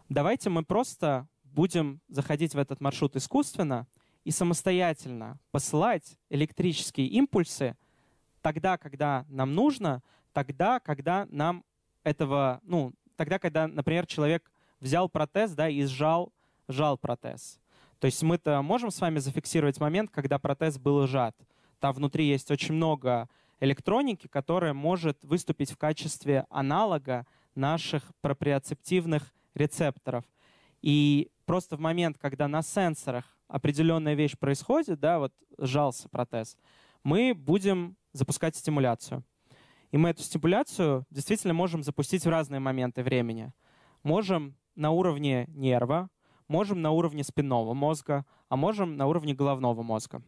Давайте 0.10 0.50
мы 0.50 0.64
просто 0.64 1.28
будем 1.44 2.02
заходить 2.08 2.54
в 2.54 2.58
этот 2.58 2.80
маршрут 2.80 3.16
искусственно 3.16 3.88
и 4.28 4.32
самостоятельно 4.32 5.40
посылать 5.52 6.18
электрические 6.30 7.08
импульсы 7.08 7.78
тогда, 8.42 8.78
когда 8.78 9.26
нам 9.30 9.56
нужно, 9.56 10.04
тогда, 10.34 10.82
когда 10.82 11.26
нам 11.30 11.64
этого, 12.04 12.60
ну, 12.64 12.92
тогда, 13.16 13.40
когда, 13.40 13.70
например, 13.70 14.06
человек 14.06 14.52
взял 14.82 15.08
протез, 15.08 15.54
да, 15.54 15.70
и 15.70 15.82
сжал, 15.86 16.34
сжал 16.68 16.98
протез. 16.98 17.58
То 18.00 18.06
есть 18.08 18.22
мы-то 18.22 18.62
можем 18.62 18.92
с 18.92 19.00
вами 19.00 19.20
зафиксировать 19.20 19.80
момент, 19.80 20.12
когда 20.12 20.40
протез 20.40 20.78
был 20.78 21.08
сжат. 21.08 21.34
Там 21.80 21.94
внутри 21.94 22.28
есть 22.28 22.52
очень 22.52 22.74
много 22.74 23.30
электроники, 23.62 24.28
которая 24.28 24.74
может 24.74 25.24
выступить 25.24 25.72
в 25.72 25.78
качестве 25.78 26.46
аналога 26.50 27.26
наших 27.56 28.04
проприоцептивных 28.20 29.34
рецепторов. 29.56 30.26
И 30.82 31.32
просто 31.46 31.78
в 31.78 31.80
момент, 31.80 32.18
когда 32.18 32.50
на 32.50 32.62
сенсорах 32.62 33.37
определенная 33.48 34.14
вещь 34.14 34.38
происходит, 34.38 35.00
да, 35.00 35.20
вот 35.20 35.34
сжался 35.58 36.10
протез, 36.10 36.58
мы 37.04 37.34
будем 37.34 37.96
запускать 38.14 38.56
стимуляцию. 38.56 39.24
И 39.92 39.98
мы 39.98 40.10
эту 40.10 40.24
стимуляцию 40.24 41.06
действительно 41.10 41.54
можем 41.54 41.84
запустить 41.84 42.26
в 42.26 42.30
разные 42.30 42.60
моменты 42.60 43.04
времени. 43.04 43.54
Можем 44.04 44.56
на 44.76 44.92
уровне 44.92 45.46
нерва, 45.50 46.10
можем 46.48 46.82
на 46.82 46.92
уровне 46.92 47.24
спинного 47.24 47.74
мозга, 47.74 48.26
а 48.50 48.56
можем 48.56 48.98
на 48.98 49.08
уровне 49.08 49.34
головного 49.34 49.84
мозга. 49.84 50.22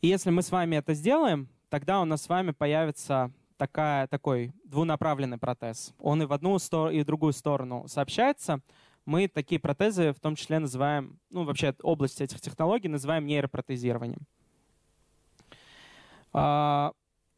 И 0.00 0.08
если 0.08 0.30
мы 0.30 0.42
с 0.42 0.50
вами 0.50 0.76
это 0.76 0.94
сделаем, 0.94 1.48
тогда 1.68 2.00
у 2.00 2.04
нас 2.04 2.22
с 2.22 2.28
вами 2.28 2.52
появится 2.52 3.32
такая, 3.56 4.06
такой 4.06 4.52
двунаправленный 4.64 5.38
протез. 5.38 5.92
Он 5.98 6.22
и 6.22 6.26
в 6.26 6.32
одну 6.32 6.56
и 6.56 7.00
в 7.00 7.04
другую 7.04 7.32
сторону 7.32 7.86
сообщается. 7.88 8.60
Мы 9.08 9.26
такие 9.26 9.58
протезы 9.58 10.12
в 10.12 10.20
том 10.20 10.36
числе 10.36 10.58
называем, 10.58 11.18
ну 11.30 11.44
вообще 11.44 11.74
область 11.82 12.20
этих 12.20 12.42
технологий 12.42 12.88
называем 12.88 13.24
нейропротезированием. 13.24 14.20
А, 16.34 16.92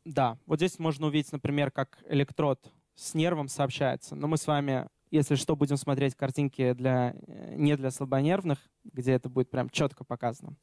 да, 0.04 0.36
вот 0.46 0.58
здесь 0.58 0.80
можно 0.80 1.06
увидеть, 1.06 1.30
например, 1.30 1.70
как 1.70 2.02
электрод 2.08 2.58
с 2.96 3.14
нервом 3.14 3.46
сообщается. 3.46 4.16
Но 4.16 4.26
мы 4.26 4.36
с 4.36 4.48
вами, 4.48 4.88
если 5.12 5.36
что, 5.36 5.54
будем 5.54 5.76
смотреть 5.76 6.16
картинки 6.16 6.72
для, 6.72 7.14
э, 7.28 7.54
не 7.54 7.76
для 7.76 7.92
слабонервных, 7.92 8.58
где 8.82 9.12
это 9.12 9.28
будет 9.28 9.48
прям 9.48 9.70
четко 9.70 10.02
показано. 10.02 10.56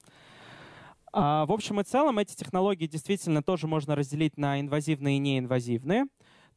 А, 1.14 1.46
в 1.46 1.54
общем 1.54 1.80
и 1.80 1.86
целом 1.86 2.20
эти 2.20 2.36
технологии 2.36 2.86
действительно 2.86 3.42
тоже 3.42 3.66
можно 3.66 3.96
разделить 3.96 4.36
на 4.36 4.60
инвазивные 4.60 5.16
и 5.16 5.20
неинвазивные. 5.20 6.08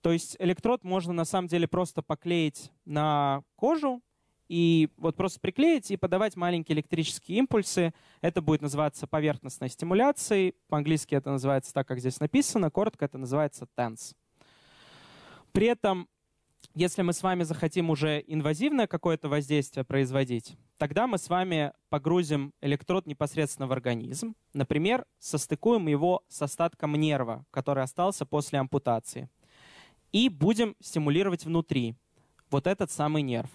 То 0.00 0.10
есть 0.10 0.34
электрод 0.40 0.82
можно 0.82 1.12
на 1.12 1.24
самом 1.24 1.46
деле 1.46 1.68
просто 1.68 2.02
поклеить 2.02 2.72
на 2.84 3.44
кожу 3.54 4.02
и 4.50 4.88
вот 4.96 5.14
просто 5.14 5.38
приклеить 5.38 5.92
и 5.92 5.96
подавать 5.96 6.34
маленькие 6.34 6.74
электрические 6.74 7.38
импульсы. 7.38 7.94
Это 8.20 8.42
будет 8.42 8.62
называться 8.62 9.06
поверхностной 9.06 9.68
стимуляцией. 9.68 10.56
По-английски 10.68 11.14
это 11.14 11.30
называется 11.30 11.72
так, 11.72 11.86
как 11.86 12.00
здесь 12.00 12.18
написано. 12.18 12.68
Коротко 12.68 13.04
это 13.04 13.16
называется 13.16 13.68
TENS. 13.76 14.16
При 15.52 15.68
этом 15.68 16.08
если 16.74 17.02
мы 17.02 17.12
с 17.12 17.22
вами 17.22 17.44
захотим 17.44 17.90
уже 17.90 18.24
инвазивное 18.26 18.88
какое-то 18.88 19.28
воздействие 19.28 19.84
производить, 19.84 20.56
тогда 20.78 21.06
мы 21.06 21.18
с 21.18 21.28
вами 21.28 21.72
погрузим 21.88 22.52
электрод 22.60 23.06
непосредственно 23.06 23.68
в 23.68 23.72
организм. 23.72 24.34
Например, 24.52 25.04
состыкуем 25.20 25.86
его 25.86 26.24
с 26.28 26.42
остатком 26.42 26.94
нерва, 26.94 27.44
который 27.52 27.84
остался 27.84 28.26
после 28.26 28.58
ампутации. 28.58 29.30
И 30.10 30.28
будем 30.28 30.74
стимулировать 30.80 31.44
внутри 31.44 31.94
вот 32.50 32.66
этот 32.66 32.90
самый 32.90 33.22
нерв. 33.22 33.50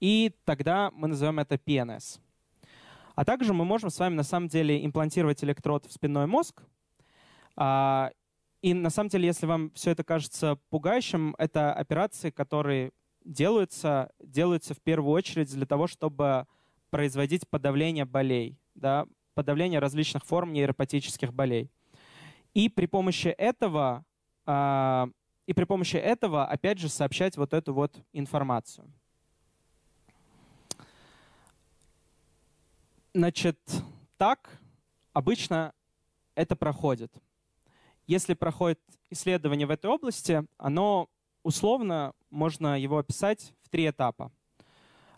И 0.00 0.34
тогда 0.44 0.90
мы 0.92 1.08
назовем 1.08 1.38
это 1.38 1.58
ПНС. 1.58 2.18
А 3.14 3.24
также 3.24 3.52
мы 3.52 3.64
можем 3.64 3.90
с 3.90 3.98
вами 3.98 4.14
на 4.14 4.22
самом 4.22 4.48
деле 4.48 4.84
имплантировать 4.84 5.44
электрод 5.44 5.86
в 5.86 5.92
спинной 5.92 6.26
мозг 6.26 6.62
а, 7.56 8.10
и 8.62 8.74
на 8.74 8.90
самом 8.90 9.08
деле, 9.08 9.26
если 9.26 9.46
вам 9.46 9.70
все 9.72 9.90
это 9.92 10.04
кажется 10.04 10.58
пугающим, 10.68 11.34
это 11.38 11.72
операции, 11.72 12.30
которые 12.30 12.92
делаются, 13.24 14.10
делаются 14.18 14.74
в 14.74 14.80
первую 14.80 15.12
очередь 15.12 15.52
для 15.52 15.66
того, 15.66 15.86
чтобы 15.86 16.46
производить 16.90 17.48
подавление 17.48 18.04
болей, 18.04 18.58
да, 18.74 19.06
подавление 19.34 19.78
различных 19.78 20.24
форм 20.24 20.52
нейропатических 20.52 21.32
болей. 21.32 21.70
И 22.52 22.68
при 22.68 22.86
помощи 22.86 23.28
этого, 23.28 24.04
э, 24.46 25.06
и 25.46 25.54
при 25.54 25.64
помощи 25.64 25.96
этого, 25.96 26.46
опять 26.46 26.78
же, 26.78 26.88
сообщать 26.88 27.36
вот 27.36 27.54
эту 27.54 27.72
вот 27.72 28.02
информацию. 28.12 28.92
Значит, 33.12 33.58
так 34.16 34.60
обычно 35.12 35.72
это 36.34 36.56
проходит 36.56 37.12
если 38.10 38.34
проходит 38.34 38.80
исследование 39.10 39.68
в 39.68 39.70
этой 39.70 39.88
области, 39.88 40.42
оно 40.58 41.08
условно 41.44 42.12
можно 42.28 42.76
его 42.76 42.98
описать 42.98 43.54
в 43.62 43.68
три 43.68 43.88
этапа. 43.88 44.32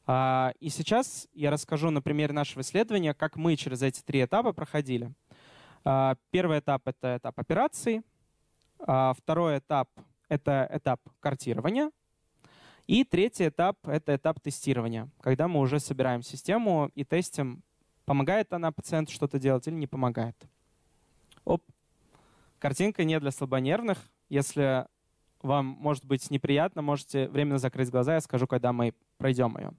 А, 0.06 0.52
и 0.60 0.68
сейчас 0.68 1.26
я 1.32 1.50
расскажу 1.50 1.88
на 1.88 2.02
примере 2.02 2.34
нашего 2.34 2.60
исследования, 2.60 3.14
как 3.14 3.36
мы 3.36 3.56
через 3.56 3.80
эти 3.80 4.02
три 4.02 4.22
этапа 4.22 4.52
проходили. 4.52 5.10
А, 5.84 6.16
первый 6.30 6.58
этап— 6.58 6.82
это 6.86 7.16
этап 7.16 7.38
операции. 7.38 8.02
А, 8.78 9.14
второй 9.14 9.60
этап— 9.60 9.88
это 10.28 10.68
этап 10.70 11.00
картирования. 11.20 11.90
И 12.86 13.04
третий 13.04 13.48
этап— 13.48 13.78
это 13.88 14.14
этап 14.14 14.38
тестирования, 14.38 15.08
когда 15.22 15.48
мы 15.48 15.60
уже 15.60 15.80
собираем 15.80 16.22
систему 16.22 16.90
и 16.94 17.04
тестим, 17.04 17.62
помогает 18.12 18.52
она 18.52 18.70
пациенту 18.72 19.10
что-то 19.10 19.38
делать 19.38 19.66
или 19.66 19.74
не 19.74 19.86
помогает. 19.86 20.36
Оп. 21.46 21.62
Картинка 22.58 23.04
не 23.04 23.18
для 23.18 23.30
слабонервных. 23.30 23.96
Если 24.28 24.86
вам 25.40 25.64
может 25.64 26.04
быть 26.04 26.30
неприятно, 26.30 26.82
можете 26.82 27.30
временно 27.30 27.56
закрыть 27.56 27.88
глаза, 27.88 28.16
я 28.16 28.20
скажу, 28.20 28.46
когда 28.46 28.74
мы 28.74 28.92
пройдем 29.16 29.56
ее. 29.56 29.72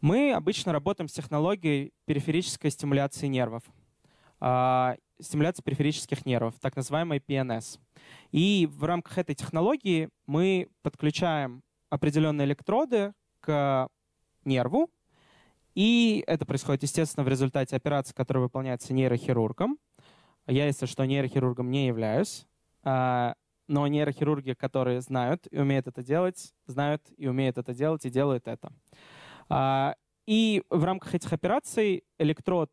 Мы 0.00 0.32
обычно 0.32 0.72
работаем 0.72 1.06
с 1.06 1.12
технологией 1.12 1.92
периферической 2.04 2.72
стимуляции 2.72 3.28
нервов. 3.28 3.62
А, 4.40 4.96
стимуляции 5.20 5.62
периферических 5.62 6.26
нервов, 6.26 6.54
так 6.60 6.74
называемой 6.74 7.18
PNS. 7.18 7.78
И 8.32 8.68
в 8.72 8.82
рамках 8.82 9.18
этой 9.18 9.36
технологии 9.36 10.08
мы 10.26 10.68
подключаем 10.82 11.62
определенные 11.90 12.44
электроды 12.44 13.12
к 13.38 13.88
нерву, 14.44 14.90
и 15.74 16.22
это 16.26 16.46
происходит, 16.46 16.82
естественно, 16.82 17.24
в 17.24 17.28
результате 17.28 17.76
операции, 17.76 18.14
которая 18.14 18.44
выполняется 18.44 18.94
нейрохирургом. 18.94 19.78
Я, 20.46 20.66
если 20.66 20.86
что, 20.86 21.04
нейрохирургом 21.04 21.70
не 21.70 21.86
являюсь, 21.86 22.46
а, 22.82 23.34
но 23.66 23.86
нейрохирурги, 23.86 24.52
которые 24.52 25.00
знают 25.00 25.46
и 25.50 25.58
умеют 25.58 25.86
это 25.86 26.02
делать, 26.02 26.52
знают 26.66 27.02
и 27.16 27.26
умеют 27.26 27.58
это 27.58 27.74
делать 27.74 28.04
и 28.04 28.10
делают 28.10 28.46
это. 28.46 28.72
А, 29.48 29.96
и 30.26 30.62
в 30.70 30.84
рамках 30.84 31.14
этих 31.14 31.32
операций 31.32 32.04
электрод, 32.18 32.70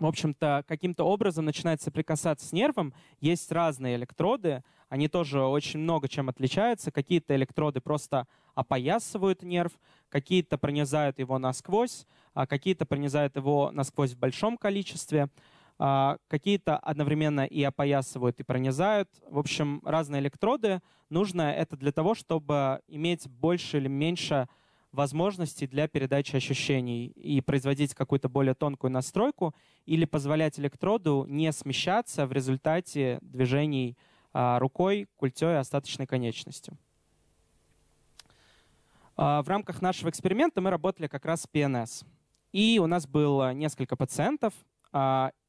в 0.00 0.06
общем-то, 0.06 0.64
каким-то 0.66 1.04
образом 1.04 1.44
начинает 1.44 1.82
соприкасаться 1.82 2.46
с 2.46 2.52
нервом. 2.52 2.94
Есть 3.20 3.50
разные 3.52 3.96
электроды, 3.96 4.62
они 4.88 5.08
тоже 5.08 5.42
очень 5.42 5.80
много 5.80 6.08
чем 6.08 6.28
отличаются. 6.28 6.90
Какие-то 6.90 7.36
электроды 7.36 7.80
просто 7.80 8.26
опоясывают 8.54 9.42
нерв, 9.42 9.72
какие-то 10.08 10.56
пронизают 10.58 11.18
его 11.18 11.38
насквозь, 11.38 12.06
а 12.34 12.46
какие-то 12.46 12.86
пронизают 12.86 13.36
его 13.36 13.70
насквозь 13.72 14.12
в 14.12 14.18
большом 14.18 14.56
количестве. 14.56 15.28
А, 15.80 16.16
какие-то 16.26 16.76
одновременно 16.76 17.44
и 17.44 17.62
опоясывают, 17.62 18.40
и 18.40 18.42
пронизают. 18.42 19.08
В 19.28 19.38
общем, 19.38 19.80
разные 19.84 20.20
электроды. 20.20 20.80
Нужно 21.08 21.52
это 21.52 21.76
для 21.76 21.92
того, 21.92 22.14
чтобы 22.14 22.80
иметь 22.88 23.28
больше 23.28 23.76
или 23.76 23.88
меньше 23.88 24.48
возможностей 24.98 25.68
для 25.68 25.86
передачи 25.86 26.34
ощущений 26.34 27.06
и 27.06 27.40
производить 27.40 27.94
какую-то 27.94 28.28
более 28.28 28.54
тонкую 28.54 28.90
настройку 28.90 29.54
или 29.86 30.04
позволять 30.04 30.58
электроду 30.58 31.24
не 31.28 31.52
смещаться 31.52 32.26
в 32.26 32.32
результате 32.32 33.18
движений 33.22 33.96
а, 34.32 34.58
рукой, 34.58 35.06
культей 35.16 35.50
и 35.50 35.54
остаточной 35.54 36.06
конечностью. 36.06 36.76
А, 39.16 39.42
в 39.42 39.48
рамках 39.48 39.80
нашего 39.80 40.10
эксперимента 40.10 40.60
мы 40.60 40.70
работали 40.70 41.06
как 41.06 41.24
раз 41.24 41.42
с 41.42 41.46
ПНС. 41.46 42.04
И 42.52 42.80
у 42.82 42.86
нас 42.86 43.06
было 43.06 43.54
несколько 43.54 43.94
пациентов, 43.94 44.52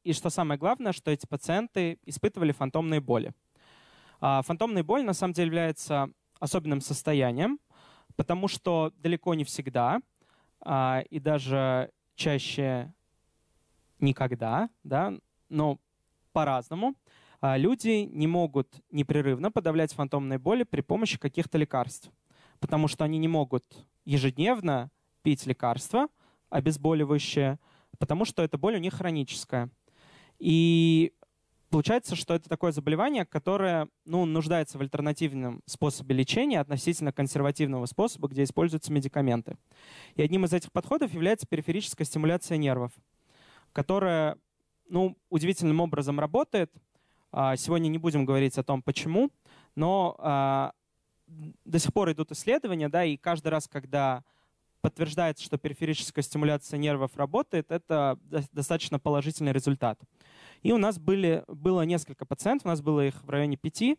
и 0.04 0.14
что 0.14 0.30
самое 0.30 0.60
главное, 0.60 0.92
что 0.92 1.12
эти 1.12 1.26
пациенты 1.26 1.98
испытывали 2.06 2.52
фантомные 2.52 3.00
боли. 3.00 3.32
А, 4.20 4.42
фантомная 4.42 4.84
боль 4.84 5.04
на 5.04 5.14
самом 5.14 5.34
деле 5.34 5.48
является 5.48 6.10
особенным 6.40 6.82
состоянием, 6.82 7.58
потому 8.20 8.50
что 8.50 8.92
далеко 8.98 9.34
не 9.34 9.46
всегда 9.46 10.02
а, 10.60 11.04
и 11.10 11.22
даже 11.22 11.90
чаще 12.16 12.94
никогда, 14.02 14.70
да, 14.84 15.14
но 15.48 15.80
по-разному, 16.34 16.96
а, 17.40 17.56
люди 17.56 18.10
не 18.12 18.28
могут 18.28 18.84
непрерывно 18.92 19.52
подавлять 19.52 19.94
фантомные 19.94 20.38
боли 20.38 20.64
при 20.64 20.82
помощи 20.82 21.18
каких-то 21.18 21.58
лекарств, 21.58 22.12
потому 22.60 22.90
что 22.90 23.06
они 23.06 23.18
не 23.20 23.30
могут 23.30 23.64
ежедневно 24.04 24.92
пить 25.22 25.46
лекарства 25.46 26.10
обезболивающие, 26.50 27.58
потому 28.00 28.26
что 28.26 28.44
эта 28.44 28.58
боль 28.58 28.76
у 28.76 28.80
них 28.80 28.96
хроническая. 28.96 29.70
И 30.40 31.14
получается, 31.70 32.16
что 32.16 32.36
это 32.36 32.50
такое 32.50 32.72
заболевание, 32.72 33.26
которое 33.26 33.88
ну, 34.06 34.26
нуждается 34.26 34.78
в 34.78 34.82
альтернативном 34.82 35.62
способе 35.66 36.16
лечения 36.16 36.60
относительно 36.60 37.12
консервативного 37.12 37.86
способа, 37.86 38.28
где 38.28 38.44
используются 38.44 38.92
медикаменты. 38.92 39.58
И 40.16 40.22
одним 40.22 40.46
из 40.46 40.54
этих 40.54 40.72
подходов 40.72 41.14
является 41.14 41.48
периферическая 41.48 42.06
стимуляция 42.06 42.58
нервов, 42.58 42.92
которая 43.72 44.38
ну, 44.90 45.16
удивительным 45.30 45.80
образом 45.80 46.20
работает. 46.20 46.74
А, 47.32 47.56
сегодня 47.56 47.88
не 47.90 47.98
будем 47.98 48.26
говорить 48.26 48.58
о 48.58 48.64
том, 48.64 48.82
почему, 48.82 49.30
но 49.76 50.16
а, 50.20 50.74
до 51.66 51.80
сих 51.80 51.94
пор 51.94 52.12
идут 52.12 52.32
исследования, 52.32 52.90
да, 52.90 53.06
и 53.06 53.18
каждый 53.18 53.50
раз, 53.50 53.68
когда 53.68 54.24
подтверждается, 54.82 55.44
что 55.44 55.58
периферическая 55.58 56.24
стимуляция 56.24 56.78
нервов 56.78 57.16
работает, 57.16 57.72
это 57.72 58.18
достаточно 58.52 59.00
положительный 59.00 59.52
результат. 59.52 60.00
И 60.62 60.72
у 60.72 60.78
нас 60.78 61.00
были, 61.00 61.44
было 61.48 61.84
несколько 61.84 62.26
пациентов, 62.26 62.66
у 62.66 62.70
нас 62.70 62.82
было 62.82 63.08
их 63.08 63.24
в 63.24 63.30
районе 63.30 63.58
пяти. 63.58 63.98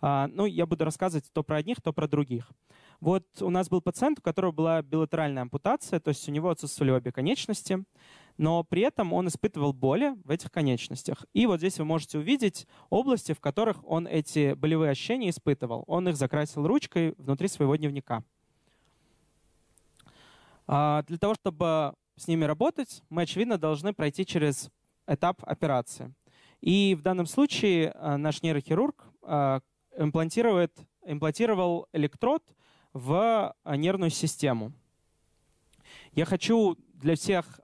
А, 0.00 0.28
ну, 0.28 0.46
я 0.46 0.66
буду 0.66 0.84
рассказывать 0.84 1.30
то 1.32 1.42
про 1.42 1.56
одних, 1.56 1.80
то 1.80 1.92
про 1.92 2.08
других. 2.08 2.50
Вот 3.00 3.24
у 3.40 3.50
нас 3.50 3.68
был 3.68 3.80
пациент, 3.80 4.18
у 4.18 4.22
которого 4.22 4.52
была 4.52 4.82
билатеральная 4.82 5.42
ампутация, 5.42 6.00
то 6.00 6.08
есть 6.08 6.28
у 6.28 6.32
него 6.32 6.50
отсутствовали 6.50 6.92
обе 6.92 7.12
конечности, 7.12 7.84
но 8.36 8.64
при 8.64 8.82
этом 8.82 9.12
он 9.12 9.28
испытывал 9.28 9.72
боли 9.72 10.14
в 10.24 10.30
этих 10.30 10.50
конечностях. 10.50 11.24
И 11.32 11.46
вот 11.46 11.60
здесь 11.60 11.78
вы 11.78 11.84
можете 11.84 12.18
увидеть 12.18 12.66
области, 12.88 13.32
в 13.32 13.40
которых 13.40 13.86
он 13.86 14.06
эти 14.06 14.54
болевые 14.54 14.90
ощущения 14.90 15.30
испытывал. 15.30 15.84
Он 15.86 16.08
их 16.08 16.16
закрасил 16.16 16.66
ручкой 16.66 17.14
внутри 17.18 17.48
своего 17.48 17.76
дневника. 17.76 18.22
А, 20.72 21.02
для 21.02 21.18
того, 21.18 21.34
чтобы 21.34 21.94
с 22.16 22.28
ними 22.28 22.44
работать, 22.44 23.02
мы, 23.10 23.22
очевидно, 23.22 23.58
должны 23.58 23.92
пройти 23.92 24.24
через 24.24 24.70
этап 25.08 25.42
операции. 25.42 26.14
И 26.60 26.94
в 26.94 27.02
данном 27.02 27.26
случае 27.26 27.90
а, 27.96 28.16
наш 28.16 28.40
нейрохирург 28.42 29.04
а, 29.22 29.62
имплантирует, 29.98 30.78
имплантировал 31.04 31.88
электрод 31.92 32.44
в 32.92 33.52
нервную 33.64 34.10
систему. 34.10 34.72
Я 36.12 36.24
хочу 36.24 36.76
для 36.94 37.16
всех 37.16 37.58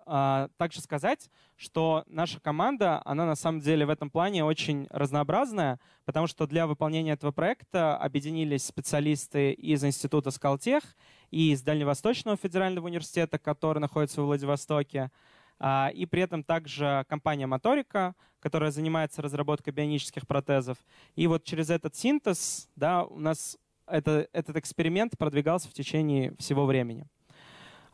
также 0.56 0.80
сказать, 0.80 1.30
что 1.56 2.04
наша 2.06 2.40
команда, 2.40 3.02
она 3.04 3.26
на 3.26 3.36
самом 3.36 3.60
деле 3.60 3.86
в 3.86 3.90
этом 3.90 4.08
плане 4.08 4.44
очень 4.44 4.86
разнообразная, 4.90 5.78
потому 6.04 6.26
что 6.26 6.46
для 6.46 6.66
выполнения 6.66 7.12
этого 7.12 7.32
проекта 7.32 7.96
объединились 7.96 8.64
специалисты 8.64 9.52
из 9.52 9.84
Института 9.84 10.30
Скалтех 10.30 10.96
и 11.30 11.52
из 11.52 11.62
Дальневосточного 11.62 12.36
федерального 12.36 12.86
университета, 12.86 13.38
который 13.38 13.78
находится 13.78 14.22
в 14.22 14.26
Владивостоке, 14.26 15.10
а, 15.58 15.90
и 15.94 16.06
при 16.06 16.22
этом 16.22 16.44
также 16.44 17.04
компания 17.08 17.46
Моторика, 17.46 18.14
которая 18.40 18.70
занимается 18.70 19.22
разработкой 19.22 19.72
бионических 19.72 20.26
протезов. 20.26 20.78
И 21.14 21.26
вот 21.26 21.44
через 21.44 21.70
этот 21.70 21.94
синтез 21.96 22.68
да, 22.76 23.04
у 23.04 23.18
нас 23.18 23.58
это, 23.86 24.28
этот 24.32 24.56
эксперимент 24.56 25.16
продвигался 25.16 25.68
в 25.68 25.72
течение 25.72 26.34
всего 26.38 26.66
времени. 26.66 27.06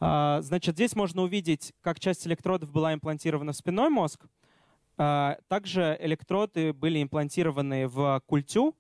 А, 0.01 0.41
значит, 0.41 0.75
здесь 0.75 0.97
можно 0.97 1.23
увидеть, 1.23 1.73
как 1.81 2.01
часть 2.01 2.27
электродов 2.27 2.73
была 2.73 2.93
имплантирована 2.93 3.53
в 3.53 3.57
спинной 3.57 3.89
мозг. 3.89 4.27
А, 4.99 5.39
также 5.49 5.97
электроды 6.01 6.73
были 6.73 7.03
имплантированы 7.03 7.87
в 7.87 8.21
культю, 8.27 8.75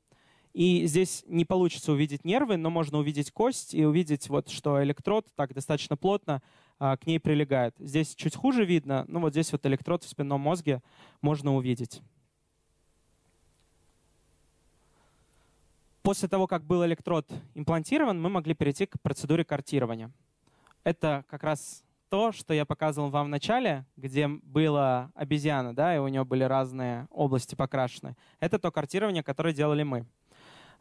и 0.53 0.87
здесь 0.87 1.25
не 1.27 1.45
получится 1.45 1.93
увидеть 1.93 2.25
нервы, 2.25 2.57
но 2.57 2.71
можно 2.71 2.99
увидеть 2.99 3.31
кость 3.31 3.75
и 3.75 3.85
увидеть, 3.85 4.29
вот, 4.29 4.49
что 4.51 4.83
электрод 4.83 5.27
так 5.35 5.55
достаточно 5.55 5.97
плотно 5.97 6.43
а, 6.79 6.97
к 6.97 7.07
ней 7.07 7.19
прилегает. 7.19 7.75
Здесь 7.79 8.15
чуть 8.15 8.37
хуже 8.37 8.65
видно, 8.65 9.05
но 9.09 9.21
вот 9.21 9.33
здесь 9.33 9.51
вот 9.53 9.65
электрод 9.65 10.05
в 10.05 10.09
спинном 10.09 10.41
мозге 10.41 10.83
можно 11.21 11.55
увидеть. 11.55 12.03
После 16.03 16.29
того, 16.29 16.47
как 16.47 16.65
был 16.65 16.85
электрод 16.85 17.31
имплантирован, 17.55 18.21
мы 18.21 18.29
могли 18.29 18.55
перейти 18.55 18.87
к 18.87 19.01
процедуре 19.01 19.45
картирования. 19.45 20.11
Это 20.83 21.25
как 21.29 21.45
раз 21.45 21.85
то, 22.09 22.33
что 22.33 22.53
я 22.53 22.67
показывал 22.67 23.09
вам 23.09 23.27
в 23.27 23.31
начале, 23.31 23.87
где 23.97 24.29
была 24.29 25.11
обезьяна, 25.15 25.75
да, 25.75 25.95
и 25.97 25.99
у 25.99 26.09
нее 26.09 26.25
были 26.25 26.45
разные 26.45 27.07
области 27.11 27.55
покрашены. 27.55 28.17
Это 28.39 28.59
то 28.59 28.71
картирование, 28.71 29.23
которое 29.23 29.55
делали 29.55 29.83
мы. 29.83 30.05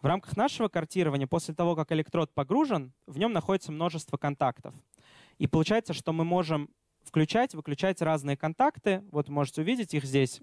В 0.01 0.05
рамках 0.07 0.35
нашего 0.35 0.67
картирования, 0.67 1.27
после 1.27 1.53
того, 1.53 1.75
как 1.75 1.91
электрод 1.91 2.33
погружен, 2.33 2.91
в 3.05 3.19
нем 3.19 3.33
находится 3.33 3.71
множество 3.71 4.17
контактов. 4.17 4.73
И 5.37 5.45
получается, 5.45 5.93
что 5.93 6.11
мы 6.11 6.25
можем 6.25 6.69
включать, 7.03 7.53
выключать 7.53 8.01
разные 8.01 8.35
контакты. 8.35 9.03
Вот 9.11 9.29
можете 9.29 9.61
увидеть 9.61 9.93
их 9.93 10.03
здесь. 10.05 10.41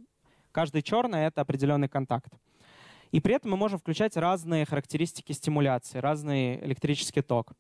Каждый 0.52 0.82
черный— 0.82 1.20
это 1.26 1.40
определенный 1.40 1.88
контакт. 1.88 2.32
И 3.10 3.20
при 3.20 3.34
этом 3.34 3.50
мы 3.50 3.56
можем 3.56 3.80
включать 3.80 4.16
разные 4.16 4.64
характеристики 4.64 5.32
стимуляции, 5.32 5.98
разный 5.98 6.62
электрический 6.64 7.22
ток. 7.22 7.52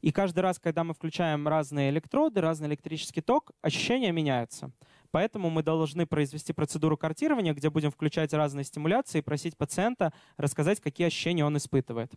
И 0.00 0.10
каждый 0.10 0.40
раз, 0.40 0.58
когда 0.58 0.84
мы 0.84 0.94
включаем 0.94 1.46
разные 1.48 1.90
электроды, 1.90 2.40
разный 2.40 2.68
электрический 2.68 3.20
ток, 3.20 3.50
ощущения 3.60 4.12
меняются. 4.12 4.70
Поэтому 5.12 5.50
мы 5.50 5.62
должны 5.62 6.06
произвести 6.06 6.52
процедуру 6.52 6.96
картирования, 6.96 7.52
где 7.52 7.70
будем 7.70 7.90
включать 7.90 8.32
разные 8.32 8.64
стимуляции 8.64 9.18
и 9.18 9.22
просить 9.22 9.56
пациента 9.56 10.12
рассказать, 10.38 10.80
какие 10.80 11.06
ощущения 11.06 11.44
он 11.44 11.56
испытывает. 11.58 12.10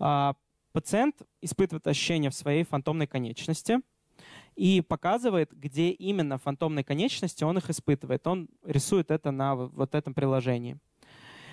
А, 0.00 0.34
пациент 0.72 1.22
испытывает 1.40 1.86
ощущения 1.86 2.30
в 2.30 2.34
своей 2.34 2.64
фантомной 2.64 3.06
конечности 3.06 3.78
и 4.56 4.80
показывает, 4.80 5.52
где 5.52 5.90
именно 5.90 6.38
в 6.38 6.42
фантомной 6.42 6.82
конечности 6.82 7.44
он 7.44 7.56
их 7.58 7.70
испытывает. 7.70 8.26
Он 8.26 8.48
рисует 8.64 9.12
это 9.12 9.30
на 9.30 9.54
вот 9.54 9.94
этом 9.94 10.12
приложении. 10.12 10.76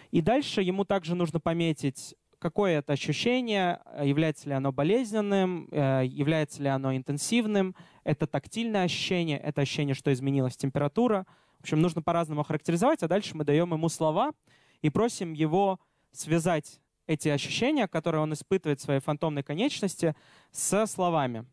И 0.09 0.21
дальше 0.21 0.63
ему 0.63 0.83
также 0.83 1.13
нужно 1.13 1.39
пометить, 1.39 2.15
какое 2.39 2.79
это 2.79 2.93
ощущение, 2.93 3.81
является 4.03 4.49
ли 4.49 4.55
оно 4.55 4.71
болезненным, 4.71 5.67
э, 5.71 6.03
является 6.05 6.63
ли 6.63 6.69
оно 6.69 6.95
интенсивным, 6.95 7.75
это 8.05 8.27
тактильное 8.27 8.83
ощущение, 8.83 9.37
это 9.39 9.61
ощущение, 9.61 9.95
что 9.95 10.13
изменилась 10.13 10.55
температура. 10.55 11.25
В 11.57 11.61
общем, 11.61 11.81
нужно 11.81 12.01
по-разному 12.01 12.43
характеризовать, 12.43 13.03
а 13.03 13.07
дальше 13.07 13.35
мы 13.35 13.43
даем 13.43 13.73
ему 13.73 13.89
слова 13.89 14.31
и 14.81 14.89
просим 14.89 15.33
его 15.33 15.79
связать 16.11 16.79
эти 17.07 17.27
ощущения, 17.27 17.87
которые 17.87 18.21
он 18.21 18.31
испытывает 18.33 18.79
в 18.79 18.83
своей 18.83 19.01
фантомной 19.01 19.43
конечности, 19.43 20.15
со 20.51 20.85
словами. 20.85 21.45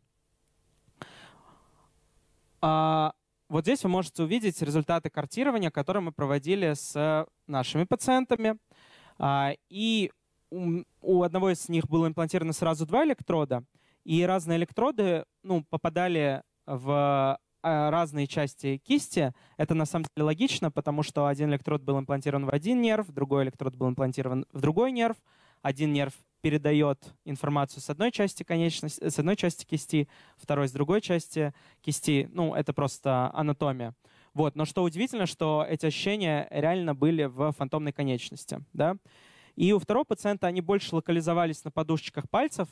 А 2.60 3.14
вот 3.48 3.64
здесь 3.64 3.82
вы 3.82 3.90
можете 3.90 4.22
увидеть 4.22 4.60
результаты 4.62 5.10
картирования, 5.10 5.70
которые 5.70 6.02
мы 6.02 6.12
проводили 6.12 6.74
с 6.74 7.26
нашими 7.46 7.84
пациентами. 7.84 8.56
А, 9.18 9.52
и 9.68 10.12
у 10.50 11.22
одного 11.22 11.50
из 11.50 11.68
них 11.68 11.88
было 11.88 12.06
имплантировано 12.06 12.52
сразу 12.52 12.86
два 12.86 13.04
электрода, 13.04 13.64
и 14.04 14.22
разные 14.22 14.58
электроды 14.58 15.24
ну, 15.42 15.64
попадали 15.68 16.42
в 16.66 17.38
а, 17.62 17.90
разные 17.90 18.26
части 18.26 18.78
кисти. 18.78 19.32
Это 19.56 19.74
на 19.74 19.86
самом 19.86 20.06
деле 20.16 20.26
логично, 20.26 20.70
потому 20.70 21.02
что 21.02 21.26
один 21.26 21.50
электрод 21.50 21.82
был 21.82 21.98
имплантирован 21.98 22.46
в 22.46 22.50
один 22.50 22.80
нерв, 22.80 23.08
другой 23.08 23.44
электрод 23.44 23.76
был 23.76 23.88
имплантирован 23.88 24.46
в 24.52 24.60
другой 24.60 24.92
нерв. 24.92 25.16
Один 25.62 25.92
нерв 25.92 26.12
передает 26.40 27.14
информацию 27.24 27.80
с 27.80 27.88
одной 27.88 28.10
части 28.10 28.42
конечности, 28.42 29.08
с 29.08 29.16
одной 29.18 29.36
части 29.36 29.64
кисти, 29.64 30.08
второй 30.36 30.66
с 30.66 30.72
другой 30.72 31.00
части 31.00 31.54
кисти. 31.82 32.28
Ну, 32.32 32.54
это 32.54 32.72
просто 32.72 33.30
анатомия. 33.32 33.94
Вот. 34.34 34.56
Но 34.56 34.64
что 34.64 34.82
удивительно, 34.82 35.26
что 35.26 35.64
эти 35.68 35.86
ощущения 35.86 36.48
реально 36.50 36.96
были 36.96 37.24
в 37.24 37.52
фантомной 37.52 37.92
конечности. 37.92 38.58
Да? 38.72 38.96
И 39.54 39.72
у 39.72 39.78
второго 39.78 40.04
пациента 40.04 40.48
они 40.48 40.60
больше 40.60 40.96
локализовались 40.96 41.62
на 41.64 41.70
подушечках 41.70 42.28
пальцев. 42.28 42.68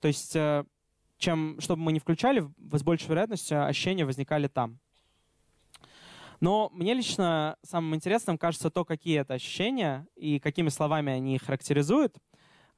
То 0.00 0.08
есть, 0.08 0.36
э, 0.36 0.64
чем, 1.18 1.60
чтобы 1.60 1.82
мы 1.82 1.92
не 1.92 1.98
включали, 1.98 2.48
с 2.72 2.82
большей 2.82 3.08
вероятностью 3.08 3.66
ощущения 3.66 4.04
возникали 4.04 4.48
там. 4.48 4.78
Но 6.40 6.70
мне 6.72 6.94
лично 6.94 7.56
самым 7.62 7.94
интересным 7.94 8.36
кажется 8.36 8.70
то, 8.70 8.84
какие 8.84 9.20
это 9.20 9.34
ощущения 9.34 10.06
и 10.16 10.38
какими 10.38 10.68
словами 10.68 11.12
они 11.12 11.36
их 11.36 11.42
характеризуют. 11.42 12.16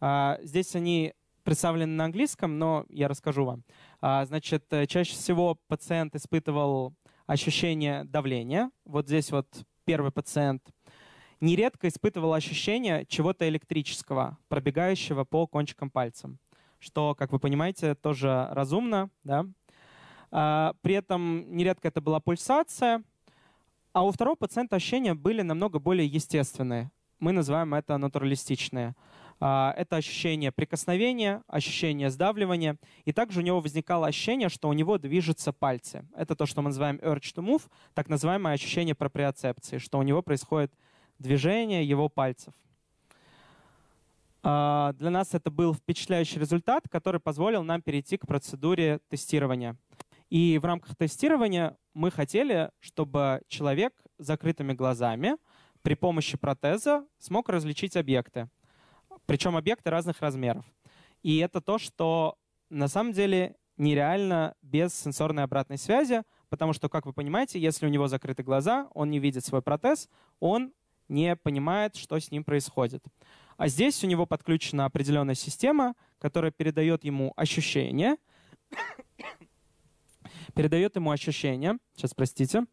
А, 0.00 0.38
здесь 0.42 0.74
они 0.76 1.14
представлены 1.42 1.92
на 1.92 2.04
английском, 2.04 2.58
но 2.58 2.84
я 2.88 3.08
расскажу 3.08 3.44
вам. 3.44 3.64
А, 4.00 4.24
значит, 4.26 4.64
э, 4.70 4.86
чаще 4.86 5.12
всего 5.12 5.58
пациент 5.66 6.14
испытывал 6.14 6.94
ощущение 7.26 8.04
давления. 8.04 8.70
Вот 8.84 9.06
здесь 9.06 9.32
вот 9.32 9.48
первый 9.84 10.12
пациент 10.12 10.62
нередко 11.40 11.88
испытывал 11.88 12.34
ощущение 12.34 13.06
чего-то 13.06 13.48
электрического, 13.48 14.38
пробегающего 14.48 15.24
по 15.24 15.46
кончикам 15.46 15.90
пальцем, 15.90 16.38
что, 16.78 17.14
как 17.14 17.32
вы 17.32 17.38
понимаете, 17.38 17.94
тоже 17.94 18.48
разумно. 18.50 19.10
Да? 19.24 19.46
А, 20.30 20.74
при 20.82 20.94
этом 20.94 21.54
нередко 21.56 21.88
это 21.88 22.00
была 22.00 22.20
пульсация, 22.20 23.02
а 23.92 24.04
у 24.04 24.12
второго 24.12 24.36
пациента 24.36 24.76
ощущения 24.76 25.14
были 25.14 25.42
намного 25.42 25.78
более 25.78 26.06
естественные. 26.06 26.90
Мы 27.18 27.32
называем 27.32 27.74
это 27.74 27.98
натуралистичные. 27.98 28.94
А, 29.40 29.72
это 29.76 29.96
ощущение 29.96 30.52
прикосновения, 30.52 31.42
ощущение 31.46 32.10
сдавливания. 32.10 32.76
И 33.04 33.12
также 33.12 33.40
у 33.40 33.42
него 33.42 33.60
возникало 33.60 34.06
ощущение, 34.06 34.48
что 34.48 34.68
у 34.68 34.72
него 34.72 34.98
движутся 34.98 35.52
пальцы. 35.52 36.04
Это 36.14 36.34
то, 36.36 36.46
что 36.46 36.62
мы 36.62 36.68
называем 36.68 36.96
urge 36.96 37.34
to 37.34 37.44
move, 37.44 37.62
так 37.94 38.08
называемое 38.08 38.54
ощущение 38.54 38.94
проприоцепции, 38.94 39.78
что 39.78 39.98
у 39.98 40.02
него 40.02 40.22
происходит 40.22 40.72
движение 41.18 41.84
его 41.84 42.08
пальцев. 42.08 42.54
А, 44.42 44.92
для 44.94 45.10
нас 45.10 45.34
это 45.34 45.50
был 45.50 45.74
впечатляющий 45.74 46.40
результат, 46.40 46.88
который 46.88 47.20
позволил 47.20 47.62
нам 47.62 47.82
перейти 47.82 48.16
к 48.16 48.26
процедуре 48.26 49.00
тестирования. 49.08 49.76
И 50.30 50.58
в 50.58 50.64
рамках 50.64 50.96
тестирования 50.96 51.76
мы 51.94 52.10
хотели, 52.10 52.70
чтобы 52.80 53.42
человек 53.48 53.94
с 54.18 54.26
закрытыми 54.26 54.72
глазами 54.72 55.36
при 55.82 55.94
помощи 55.94 56.36
протеза 56.36 57.06
смог 57.18 57.48
различить 57.48 57.96
объекты 57.96 58.48
причем 59.28 59.56
объекты 59.56 59.90
разных 59.90 60.20
размеров. 60.22 60.64
И 61.22 61.36
это 61.38 61.60
то, 61.60 61.78
что 61.78 62.36
на 62.70 62.88
самом 62.88 63.12
деле 63.12 63.56
нереально 63.76 64.54
без 64.62 64.94
сенсорной 64.94 65.44
обратной 65.44 65.76
связи, 65.76 66.22
потому 66.48 66.72
что, 66.72 66.88
как 66.88 67.04
вы 67.04 67.12
понимаете, 67.12 67.60
если 67.60 67.86
у 67.86 67.90
него 67.90 68.08
закрыты 68.08 68.42
глаза, 68.42 68.88
он 68.94 69.10
не 69.10 69.18
видит 69.18 69.44
свой 69.44 69.60
протез, 69.60 70.08
он 70.40 70.72
не 71.08 71.36
понимает, 71.36 71.94
что 71.94 72.18
с 72.18 72.30
ним 72.30 72.42
происходит. 72.42 73.04
А 73.58 73.66
здесь 73.66 74.02
у 74.04 74.06
него 74.06 74.24
подключена 74.24 74.84
определенная 74.84 75.34
система, 75.34 75.94
которая 76.20 76.52
передает 76.52 77.02
ему 77.02 77.32
ощущение, 77.36 78.16
передает 80.54 80.94
ему 80.94 81.10
ощущение, 81.10 81.78
сейчас, 81.96 82.14
простите, 82.14 82.66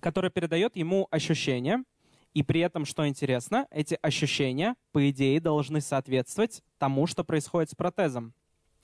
которая 0.00 0.30
передает 0.30 0.76
ему 0.76 1.08
ощущение, 1.10 1.84
и 2.32 2.42
при 2.42 2.60
этом, 2.60 2.86
что 2.86 3.06
интересно, 3.06 3.66
эти 3.70 3.98
ощущения, 4.00 4.76
по 4.92 5.10
идее, 5.10 5.40
должны 5.40 5.82
соответствовать 5.82 6.62
тому, 6.78 7.06
что 7.06 7.22
происходит 7.22 7.68
с 7.68 7.74
протезом. 7.74 8.32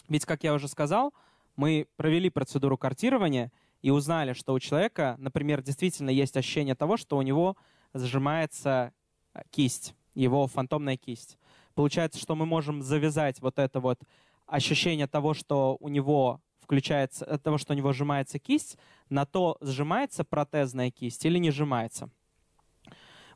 Ведь, 0.08 0.26
как 0.26 0.44
я 0.44 0.52
уже 0.52 0.68
сказал, 0.68 1.14
мы 1.56 1.86
провели 1.96 2.28
процедуру 2.28 2.76
картирования 2.76 3.50
и 3.82 3.90
узнали, 3.90 4.32
что 4.32 4.52
у 4.52 4.58
человека, 4.58 5.16
например, 5.18 5.62
действительно 5.62 6.10
есть 6.10 6.36
ощущение 6.36 6.74
того, 6.74 6.96
что 6.96 7.16
у 7.16 7.22
него 7.22 7.56
сжимается 7.94 8.92
э, 9.34 9.40
кисть, 9.50 9.94
его 10.14 10.46
фантомная 10.46 10.96
кисть. 10.96 11.38
Получается, 11.74 12.18
что 12.18 12.34
мы 12.34 12.46
можем 12.46 12.82
завязать 12.82 13.40
вот 13.40 13.58
это 13.58 13.80
вот 13.80 14.00
ощущение 14.46 15.06
того, 15.06 15.34
что 15.34 15.76
у 15.80 15.88
него 15.88 16.40
включается, 16.60 17.24
э, 17.24 17.38
того, 17.38 17.58
что 17.58 17.72
у 17.72 17.76
него 17.76 17.92
сжимается 17.92 18.38
кисть, 18.38 18.76
на 19.08 19.24
то, 19.24 19.56
сжимается 19.60 20.24
протезная 20.24 20.90
кисть 20.90 21.24
или 21.24 21.38
не 21.38 21.50
сжимается. 21.50 22.10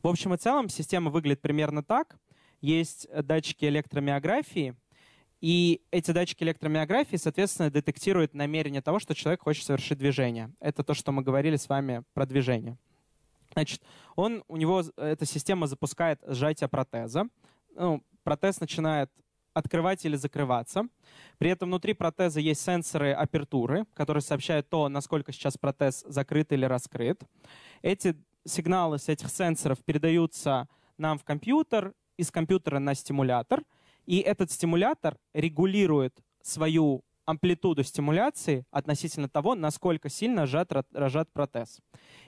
В 0.02 0.08
общем 0.08 0.34
и 0.34 0.36
целом 0.36 0.68
система 0.68 1.10
выглядит 1.10 1.40
примерно 1.40 1.82
так. 1.82 2.18
Есть 2.60 3.08
датчики 3.10 3.64
электромиографии, 3.64 4.76
и 5.44 5.82
эти 5.90 6.10
датчики 6.10 6.42
электромиографии, 6.42 7.16
соответственно, 7.16 7.70
детектируют 7.70 8.32
намерение 8.32 8.80
того, 8.80 8.98
что 8.98 9.14
человек 9.14 9.42
хочет 9.42 9.66
совершить 9.66 9.98
движение. 9.98 10.50
Это 10.58 10.82
то, 10.82 10.94
что 10.94 11.12
мы 11.12 11.20
говорили 11.20 11.56
с 11.56 11.68
вами 11.68 12.02
про 12.14 12.24
движение. 12.24 12.78
Значит, 13.52 13.82
он, 14.16 14.42
у 14.48 14.56
него 14.56 14.82
эта 14.96 15.26
система 15.26 15.66
запускает 15.66 16.18
сжатие 16.26 16.66
протеза. 16.68 17.28
Ну, 17.76 18.02
протез 18.22 18.58
начинает 18.58 19.10
открывать 19.52 20.02
или 20.06 20.16
закрываться. 20.16 20.88
При 21.36 21.50
этом 21.50 21.68
внутри 21.68 21.92
протеза 21.92 22.40
есть 22.40 22.62
сенсоры 22.62 23.12
апертуры, 23.12 23.84
которые 23.92 24.22
сообщают 24.22 24.70
то, 24.70 24.88
насколько 24.88 25.30
сейчас 25.30 25.58
протез 25.58 26.06
закрыт 26.08 26.52
или 26.52 26.64
раскрыт. 26.64 27.22
Эти 27.82 28.16
сигналы 28.46 28.98
с 28.98 29.10
этих 29.10 29.28
сенсоров 29.28 29.84
передаются 29.84 30.70
нам 30.96 31.18
в 31.18 31.24
компьютер, 31.24 31.92
из 32.16 32.30
компьютера 32.30 32.78
на 32.78 32.94
стимулятор, 32.94 33.62
и 34.06 34.18
этот 34.18 34.50
стимулятор 34.50 35.16
регулирует 35.32 36.16
свою 36.42 37.04
амплитуду 37.24 37.82
стимуляции 37.82 38.66
относительно 38.70 39.28
того, 39.28 39.54
насколько 39.54 40.08
сильно 40.08 40.46
сжат, 40.46 40.72
рожат 40.92 41.32
протез. 41.32 41.80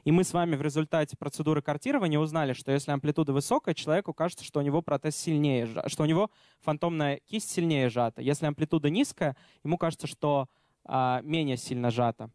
И 0.04 0.10
мы 0.10 0.24
с 0.24 0.32
вами 0.32 0.56
в 0.56 0.62
результате 0.62 1.16
процедуры 1.16 1.62
картирования 1.62 2.18
узнали, 2.18 2.52
что 2.52 2.72
если 2.72 2.92
амплитуда 2.92 3.32
высокая, 3.32 3.74
человеку 3.74 4.14
кажется, 4.14 4.44
что 4.44 4.60
у 4.60 4.62
него 4.62 4.82
протез 4.82 5.16
сильнее, 5.16 5.68
что 5.86 6.02
у 6.02 6.06
него 6.06 6.30
фантомная 6.60 7.20
кисть 7.26 7.50
сильнее 7.50 7.90
сжата. 7.90 8.22
Если 8.22 8.46
амплитуда 8.46 8.90
низкая, 8.90 9.36
ему 9.64 9.76
кажется, 9.76 10.06
что 10.06 10.48
а, 10.84 11.20
менее 11.22 11.56
сильно 11.56 11.90
сжата. 11.90 12.30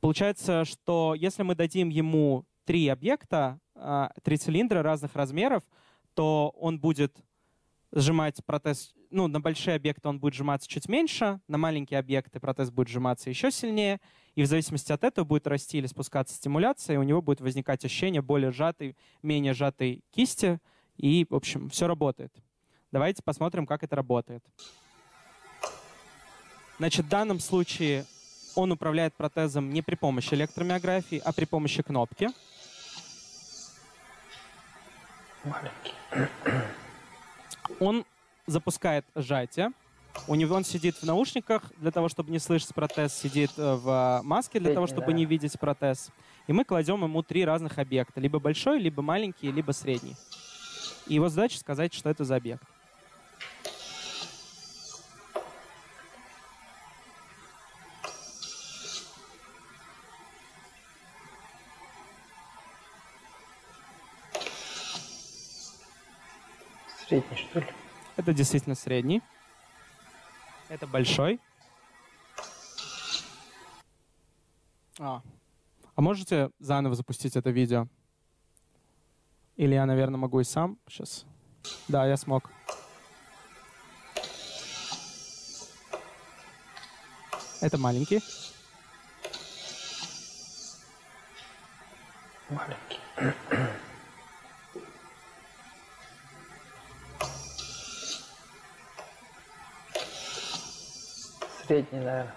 Получается, 0.00 0.64
что 0.64 1.14
если 1.14 1.42
мы 1.42 1.54
дадим 1.54 1.88
ему 1.88 2.46
три 2.64 2.88
объекта, 2.88 3.60
а, 3.74 4.12
три 4.22 4.36
цилиндра 4.36 4.82
разных 4.82 5.14
размеров, 5.14 5.62
то 6.14 6.54
он 6.56 6.78
будет 6.78 7.16
сжимать 7.92 8.44
протез, 8.44 8.94
ну, 9.10 9.28
на 9.28 9.40
большие 9.40 9.76
объекты 9.76 10.08
он 10.08 10.18
будет 10.18 10.34
сжиматься 10.34 10.68
чуть 10.68 10.88
меньше, 10.88 11.40
на 11.46 11.58
маленькие 11.58 12.00
объекты 12.00 12.40
протез 12.40 12.70
будет 12.70 12.88
сжиматься 12.88 13.30
еще 13.30 13.50
сильнее, 13.50 14.00
и 14.34 14.42
в 14.42 14.46
зависимости 14.46 14.92
от 14.92 15.04
этого 15.04 15.24
будет 15.24 15.46
расти 15.46 15.78
или 15.78 15.86
спускаться 15.86 16.34
стимуляция, 16.34 16.94
и 16.94 16.96
у 16.96 17.02
него 17.02 17.20
будет 17.20 17.40
возникать 17.40 17.84
ощущение 17.84 18.22
более 18.22 18.50
сжатой, 18.50 18.96
менее 19.22 19.52
сжатой 19.52 20.02
кисти, 20.10 20.58
и, 20.96 21.26
в 21.28 21.34
общем, 21.34 21.68
все 21.68 21.86
работает. 21.86 22.32
Давайте 22.90 23.22
посмотрим, 23.22 23.66
как 23.66 23.82
это 23.82 23.94
работает. 23.96 24.44
Значит, 26.78 27.06
в 27.06 27.08
данном 27.08 27.38
случае 27.40 28.06
он 28.54 28.72
управляет 28.72 29.14
протезом 29.14 29.70
не 29.70 29.82
при 29.82 29.94
помощи 29.94 30.34
электромиографии, 30.34 31.20
а 31.24 31.32
при 31.32 31.44
помощи 31.44 31.82
кнопки. 31.82 32.28
Маленький. 35.44 36.81
Он 37.80 38.04
запускает 38.46 39.04
сжатие. 39.14 39.70
У 40.28 40.34
него 40.34 40.54
он 40.54 40.64
сидит 40.64 40.96
в 40.96 41.04
наушниках 41.04 41.72
для 41.78 41.90
того, 41.90 42.08
чтобы 42.08 42.30
не 42.30 42.38
слышать 42.38 42.74
протез, 42.74 43.14
сидит 43.14 43.50
э, 43.56 43.74
в 43.74 44.20
маске 44.22 44.60
для 44.60 44.74
того, 44.74 44.86
чтобы 44.86 45.12
не 45.14 45.24
видеть 45.24 45.58
протез. 45.58 46.10
И 46.46 46.52
мы 46.52 46.64
кладем 46.64 47.02
ему 47.02 47.22
три 47.22 47.44
разных 47.44 47.78
объекта. 47.78 48.20
Либо 48.20 48.38
большой, 48.38 48.78
либо 48.78 49.00
маленький, 49.02 49.50
либо 49.50 49.72
средний. 49.72 50.16
И 51.06 51.14
его 51.14 51.28
задача 51.28 51.58
сказать, 51.58 51.94
что 51.94 52.10
это 52.10 52.24
за 52.24 52.36
объект. 52.36 52.62
Это 68.22 68.32
действительно 68.32 68.76
средний. 68.76 69.20
Это 70.68 70.86
большой. 70.86 71.40
А. 75.00 75.22
а 75.96 76.00
можете 76.00 76.50
заново 76.60 76.94
запустить 76.94 77.34
это 77.34 77.50
видео? 77.50 77.88
Или 79.56 79.74
я, 79.74 79.86
наверное, 79.86 80.18
могу 80.18 80.38
и 80.38 80.44
сам 80.44 80.78
сейчас? 80.88 81.24
Да, 81.88 82.06
я 82.06 82.16
смог. 82.16 82.48
Это 87.60 87.76
маленький. 87.76 88.22
Маленький. 92.50 93.81
Средний, 101.72 102.00
наверное. 102.00 102.34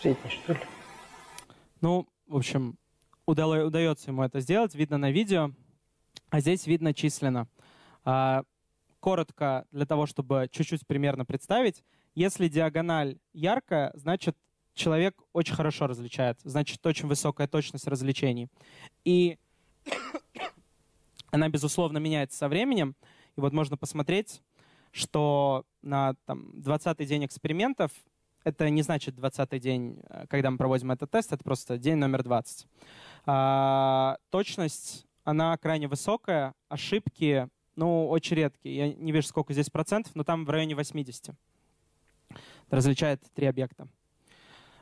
Средний, 0.00 0.30
что 0.30 0.54
ли? 0.54 0.60
Ну, 1.82 2.08
в 2.26 2.36
общем, 2.36 2.78
удается 3.26 4.10
ему 4.10 4.22
это 4.22 4.40
сделать, 4.40 4.74
видно 4.74 4.96
на 4.96 5.10
видео. 5.10 5.50
А 6.30 6.40
здесь 6.40 6.66
видно 6.66 6.94
численно. 6.94 7.48
А, 8.04 8.44
коротко, 9.00 9.66
для 9.72 9.86
того, 9.86 10.06
чтобы 10.06 10.48
чуть-чуть 10.50 10.86
примерно 10.86 11.24
представить, 11.24 11.82
если 12.14 12.48
диагональ 12.48 13.18
яркая, 13.32 13.92
значит, 13.94 14.36
человек 14.74 15.20
очень 15.32 15.54
хорошо 15.54 15.86
различает, 15.86 16.38
значит, 16.44 16.84
очень 16.86 17.08
высокая 17.08 17.48
точность 17.48 17.86
различений. 17.86 18.48
И 19.04 19.38
она, 21.30 21.48
безусловно, 21.48 21.98
меняется 21.98 22.38
со 22.38 22.48
временем. 22.48 22.94
И 23.36 23.40
вот 23.40 23.52
можно 23.52 23.76
посмотреть, 23.76 24.40
что 24.92 25.64
на 25.82 26.14
там, 26.26 26.50
20-й 26.56 27.06
день 27.06 27.24
экспериментов, 27.24 27.90
это 28.44 28.68
не 28.70 28.82
значит 28.82 29.16
20-й 29.16 29.60
день, 29.60 30.00
э, 30.08 30.26
когда 30.28 30.50
мы 30.50 30.58
проводим 30.58 30.90
этот 30.90 31.10
тест, 31.10 31.32
это 31.32 31.44
просто 31.44 31.78
день 31.78 31.96
номер 31.96 32.22
20. 32.22 32.66
А, 33.26 34.16
точность 34.30 35.06
она 35.24 35.56
крайне 35.56 35.88
высокая, 35.88 36.54
ошибки, 36.68 37.48
ну, 37.76 38.08
очень 38.08 38.36
редкие. 38.36 38.76
Я 38.76 38.92
не 38.92 39.12
вижу, 39.12 39.28
сколько 39.28 39.52
здесь 39.52 39.70
процентов, 39.70 40.14
но 40.14 40.24
там 40.24 40.44
в 40.44 40.50
районе 40.50 40.74
80. 40.74 41.34
различает 42.68 43.22
три 43.34 43.46
объекта. 43.46 43.88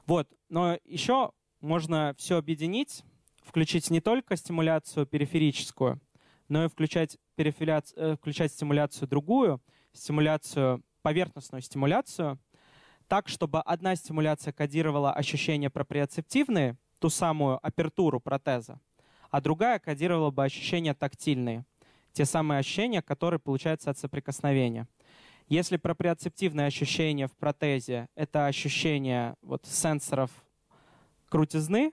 Вот, 0.07 0.29
но 0.49 0.79
еще 0.85 1.33
можно 1.61 2.15
все 2.19 2.37
объединить, 2.37 3.05
включить 3.43 3.91
не 3.91 4.01
только 4.01 4.37
стимуляцию 4.37 5.07
периферическую, 5.07 6.01
но 6.49 6.65
и 6.65 6.69
включать, 6.69 7.19
э, 7.37 8.17
включать 8.17 8.53
стимуляцию 8.53 9.09
другую, 9.09 9.63
стимуляцию, 9.93 10.83
поверхностную 11.03 11.63
стимуляцию, 11.63 12.39
так, 13.07 13.29
чтобы 13.29 13.61
одна 13.61 13.97
стимуляция 13.97 14.53
кодировала 14.53 15.13
ощущения 15.13 15.71
проприоцептивные, 15.71 16.77
ту 16.99 17.09
самую 17.09 17.65
апертуру 17.67 18.21
протеза, 18.21 18.81
а 19.31 19.41
другая 19.41 19.79
кодировала 19.79 20.31
бы 20.31 20.45
ощущения 20.45 20.95
тактильные, 20.95 21.65
те 22.13 22.25
самые 22.25 22.61
ощущения, 22.61 23.03
которые 23.03 23.41
получаются 23.41 23.91
от 23.91 23.99
соприкосновения. 23.99 24.87
Если 25.49 25.77
проприоцептивное 25.77 26.67
ощущение 26.67 27.27
в 27.27 27.33
протезе— 27.33 28.09
это 28.15 28.47
ощущение 28.47 29.35
вот, 29.41 29.65
сенсоров 29.65 30.31
крутизны, 31.29 31.93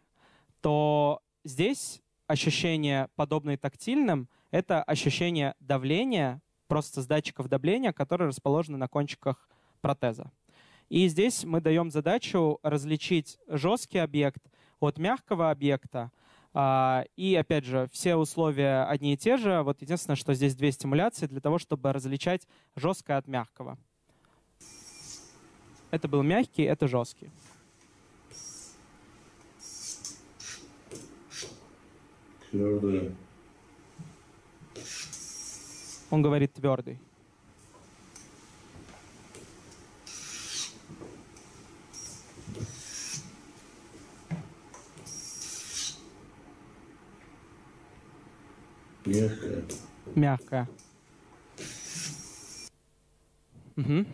то 0.62 1.22
здесь 1.44 2.02
ощущение, 2.28 3.10
подобное 3.16 3.58
тактильным, 3.58 4.28
это 4.52 4.84
ощущение 4.84 5.56
давления, 5.60 6.42
просто 6.68 7.02
с 7.02 7.08
датчиков 7.08 7.48
давления, 7.48 7.94
которые 7.94 8.28
расположены 8.30 8.78
на 8.78 8.88
кончиках 8.88 9.50
протеза. 9.82 10.32
И 10.90 11.08
здесь 11.08 11.44
мы 11.44 11.62
даем 11.62 11.92
задачу 11.92 12.60
различить 12.64 13.38
жесткий 13.48 14.00
объект 14.00 14.44
от 14.80 14.98
мягкого 14.98 15.50
объекта. 15.52 16.12
А, 16.58 17.04
и, 17.18 17.36
опять 17.36 17.66
же, 17.66 17.90
все 17.92 18.16
условия 18.16 18.86
одни 18.86 19.14
и 19.14 19.18
те 19.18 19.36
же. 19.36 19.62
Вот 19.62 19.82
единственное, 19.82 20.16
что 20.16 20.34
здесь 20.34 20.56
две 20.56 20.72
стимуляции 20.72 21.28
для 21.28 21.42
того, 21.42 21.60
чтобы 21.60 21.92
различать 21.92 22.48
жесткое 22.78 23.18
от 23.18 23.28
мягкого. 23.28 23.78
Это 25.92 26.08
был 26.08 26.24
мягкий, 26.24 26.64
это 26.64 26.88
жесткий. 26.88 27.30
Твердая. 32.50 33.14
Он 36.10 36.22
говорит 36.22 36.54
твердый. 36.54 37.00
Мягкая. 49.06 49.64
Мягкая. 50.16 50.70
Мгм. 53.76 54.08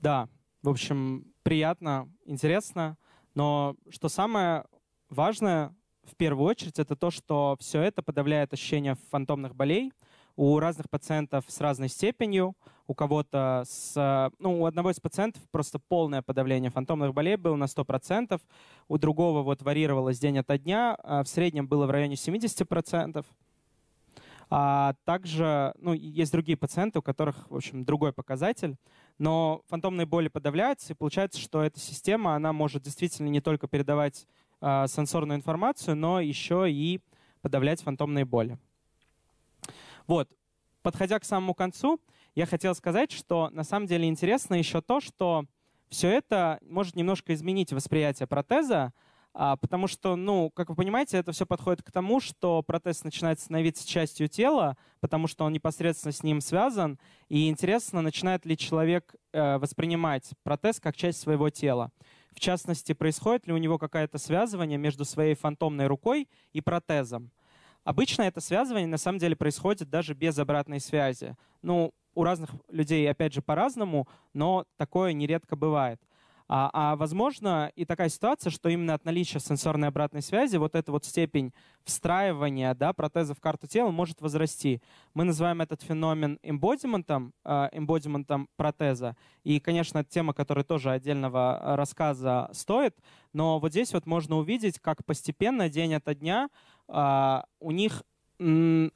Да, 0.00 0.28
в 0.62 0.68
общем, 0.68 1.32
приятно, 1.42 2.08
интересно. 2.24 2.96
Но 3.34 3.76
что 3.88 4.08
самое 4.08 4.64
важное, 5.08 5.74
в 6.04 6.16
первую 6.16 6.48
очередь, 6.48 6.78
это 6.78 6.96
то, 6.96 7.10
что 7.10 7.56
все 7.60 7.80
это 7.80 8.02
подавляет 8.02 8.52
ощущение 8.52 8.96
фантомных 9.10 9.54
болей 9.54 9.92
у 10.36 10.58
разных 10.58 10.88
пациентов 10.90 11.44
с 11.48 11.60
разной 11.60 11.88
степенью. 11.88 12.54
У 12.86 12.94
кого-то 12.94 13.64
с... 13.66 14.30
Ну, 14.38 14.62
у 14.62 14.66
одного 14.66 14.90
из 14.90 15.00
пациентов 15.00 15.42
просто 15.50 15.78
полное 15.78 16.22
подавление 16.22 16.70
фантомных 16.70 17.14
болей 17.14 17.36
было 17.36 17.56
на 17.56 17.64
100%. 17.64 18.40
У 18.88 18.98
другого 18.98 19.42
вот 19.42 19.62
варьировалось 19.62 20.18
день 20.18 20.38
ото 20.38 20.58
дня. 20.58 20.96
а 21.02 21.22
В 21.22 21.28
среднем 21.28 21.68
было 21.68 21.86
в 21.86 21.90
районе 21.90 22.14
70%. 22.16 23.24
А 24.54 24.96
также 25.06 25.72
ну, 25.78 25.94
есть 25.94 26.30
другие 26.30 26.58
пациенты, 26.58 26.98
у 26.98 27.02
которых, 27.02 27.50
в 27.50 27.56
общем, 27.56 27.86
другой 27.86 28.12
показатель. 28.12 28.76
Но 29.16 29.62
фантомные 29.68 30.04
боли 30.04 30.28
подавляются, 30.28 30.92
и 30.92 30.96
получается, 30.96 31.40
что 31.40 31.62
эта 31.62 31.80
система, 31.80 32.34
она 32.34 32.52
может 32.52 32.82
действительно 32.82 33.28
не 33.28 33.40
только 33.40 33.66
передавать 33.66 34.26
а, 34.60 34.88
сенсорную 34.88 35.38
информацию, 35.38 35.96
но 35.96 36.20
еще 36.20 36.70
и 36.70 37.00
подавлять 37.40 37.80
фантомные 37.80 38.26
боли. 38.26 38.58
Вот, 40.06 40.28
подходя 40.82 41.18
к 41.18 41.24
самому 41.24 41.54
концу, 41.54 41.98
я 42.34 42.44
хотел 42.44 42.74
сказать, 42.74 43.10
что 43.10 43.48
на 43.52 43.64
самом 43.64 43.86
деле 43.86 44.06
интересно 44.06 44.54
еще 44.56 44.82
то, 44.82 45.00
что 45.00 45.46
все 45.88 46.10
это 46.10 46.58
может 46.60 46.94
немножко 46.94 47.32
изменить 47.32 47.72
восприятие 47.72 48.26
протеза, 48.26 48.92
потому 49.32 49.86
что, 49.86 50.16
ну, 50.16 50.50
как 50.50 50.68
вы 50.68 50.74
понимаете, 50.74 51.16
это 51.16 51.32
все 51.32 51.46
подходит 51.46 51.82
к 51.82 51.90
тому, 51.90 52.20
что 52.20 52.62
протез 52.62 53.02
начинает 53.02 53.40
становиться 53.40 53.86
частью 53.88 54.28
тела, 54.28 54.76
потому 55.00 55.26
что 55.26 55.44
он 55.44 55.52
непосредственно 55.52 56.12
с 56.12 56.22
ним 56.22 56.40
связан. 56.40 56.98
И 57.28 57.48
интересно, 57.48 58.02
начинает 58.02 58.44
ли 58.44 58.56
человек 58.56 59.14
э, 59.32 59.58
воспринимать 59.58 60.30
протез 60.42 60.80
как 60.80 60.96
часть 60.96 61.20
своего 61.20 61.48
тела. 61.48 61.90
В 62.34 62.40
частности, 62.40 62.92
происходит 62.92 63.46
ли 63.46 63.52
у 63.52 63.58
него 63.58 63.78
какое-то 63.78 64.18
связывание 64.18 64.78
между 64.78 65.04
своей 65.04 65.34
фантомной 65.34 65.86
рукой 65.86 66.28
и 66.52 66.60
протезом. 66.60 67.30
Обычно 67.84 68.22
это 68.22 68.40
связывание 68.40 68.86
на 68.86 68.98
самом 68.98 69.18
деле 69.18 69.34
происходит 69.34 69.90
даже 69.90 70.14
без 70.14 70.38
обратной 70.38 70.80
связи. 70.80 71.36
Ну, 71.62 71.92
у 72.14 72.24
разных 72.24 72.50
людей, 72.68 73.10
опять 73.10 73.32
же, 73.32 73.42
по-разному, 73.42 74.06
но 74.34 74.66
такое 74.76 75.12
нередко 75.12 75.56
бывает. 75.56 76.00
А, 76.54 76.68
а 76.74 76.96
возможно 76.96 77.72
и 77.76 77.86
такая 77.86 78.10
ситуация, 78.10 78.50
что 78.50 78.68
именно 78.68 78.92
от 78.92 79.06
наличия 79.06 79.40
сенсорной 79.40 79.88
обратной 79.88 80.20
связи 80.20 80.58
вот 80.58 80.74
эта 80.74 80.92
вот 80.92 81.06
степень 81.06 81.54
встраивания 81.82 82.74
да, 82.74 82.92
протеза 82.92 83.34
в 83.34 83.40
карту 83.40 83.66
тела 83.66 83.90
может 83.90 84.20
возрасти. 84.20 84.82
Мы 85.14 85.24
называем 85.24 85.62
этот 85.62 85.80
феномен 85.80 86.38
эмбодиментом, 86.42 87.32
э, 87.46 87.70
эмбодиментом 87.72 88.50
протеза. 88.56 89.16
И, 89.44 89.60
конечно, 89.60 90.00
это 90.00 90.10
тема, 90.10 90.34
которая 90.34 90.62
тоже 90.62 90.90
отдельного 90.90 91.58
рассказа 91.74 92.50
стоит. 92.52 92.98
Но 93.32 93.58
вот 93.58 93.70
здесь 93.70 93.94
вот 93.94 94.04
можно 94.04 94.36
увидеть, 94.36 94.78
как 94.78 95.06
постепенно, 95.06 95.70
день 95.70 95.94
ото 95.94 96.14
дня, 96.14 96.50
э, 96.86 97.40
у 97.60 97.70
них 97.70 98.02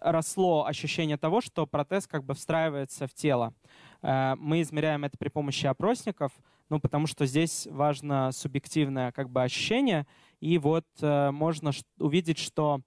росло 0.00 0.66
ощущение 0.66 1.16
того, 1.16 1.40
что 1.40 1.66
протез 1.66 2.06
как 2.06 2.24
бы 2.24 2.34
встраивается 2.34 3.06
в 3.06 3.14
тело. 3.14 3.54
Э, 4.02 4.34
Мы 4.36 4.60
измеряем 4.60 5.04
это 5.04 5.16
при 5.16 5.30
помощи 5.30 5.66
опросников, 5.66 6.32
ну, 6.68 6.80
потому 6.80 7.06
что 7.06 7.26
здесь 7.26 7.68
важно 7.70 8.32
субъективное 8.32 9.12
как 9.12 9.30
бы 9.30 9.42
ощущение, 9.42 10.06
и 10.40 10.58
вот 10.58 10.86
э, 11.00 11.30
можно 11.30 11.72
увидеть, 11.98 12.38
что 12.38 12.80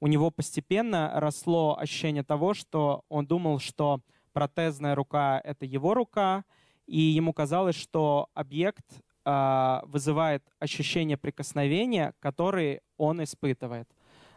у 0.00 0.06
него 0.06 0.30
постепенно 0.30 1.12
росло 1.14 1.76
ощущение 1.78 2.22
того, 2.22 2.54
что 2.54 3.04
он 3.08 3.26
думал, 3.26 3.58
что 3.58 4.00
протезная 4.32 4.94
рука— 4.94 5.40
это 5.44 5.64
его 5.64 5.94
рука, 5.94 6.44
и 6.86 7.00
ему 7.00 7.32
казалось, 7.32 7.76
что 7.76 8.28
объект 8.34 8.84
э, 9.24 9.80
вызывает 9.84 10.42
ощущение 10.58 11.16
прикосновения, 11.16 12.14
которые 12.20 12.82
он 12.96 13.22
испытывает. 13.22 13.88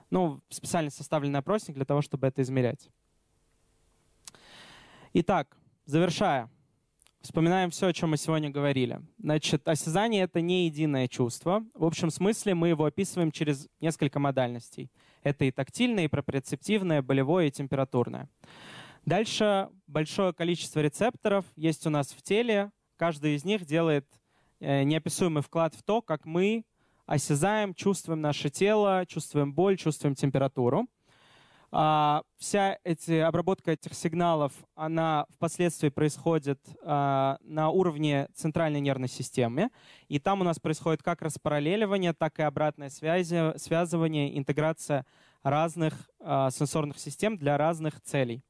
Ну, 0.10 0.42
специально 0.50 0.90
составленный 0.90 1.40
опросник 1.40 1.76
для 1.76 1.86
того, 1.86 2.02
чтобы 2.02 2.28
это 2.28 2.42
измерять. 2.42 2.90
Итак, 5.14 5.58
завершая. 5.86 6.50
Вспоминаем 7.22 7.70
все, 7.70 7.88
о 7.88 7.94
чем 7.94 8.12
мы 8.12 8.18
сегодня 8.18 8.50
говорили. 8.50 9.02
Значит, 9.18 9.68
осязание— 9.68 10.24
это 10.24 10.40
не 10.40 10.66
единое 10.68 11.10
чувство. 11.10 11.66
В 11.74 11.84
общем 11.84 12.12
смысле 12.12 12.56
мы 12.56 12.70
его 12.70 12.86
описываем 12.86 13.32
через 13.32 13.68
несколько 13.82 14.20
модальностей. 14.20 14.90
Это 15.22 15.44
и 15.44 15.52
тактильное, 15.52 16.06
и 16.06 16.08
проприоцептивное, 16.08 17.02
болевое 17.02 17.48
и 17.48 17.52
температурное. 17.52 18.30
Дальше 19.06 19.68
большое 19.86 20.32
количество 20.32 20.80
рецепторов 20.80 21.44
есть 21.58 21.86
у 21.86 21.90
нас 21.90 22.12
в 22.12 22.22
теле. 22.22 22.72
Каждый 22.96 23.36
из 23.36 23.44
них 23.44 23.66
делает 23.66 24.08
э, 24.62 24.84
неописуемый 24.84 25.44
вклад 25.44 25.76
в 25.76 25.84
то, 25.84 26.02
как 26.02 26.26
мы 26.26 26.64
осязаем, 27.06 27.74
чувствуем 27.74 28.22
наше 28.22 28.50
тело, 28.50 29.06
чувствуем 29.06 29.54
боль, 29.54 29.76
чувствуем 29.78 30.16
температуру. 30.16 30.88
А, 31.72 32.24
вся 32.38 32.80
эти, 32.84 33.20
обработка 33.20 33.72
этих 33.72 33.94
сигналов, 33.94 34.54
она 34.76 35.26
впоследствии 35.30 35.90
происходит 35.90 36.60
а, 36.84 37.38
на 37.42 37.70
уровне 37.70 38.28
центральной 38.34 38.80
нервной 38.80 39.08
системы. 39.08 39.70
И 40.08 40.20
там 40.20 40.42
у 40.42 40.44
нас 40.44 40.60
происходит 40.60 41.04
как 41.04 41.22
распараллеливание, 41.22 42.14
так 42.14 42.40
и 42.40 42.44
обратное 42.44 42.90
связи, 42.90 43.58
связывание, 43.58 44.38
интеграция 44.38 45.06
разных 45.44 46.10
а, 46.20 46.50
сенсорных 46.50 46.98
систем 46.98 47.38
для 47.38 47.58
разных 47.58 48.02
целей. 48.02 48.44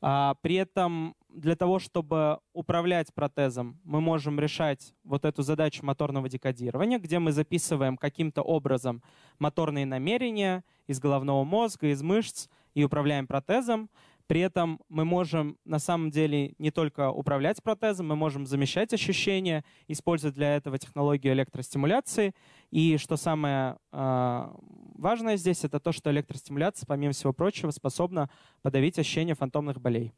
А, 0.00 0.34
При 0.42 0.56
этом 0.56 1.14
для 1.38 1.56
того, 1.56 1.78
чтобы 1.78 2.40
управлять 2.52 3.14
протезом, 3.14 3.80
мы 3.84 4.00
можем 4.00 4.38
решать 4.40 4.92
вот 5.04 5.24
эту 5.24 5.42
задачу 5.42 5.84
моторного 5.84 6.28
декодирования, 6.28 6.98
где 6.98 7.18
мы 7.18 7.32
записываем 7.32 7.96
каким-то 7.96 8.42
образом 8.42 9.02
моторные 9.38 9.86
намерения 9.86 10.64
из 10.86 11.00
головного 11.00 11.44
мозга, 11.44 11.88
из 11.88 12.02
мышц 12.02 12.48
и 12.74 12.84
управляем 12.84 13.26
протезом. 13.26 13.88
При 14.26 14.40
этом 14.40 14.78
мы 14.90 15.06
можем 15.06 15.56
на 15.64 15.78
самом 15.78 16.10
деле 16.10 16.54
не 16.58 16.70
только 16.70 17.10
управлять 17.10 17.62
протезом, 17.62 18.08
мы 18.08 18.16
можем 18.16 18.44
замещать 18.44 18.92
ощущения, 18.92 19.64
использовать 19.86 20.34
для 20.34 20.56
этого 20.56 20.76
технологию 20.78 21.32
электростимуляции. 21.32 22.34
И 22.70 22.98
что 22.98 23.16
самое 23.16 23.78
э, 23.90 24.48
важное 24.96 25.38
здесь, 25.38 25.64
это 25.64 25.80
то, 25.80 25.92
что 25.92 26.10
электростимуляция, 26.10 26.86
помимо 26.86 27.14
всего 27.14 27.32
прочего, 27.32 27.70
способна 27.70 28.28
подавить 28.60 28.98
ощущение 28.98 29.34
фантомных 29.34 29.80
болей. 29.80 30.12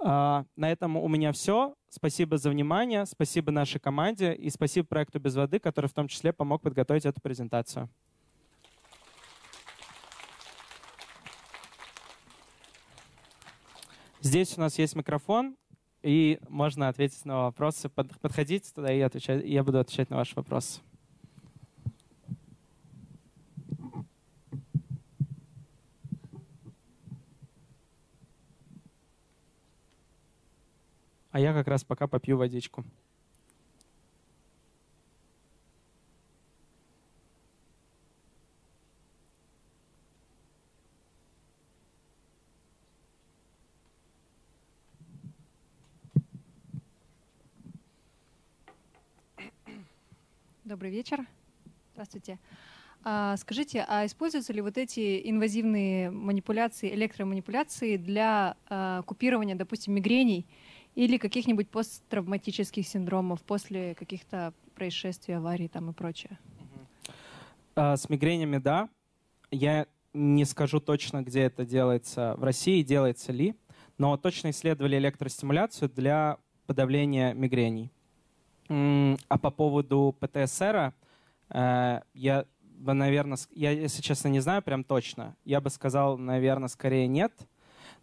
А, 0.00 0.44
На 0.56 0.70
этом 0.70 0.96
у 0.96 1.08
меня 1.08 1.32
все. 1.32 1.74
Спасибо 1.88 2.38
за 2.38 2.50
внимание, 2.50 3.06
спасибо 3.06 3.50
нашей 3.50 3.80
команде 3.80 4.34
и 4.34 4.50
спасибо 4.50 4.86
проекту 4.86 5.18
«Без 5.18 5.34
воды», 5.34 5.58
который 5.58 5.86
в 5.86 5.94
том 5.94 6.06
числе 6.06 6.32
помог 6.32 6.62
подготовить 6.62 7.06
эту 7.06 7.20
презентацию. 7.20 7.88
Здесь 14.20 14.56
у 14.58 14.60
нас 14.60 14.78
есть 14.78 14.96
микрофон, 14.96 15.56
и 16.02 16.38
можно 16.48 16.88
ответить 16.88 17.24
на 17.24 17.44
вопросы. 17.44 17.88
Под- 17.88 18.18
Подходите 18.20 18.70
туда, 18.72 18.92
и 18.92 19.00
отвечать, 19.00 19.44
я 19.44 19.64
буду 19.64 19.78
отвечать 19.78 20.10
на 20.10 20.16
ваши 20.16 20.34
вопросы. 20.36 20.80
А 31.30 31.40
я 31.40 31.52
как 31.52 31.68
раз 31.68 31.84
пока 31.84 32.06
попью 32.06 32.36
водичку. 32.36 32.84
Добрый 50.64 50.90
вечер. 50.90 51.26
Здравствуйте. 51.94 52.38
А, 53.02 53.36
скажите, 53.38 53.86
а 53.88 54.04
используются 54.04 54.52
ли 54.52 54.60
вот 54.60 54.76
эти 54.76 55.30
инвазивные 55.30 56.10
манипуляции, 56.10 56.92
электроманипуляции 56.94 57.96
для 57.96 58.54
а, 58.68 59.02
купирования, 59.02 59.54
допустим, 59.54 59.94
мигрений 59.94 60.46
или 60.98 61.16
каких-нибудь 61.16 61.68
посттравматических 61.68 62.84
синдромов 62.84 63.40
после 63.42 63.94
каких-то 63.94 64.52
происшествий, 64.74 65.36
аварий 65.36 65.68
там 65.68 65.90
и 65.90 65.92
прочее? 65.92 66.40
А, 67.76 67.96
с 67.96 68.08
мигренями, 68.08 68.58
да. 68.58 68.88
Я 69.52 69.86
не 70.12 70.44
скажу 70.44 70.80
точно, 70.80 71.22
где 71.22 71.42
это 71.42 71.64
делается 71.64 72.34
в 72.36 72.42
России, 72.42 72.82
делается 72.82 73.30
ли, 73.30 73.54
но 73.96 74.16
точно 74.16 74.50
исследовали 74.50 74.96
электростимуляцию 74.96 75.88
для 75.88 76.38
подавления 76.66 77.32
мигрений. 77.32 77.92
А 78.68 79.38
по 79.38 79.52
поводу 79.52 80.16
ПТСР, 80.18 80.92
э, 81.50 82.00
я 82.12 82.44
бы, 82.60 82.92
наверное, 82.92 83.38
я, 83.52 83.70
если 83.70 84.02
честно, 84.02 84.28
не 84.28 84.40
знаю 84.40 84.62
прям 84.62 84.82
точно. 84.82 85.36
Я 85.44 85.60
бы 85.60 85.70
сказал, 85.70 86.18
наверное, 86.18 86.68
скорее 86.68 87.06
нет. 87.06 87.32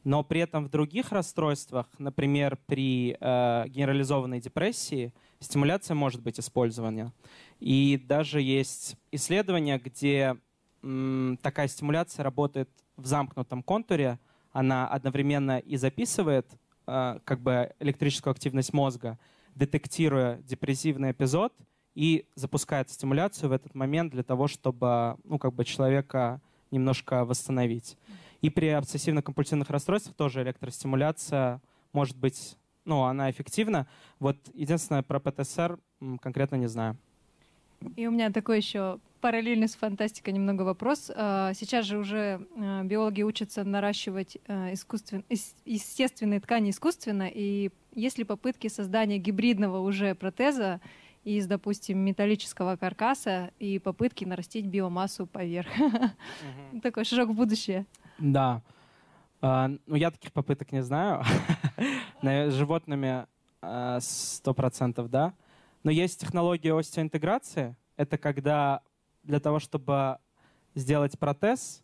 Но 0.06 0.24
при 0.24 0.40
этом 0.40 0.66
в 0.66 0.70
других 0.70 1.12
расстройствах, 1.12 1.88
например, 1.98 2.60
при 2.68 3.18
э, 3.20 3.64
генерализованной 3.68 4.40
депрессии, 4.40 5.12
стимуляция 5.40 5.96
может 5.96 6.22
быть 6.22 6.40
использована. 6.40 7.12
И 7.60 8.00
даже 8.08 8.40
есть 8.40 8.98
исследования, 9.12 9.80
где 9.80 10.38
м, 10.84 11.40
такая 11.42 11.68
стимуляция 11.68 12.22
работает 12.22 12.70
в 12.98 13.08
замкнутом 13.08 13.64
контуре. 13.64 14.20
Она 14.52 14.88
одновременно 14.88 15.58
и 15.58 15.76
записывает 15.76 16.46
э, 16.86 17.20
как 17.24 17.40
бы 17.40 17.74
электрическую 17.80 18.30
активность 18.30 18.74
мозга, 18.74 19.18
детектируя 19.56 20.38
депрессивный 20.44 21.12
эпизод 21.12 21.52
и 21.96 22.28
запускает 22.36 22.92
стимуляцию 22.92 23.50
в 23.50 23.54
этот 23.54 23.74
момент 23.74 24.12
для 24.14 24.22
того, 24.22 24.48
чтобы 24.48 25.18
ну, 25.24 25.40
как 25.40 25.54
бы 25.54 25.66
человека 25.66 26.42
немножко 26.70 27.26
восстановить. 27.26 27.98
И 28.46 28.52
при 28.52 28.68
обсессивно-компульсивных 28.68 29.72
расстройствах 29.72 30.16
тоже 30.16 30.44
электростимуляция 30.44 31.62
может 31.94 32.16
быть, 32.16 32.58
ну, 32.84 33.02
она 33.02 33.32
эффективна. 33.32 33.88
Вот 34.20 34.38
единственное, 34.54 35.02
про 35.02 35.20
ПТСР 35.20 35.80
конкретно 36.22 36.58
не 36.58 36.68
знаю. 36.68 36.96
И 37.96 38.06
у 38.06 38.12
меня 38.12 38.32
такой 38.32 38.58
еще 38.58 39.00
параллельно 39.20 39.68
с 39.68 39.74
фантастикой 39.74 40.34
немного 40.34 40.62
вопрос. 40.62 41.12
А, 41.16 41.56
сейчас 41.56 41.86
же 41.86 41.98
уже 41.98 42.46
а, 42.56 42.84
биологи 42.84 43.24
учатся 43.24 43.64
наращивать 43.64 44.38
а, 44.48 44.72
искусствен... 44.74 45.26
естественные 45.66 46.40
ткани 46.40 46.70
искусственно, 46.70 47.28
и 47.34 47.72
есть 47.96 48.20
ли 48.20 48.26
попытки 48.26 48.68
создания 48.68 49.18
гибридного 49.18 49.80
уже 49.80 50.14
протеза 50.14 50.82
из, 51.24 51.48
допустим, 51.48 51.98
металлического 51.98 52.76
каркаса 52.76 53.50
и 53.58 53.80
попытки 53.80 54.24
нарастить 54.24 54.68
биомассу 54.68 55.26
поверх? 55.26 55.70
Такой 56.84 57.06
шаг 57.06 57.30
в 57.30 57.34
будущее. 57.34 57.88
Да. 58.18 58.62
Ну, 59.42 59.96
я 59.96 60.12
таких 60.12 60.32
попыток 60.32 60.72
не 60.72 60.82
знаю. 60.82 61.24
Животными 62.22 63.28
сто 64.00 64.54
процентов, 64.54 65.10
да. 65.10 65.34
Но 65.84 65.92
есть 65.92 66.20
технология 66.20 66.78
остеоинтеграции. 66.78 67.76
Это 67.98 68.18
когда 68.18 68.82
для 69.24 69.40
того, 69.40 69.60
чтобы 69.60 70.18
сделать 70.74 71.18
протез, 71.18 71.84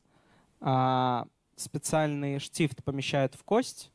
специальный 1.56 2.40
штифт 2.40 2.84
помещают 2.84 3.36
в 3.36 3.44
кость, 3.44 3.92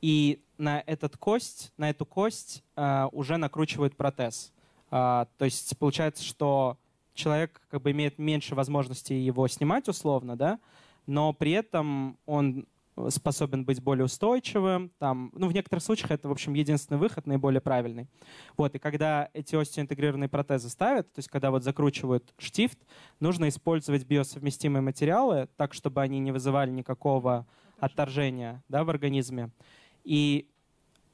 и 0.00 0.42
на 0.58 0.82
этот 0.86 1.16
кость, 1.16 1.72
на 1.76 1.90
эту 1.90 2.06
кость 2.06 2.64
уже 3.12 3.36
накручивают 3.36 3.96
протез. 3.96 4.52
То 4.90 5.28
есть 5.40 5.76
получается, 5.78 6.22
что 6.22 6.78
человек 7.14 7.60
как 7.70 7.82
бы 7.82 7.90
имеет 7.90 8.18
меньше 8.18 8.54
возможностей 8.54 9.18
его 9.18 9.48
снимать 9.48 9.88
условно, 9.88 10.36
да, 10.36 10.58
но 11.06 11.32
при 11.32 11.52
этом 11.52 12.18
он 12.26 12.66
способен 13.08 13.64
быть 13.64 13.82
более 13.82 14.06
устойчивым. 14.06 14.90
Там, 14.98 15.30
ну, 15.34 15.48
в 15.48 15.52
некоторых 15.52 15.82
случаях 15.82 16.10
это, 16.12 16.28
в 16.28 16.32
общем, 16.32 16.54
единственный 16.54 16.96
выход, 16.96 17.26
наиболее 17.26 17.60
правильный. 17.60 18.08
Вот, 18.56 18.74
и 18.74 18.78
когда 18.78 19.28
эти 19.34 19.54
остеоинтегрированные 19.54 20.28
протезы 20.28 20.68
ставят, 20.68 21.12
то 21.12 21.18
есть 21.18 21.28
когда 21.28 21.50
вот 21.50 21.62
закручивают 21.62 22.32
штифт, 22.38 22.78
нужно 23.20 23.48
использовать 23.48 24.04
биосовместимые 24.06 24.82
материалы 24.82 25.48
так, 25.56 25.74
чтобы 25.74 26.00
они 26.00 26.18
не 26.20 26.32
вызывали 26.32 26.70
никакого 26.70 27.46
отторжения 27.78 28.62
да, 28.68 28.84
в 28.84 28.90
организме. 28.90 29.50
И 30.04 30.48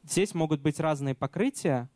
здесь 0.04 0.34
могут 0.34 0.60
быть 0.60 0.78
разные 0.78 1.14
покрытия 1.14 1.88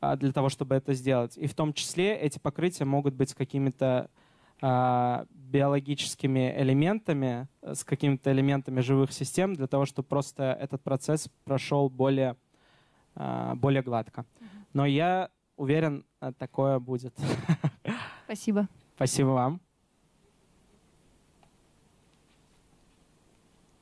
а, 0.00 0.16
для 0.16 0.32
того, 0.32 0.48
чтобы 0.48 0.76
это 0.76 0.94
сделать. 0.94 1.36
И 1.36 1.46
в 1.46 1.54
том 1.54 1.72
числе 1.72 2.16
эти 2.16 2.38
покрытия 2.38 2.84
могут 2.84 3.14
быть 3.14 3.34
какими-то 3.34 4.08
биологическими 4.62 6.54
элементами, 6.56 7.48
с 7.62 7.84
какими-то 7.84 8.30
элементами 8.30 8.80
живых 8.80 9.12
систем, 9.12 9.54
для 9.54 9.66
того, 9.66 9.86
чтобы 9.86 10.08
просто 10.08 10.56
этот 10.60 10.82
процесс 10.82 11.28
прошел 11.44 11.90
более, 11.90 12.36
а, 13.16 13.56
более 13.56 13.82
гладко. 13.82 14.24
Но 14.72 14.86
я 14.86 15.30
уверен, 15.56 16.04
такое 16.38 16.78
будет. 16.78 17.14
Спасибо. 18.24 18.68
Спасибо 18.94 19.28
вам. 19.28 19.60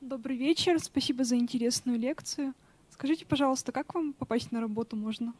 Добрый 0.01 0.35
вечер, 0.35 0.79
спасибо 0.79 1.23
за 1.23 1.37
интересную 1.37 1.97
лекцию. 1.99 2.53
Скажите, 2.89 3.25
пожалуйста, 3.25 3.71
как 3.71 3.93
вам 3.93 4.13
попасть 4.13 4.51
на 4.51 4.59
работу 4.59 4.95
можно? 4.95 5.33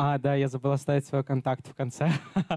А, 0.00 0.16
да, 0.16 0.36
я 0.36 0.46
забыл 0.46 0.70
оставить 0.70 1.06
свой 1.06 1.24
контакт 1.24 1.66
в 1.66 1.74
конце. 1.74 2.12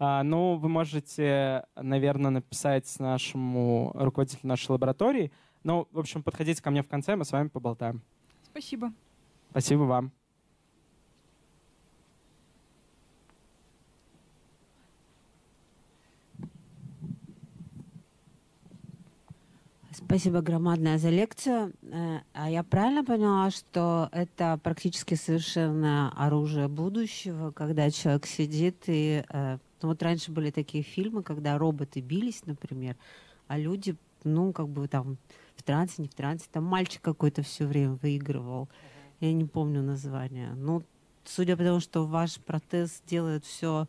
а, 0.00 0.24
ну, 0.24 0.56
вы 0.56 0.68
можете, 0.68 1.64
наверное, 1.76 2.32
написать 2.32 2.92
нашему 2.98 3.92
руководителю 3.94 4.48
нашей 4.48 4.72
лаборатории. 4.72 5.30
Ну, 5.62 5.86
в 5.92 6.00
общем, 6.00 6.24
подходите 6.24 6.60
ко 6.60 6.72
мне 6.72 6.82
в 6.82 6.88
конце, 6.88 7.14
мы 7.14 7.24
с 7.24 7.30
вами 7.30 7.46
поболтаем. 7.46 8.02
Спасибо. 8.42 8.92
Спасибо 9.50 9.82
вам. 9.82 10.19
Спасибо 20.04 20.40
громадное 20.40 20.98
за 20.98 21.10
лекцию. 21.10 21.72
Э, 21.82 22.20
а 22.32 22.50
я 22.50 22.62
правильно 22.64 23.04
поняла, 23.04 23.50
что 23.50 24.08
это 24.12 24.58
практически 24.62 25.14
совершенно 25.14 26.12
оружие 26.16 26.68
будущего, 26.68 27.50
когда 27.52 27.90
человек 27.90 28.26
сидит 28.26 28.84
и... 28.86 29.24
Э, 29.28 29.58
ну 29.82 29.88
вот 29.88 30.02
раньше 30.02 30.30
были 30.30 30.50
такие 30.50 30.82
фильмы, 30.84 31.22
когда 31.22 31.56
роботы 31.56 32.00
бились, 32.00 32.44
например, 32.44 32.96
а 33.46 33.56
люди, 33.56 33.96
ну, 34.24 34.52
как 34.52 34.68
бы 34.68 34.86
там 34.88 35.16
в 35.56 35.62
трансе, 35.62 36.02
не 36.02 36.08
в 36.08 36.14
трансе, 36.14 36.46
там 36.52 36.64
мальчик 36.64 37.00
какой-то 37.00 37.42
все 37.42 37.66
время 37.66 37.98
выигрывал. 38.02 38.68
Я 39.20 39.32
не 39.32 39.44
помню 39.44 39.82
название. 39.82 40.52
Ну, 40.54 40.82
судя 41.24 41.56
по 41.56 41.62
тому, 41.62 41.80
что 41.80 42.06
ваш 42.06 42.36
протез 42.40 43.02
делает 43.06 43.44
все 43.44 43.86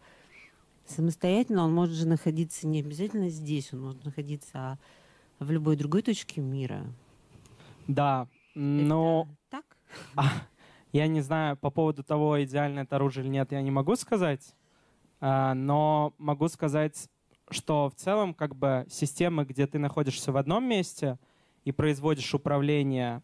самостоятельно, 0.88 1.66
он 1.66 1.74
может 1.74 1.96
же 1.96 2.08
находиться 2.08 2.68
не 2.68 2.82
обязательно 2.82 3.30
здесь, 3.30 3.74
он 3.74 3.82
может 3.82 4.06
находиться 4.06 4.78
в 5.42 5.52
любой 5.52 5.76
другой 5.76 6.04
точке 6.04 6.40
мира. 6.40 6.86
Да, 7.88 8.28
но... 8.54 9.28
Это 9.28 9.38
так? 9.50 9.78
А, 10.16 10.24
я 10.94 11.08
не 11.08 11.22
знаю, 11.22 11.58
по 11.58 11.72
поводу 11.72 12.04
того, 12.04 12.42
идеально 12.44 12.82
это 12.82 12.98
оружие 12.98 13.26
или 13.26 13.32
нет, 13.32 13.52
я 13.52 13.62
не 13.62 13.72
могу 13.72 13.96
сказать. 13.96 14.56
А, 15.20 15.54
но 15.56 16.14
могу 16.20 16.48
сказать, 16.48 17.10
что 17.50 17.90
в 17.90 17.96
целом 17.96 18.34
как 18.36 18.56
бы 18.56 18.86
системы, 18.90 19.44
где 19.44 19.66
ты 19.66 19.80
находишься 19.80 20.32
в 20.32 20.38
одном 20.38 20.64
месте 20.64 21.18
и 21.66 21.72
производишь 21.72 22.34
управление 22.34 23.24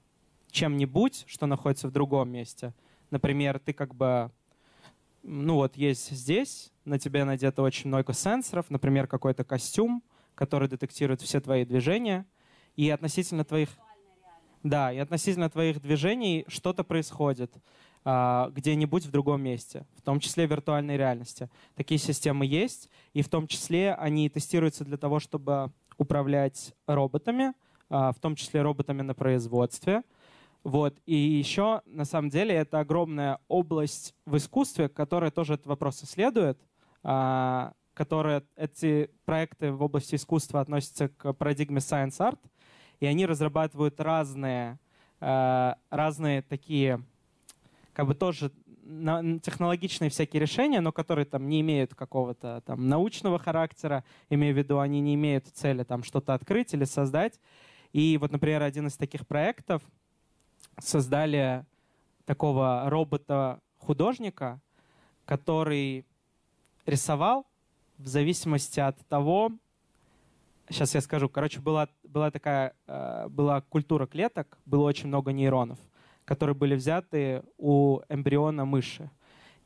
чем-нибудь, 0.49 1.25
что 1.27 1.45
находится 1.45 1.87
в 1.87 1.91
другом 1.91 2.29
месте. 2.29 2.73
Например, 3.11 3.59
ты 3.59 3.73
как 3.73 3.93
бы, 3.93 4.31
ну 5.21 5.55
вот 5.55 5.77
есть 5.77 6.09
здесь, 6.09 6.71
на 6.83 6.97
тебе 6.97 7.23
надето 7.25 7.61
очень 7.61 7.89
много 7.89 8.13
сенсоров, 8.13 8.69
например, 8.69 9.07
какой-то 9.07 9.43
костюм, 9.43 10.03
который 10.37 10.69
детектирует 10.69 11.21
все 11.21 11.41
твои 11.41 11.65
движения, 11.65 12.25
и 12.75 12.89
относительно 12.89 13.43
твоих... 13.43 13.69
Да, 14.63 14.93
и 14.93 14.97
относительно 14.97 15.49
твоих 15.49 15.81
движений 15.81 16.45
что-то 16.47 16.83
происходит 16.83 17.53
а, 18.05 18.49
где-нибудь 18.51 19.05
в 19.05 19.11
другом 19.11 19.41
месте, 19.41 19.85
в 19.95 20.01
том 20.01 20.19
числе 20.19 20.47
в 20.47 20.51
виртуальной 20.51 20.95
реальности. 20.95 21.49
Такие 21.75 21.97
системы 21.97 22.45
есть, 22.45 22.89
и 23.13 23.21
в 23.21 23.29
том 23.29 23.47
числе 23.47 23.93
они 23.93 24.29
тестируются 24.29 24.85
для 24.85 24.97
того, 24.97 25.19
чтобы 25.19 25.71
управлять 25.97 26.73
роботами, 26.85 27.53
а, 27.89 28.11
в 28.11 28.19
том 28.19 28.35
числе 28.35 28.61
роботами 28.61 29.01
на 29.01 29.15
производстве. 29.15 30.03
Вот. 30.63 30.95
И 31.05 31.15
еще, 31.15 31.81
на 31.85 32.05
самом 32.05 32.29
деле, 32.29 32.53
это 32.53 32.79
огромная 32.79 33.39
область 33.47 34.13
в 34.25 34.37
искусстве, 34.37 34.89
которая 34.89 35.31
тоже 35.31 35.55
этот 35.55 35.65
вопрос 35.65 36.03
исследует, 36.03 36.59
а, 37.03 37.73
которые 37.97 38.43
эти 38.55 39.09
проекты 39.25 39.71
в 39.71 39.81
области 39.81 40.13
искусства 40.13 40.61
относятся 40.61 41.09
к 41.09 41.33
парадигме 41.33 41.79
Science 41.79 42.19
Art, 42.19 42.37
и 42.99 43.07
они 43.07 43.25
разрабатывают 43.25 43.99
разные, 43.99 44.77
э, 45.19 45.73
разные 45.89 46.43
такие, 46.43 47.03
как 47.93 48.05
бы 48.05 48.13
тоже 48.13 48.51
технологичные 49.41 50.11
всякие 50.11 50.39
решения, 50.39 50.79
но 50.79 50.91
которые 50.91 51.25
там 51.25 51.49
не 51.49 51.59
имеют 51.61 51.95
какого-то 51.95 52.61
там 52.67 52.87
научного 52.87 53.39
характера, 53.39 54.03
имею 54.29 54.53
в 54.53 54.57
виду, 54.59 54.79
они 54.79 55.01
не 55.01 55.15
имеют 55.15 55.47
цели 55.47 55.83
там 55.83 56.03
что-то 56.03 56.35
открыть 56.35 56.75
или 56.75 56.85
создать. 56.85 57.39
И 57.93 58.17
вот, 58.21 58.31
например, 58.31 58.61
один 58.61 58.87
из 58.87 58.95
таких 58.95 59.25
проектов 59.25 59.81
создали 60.79 61.65
такого 62.25 62.83
робота-художника, 62.85 64.61
который 65.25 66.05
рисовал 66.85 67.47
в 67.97 68.07
зависимости 68.07 68.79
от 68.79 68.97
того, 69.07 69.51
сейчас 70.69 70.93
я 70.95 71.01
скажу, 71.01 71.29
короче, 71.29 71.59
была, 71.59 71.89
была 72.03 72.31
такая, 72.31 72.73
э, 72.87 73.27
была 73.29 73.61
культура 73.61 74.05
клеток, 74.05 74.57
было 74.65 74.83
очень 74.83 75.07
много 75.07 75.31
нейронов, 75.31 75.79
которые 76.25 76.55
были 76.55 76.75
взяты 76.75 77.43
у 77.57 78.01
эмбриона 78.09 78.65
мыши. 78.65 79.09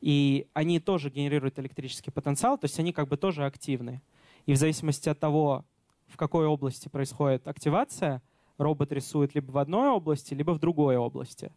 И 0.00 0.48
они 0.52 0.80
тоже 0.80 1.10
генерируют 1.10 1.58
электрический 1.58 2.10
потенциал, 2.10 2.58
то 2.58 2.64
есть 2.64 2.78
они 2.80 2.92
как 2.92 3.08
бы 3.08 3.16
тоже 3.16 3.44
активны. 3.44 4.02
И 4.46 4.52
в 4.52 4.56
зависимости 4.56 5.08
от 5.08 5.20
того, 5.20 5.64
в 6.08 6.16
какой 6.16 6.46
области 6.46 6.88
происходит 6.88 7.46
активация, 7.46 8.20
робот 8.58 8.92
рисует 8.92 9.34
либо 9.34 9.50
в 9.52 9.58
одной 9.58 9.90
области, 9.90 10.34
либо 10.34 10.52
в 10.52 10.58
другой 10.58 10.96
области. 10.96 11.52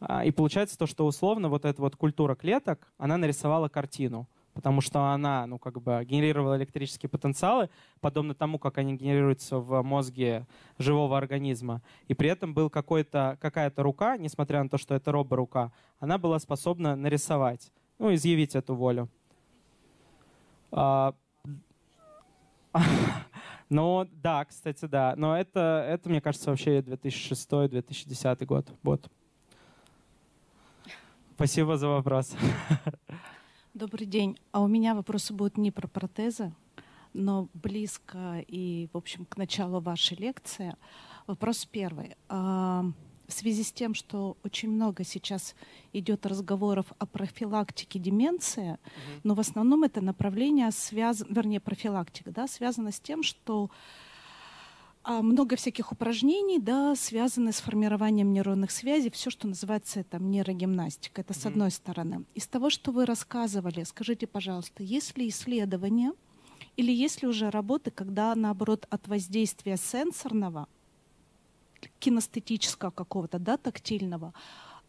А, 0.00 0.24
И 0.24 0.30
получается 0.30 0.78
то, 0.78 0.86
что 0.86 1.06
условно 1.06 1.48
вот 1.48 1.64
эта 1.64 1.80
вот 1.82 1.96
культура 1.96 2.34
клеток, 2.34 2.92
она 2.96 3.16
нарисовала 3.16 3.68
картину 3.68 4.26
потому 4.54 4.80
что 4.80 5.12
она, 5.12 5.46
ну, 5.46 5.58
как 5.58 5.80
бы 5.80 6.04
генерировала 6.04 6.56
электрические 6.56 7.08
потенциалы, 7.08 7.70
подобно 8.00 8.34
тому, 8.34 8.58
как 8.58 8.78
они 8.78 8.94
генерируются 8.94 9.58
в 9.58 9.82
мозге 9.82 10.46
живого 10.78 11.16
организма. 11.16 11.82
И 12.08 12.14
при 12.14 12.28
этом 12.28 12.54
был 12.54 12.70
какой-то, 12.70 13.38
какая-то 13.40 13.82
рука, 13.82 14.16
несмотря 14.16 14.62
на 14.62 14.68
то, 14.68 14.78
что 14.78 14.94
это 14.94 15.12
робо-рука, 15.12 15.72
она 15.98 16.18
была 16.18 16.38
способна 16.38 16.96
нарисовать, 16.96 17.72
ну, 17.98 18.12
изъявить 18.14 18.54
эту 18.54 18.74
волю. 18.74 19.08
А, 20.70 21.14
Ну, 23.72 24.06
да, 24.22 24.44
кстати, 24.44 24.84
да. 24.84 25.14
Но 25.16 25.34
это, 25.34 25.86
это 25.88 26.10
мне 26.10 26.20
кажется, 26.20 26.50
вообще 26.50 26.80
2006-2010 26.80 28.44
год. 28.44 28.70
Вот. 28.82 29.10
Спасибо 31.36 31.78
за 31.78 31.88
вопрос. 31.88 32.36
Добрый 33.74 34.06
день. 34.06 34.38
А 34.50 34.60
у 34.60 34.66
меня 34.66 34.94
вопросы 34.94 35.32
будут 35.32 35.56
не 35.56 35.70
про 35.70 35.88
протезы, 35.88 36.52
но 37.14 37.48
близко 37.54 38.44
и, 38.46 38.90
в 38.92 38.98
общем, 38.98 39.24
к 39.24 39.38
началу 39.38 39.80
вашей 39.80 40.18
лекции. 40.18 40.76
Вопрос 41.26 41.64
первый. 41.64 42.14
А, 42.28 42.84
В 43.28 43.32
связи 43.32 43.62
с 43.62 43.72
тем, 43.72 43.94
что 43.94 44.36
очень 44.44 44.70
много 44.70 45.04
сейчас 45.04 45.54
идет 45.94 46.26
разговоров 46.26 46.92
о 46.98 47.06
профилактике 47.06 47.98
деменции, 47.98 48.76
но 49.24 49.32
в 49.34 49.40
основном 49.40 49.84
это 49.84 50.02
направление 50.02 50.70
связано, 50.70 51.32
вернее, 51.32 51.60
профилактика, 51.60 52.30
да, 52.30 52.46
связано 52.46 52.92
с 52.92 53.00
тем, 53.00 53.22
что 53.22 53.70
много 55.04 55.56
всяких 55.56 55.92
упражнений, 55.92 56.58
да, 56.60 56.94
связаны 56.94 57.52
с 57.52 57.60
формированием 57.60 58.32
нейронных 58.32 58.70
связей, 58.70 59.10
все, 59.10 59.30
что 59.30 59.48
называется 59.48 60.04
там 60.04 60.30
нейрогимнастика. 60.30 61.22
Это 61.22 61.34
с 61.34 61.44
Мгм. 61.44 61.48
одной 61.48 61.70
стороны. 61.70 62.24
Из 62.34 62.46
того, 62.46 62.70
что 62.70 62.92
вы 62.92 63.04
рассказывали, 63.06 63.82
скажите, 63.84 64.26
пожалуйста, 64.26 64.82
есть 64.82 65.18
ли 65.18 65.28
исследования 65.28 66.12
или 66.76 66.92
есть 66.92 67.22
ли 67.22 67.28
уже 67.28 67.50
работы, 67.50 67.90
когда, 67.90 68.34
наоборот, 68.34 68.86
от 68.90 69.08
воздействия 69.08 69.76
сенсорного, 69.76 70.68
кинестетического 71.98 72.90
какого-то, 72.90 73.38
да, 73.38 73.56
тактильного, 73.56 74.32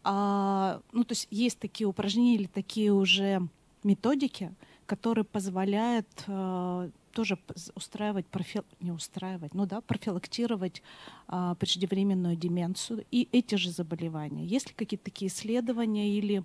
а, 0.04 0.80
ну, 0.92 1.04
то 1.04 1.12
есть 1.12 1.26
есть 1.30 1.58
такие 1.58 1.86
упражнения 1.88 2.34
или 2.36 2.46
такие 2.46 2.92
уже 2.92 3.48
методики, 3.82 4.54
которые 4.86 5.24
позволяют 5.24 6.06
э, 6.26 6.90
тоже 7.14 7.38
устраивать, 7.74 8.26
профи- 8.26 8.64
не 8.80 8.90
устраивать, 8.92 9.54
ну 9.54 9.66
да, 9.66 9.80
профилактировать 9.80 10.82
а, 11.28 11.54
преждевременную 11.54 12.36
деменцию 12.36 13.04
и 13.10 13.28
эти 13.32 13.54
же 13.54 13.70
заболевания. 13.70 14.44
Есть 14.44 14.68
ли 14.68 14.74
какие-то 14.74 15.04
такие 15.04 15.30
исследования 15.30 16.10
или 16.10 16.42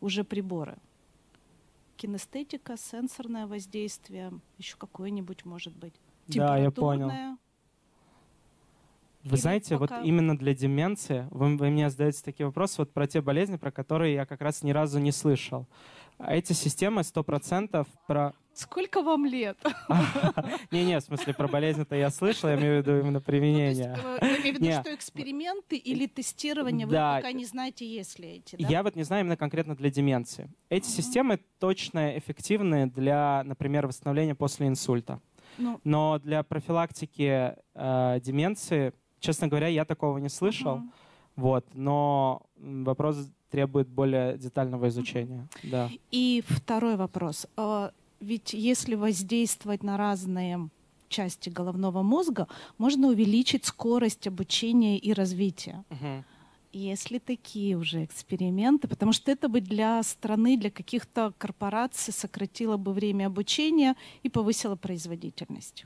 уже 0.00 0.22
приборы? 0.22 0.76
Кинестетика, 1.96 2.76
сенсорное 2.76 3.46
воздействие, 3.46 4.32
еще 4.58 4.76
какое-нибудь 4.76 5.44
может 5.44 5.74
быть. 5.74 5.94
Да, 6.28 6.56
я 6.56 6.70
понял. 6.70 7.10
Вы 9.22 9.34
Или 9.34 9.40
знаете, 9.40 9.76
пока- 9.78 9.98
вот 9.98 10.06
именно 10.06 10.36
для 10.38 10.54
деменции 10.54 11.28
вы, 11.30 11.54
вы 11.58 11.68
мне 11.68 11.90
задаете 11.90 12.22
такие 12.24 12.46
вопросы 12.46 12.76
вот 12.78 12.92
про 12.92 13.06
те 13.06 13.20
болезни, 13.20 13.56
про 13.56 13.70
которые 13.70 14.14
я 14.14 14.24
как 14.24 14.40
раз 14.40 14.62
ни 14.62 14.70
разу 14.70 14.98
не 14.98 15.12
слышал. 15.12 15.66
Эти 16.26 16.52
системы 16.52 17.02
100% 17.02 17.86
про... 18.06 18.32
Сколько 18.52 19.00
вам 19.02 19.24
лет? 19.24 19.56
Не-не, 20.70 20.98
в 21.00 21.02
смысле, 21.02 21.32
про 21.34 21.48
болезнь-то 21.48 21.94
я 21.96 22.10
слышал, 22.10 22.48
я 22.48 22.56
имею 22.56 22.82
в 22.82 22.86
виду 22.86 22.98
именно 22.98 23.12
Ну, 23.12 23.20
то 23.20 23.32
есть, 23.32 23.42
применение. 23.42 23.96
э, 24.04 24.18
я 24.20 24.36
имею 24.40 24.56
в 24.56 24.60
виду, 24.60 24.72
что 24.80 24.94
эксперименты 24.94 25.76
или 25.76 26.06
тестирование, 26.06 26.86
вы 26.86 26.92
пока 26.92 27.32
не 27.32 27.44
знаете, 27.46 27.86
есть 27.86 28.18
ли 28.18 28.28
эти? 28.36 28.56
Я 28.58 28.82
вот 28.82 28.96
не 28.96 29.02
знаю 29.04 29.22
именно 29.22 29.36
конкретно 29.36 29.74
для 29.76 29.90
деменции. 29.90 30.50
Эти 30.68 30.86
системы 30.88 31.40
точно 31.58 32.18
эффективны 32.18 32.90
для, 32.90 33.42
например, 33.44 33.86
восстановления 33.86 34.34
после 34.34 34.66
инсульта. 34.66 35.20
Ну, 35.58 35.80
Но 35.84 36.18
для 36.18 36.42
профилактики 36.42 37.54
э, 37.74 38.20
деменции, 38.22 38.92
честно 39.20 39.48
говоря, 39.48 39.68
я 39.68 39.84
такого 39.84 40.18
не 40.18 40.28
слышал. 40.28 40.80
Вот, 41.36 41.66
но 41.72 42.42
вопрос 42.56 43.30
требует 43.50 43.88
более 43.88 44.38
детального 44.38 44.88
изучения. 44.88 45.48
Да. 45.62 45.90
И 46.10 46.42
второй 46.46 46.96
вопрос. 46.96 47.46
А, 47.56 47.92
Ведь 48.20 48.52
если 48.52 48.94
воздействовать 48.94 49.82
на 49.82 49.96
разные 49.96 50.68
части 51.08 51.50
головного 51.50 52.02
мозга, 52.02 52.46
можно 52.78 53.08
увеличить 53.08 53.64
скорость 53.64 54.26
обучения 54.26 54.96
и 54.98 55.12
развития. 55.12 55.84
Есть 56.72 57.10
ли 57.10 57.18
такие 57.18 57.76
уже 57.76 58.04
эксперименты? 58.04 58.86
Потому 58.86 59.12
что 59.12 59.32
это 59.32 59.48
бы 59.48 59.60
для 59.60 60.00
страны, 60.04 60.56
для 60.56 60.70
каких-то 60.70 61.32
корпораций 61.36 62.12
сократило 62.12 62.76
бы 62.76 62.92
время 62.92 63.26
обучения 63.26 63.96
и 64.22 64.28
повысило 64.28 64.76
производительность. 64.76 65.84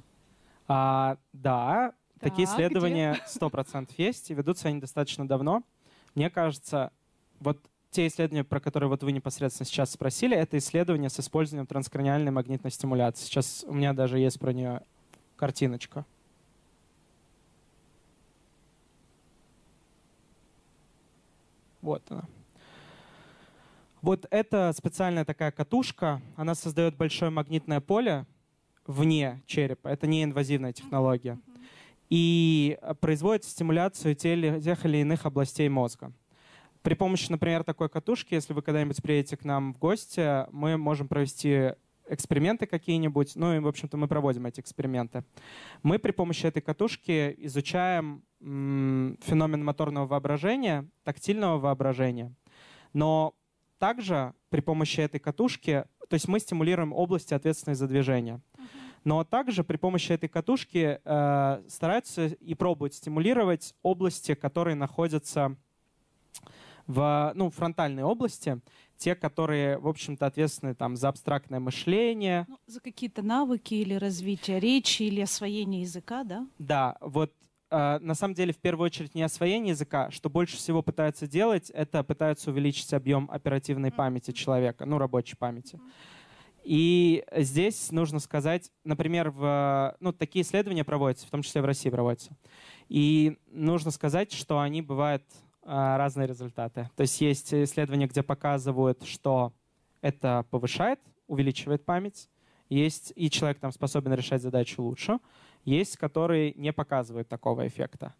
А, 0.68 1.16
да, 1.32 1.94
такие 2.20 2.46
Да, 2.46 2.52
исследования 2.52 3.18
100% 3.26 3.92
есть, 3.96 4.30
и 4.30 4.34
ведутся 4.34 4.68
они 4.68 4.78
достаточно 4.78 5.26
давно. 5.26 5.62
Мне 6.14 6.28
кажется, 6.28 6.92
вот 7.44 7.58
те 7.90 8.08
исследования, 8.08 8.42
про 8.42 8.58
которые 8.58 8.88
вот 8.88 9.04
вы 9.04 9.12
непосредственно 9.12 9.66
сейчас 9.66 9.92
спросили, 9.92 10.36
это 10.36 10.58
исследования 10.58 11.08
с 11.08 11.20
использованием 11.20 11.66
транскраниальной 11.66 12.32
магнитной 12.32 12.72
стимуляции. 12.72 13.24
Сейчас 13.24 13.64
у 13.68 13.72
меня 13.72 13.92
даже 13.92 14.18
есть 14.18 14.40
про 14.40 14.52
нее 14.52 14.80
картиночка. 15.36 16.04
Вот 21.82 22.02
она. 22.10 22.24
Вот 24.00 24.26
это 24.30 24.72
специальная 24.76 25.24
такая 25.24 25.52
катушка. 25.52 26.20
Она 26.36 26.54
создает 26.54 26.96
большое 26.96 27.30
магнитное 27.30 27.80
поле 27.80 28.26
вне 28.86 29.42
черепа. 29.46 29.88
Это 29.88 30.06
не 30.06 30.24
инвазивная 30.24 30.72
технология. 30.72 31.38
И 32.10 32.78
э, 32.80 32.94
производит 32.94 33.44
стимуляцию 33.44 34.14
тех 34.14 34.84
или 34.84 34.96
иных 34.98 35.26
областей 35.26 35.68
мозга. 35.68 36.12
При 36.84 36.92
помощи, 36.92 37.30
например, 37.30 37.64
такой 37.64 37.88
катушки, 37.88 38.34
если 38.34 38.52
вы 38.52 38.60
когда-нибудь 38.60 39.02
приедете 39.02 39.38
к 39.38 39.44
нам 39.44 39.72
в 39.72 39.78
гости, 39.78 40.44
мы 40.52 40.76
можем 40.76 41.08
провести 41.08 41.72
эксперименты 42.06 42.66
какие-нибудь. 42.66 43.36
Ну 43.36 43.54
и, 43.54 43.58
в 43.58 43.66
общем-то, 43.66 43.96
мы 43.96 44.06
проводим 44.06 44.44
эти 44.44 44.60
эксперименты. 44.60 45.24
Мы 45.82 45.98
при 45.98 46.10
помощи 46.10 46.44
этой 46.44 46.60
катушки 46.60 47.34
изучаем 47.38 48.22
феномен 48.38 49.64
моторного 49.64 50.06
воображения, 50.06 50.86
тактильного 51.04 51.58
воображения. 51.58 52.34
Но 52.92 53.34
также 53.78 54.34
при 54.50 54.60
помощи 54.60 55.00
этой 55.00 55.20
катушки, 55.20 55.86
то 56.10 56.14
есть 56.14 56.28
мы 56.28 56.38
стимулируем 56.38 56.92
области, 56.92 57.32
ответственные 57.32 57.76
за 57.76 57.88
движение. 57.88 58.42
Но 59.04 59.24
также 59.24 59.64
при 59.64 59.78
помощи 59.78 60.12
этой 60.12 60.28
катушки 60.28 61.00
э, 61.02 61.62
стараются 61.66 62.26
и 62.26 62.54
пробуют 62.54 62.92
стимулировать 62.92 63.74
области, 63.82 64.34
которые 64.34 64.74
находятся 64.74 65.56
в 66.86 67.32
ну, 67.34 67.50
фронтальной 67.50 68.02
области, 68.02 68.60
те, 68.96 69.14
которые, 69.14 69.78
в 69.78 69.88
общем-то, 69.88 70.26
ответственны 70.26 70.74
там, 70.74 70.96
за 70.96 71.08
абстрактное 71.08 71.60
мышление. 71.60 72.46
Ну, 72.48 72.58
за 72.66 72.80
какие-то 72.80 73.22
навыки 73.22 73.74
или 73.74 73.94
развитие 73.94 74.60
речи, 74.60 75.02
или 75.02 75.20
освоение 75.20 75.82
языка, 75.82 76.24
да? 76.24 76.46
Да, 76.58 76.96
вот 77.00 77.32
э, 77.70 77.98
на 78.00 78.14
самом 78.14 78.34
деле 78.34 78.52
в 78.52 78.58
первую 78.58 78.86
очередь 78.86 79.14
не 79.14 79.22
освоение 79.22 79.70
языка. 79.70 80.10
Что 80.10 80.30
больше 80.30 80.56
всего 80.56 80.82
пытаются 80.82 81.26
делать, 81.26 81.70
это 81.70 82.04
пытаются 82.04 82.50
увеличить 82.50 82.92
объем 82.92 83.28
оперативной 83.30 83.90
памяти 83.90 84.30
человека, 84.32 84.84
ну, 84.84 84.98
рабочей 84.98 85.36
памяти. 85.36 85.80
И 86.64 87.22
здесь 87.36 87.92
нужно 87.92 88.20
сказать, 88.20 88.70
например, 88.84 89.30
в, 89.30 89.94
ну, 90.00 90.12
такие 90.14 90.42
исследования 90.42 90.82
проводятся, 90.82 91.26
в 91.26 91.30
том 91.30 91.42
числе 91.42 91.60
в 91.60 91.66
России 91.66 91.90
проводятся. 91.90 92.34
И 92.88 93.36
нужно 93.46 93.90
сказать, 93.90 94.32
что 94.32 94.58
они 94.60 94.80
бывают 94.80 95.24
разные 95.64 96.26
результаты. 96.26 96.90
То 96.96 97.00
есть 97.02 97.20
есть 97.20 97.52
исследования, 97.54 98.06
где 98.06 98.22
показывают, 98.22 99.02
что 99.04 99.52
это 100.00 100.44
повышает, 100.50 101.00
увеличивает 101.26 101.84
память. 101.84 102.28
Есть 102.68 103.12
и 103.16 103.30
человек 103.30 103.58
там 103.58 103.72
способен 103.72 104.12
решать 104.14 104.42
задачи 104.42 104.78
лучше. 104.78 105.18
Есть, 105.64 105.96
которые 105.96 106.52
не 106.54 106.72
показывают 106.72 107.28
такого 107.28 107.66
эффекта. 107.66 108.14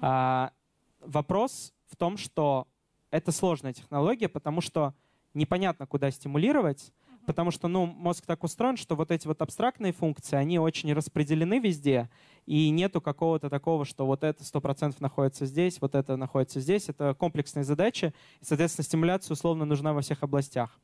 А, 0.00 0.52
вопрос 1.00 1.72
в 1.88 1.96
том, 1.96 2.16
что 2.16 2.66
это 3.10 3.32
сложная 3.32 3.72
технология, 3.72 4.28
потому 4.28 4.60
что 4.60 4.94
непонятно, 5.34 5.86
куда 5.86 6.10
стимулировать, 6.10 6.92
потому 7.26 7.50
что 7.50 7.68
ну, 7.68 7.86
мозг 7.86 8.26
так 8.26 8.42
устроен, 8.44 8.76
что 8.76 8.96
вот 8.96 9.10
эти 9.10 9.26
вот 9.26 9.42
абстрактные 9.42 9.92
функции, 9.92 10.36
они 10.36 10.58
очень 10.58 10.92
распределены 10.92 11.58
везде, 11.58 12.08
и 12.46 12.70
нету 12.70 13.00
какого-то 13.00 13.48
такого, 13.50 13.84
что 13.84 14.06
вот 14.06 14.24
это 14.24 14.42
100% 14.42 14.96
находится 15.00 15.46
здесь, 15.46 15.80
вот 15.80 15.94
это 15.94 16.16
находится 16.16 16.60
здесь. 16.60 16.88
Это 16.88 17.14
комплексные 17.14 17.64
задачи, 17.64 18.12
и, 18.40 18.44
соответственно, 18.44 18.84
стимуляция 18.84 19.34
условно 19.34 19.64
нужна 19.64 19.92
во 19.92 20.00
всех 20.00 20.22
областях. 20.22 20.80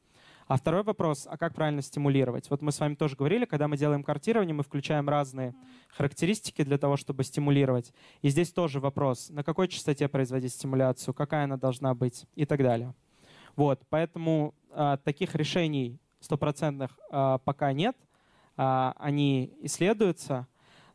А 0.49 0.57
второй 0.57 0.85
вопрос, 0.85 1.27
а 1.29 1.37
как 1.37 1.55
правильно 1.55 1.83
стимулировать? 1.83 2.49
Вот 2.51 2.63
мы 2.63 2.71
с 2.71 2.79
вами 2.79 2.95
тоже 2.95 3.17
говорили, 3.17 3.47
когда 3.47 3.67
мы 3.67 3.77
делаем 3.77 4.05
картирование, 4.05 4.55
мы 4.55 4.63
включаем 4.63 5.09
разные 5.09 5.57
характеристики 5.89 6.63
для 6.63 6.79
того, 6.79 6.97
чтобы 6.97 7.25
стимулировать. 7.25 7.93
И 8.23 8.29
здесь 8.29 8.53
тоже 8.53 8.79
вопрос, 8.79 9.29
на 9.31 9.43
какой 9.43 9.67
частоте 9.67 10.07
производить 10.07 10.53
стимуляцию, 10.53 11.15
какая 11.15 11.45
она 11.45 11.57
должна 11.57 11.95
быть 11.95 12.27
и 12.37 12.45
так 12.45 12.63
далее. 12.63 12.95
Вот, 13.57 13.83
поэтому 13.89 14.55
а, 14.71 14.99
таких 14.99 15.35
решений 15.35 15.99
стопроцентных 16.27 16.99
а, 17.11 17.39
пока 17.39 17.73
нет, 17.73 17.97
а, 18.57 18.95
они 18.99 19.55
исследуются, 19.63 20.47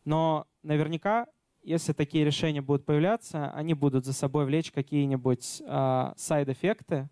но 0.06 0.46
наверняка, 0.62 1.28
если 1.64 1.94
такие 1.94 2.24
решения 2.24 2.62
будут 2.62 2.86
появляться, 2.86 3.52
они 3.52 3.74
будут 3.74 4.06
за 4.06 4.14
собой 4.14 4.46
влечь 4.46 4.72
какие-нибудь 4.72 5.64
а, 5.66 6.14
сайд-эффекты, 6.18 7.10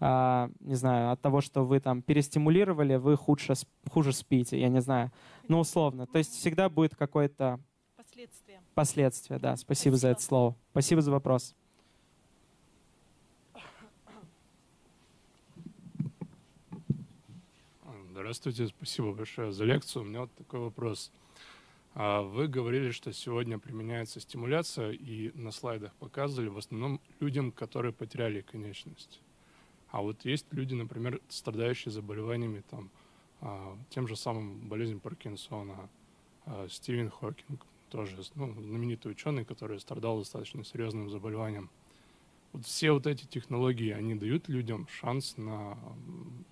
не 0.00 0.76
знаю, 0.76 1.12
от 1.12 1.20
того, 1.20 1.42
что 1.42 1.66
вы 1.66 1.78
там 1.78 2.00
перестимулировали, 2.00 2.96
вы 2.96 3.18
хуже, 3.18 3.52
хуже 3.90 4.14
спите, 4.14 4.58
я 4.58 4.70
не 4.70 4.80
знаю, 4.80 5.12
ну 5.46 5.58
условно. 5.60 6.06
То 6.06 6.16
есть 6.16 6.32
всегда 6.32 6.70
будет 6.70 6.96
какое-то... 6.96 7.60
Последствия. 7.98 8.62
Последствия, 8.74 9.38
да. 9.38 9.56
Спасибо, 9.56 9.96
Спасибо 9.96 9.96
за 9.98 10.08
это 10.08 10.22
слово. 10.22 10.56
Спасибо 10.70 11.02
за 11.02 11.10
вопрос. 11.10 11.54
Здравствуйте, 18.30 18.68
спасибо 18.68 19.12
большое 19.12 19.50
за 19.50 19.64
лекцию. 19.64 20.04
У 20.04 20.06
меня 20.06 20.20
вот 20.20 20.32
такой 20.36 20.60
вопрос. 20.60 21.10
А 21.94 22.22
вы 22.22 22.46
говорили, 22.46 22.92
что 22.92 23.12
сегодня 23.12 23.58
применяется 23.58 24.20
стимуляция, 24.20 24.92
и 24.92 25.32
на 25.36 25.50
слайдах 25.50 25.92
показывали 25.94 26.46
в 26.46 26.56
основном 26.56 27.00
людям, 27.18 27.50
которые 27.50 27.92
потеряли 27.92 28.40
конечность. 28.42 29.20
А 29.88 30.00
вот 30.00 30.24
есть 30.24 30.46
люди, 30.52 30.74
например, 30.74 31.20
страдающие 31.28 31.90
заболеваниями, 31.90 32.62
там, 32.70 32.88
а, 33.40 33.76
тем 33.88 34.06
же 34.06 34.14
самым 34.14 34.68
болезнью 34.68 35.00
Паркинсона, 35.00 35.90
а, 36.46 36.68
Стивен 36.68 37.10
Хокинг, 37.10 37.66
тоже 37.88 38.16
ну, 38.36 38.54
знаменитый 38.62 39.10
ученый, 39.10 39.44
который 39.44 39.80
страдал 39.80 40.20
достаточно 40.20 40.62
серьезным 40.62 41.10
заболеванием. 41.10 41.68
Вот 42.52 42.66
все 42.66 42.90
вот 42.90 43.06
эти 43.06 43.26
технологии, 43.26 43.90
они 43.90 44.14
дают 44.14 44.48
людям 44.48 44.88
шанс 44.88 45.36
на 45.36 45.78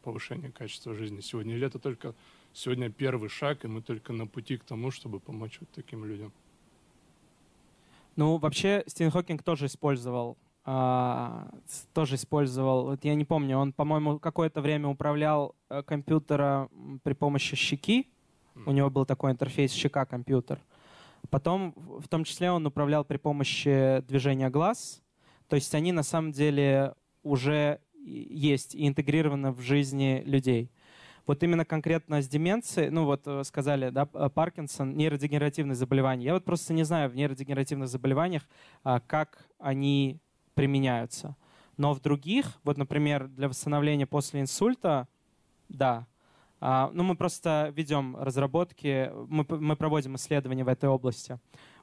повышение 0.02 0.52
качества 0.52 0.94
жизни 0.94 1.20
сегодня? 1.20 1.54
Или 1.54 1.66
это 1.66 1.78
только 1.78 2.14
сегодня 2.52 2.90
первый 2.90 3.28
шаг, 3.28 3.64
и 3.64 3.68
мы 3.68 3.82
только 3.82 4.12
на 4.12 4.26
пути 4.26 4.56
к 4.56 4.64
тому, 4.64 4.90
чтобы 4.90 5.18
помочь 5.18 5.58
вот 5.60 5.68
таким 5.70 6.04
людям? 6.04 6.32
Ну, 8.16 8.36
вообще, 8.36 8.84
Стивен 8.86 9.10
Хокинг 9.10 9.42
тоже 9.42 9.66
использовал 9.66 10.36
а, 10.70 11.48
тоже 11.94 12.16
использовал, 12.16 12.84
вот 12.84 13.02
я 13.02 13.14
не 13.14 13.24
помню, 13.24 13.56
он, 13.56 13.72
по-моему, 13.72 14.18
какое-то 14.18 14.60
время 14.60 14.88
управлял 14.88 15.54
э, 15.70 15.82
компьютером 15.82 17.00
при 17.02 17.14
помощи 17.14 17.56
щеки. 17.56 18.06
У 18.66 18.72
него 18.72 18.90
был 18.90 19.06
такой 19.06 19.30
интерфейс 19.32 19.72
щека-компьютер. 19.72 20.60
Потом, 21.30 21.72
в 21.74 22.06
том 22.08 22.24
числе, 22.24 22.50
он 22.50 22.66
управлял 22.66 23.02
при 23.02 23.16
помощи 23.16 24.04
движения 24.08 24.50
глаз. 24.50 25.00
То 25.48 25.56
есть 25.56 25.74
они 25.74 25.92
на 25.92 26.02
самом 26.02 26.32
деле 26.32 26.94
уже 27.22 27.80
есть 28.04 28.74
и 28.74 28.86
интегрированы 28.86 29.52
в 29.52 29.60
жизни 29.60 30.22
людей. 30.24 30.70
Вот 31.26 31.42
именно 31.42 31.66
конкретно 31.66 32.22
с 32.22 32.28
деменцией, 32.28 32.88
ну 32.88 33.04
вот 33.04 33.26
э, 33.26 33.44
сказали, 33.44 33.90
да, 33.90 34.06
Паркинсон, 34.06 34.96
нейродегенеративные 34.96 35.74
заболевания. 35.74 36.24
Я 36.24 36.32
вот 36.32 36.44
просто 36.46 36.72
не 36.72 36.84
знаю 36.84 37.10
в 37.10 37.14
нейродегенеративных 37.14 37.88
заболеваниях, 37.88 38.48
а, 38.82 39.00
как 39.00 39.46
они 39.58 40.20
применяются. 40.54 41.36
Но 41.76 41.92
в 41.92 42.00
других, 42.00 42.58
вот, 42.64 42.78
например, 42.78 43.28
для 43.28 43.48
восстановления 43.48 44.06
после 44.06 44.40
инсульта, 44.40 45.06
да. 45.68 46.06
А, 46.60 46.90
ну, 46.94 47.04
мы 47.04 47.14
просто 47.14 47.74
ведем 47.76 48.16
разработки, 48.16 49.12
мы, 49.28 49.46
мы 49.48 49.76
проводим 49.76 50.16
исследования 50.16 50.64
в 50.64 50.68
этой 50.68 50.88
области. 50.88 51.38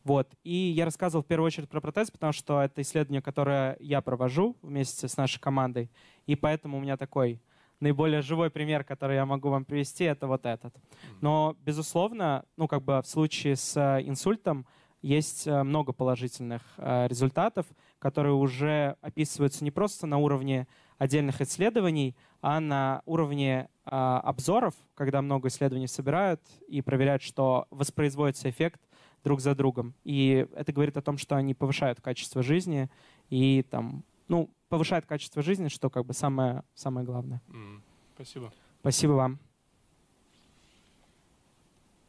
Вот. 0.05 0.31
И 0.43 0.53
я 0.53 0.85
рассказывал 0.85 1.23
в 1.23 1.27
первую 1.27 1.47
очередь 1.47 1.67
про 1.67 1.81
протез, 1.81 2.11
потому 2.11 2.31
что 2.31 2.61
это 2.61 2.81
исследование, 2.83 3.23
которое 3.23 3.75
я 3.79 4.01
провожу 4.01 4.55
вместе 4.61 5.07
с 5.07 5.17
нашей 5.17 5.39
командой. 5.41 5.89
И 6.27 6.35
поэтому 6.35 6.77
у 6.77 6.79
меня 6.81 6.95
такой 6.95 7.41
наиболее 7.79 8.21
живой 8.21 8.51
пример, 8.51 8.83
который 8.83 9.15
я 9.15 9.25
могу 9.25 9.49
вам 9.49 9.65
привести, 9.65 10.03
это 10.03 10.27
вот 10.27 10.45
этот. 10.45 10.75
Но, 11.21 11.57
безусловно, 11.65 12.45
ну, 12.55 12.67
как 12.67 12.83
бы 12.83 13.01
в 13.01 13.07
случае 13.07 13.55
с 13.55 13.75
э, 13.75 14.07
инсультом 14.07 14.67
есть 15.01 15.47
э, 15.47 15.63
много 15.63 15.91
положительных 15.91 16.61
э, 16.77 17.07
результатов, 17.07 17.65
которые 17.97 18.35
уже 18.35 18.97
описываются 19.01 19.63
не 19.63 19.71
просто 19.71 20.05
на 20.05 20.19
уровне 20.19 20.67
отдельных 20.99 21.41
исследований, 21.41 22.15
а 22.41 22.59
на 22.59 23.01
уровне 23.05 23.69
обзоров, 23.83 24.73
когда 24.93 25.21
много 25.21 25.49
исследований 25.49 25.87
собирают 25.87 26.41
и 26.67 26.81
проверяют, 26.81 27.21
что 27.21 27.67
воспроизводится 27.69 28.49
эффект 28.49 28.79
друг 29.25 29.41
за 29.41 29.55
другом. 29.55 29.95
И 30.03 30.47
это 30.55 30.71
говорит 30.71 30.95
о 30.97 31.01
том, 31.01 31.17
что 31.17 31.35
они 31.35 31.55
повышают 31.55 31.99
качество 31.99 32.43
жизни 32.43 32.89
и 33.29 33.63
там, 33.63 34.03
ну, 34.27 34.49
повышают 34.69 35.05
качество 35.07 35.41
жизни, 35.41 35.67
что 35.67 35.89
как 35.89 36.05
бы 36.05 36.13
самое, 36.13 36.63
самое 36.75 37.05
главное. 37.05 37.41
Mm, 37.47 37.81
спасибо. 38.13 38.53
Спасибо 38.81 39.13
вам. 39.13 39.39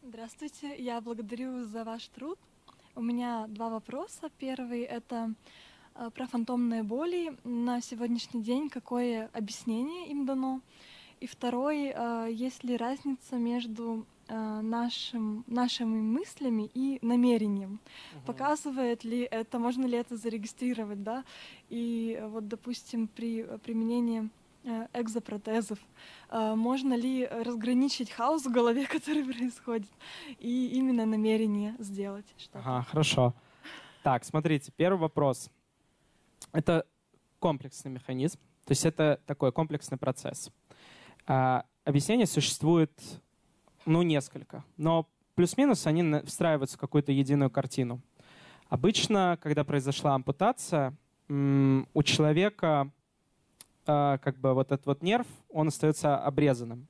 Здравствуйте, 0.03 0.77
я 0.77 1.01
благодарю 1.01 1.65
за 1.65 1.85
ваш 1.85 2.07
труд. 2.09 2.39
У 2.95 3.03
меня 3.03 3.47
два 3.49 3.71
вопроса. 3.71 4.31
Первый— 4.39 4.83
это 4.99 5.35
э, 5.95 6.11
про 6.15 6.27
фантомные 6.27 6.83
боли. 6.83 7.35
На 7.45 7.81
сегодняшний 7.81 8.43
день 8.43 8.69
какое 8.69 9.31
объяснение 9.33 10.11
им 10.11 10.27
дано? 10.27 10.61
И 11.21 11.27
второй, 11.27 11.93
э, 11.95 12.29
есть 12.31 12.63
ли 12.63 12.77
разница 12.77 13.37
между 13.37 14.07
нашим, 14.29 15.45
нашими 15.47 16.01
мыслями 16.01 16.71
и 16.75 16.99
намерением. 17.03 17.81
Угу. 18.15 18.27
Показывает 18.27 19.05
ли 19.05 19.23
это, 19.23 19.59
можно 19.59 19.87
ли 19.87 19.97
это 19.97 20.17
зарегистрировать, 20.17 21.03
да? 21.03 21.25
И 21.69 22.21
вот, 22.25 22.49
допустим, 22.49 23.09
при 23.09 23.43
применении 23.59 24.29
э, 24.65 24.89
экзопротезов. 24.93 25.79
Э, 26.29 26.55
можно 26.55 26.95
ли 26.95 27.27
разграничить 27.27 28.11
хаос 28.11 28.45
в 28.45 28.51
голове, 28.51 28.87
который 28.91 29.25
происходит, 29.25 29.91
и 30.39 30.69
именно 30.75 31.07
намерение 31.07 31.75
сделать 31.79 32.27
что-то? 32.37 32.59
Ага, 32.59 32.83
хорошо. 32.83 33.35
Так, 34.03 34.25
смотрите, 34.25 34.73
первый 34.77 34.99
вопрос. 34.99 35.51
Это 36.53 36.87
комплексный 37.39 37.91
механизм, 37.91 38.39
то 38.65 38.73
есть 38.73 38.85
это 38.85 39.21
такой 39.27 39.53
комплексный 39.53 39.99
процесс. 39.99 40.51
А, 41.27 41.65
объяснение 41.85 42.27
существует 42.27 42.93
ну, 43.87 44.03
несколько. 44.03 44.65
Но 44.77 45.09
плюс-минус 45.35 45.87
они 45.87 46.21
встраиваются 46.25 46.77
в 46.77 46.81
какую-то 46.81 47.13
единую 47.13 47.51
картину. 47.51 48.03
Обычно, 48.69 49.39
когда 49.41 49.65
произошла 49.65 50.15
ампутация, 50.15 50.95
у 51.29 52.03
человека 52.03 52.91
а, 53.87 54.19
как 54.19 54.39
бы 54.39 54.55
вот 54.55 54.73
этот 54.73 54.87
вот 54.87 55.03
нерв, 55.03 55.27
он 55.49 55.69
остается 55.69 56.17
обрезанным. 56.19 56.89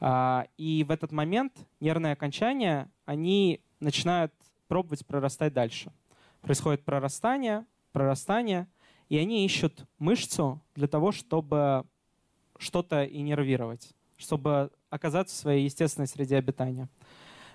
А, 0.00 0.46
и 0.56 0.84
в 0.84 0.90
этот 0.90 1.12
момент 1.12 1.52
нервные 1.80 2.12
окончания, 2.12 2.90
они 3.04 3.60
начинают 3.80 4.32
пробовать 4.68 5.04
прорастать 5.06 5.52
дальше. 5.52 5.92
Происходит 6.40 6.84
прорастание, 6.84 7.64
прорастание, 7.92 8.68
и 9.08 9.18
они 9.18 9.44
ищут 9.44 9.86
мышцу 9.98 10.60
для 10.74 10.88
того, 10.88 11.12
чтобы 11.12 11.84
что-то 12.58 13.04
иннервировать, 13.04 13.94
чтобы 14.16 14.70
оказаться 14.94 15.34
в 15.34 15.38
своей 15.38 15.64
естественной 15.64 16.06
среде 16.06 16.36
обитания. 16.36 16.88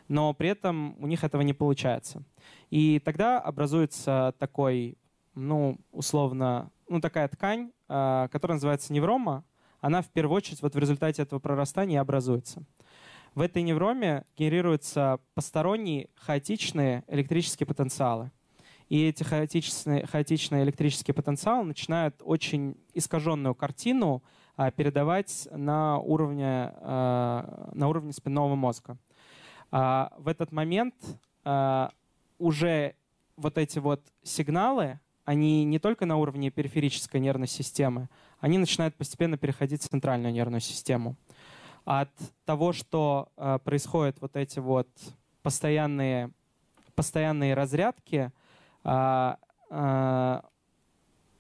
но 0.09 0.33
при 0.33 0.49
этом 0.49 0.95
у 0.99 1.05
них 1.05 1.23
этого 1.23 1.43
не 1.43 1.53
получается. 1.53 2.23
И 2.71 2.99
тогда 3.05 3.39
образуется 3.39 4.33
такой, 4.39 4.97
ну, 5.35 5.77
условно, 5.91 6.71
ну, 6.87 6.99
такая 6.99 7.27
ткань, 7.27 7.71
э, 7.87 8.27
которая 8.31 8.55
называется 8.55 8.91
неврома. 8.91 9.43
Она 9.81 10.01
в 10.01 10.09
первую 10.09 10.35
очередь 10.35 10.63
вот 10.63 10.73
в 10.73 10.79
результате 10.79 11.21
этого 11.21 11.39
прорастания 11.39 12.01
образуется. 12.01 12.63
В 13.35 13.41
этой 13.41 13.61
невроме 13.61 14.25
генерируются 14.35 15.19
посторонние 15.35 16.09
хаотичные 16.15 17.03
электрические 17.07 17.67
потенциалы. 17.67 18.31
И 18.89 19.05
эти 19.05 19.21
хаотичные, 19.21 20.07
хаотичные 20.07 20.63
электрические 20.63 21.13
потенциалы 21.13 21.65
начинают 21.65 22.15
очень 22.25 22.75
искаженную 22.95 23.53
картину 23.53 24.23
а, 24.23 24.38
передавать 24.76 25.48
на 25.52 25.99
уровне, 25.99 26.73
а, 26.81 27.69
на 27.73 27.88
уровне 27.88 28.11
спинного 28.11 28.56
мозга. 28.56 28.98
А, 29.72 30.11
в 30.18 30.27
этот 30.27 30.52
момент 30.52 30.95
а, 31.45 31.91
уже 32.38 32.95
вот 33.38 33.57
эти 33.57 33.80
вот 33.80 34.02
сигналы, 34.22 34.99
они 35.23 35.64
не 35.64 35.80
только 35.80 36.06
на 36.06 36.18
уровне 36.18 36.52
периферической 36.52 37.22
нервной 37.22 37.48
системы, 37.48 38.10
они 38.41 38.57
начинают 38.57 38.95
постепенно 38.95 39.38
переходить 39.38 39.81
в 39.81 39.88
центральную 39.88 40.34
нервную 40.34 40.60
систему. 40.60 41.15
От 41.86 42.10
того, 42.45 42.73
что 42.73 43.30
э, 43.38 43.60
происходят 43.64 44.19
вот 44.22 44.36
эти 44.36 44.60
вот 44.60 44.90
постоянные, 45.41 46.31
постоянные 46.95 47.53
разрядки, 47.53 48.31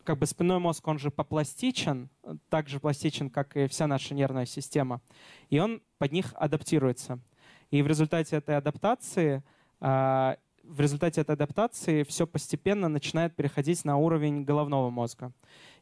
как 0.09 0.17
бы 0.17 0.25
спинной 0.25 0.57
мозг, 0.57 0.87
он 0.87 0.97
же 0.97 1.11
попластичен, 1.11 2.09
так 2.49 2.69
же 2.69 2.79
пластичен, 2.79 3.29
как 3.29 3.55
и 3.55 3.67
вся 3.67 3.87
наша 3.87 4.13
нервная 4.13 4.45
система, 4.45 5.01
и 5.49 5.59
он 5.59 5.81
под 5.97 6.11
них 6.11 6.33
адаптируется. 6.35 7.19
И 7.71 7.81
в 7.81 7.87
результате 7.87 8.37
этой 8.37 8.57
адаптации 8.57 9.43
э, 9.79 10.35
в 10.69 10.79
результате 10.81 11.21
этой 11.21 11.31
адаптации 11.31 12.03
все 12.03 12.27
постепенно 12.27 12.87
начинает 12.87 13.35
переходить 13.35 13.83
на 13.85 13.97
уровень 13.97 14.43
головного 14.43 14.89
мозга. 14.89 15.31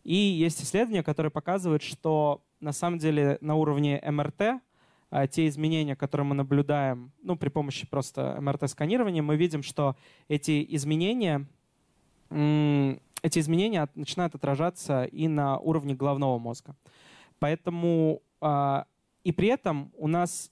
И 0.04 0.16
есть 0.16 0.64
исследования, 0.64 1.04
которые 1.04 1.32
показывают, 1.32 1.84
что 1.84 2.42
на 2.62 2.72
самом 2.72 2.98
деле 2.98 3.38
на 3.42 3.56
уровне 3.56 4.02
МРТ 4.06 4.62
а, 5.10 5.28
те 5.28 5.48
изменения, 5.48 5.96
которые 5.96 6.26
мы 6.26 6.36
наблюдаем 6.36 7.12
ну, 7.22 7.36
при 7.36 7.50
помощи 7.50 7.88
просто 7.88 8.38
МРТ-сканирования, 8.40 9.22
мы 9.22 9.36
видим, 9.36 9.64
что 9.64 9.96
эти 10.28 10.66
изменения, 10.76 11.46
эти 13.22 13.40
изменения 13.40 13.88
начинают 13.96 14.36
отражаться 14.36 15.06
и 15.06 15.28
на 15.28 15.58
уровне 15.58 15.96
головного 15.96 16.38
мозга. 16.38 16.76
Поэтому 17.40 18.22
а, 18.42 18.86
и 19.24 19.32
при 19.32 19.50
этом 19.50 19.92
у 19.98 20.08
нас 20.08 20.52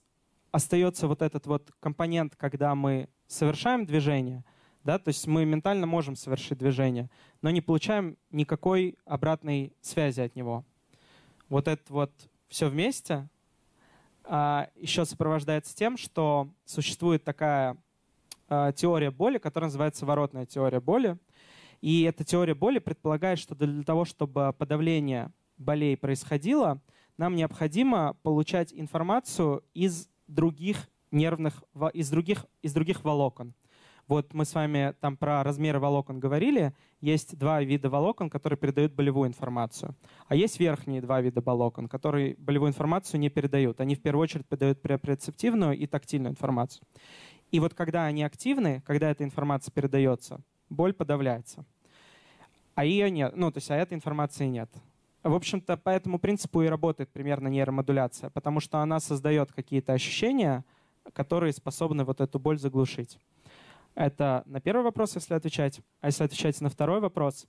остается 0.50 1.08
вот 1.08 1.22
этот 1.22 1.46
вот 1.46 1.70
компонент, 1.80 2.36
когда 2.36 2.74
мы 2.74 3.08
совершаем 3.26 3.86
движение, 3.86 4.44
да, 4.84 4.98
то 4.98 5.08
есть 5.08 5.26
мы 5.26 5.44
ментально 5.44 5.86
можем 5.86 6.14
совершить 6.14 6.58
движение, 6.58 7.10
но 7.42 7.50
не 7.50 7.60
получаем 7.60 8.16
никакой 8.30 8.96
обратной 9.04 9.72
связи 9.80 10.20
от 10.20 10.36
него. 10.36 10.64
Вот 11.48 11.68
это 11.68 11.82
вот 11.92 12.12
все 12.48 12.68
вместе 12.68 13.28
а, 14.24 14.68
еще 14.76 15.04
сопровождается 15.04 15.74
тем, 15.74 15.96
что 15.96 16.48
существует 16.64 17.24
такая 17.24 17.76
а, 18.48 18.72
теория 18.72 19.10
боли, 19.10 19.38
которая 19.38 19.68
называется 19.68 20.06
воротная 20.06 20.46
теория 20.46 20.80
боли. 20.80 21.18
И 21.86 22.02
эта 22.02 22.24
теория 22.24 22.56
боли 22.56 22.80
предполагает, 22.80 23.38
что 23.38 23.54
для 23.54 23.84
того, 23.84 24.04
чтобы 24.04 24.52
подавление 24.58 25.30
болей 25.56 25.96
происходило, 25.96 26.82
нам 27.16 27.36
необходимо 27.36 28.16
получать 28.24 28.72
информацию 28.74 29.62
из 29.72 30.08
других 30.26 30.88
нервных, 31.12 31.62
из 31.92 32.10
других, 32.10 32.44
из 32.60 32.72
других 32.72 33.04
волокон. 33.04 33.54
Вот 34.08 34.34
мы 34.34 34.44
с 34.44 34.52
вами 34.52 34.96
там 35.00 35.16
про 35.16 35.44
размеры 35.44 35.78
волокон 35.78 36.18
говорили. 36.18 36.74
Есть 37.00 37.38
два 37.38 37.62
вида 37.62 37.88
волокон, 37.88 38.30
которые 38.30 38.58
передают 38.58 38.92
болевую 38.92 39.28
информацию. 39.28 39.94
А 40.26 40.34
есть 40.34 40.58
верхние 40.58 41.00
два 41.00 41.20
вида 41.20 41.40
волокон, 41.40 41.86
которые 41.86 42.34
болевую 42.36 42.70
информацию 42.70 43.20
не 43.20 43.30
передают. 43.30 43.80
Они 43.80 43.94
в 43.94 44.02
первую 44.02 44.24
очередь 44.24 44.46
передают 44.48 44.82
прецептивную 44.82 45.78
и 45.78 45.86
тактильную 45.86 46.32
информацию. 46.32 46.84
И 47.52 47.60
вот 47.60 47.74
когда 47.74 48.06
они 48.06 48.24
активны, 48.24 48.82
когда 48.84 49.08
эта 49.12 49.22
информация 49.22 49.70
передается, 49.70 50.40
боль 50.68 50.92
подавляется. 50.92 51.64
А 52.76 52.84
ее 52.84 53.10
нет, 53.10 53.34
ну 53.34 53.50
то 53.50 53.56
есть 53.56 53.70
а 53.70 53.74
этой 53.74 53.94
информации 53.94 54.46
нет. 54.46 54.70
В 55.22 55.34
общем-то, 55.34 55.78
по 55.78 55.88
этому 55.88 56.18
принципу 56.18 56.62
и 56.62 56.66
работает 56.68 57.10
примерно 57.10 57.48
нейромодуляция, 57.48 58.28
потому 58.28 58.60
что 58.60 58.78
она 58.78 59.00
создает 59.00 59.50
какие-то 59.50 59.94
ощущения, 59.94 60.62
которые 61.14 61.54
способны 61.54 62.04
вот 62.04 62.20
эту 62.20 62.38
боль 62.38 62.58
заглушить. 62.58 63.18
Это 63.94 64.42
на 64.44 64.60
первый 64.60 64.82
вопрос, 64.82 65.14
если 65.14 65.32
отвечать. 65.32 65.80
А 66.02 66.08
если 66.08 66.24
отвечать 66.24 66.60
на 66.60 66.68
второй 66.68 67.00
вопрос, 67.00 67.46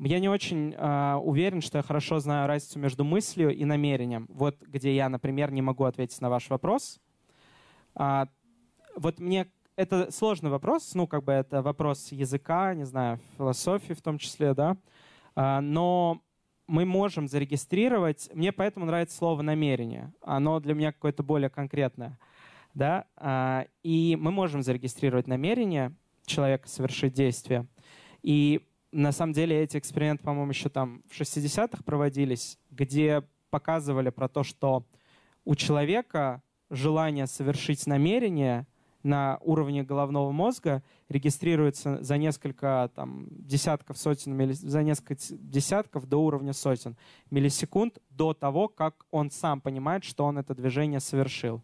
я 0.00 0.18
не 0.18 0.28
очень 0.28 0.74
э, 0.74 1.14
уверен, 1.22 1.60
что 1.60 1.78
я 1.78 1.82
хорошо 1.82 2.18
знаю 2.18 2.48
разницу 2.48 2.80
между 2.80 3.04
мыслью 3.04 3.54
и 3.54 3.64
намерением. 3.64 4.26
Вот 4.28 4.60
где 4.60 4.92
я, 4.92 5.08
например, 5.08 5.52
не 5.52 5.62
могу 5.62 5.84
ответить 5.84 6.20
на 6.20 6.30
ваш 6.30 6.50
вопрос. 6.50 7.00
А, 7.94 8.26
вот 8.96 9.20
мне 9.20 9.46
это 9.76 10.10
сложный 10.10 10.50
вопрос, 10.50 10.94
ну, 10.94 11.06
как 11.06 11.24
бы 11.24 11.32
это 11.32 11.62
вопрос 11.62 12.12
языка, 12.12 12.74
не 12.74 12.84
знаю, 12.84 13.18
философии 13.36 13.92
в 13.92 14.02
том 14.02 14.18
числе, 14.18 14.54
да. 14.54 14.76
А, 15.34 15.60
но 15.60 16.22
мы 16.66 16.84
можем 16.84 17.28
зарегистрировать, 17.28 18.30
мне 18.34 18.52
поэтому 18.52 18.86
нравится 18.86 19.16
слово 19.16 19.42
намерение. 19.42 20.12
Оно 20.22 20.60
для 20.60 20.74
меня 20.74 20.92
какое-то 20.92 21.22
более 21.22 21.50
конкретное 21.50 22.18
да, 22.74 23.06
а, 23.16 23.66
и 23.82 24.16
мы 24.20 24.30
можем 24.32 24.62
зарегистрировать 24.62 25.26
намерение 25.26 25.94
человека 26.26 26.68
совершить 26.68 27.14
действие. 27.14 27.66
И 28.22 28.66
на 28.92 29.12
самом 29.12 29.32
деле 29.32 29.62
эти 29.62 29.78
эксперименты, 29.78 30.24
по-моему, 30.24 30.50
еще 30.50 30.68
там 30.68 31.02
в 31.08 31.18
60-х 31.18 31.82
проводились, 31.84 32.58
где 32.70 33.22
показывали 33.50 34.10
про 34.10 34.28
то, 34.28 34.42
что 34.42 34.84
у 35.44 35.54
человека 35.54 36.42
желание 36.70 37.26
совершить 37.26 37.86
намерение 37.86 38.66
на 39.04 39.38
уровне 39.42 39.84
головного 39.84 40.32
мозга 40.32 40.82
регистрируется 41.08 42.02
за 42.02 42.16
несколько 42.16 42.90
там, 42.94 43.26
десятков, 43.30 43.98
сотен, 43.98 44.34
милли... 44.34 44.54
за 44.54 44.82
несколько 44.82 45.16
десятков 45.30 46.08
до 46.08 46.16
уровня 46.16 46.54
сотен 46.54 46.96
миллисекунд 47.30 47.98
до 48.10 48.32
того, 48.34 48.68
как 48.68 49.04
он 49.10 49.30
сам 49.30 49.60
понимает, 49.60 50.04
что 50.04 50.24
он 50.24 50.38
это 50.38 50.54
движение 50.54 51.00
совершил. 51.00 51.62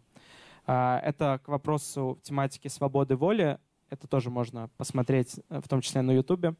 А, 0.67 0.99
это 1.03 1.41
к 1.43 1.47
вопросу 1.47 2.19
тематики 2.21 2.67
свободы 2.67 3.15
воли. 3.15 3.57
Это 3.89 4.07
тоже 4.07 4.29
можно 4.29 4.69
посмотреть, 4.77 5.39
э, 5.49 5.59
в 5.59 5.67
том 5.67 5.81
числе 5.81 6.01
на 6.01 6.11
Ютубе. 6.11 6.55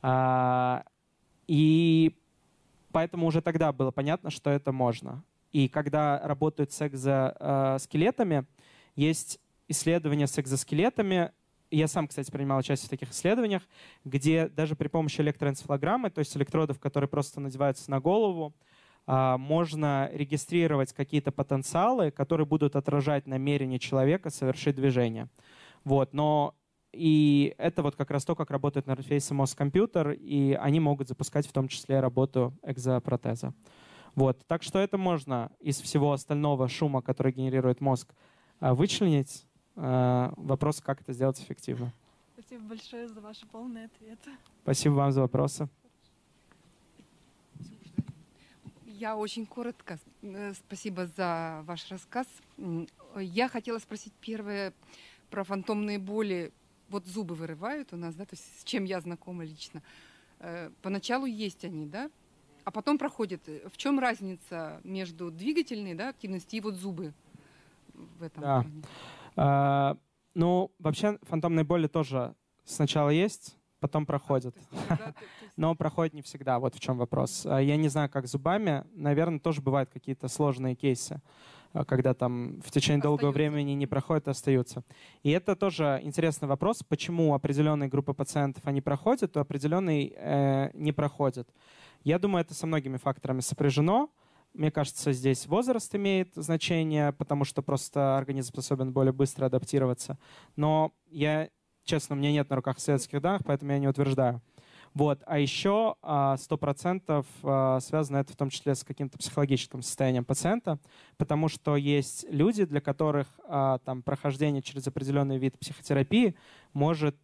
А, 0.00 0.84
и 1.48 2.16
поэтому 2.92 3.26
уже 3.26 3.42
тогда 3.42 3.72
было 3.72 3.90
понятно, 3.90 4.30
что 4.30 4.50
это 4.50 4.72
можно. 4.72 5.24
И 5.50 5.68
когда 5.68 6.18
работают 6.20 6.72
с 6.72 6.86
экзоскелетами, 6.86 8.46
есть 8.94 9.38
исследования 9.68 10.26
с 10.26 10.38
экзоскелетами, 10.38 11.32
я 11.70 11.88
сам, 11.88 12.06
кстати, 12.06 12.30
принимал 12.30 12.58
участие 12.58 12.86
в 12.86 12.90
таких 12.90 13.10
исследованиях, 13.12 13.62
где 14.04 14.48
даже 14.48 14.76
при 14.76 14.88
помощи 14.88 15.20
электроэнцефалограммы, 15.20 16.10
то 16.10 16.18
есть 16.18 16.36
электродов, 16.36 16.78
которые 16.78 17.08
просто 17.08 17.40
надеваются 17.40 17.90
на 17.90 18.00
голову, 18.00 18.54
а, 19.06 19.38
можно 19.38 20.10
регистрировать 20.12 20.92
какие-то 20.92 21.32
потенциалы, 21.32 22.10
которые 22.10 22.46
будут 22.46 22.76
отражать 22.76 23.26
намерение 23.26 23.78
человека 23.78 24.30
совершить 24.30 24.76
движение. 24.76 25.28
Вот, 25.84 26.12
но 26.12 26.54
и 26.92 27.54
это 27.58 27.82
вот 27.82 27.96
как 27.96 28.10
раз 28.10 28.24
то, 28.24 28.36
как 28.36 28.50
работает 28.50 28.86
на 28.86 28.92
интерфейсе 28.92 29.34
мозг-компьютер, 29.34 30.10
и 30.10 30.52
они 30.52 30.78
могут 30.78 31.08
запускать 31.08 31.46
в 31.46 31.52
том 31.52 31.68
числе 31.68 32.00
работу 32.00 32.54
экзопротеза. 32.62 33.54
Вот, 34.14 34.46
так 34.46 34.62
что 34.62 34.78
это 34.78 34.98
можно 34.98 35.50
из 35.58 35.80
всего 35.80 36.12
остального 36.12 36.68
шума, 36.68 37.00
который 37.00 37.32
генерирует 37.32 37.80
мозг, 37.80 38.14
а, 38.60 38.74
вычленить. 38.74 39.46
А, 39.76 40.32
вопрос, 40.36 40.80
как 40.80 41.00
это 41.00 41.12
сделать 41.12 41.40
эффективно. 41.40 41.92
Спасибо 42.34 42.64
большое 42.68 43.08
за 43.08 43.20
ваши 43.20 43.46
полные 43.46 43.86
ответы. 43.86 44.30
Спасибо 44.62 44.94
вам 44.94 45.12
за 45.12 45.20
вопросы. 45.20 45.68
Я 48.86 49.16
очень 49.16 49.46
коротко. 49.46 49.98
Э, 50.22 50.52
спасибо 50.54 51.06
за 51.06 51.62
ваш 51.64 51.90
рассказ. 51.90 52.26
Я 53.16 53.48
хотела 53.48 53.78
спросить 53.78 54.12
первое 54.20 54.72
про 55.30 55.44
фантомные 55.44 55.98
боли. 55.98 56.52
Вот 56.88 57.06
зубы 57.06 57.34
вырывают 57.34 57.92
у 57.92 57.96
нас, 57.96 58.14
да, 58.14 58.26
то 58.26 58.34
есть 58.34 58.60
с 58.60 58.64
чем 58.64 58.84
я 58.84 59.00
знакома 59.00 59.44
лично. 59.44 59.82
Э, 60.40 60.70
поначалу 60.82 61.26
есть 61.26 61.64
они, 61.64 61.86
да, 61.86 62.10
а 62.64 62.70
потом 62.70 62.98
проходят. 62.98 63.40
В 63.46 63.76
чем 63.76 63.98
разница 63.98 64.80
между 64.84 65.30
двигательной 65.30 65.94
да, 65.94 66.10
активностью 66.10 66.58
и 66.58 66.60
вот 66.60 66.74
зубы 66.74 67.12
в 67.94 68.22
этом 68.22 68.42
да. 68.42 68.62
плане? 68.62 68.82
А, 69.36 69.96
ну, 70.34 70.72
вообще 70.78 71.18
фантомные 71.22 71.64
боли 71.64 71.86
тоже 71.86 72.34
сначала 72.64 73.10
есть, 73.10 73.56
потом 73.80 74.06
проходит. 74.06 74.56
Но 75.56 75.74
проходит 75.74 76.14
не 76.14 76.22
всегда, 76.22 76.58
вот 76.58 76.74
в 76.74 76.80
чем 76.80 76.98
вопрос. 76.98 77.44
А 77.46 77.58
я 77.58 77.76
не 77.76 77.88
знаю, 77.88 78.08
как 78.08 78.26
зубами. 78.26 78.84
Наверное, 78.94 79.40
тоже 79.40 79.60
бывают 79.60 79.90
какие-то 79.90 80.28
сложные 80.28 80.74
кейсы. 80.74 81.20
а, 81.72 81.84
когда 81.84 82.14
там 82.14 82.60
в 82.60 82.70
течение 82.70 83.02
долгого 83.02 83.30
времени 83.30 83.72
не 83.72 83.86
проходят, 83.86 84.28
остаются. 84.28 84.84
И 85.22 85.30
это 85.30 85.56
тоже 85.56 86.00
интересный 86.02 86.48
вопрос, 86.48 86.82
почему 86.82 87.34
определенные 87.34 87.88
группы 87.88 88.14
пациентов 88.14 88.66
они 88.66 88.80
проходят, 88.80 89.32
то 89.32 89.40
определенные 89.40 90.12
э, 90.14 90.70
не 90.74 90.92
проходят. 90.92 91.48
Я 92.04 92.18
думаю, 92.18 92.44
это 92.44 92.54
со 92.54 92.66
многими 92.66 92.96
факторами 92.96 93.40
сопряжено. 93.40 94.10
Мне 94.54 94.70
кажется, 94.70 95.12
здесь 95.12 95.46
возраст 95.46 95.94
имеет 95.94 96.34
значение, 96.34 97.12
потому 97.12 97.44
что 97.44 97.62
просто 97.62 98.16
организм 98.18 98.48
способен 98.48 98.92
более 98.92 99.12
быстро 99.12 99.46
адаптироваться. 99.46 100.18
Но 100.56 100.92
я, 101.10 101.48
честно, 101.84 102.16
у 102.16 102.18
меня 102.18 102.32
нет 102.32 102.50
на 102.50 102.56
руках 102.56 102.78
советских 102.78 103.20
данных, 103.22 103.42
поэтому 103.44 103.72
я 103.72 103.78
не 103.78 103.88
утверждаю. 103.88 104.42
Вот. 104.94 105.22
А 105.26 105.38
еще 105.38 105.96
а, 106.02 106.36
сто 106.36 106.58
процентов 106.58 107.26
а, 107.42 107.80
связано 107.80 108.18
это 108.18 108.34
в 108.34 108.36
том 108.36 108.50
числе 108.50 108.74
с 108.74 108.84
каким-то 108.84 109.16
психологическим 109.16 109.82
состоянием 109.82 110.24
пациента, 110.24 110.78
потому 111.16 111.48
что 111.48 111.76
есть 111.76 112.26
люди, 112.28 112.64
для 112.66 112.80
которых 112.80 113.26
а, 113.46 113.78
там, 113.78 114.02
прохождение 114.02 114.62
через 114.62 114.86
определенный 114.86 115.38
вид 115.38 115.58
психотерапии 115.58 116.34
может 116.74 117.16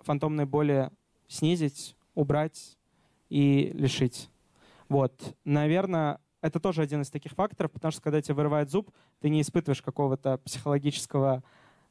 фантомные 0.00 0.46
боли 0.46 0.90
снизить, 1.26 1.96
убрать 2.14 2.76
и 3.30 3.70
лишить. 3.74 4.28
Вот. 4.88 5.34
Наверное, 5.44 6.20
это 6.40 6.60
тоже 6.60 6.82
один 6.82 7.02
из 7.02 7.10
таких 7.10 7.32
факторов, 7.32 7.72
потому 7.72 7.92
что 7.92 8.02
когда 8.02 8.20
тебе 8.20 8.34
вырывает 8.34 8.70
зуб, 8.70 8.90
ты 9.20 9.28
не 9.28 9.40
испытываешь 9.40 9.82
какого-то 9.82 10.38
психологического 10.38 11.42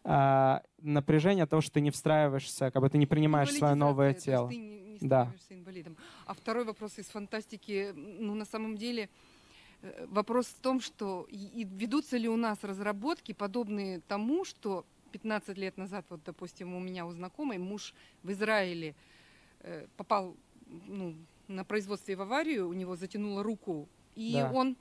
э, 0.04 0.60
напряжения, 0.82 1.46
того, 1.46 1.62
что 1.62 1.74
ты 1.74 1.82
не 1.82 1.92
встраиваешься, 1.92 2.72
как 2.72 2.82
бы 2.82 2.90
ты 2.90 2.98
не 2.98 3.06
принимаешь 3.06 3.52
свое 3.54 3.76
новое 3.76 4.14
тело. 4.14 4.50
Ты 4.50 4.58
не, 4.58 4.98
не 5.00 5.08
да. 5.08 5.32
инвалидом. 5.50 5.98
А 6.26 6.34
второй 6.34 6.64
вопрос 6.66 6.98
из 6.98 7.06
фантастики, 7.06 7.92
ну 7.96 8.36
на 8.36 8.46
самом 8.46 8.78
деле 8.78 9.10
э, 9.82 10.06
вопрос 10.10 10.48
в 10.48 10.60
том, 10.60 10.80
что 10.80 11.28
и 11.30 11.64
ведутся 11.64 12.18
ли 12.18 12.30
у 12.30 12.38
нас 12.38 12.64
разработки, 12.64 13.34
подобные 13.34 14.02
тому, 14.08 14.46
что 14.46 14.86
15 15.12 15.58
лет 15.58 15.78
назад, 15.78 16.06
вот, 16.10 16.22
допустим, 16.26 16.76
у 16.76 16.80
меня 16.80 17.06
у 17.06 17.12
знакомой 17.12 17.58
муж 17.58 17.94
в 18.24 18.32
Израиле 18.32 18.96
э, 19.62 19.88
попал 19.98 20.36
ну, 20.88 21.16
на 21.48 21.64
производстве 21.64 22.16
в 22.16 22.22
аварию, 22.22 22.68
у 22.68 22.74
него 22.74 22.96
затянуло 22.96 23.44
руку 23.44 23.88
и 24.16 24.34
да. 24.34 24.52
он 24.52 24.76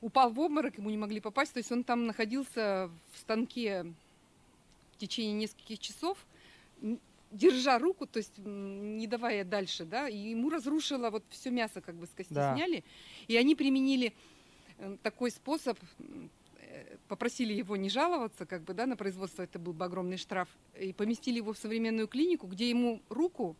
упал 0.00 0.30
в 0.30 0.40
обморок, 0.40 0.78
ему 0.78 0.90
не 0.90 0.96
могли 0.96 1.20
попасть. 1.20 1.52
То 1.52 1.58
есть 1.58 1.70
он 1.72 1.84
там 1.84 2.06
находился 2.06 2.90
в 3.12 3.18
станке 3.18 3.84
в 4.92 4.96
течение 4.98 5.32
нескольких 5.32 5.78
часов, 5.78 6.18
держа 7.30 7.78
руку, 7.78 8.06
то 8.06 8.18
есть 8.18 8.32
не 8.38 9.06
давая 9.06 9.44
дальше, 9.44 9.84
да, 9.84 10.08
и 10.08 10.16
ему 10.16 10.48
разрушило 10.50 11.10
вот 11.10 11.22
все 11.28 11.50
мясо, 11.50 11.80
как 11.80 11.94
бы 11.94 12.06
с 12.06 12.10
кости 12.10 12.32
да. 12.32 12.54
сняли. 12.54 12.84
И 13.26 13.36
они 13.36 13.54
применили 13.54 14.14
э, 14.78 14.96
такой 15.02 15.30
способ, 15.30 15.78
э, 16.58 16.96
попросили 17.06 17.52
его 17.52 17.76
не 17.76 17.90
жаловаться, 17.90 18.46
как 18.46 18.62
бы, 18.62 18.72
да, 18.72 18.86
на 18.86 18.96
производство, 18.96 19.42
это 19.42 19.58
был 19.58 19.74
бы 19.74 19.84
огромный 19.84 20.16
штраф, 20.16 20.48
и 20.80 20.92
поместили 20.94 21.36
его 21.36 21.52
в 21.52 21.58
современную 21.58 22.08
клинику, 22.08 22.46
где 22.46 22.70
ему 22.70 23.02
руку 23.10 23.56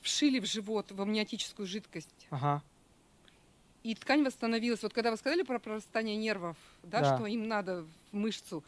вшили 0.00 0.40
в 0.40 0.46
живот 0.46 0.90
в 0.90 1.00
амниотическую 1.02 1.66
жидкость. 1.66 2.28
Ага 2.30 2.62
и 3.82 3.94
ткань 3.94 4.24
восстановилась. 4.24 4.82
Вот 4.82 4.92
когда 4.92 5.10
вы 5.10 5.16
сказали 5.16 5.42
про 5.42 5.58
прорастание 5.58 6.16
нервов, 6.16 6.56
да, 6.82 7.00
да. 7.00 7.16
что 7.16 7.26
им 7.26 7.48
надо 7.48 7.84
в 8.10 8.16
мышцу, 8.16 8.62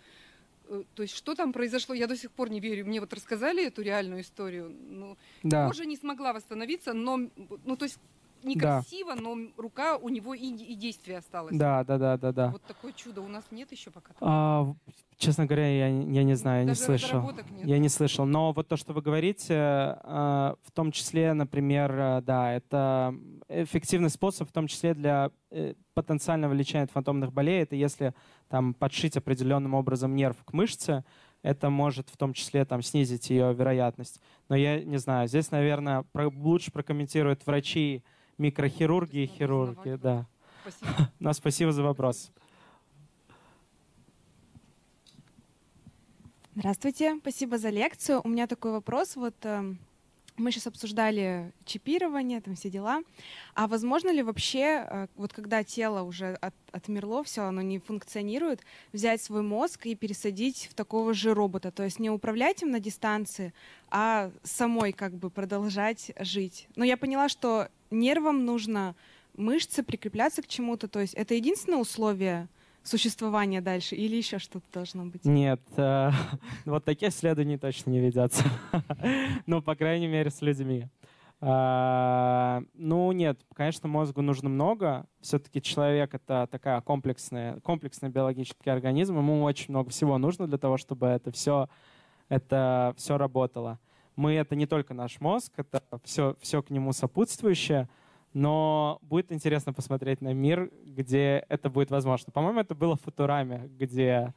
э, 0.69 0.83
то 0.95 1.03
есть 1.03 1.15
что 1.15 1.35
там 1.35 1.53
произошло, 1.53 1.95
я 1.95 2.07
до 2.07 2.17
сих 2.17 2.31
пор 2.31 2.51
не 2.51 2.61
верю. 2.61 2.87
Мне 2.87 3.01
вот 3.01 3.13
рассказали 3.13 3.67
эту 3.67 3.83
реальную 3.83 4.23
историю. 4.23 4.75
Ну, 4.89 5.17
да. 5.43 5.67
Кожа 5.67 5.85
не 5.85 5.97
смогла 5.97 6.33
восстановиться, 6.33 6.93
но, 6.93 7.29
ну 7.65 7.77
то 7.77 7.85
есть 7.85 7.99
некрасиво, 8.45 9.15
да. 9.15 9.21
но 9.23 9.37
рука 9.57 9.97
у 9.97 10.09
него 10.09 10.35
и, 10.35 10.47
и 10.47 10.75
действие 10.75 11.19
осталось. 11.19 11.57
Да, 11.57 11.85
да, 11.85 11.99
да, 11.99 12.17
да, 12.17 12.33
да. 12.33 12.49
Вот 12.51 12.63
такое 12.63 12.93
чудо 12.93 13.21
у 13.23 13.29
нас 13.29 13.45
нет 13.51 13.73
еще 13.73 13.91
пока. 13.91 14.13
А, 14.21 14.75
честно 15.17 15.47
говоря, 15.47 15.69
я, 15.69 15.87
я 15.89 16.23
не 16.23 16.35
знаю, 16.35 16.67
Даже 16.67 16.81
не 16.81 16.87
слышал. 16.87 17.31
Нет. 17.31 17.67
Я 17.67 17.79
не 17.79 17.89
слышал. 17.89 18.27
Но 18.27 18.53
вот 18.53 18.69
то, 18.69 18.77
что 18.77 18.93
вы 18.93 19.03
говорите, 19.03 19.55
а, 19.57 20.57
в 20.63 20.71
том 20.73 20.93
числе, 20.93 21.33
например, 21.33 21.93
э, 21.93 22.23
да, 22.23 22.53
это 22.53 23.15
эффективный 23.49 24.11
способ, 24.11 24.49
в 24.49 24.53
том 24.53 24.67
числе 24.67 24.95
для 24.95 25.31
э, 25.51 25.75
потенциального 25.95 26.53
лечения 26.53 26.87
фантомных 26.87 27.33
болей, 27.33 27.63
это 27.63 27.77
если 27.77 28.15
там 28.49 28.75
подшить 28.75 29.17
определенным 29.17 29.75
образом 29.75 30.15
нерв 30.15 30.37
к 30.45 30.53
мышце, 30.53 31.05
это 31.43 31.69
может 31.69 32.09
в 32.09 32.17
том 32.17 32.33
числе 32.33 32.65
там 32.65 32.83
снизить 32.83 33.29
ее 33.31 33.53
вероятность. 33.53 34.21
Но 34.49 34.57
я 34.57 34.83
не 34.83 34.97
знаю, 34.97 35.29
здесь, 35.29 35.51
наверное, 35.51 36.03
про, 36.13 36.29
лучше 36.29 36.73
прокомментируют 36.73 37.47
врачи, 37.47 38.03
микрохирурги 38.39 39.19
и 39.19 39.27
хирурги. 39.27 39.97
Да. 39.97 40.27
Спасибо. 40.63 41.11
Но 41.19 41.33
спасибо 41.33 41.73
за 41.73 41.83
вопрос. 41.83 42.31
Здравствуйте, 46.57 47.17
спасибо 47.21 47.59
за 47.59 47.71
лекцию. 47.71 48.21
У 48.23 48.29
меня 48.29 48.47
такой 48.47 48.73
вопрос. 48.73 49.17
Вот 49.17 49.35
э, 49.43 49.75
мы 50.37 50.51
сейчас 50.51 50.67
обсуждали 50.67 51.53
чипирование, 51.65 52.41
там 52.41 52.57
все 52.57 52.71
дела. 52.71 53.03
А 53.55 53.69
возможно 53.69 54.11
ли 54.11 54.23
вообще, 54.23 54.85
э, 54.89 55.07
вот 55.17 55.33
когда 55.33 55.63
тело 55.63 56.03
уже 56.03 56.35
от, 56.35 56.55
отмерло, 56.73 57.23
все, 57.23 57.43
оно 57.43 57.63
не 57.63 57.79
функционирует, 57.79 58.61
взять 58.93 59.23
свой 59.23 59.43
мозг 59.43 59.87
и 59.87 59.95
пересадить 59.95 60.69
в 60.71 60.75
такого 60.75 61.15
же 61.15 61.35
робота? 61.35 61.71
То 61.71 61.85
есть 61.85 62.01
не 62.01 62.11
управлять 62.11 62.63
им 62.63 62.71
на 62.71 62.81
дистанции, 62.81 63.55
а 63.91 64.33
самой 64.43 64.93
как 64.93 65.15
бы 65.15 65.31
продолжать 65.31 66.11
жить. 66.19 66.69
Но 66.75 66.85
я 66.85 66.97
поняла, 66.97 67.29
что 67.29 67.69
нервам 67.91 68.45
нужно 68.45 68.97
мышцы 69.37 69.83
прикрепляться 69.83 70.43
к 70.43 70.49
чему-то. 70.49 70.89
То 70.89 71.01
есть 71.01 71.15
это 71.15 71.35
единственное 71.35 71.79
условие 71.79 72.49
существования 72.85 73.61
дальше 73.61 73.97
или 73.97 74.17
еще 74.17 74.39
что-то 74.39 74.67
должно 74.73 75.07
быть? 75.07 75.25
Нет, 75.25 75.61
э, 75.77 76.11
вот 76.65 76.85
такие 76.85 77.11
исследования 77.11 77.59
точно 77.59 77.91
не 77.91 78.01
ведется. 78.01 78.45
ну, 79.47 79.63
по 79.63 79.75
крайней 79.75 80.07
мере, 80.07 80.31
с 80.31 80.41
людьми. 80.43 80.89
Э, 81.41 82.63
ну, 82.75 83.11
нет, 83.13 83.41
конечно, 83.55 83.89
мозгу 83.89 84.23
нужно 84.23 84.49
много. 84.49 85.07
Все-таки 85.21 85.61
человек— 85.61 86.13
это 86.15 86.49
такая 86.51 86.81
комплексная, 86.81 87.59
комплексный 87.61 88.11
биологический 88.11 88.71
организм. 88.71 89.19
Ему 89.19 89.43
очень 89.43 89.71
много 89.71 89.91
всего 89.91 90.19
нужно 90.19 90.47
для 90.47 90.59
того, 90.59 90.77
чтобы 90.77 91.07
это 91.07 91.33
все, 91.33 91.69
это 92.29 92.95
все 92.97 93.19
работало. 93.19 93.79
Мы— 94.17 94.33
это 94.35 94.55
не 94.55 94.67
только 94.67 94.95
наш 94.95 95.21
мозг, 95.21 95.53
это 95.57 95.83
все, 96.05 96.37
все 96.41 96.63
к 96.63 96.71
нему 96.71 96.93
сопутствующее— 96.93 97.89
но 98.35 98.99
будет 99.03 99.33
интересно 99.33 99.73
посмотреть 99.73 100.21
на 100.21 100.35
мир, 100.35 100.71
где 100.85 101.45
это 101.49 101.71
будет 101.71 101.91
возможно. 101.91 102.33
По-моему, 102.33 102.61
это 102.61 102.75
было 102.75 102.97
в 102.97 103.01
Футураме, 103.03 103.71
где 103.79 104.35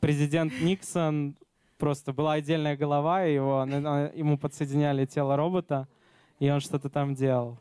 президент 0.00 0.52
Никсон 0.60 1.36
просто 1.78 2.12
была 2.12 2.32
отдельная 2.32 2.76
голова, 2.76 3.26
и 3.26 3.34
его, 3.34 3.64
ему 4.14 4.38
подсоединяли 4.38 5.04
тело 5.04 5.36
робота, 5.36 5.86
и 6.40 6.50
он 6.50 6.60
что-то 6.60 6.88
там 6.88 7.14
делал. 7.14 7.58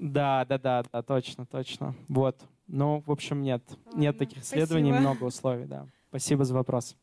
Да, 0.00 0.44
да, 0.44 0.58
да, 0.58 0.82
да, 0.92 1.02
точно, 1.02 1.46
точно. 1.46 1.94
Вот. 2.08 2.36
Ну, 2.66 3.04
в 3.06 3.10
общем, 3.12 3.42
нет. 3.42 3.62
Ладно, 3.86 4.00
нет 4.00 4.18
таких 4.18 4.42
исследований, 4.42 4.90
спасибо. 4.90 5.08
много 5.10 5.24
условий, 5.24 5.64
да. 5.66 5.86
Спасибо 6.08 6.44
за 6.44 6.54
вопрос. 6.54 6.96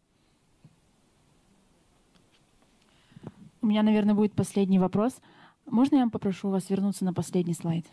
У 3.62 3.68
меня, 3.68 3.84
наверное, 3.84 4.16
будет 4.16 4.34
последний 4.34 4.80
вопрос. 4.80 5.22
Можно 5.70 5.98
я 5.98 6.08
попрошу 6.08 6.50
вас 6.50 6.70
вернуться 6.70 7.06
на 7.06 7.14
последний 7.14 7.54
слайд? 7.54 7.86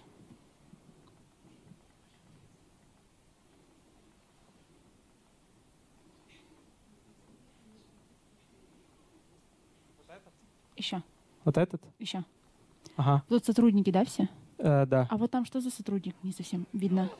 Еще. 10.76 11.02
Вот 11.44 11.56
этот? 11.56 11.82
Еще. 11.98 12.24
Ага. 12.96 13.22
Тут 13.28 13.44
сотрудники, 13.44 13.90
да, 13.90 14.04
все? 14.04 14.28
Э, 14.58 14.86
да. 14.86 15.06
А 15.10 15.16
вот 15.16 15.30
там 15.30 15.44
что 15.44 15.60
за 15.60 15.70
сотрудник? 15.70 16.14
Не 16.22 16.32
совсем 16.32 16.66
видно. 16.72 17.10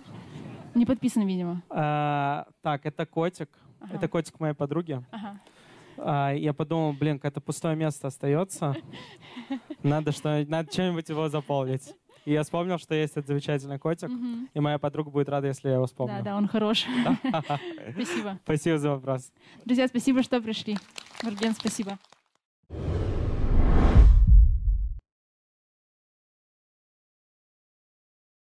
Не 0.74 0.86
подписан, 0.86 1.26
видимо. 1.26 1.62
А, 1.70 2.46
так, 2.62 2.84
это 2.86 3.06
котик. 3.06 3.48
Ага. 3.80 3.94
Это 3.94 4.08
котик 4.08 4.38
моей 4.40 4.54
подруги. 4.54 5.02
Ага. 5.10 5.40
А, 5.98 6.32
я 6.32 6.52
подумал, 6.52 6.92
блин, 6.92 7.18
какое-то 7.18 7.40
пустое 7.40 7.76
место 7.76 8.08
остается. 8.08 8.76
Надо, 9.82 10.12
что, 10.12 10.44
надо 10.48 10.72
что-нибудь 10.72 11.08
его 11.08 11.28
заполнить. 11.28 11.94
И 12.24 12.32
я 12.32 12.42
вспомнил, 12.42 12.76
что 12.78 12.94
есть 12.94 13.12
этот 13.12 13.28
замечательный 13.28 13.78
котик, 13.78 14.08
mm-hmm. 14.08 14.48
и 14.52 14.60
моя 14.60 14.78
подруга 14.80 15.10
будет 15.10 15.28
рада, 15.28 15.46
если 15.46 15.68
я 15.68 15.76
его 15.76 15.86
вспомню. 15.86 16.16
Да, 16.18 16.22
да, 16.22 16.36
он 16.36 16.48
хороший. 16.48 16.90
Спасибо. 17.92 18.38
Спасибо 18.42 18.78
за 18.78 18.90
вопрос. 18.90 19.30
Друзья, 19.64 19.86
спасибо, 19.86 20.24
что 20.24 20.40
пришли. 20.40 20.76
Марген, 21.22 21.54
спасибо. 21.54 21.98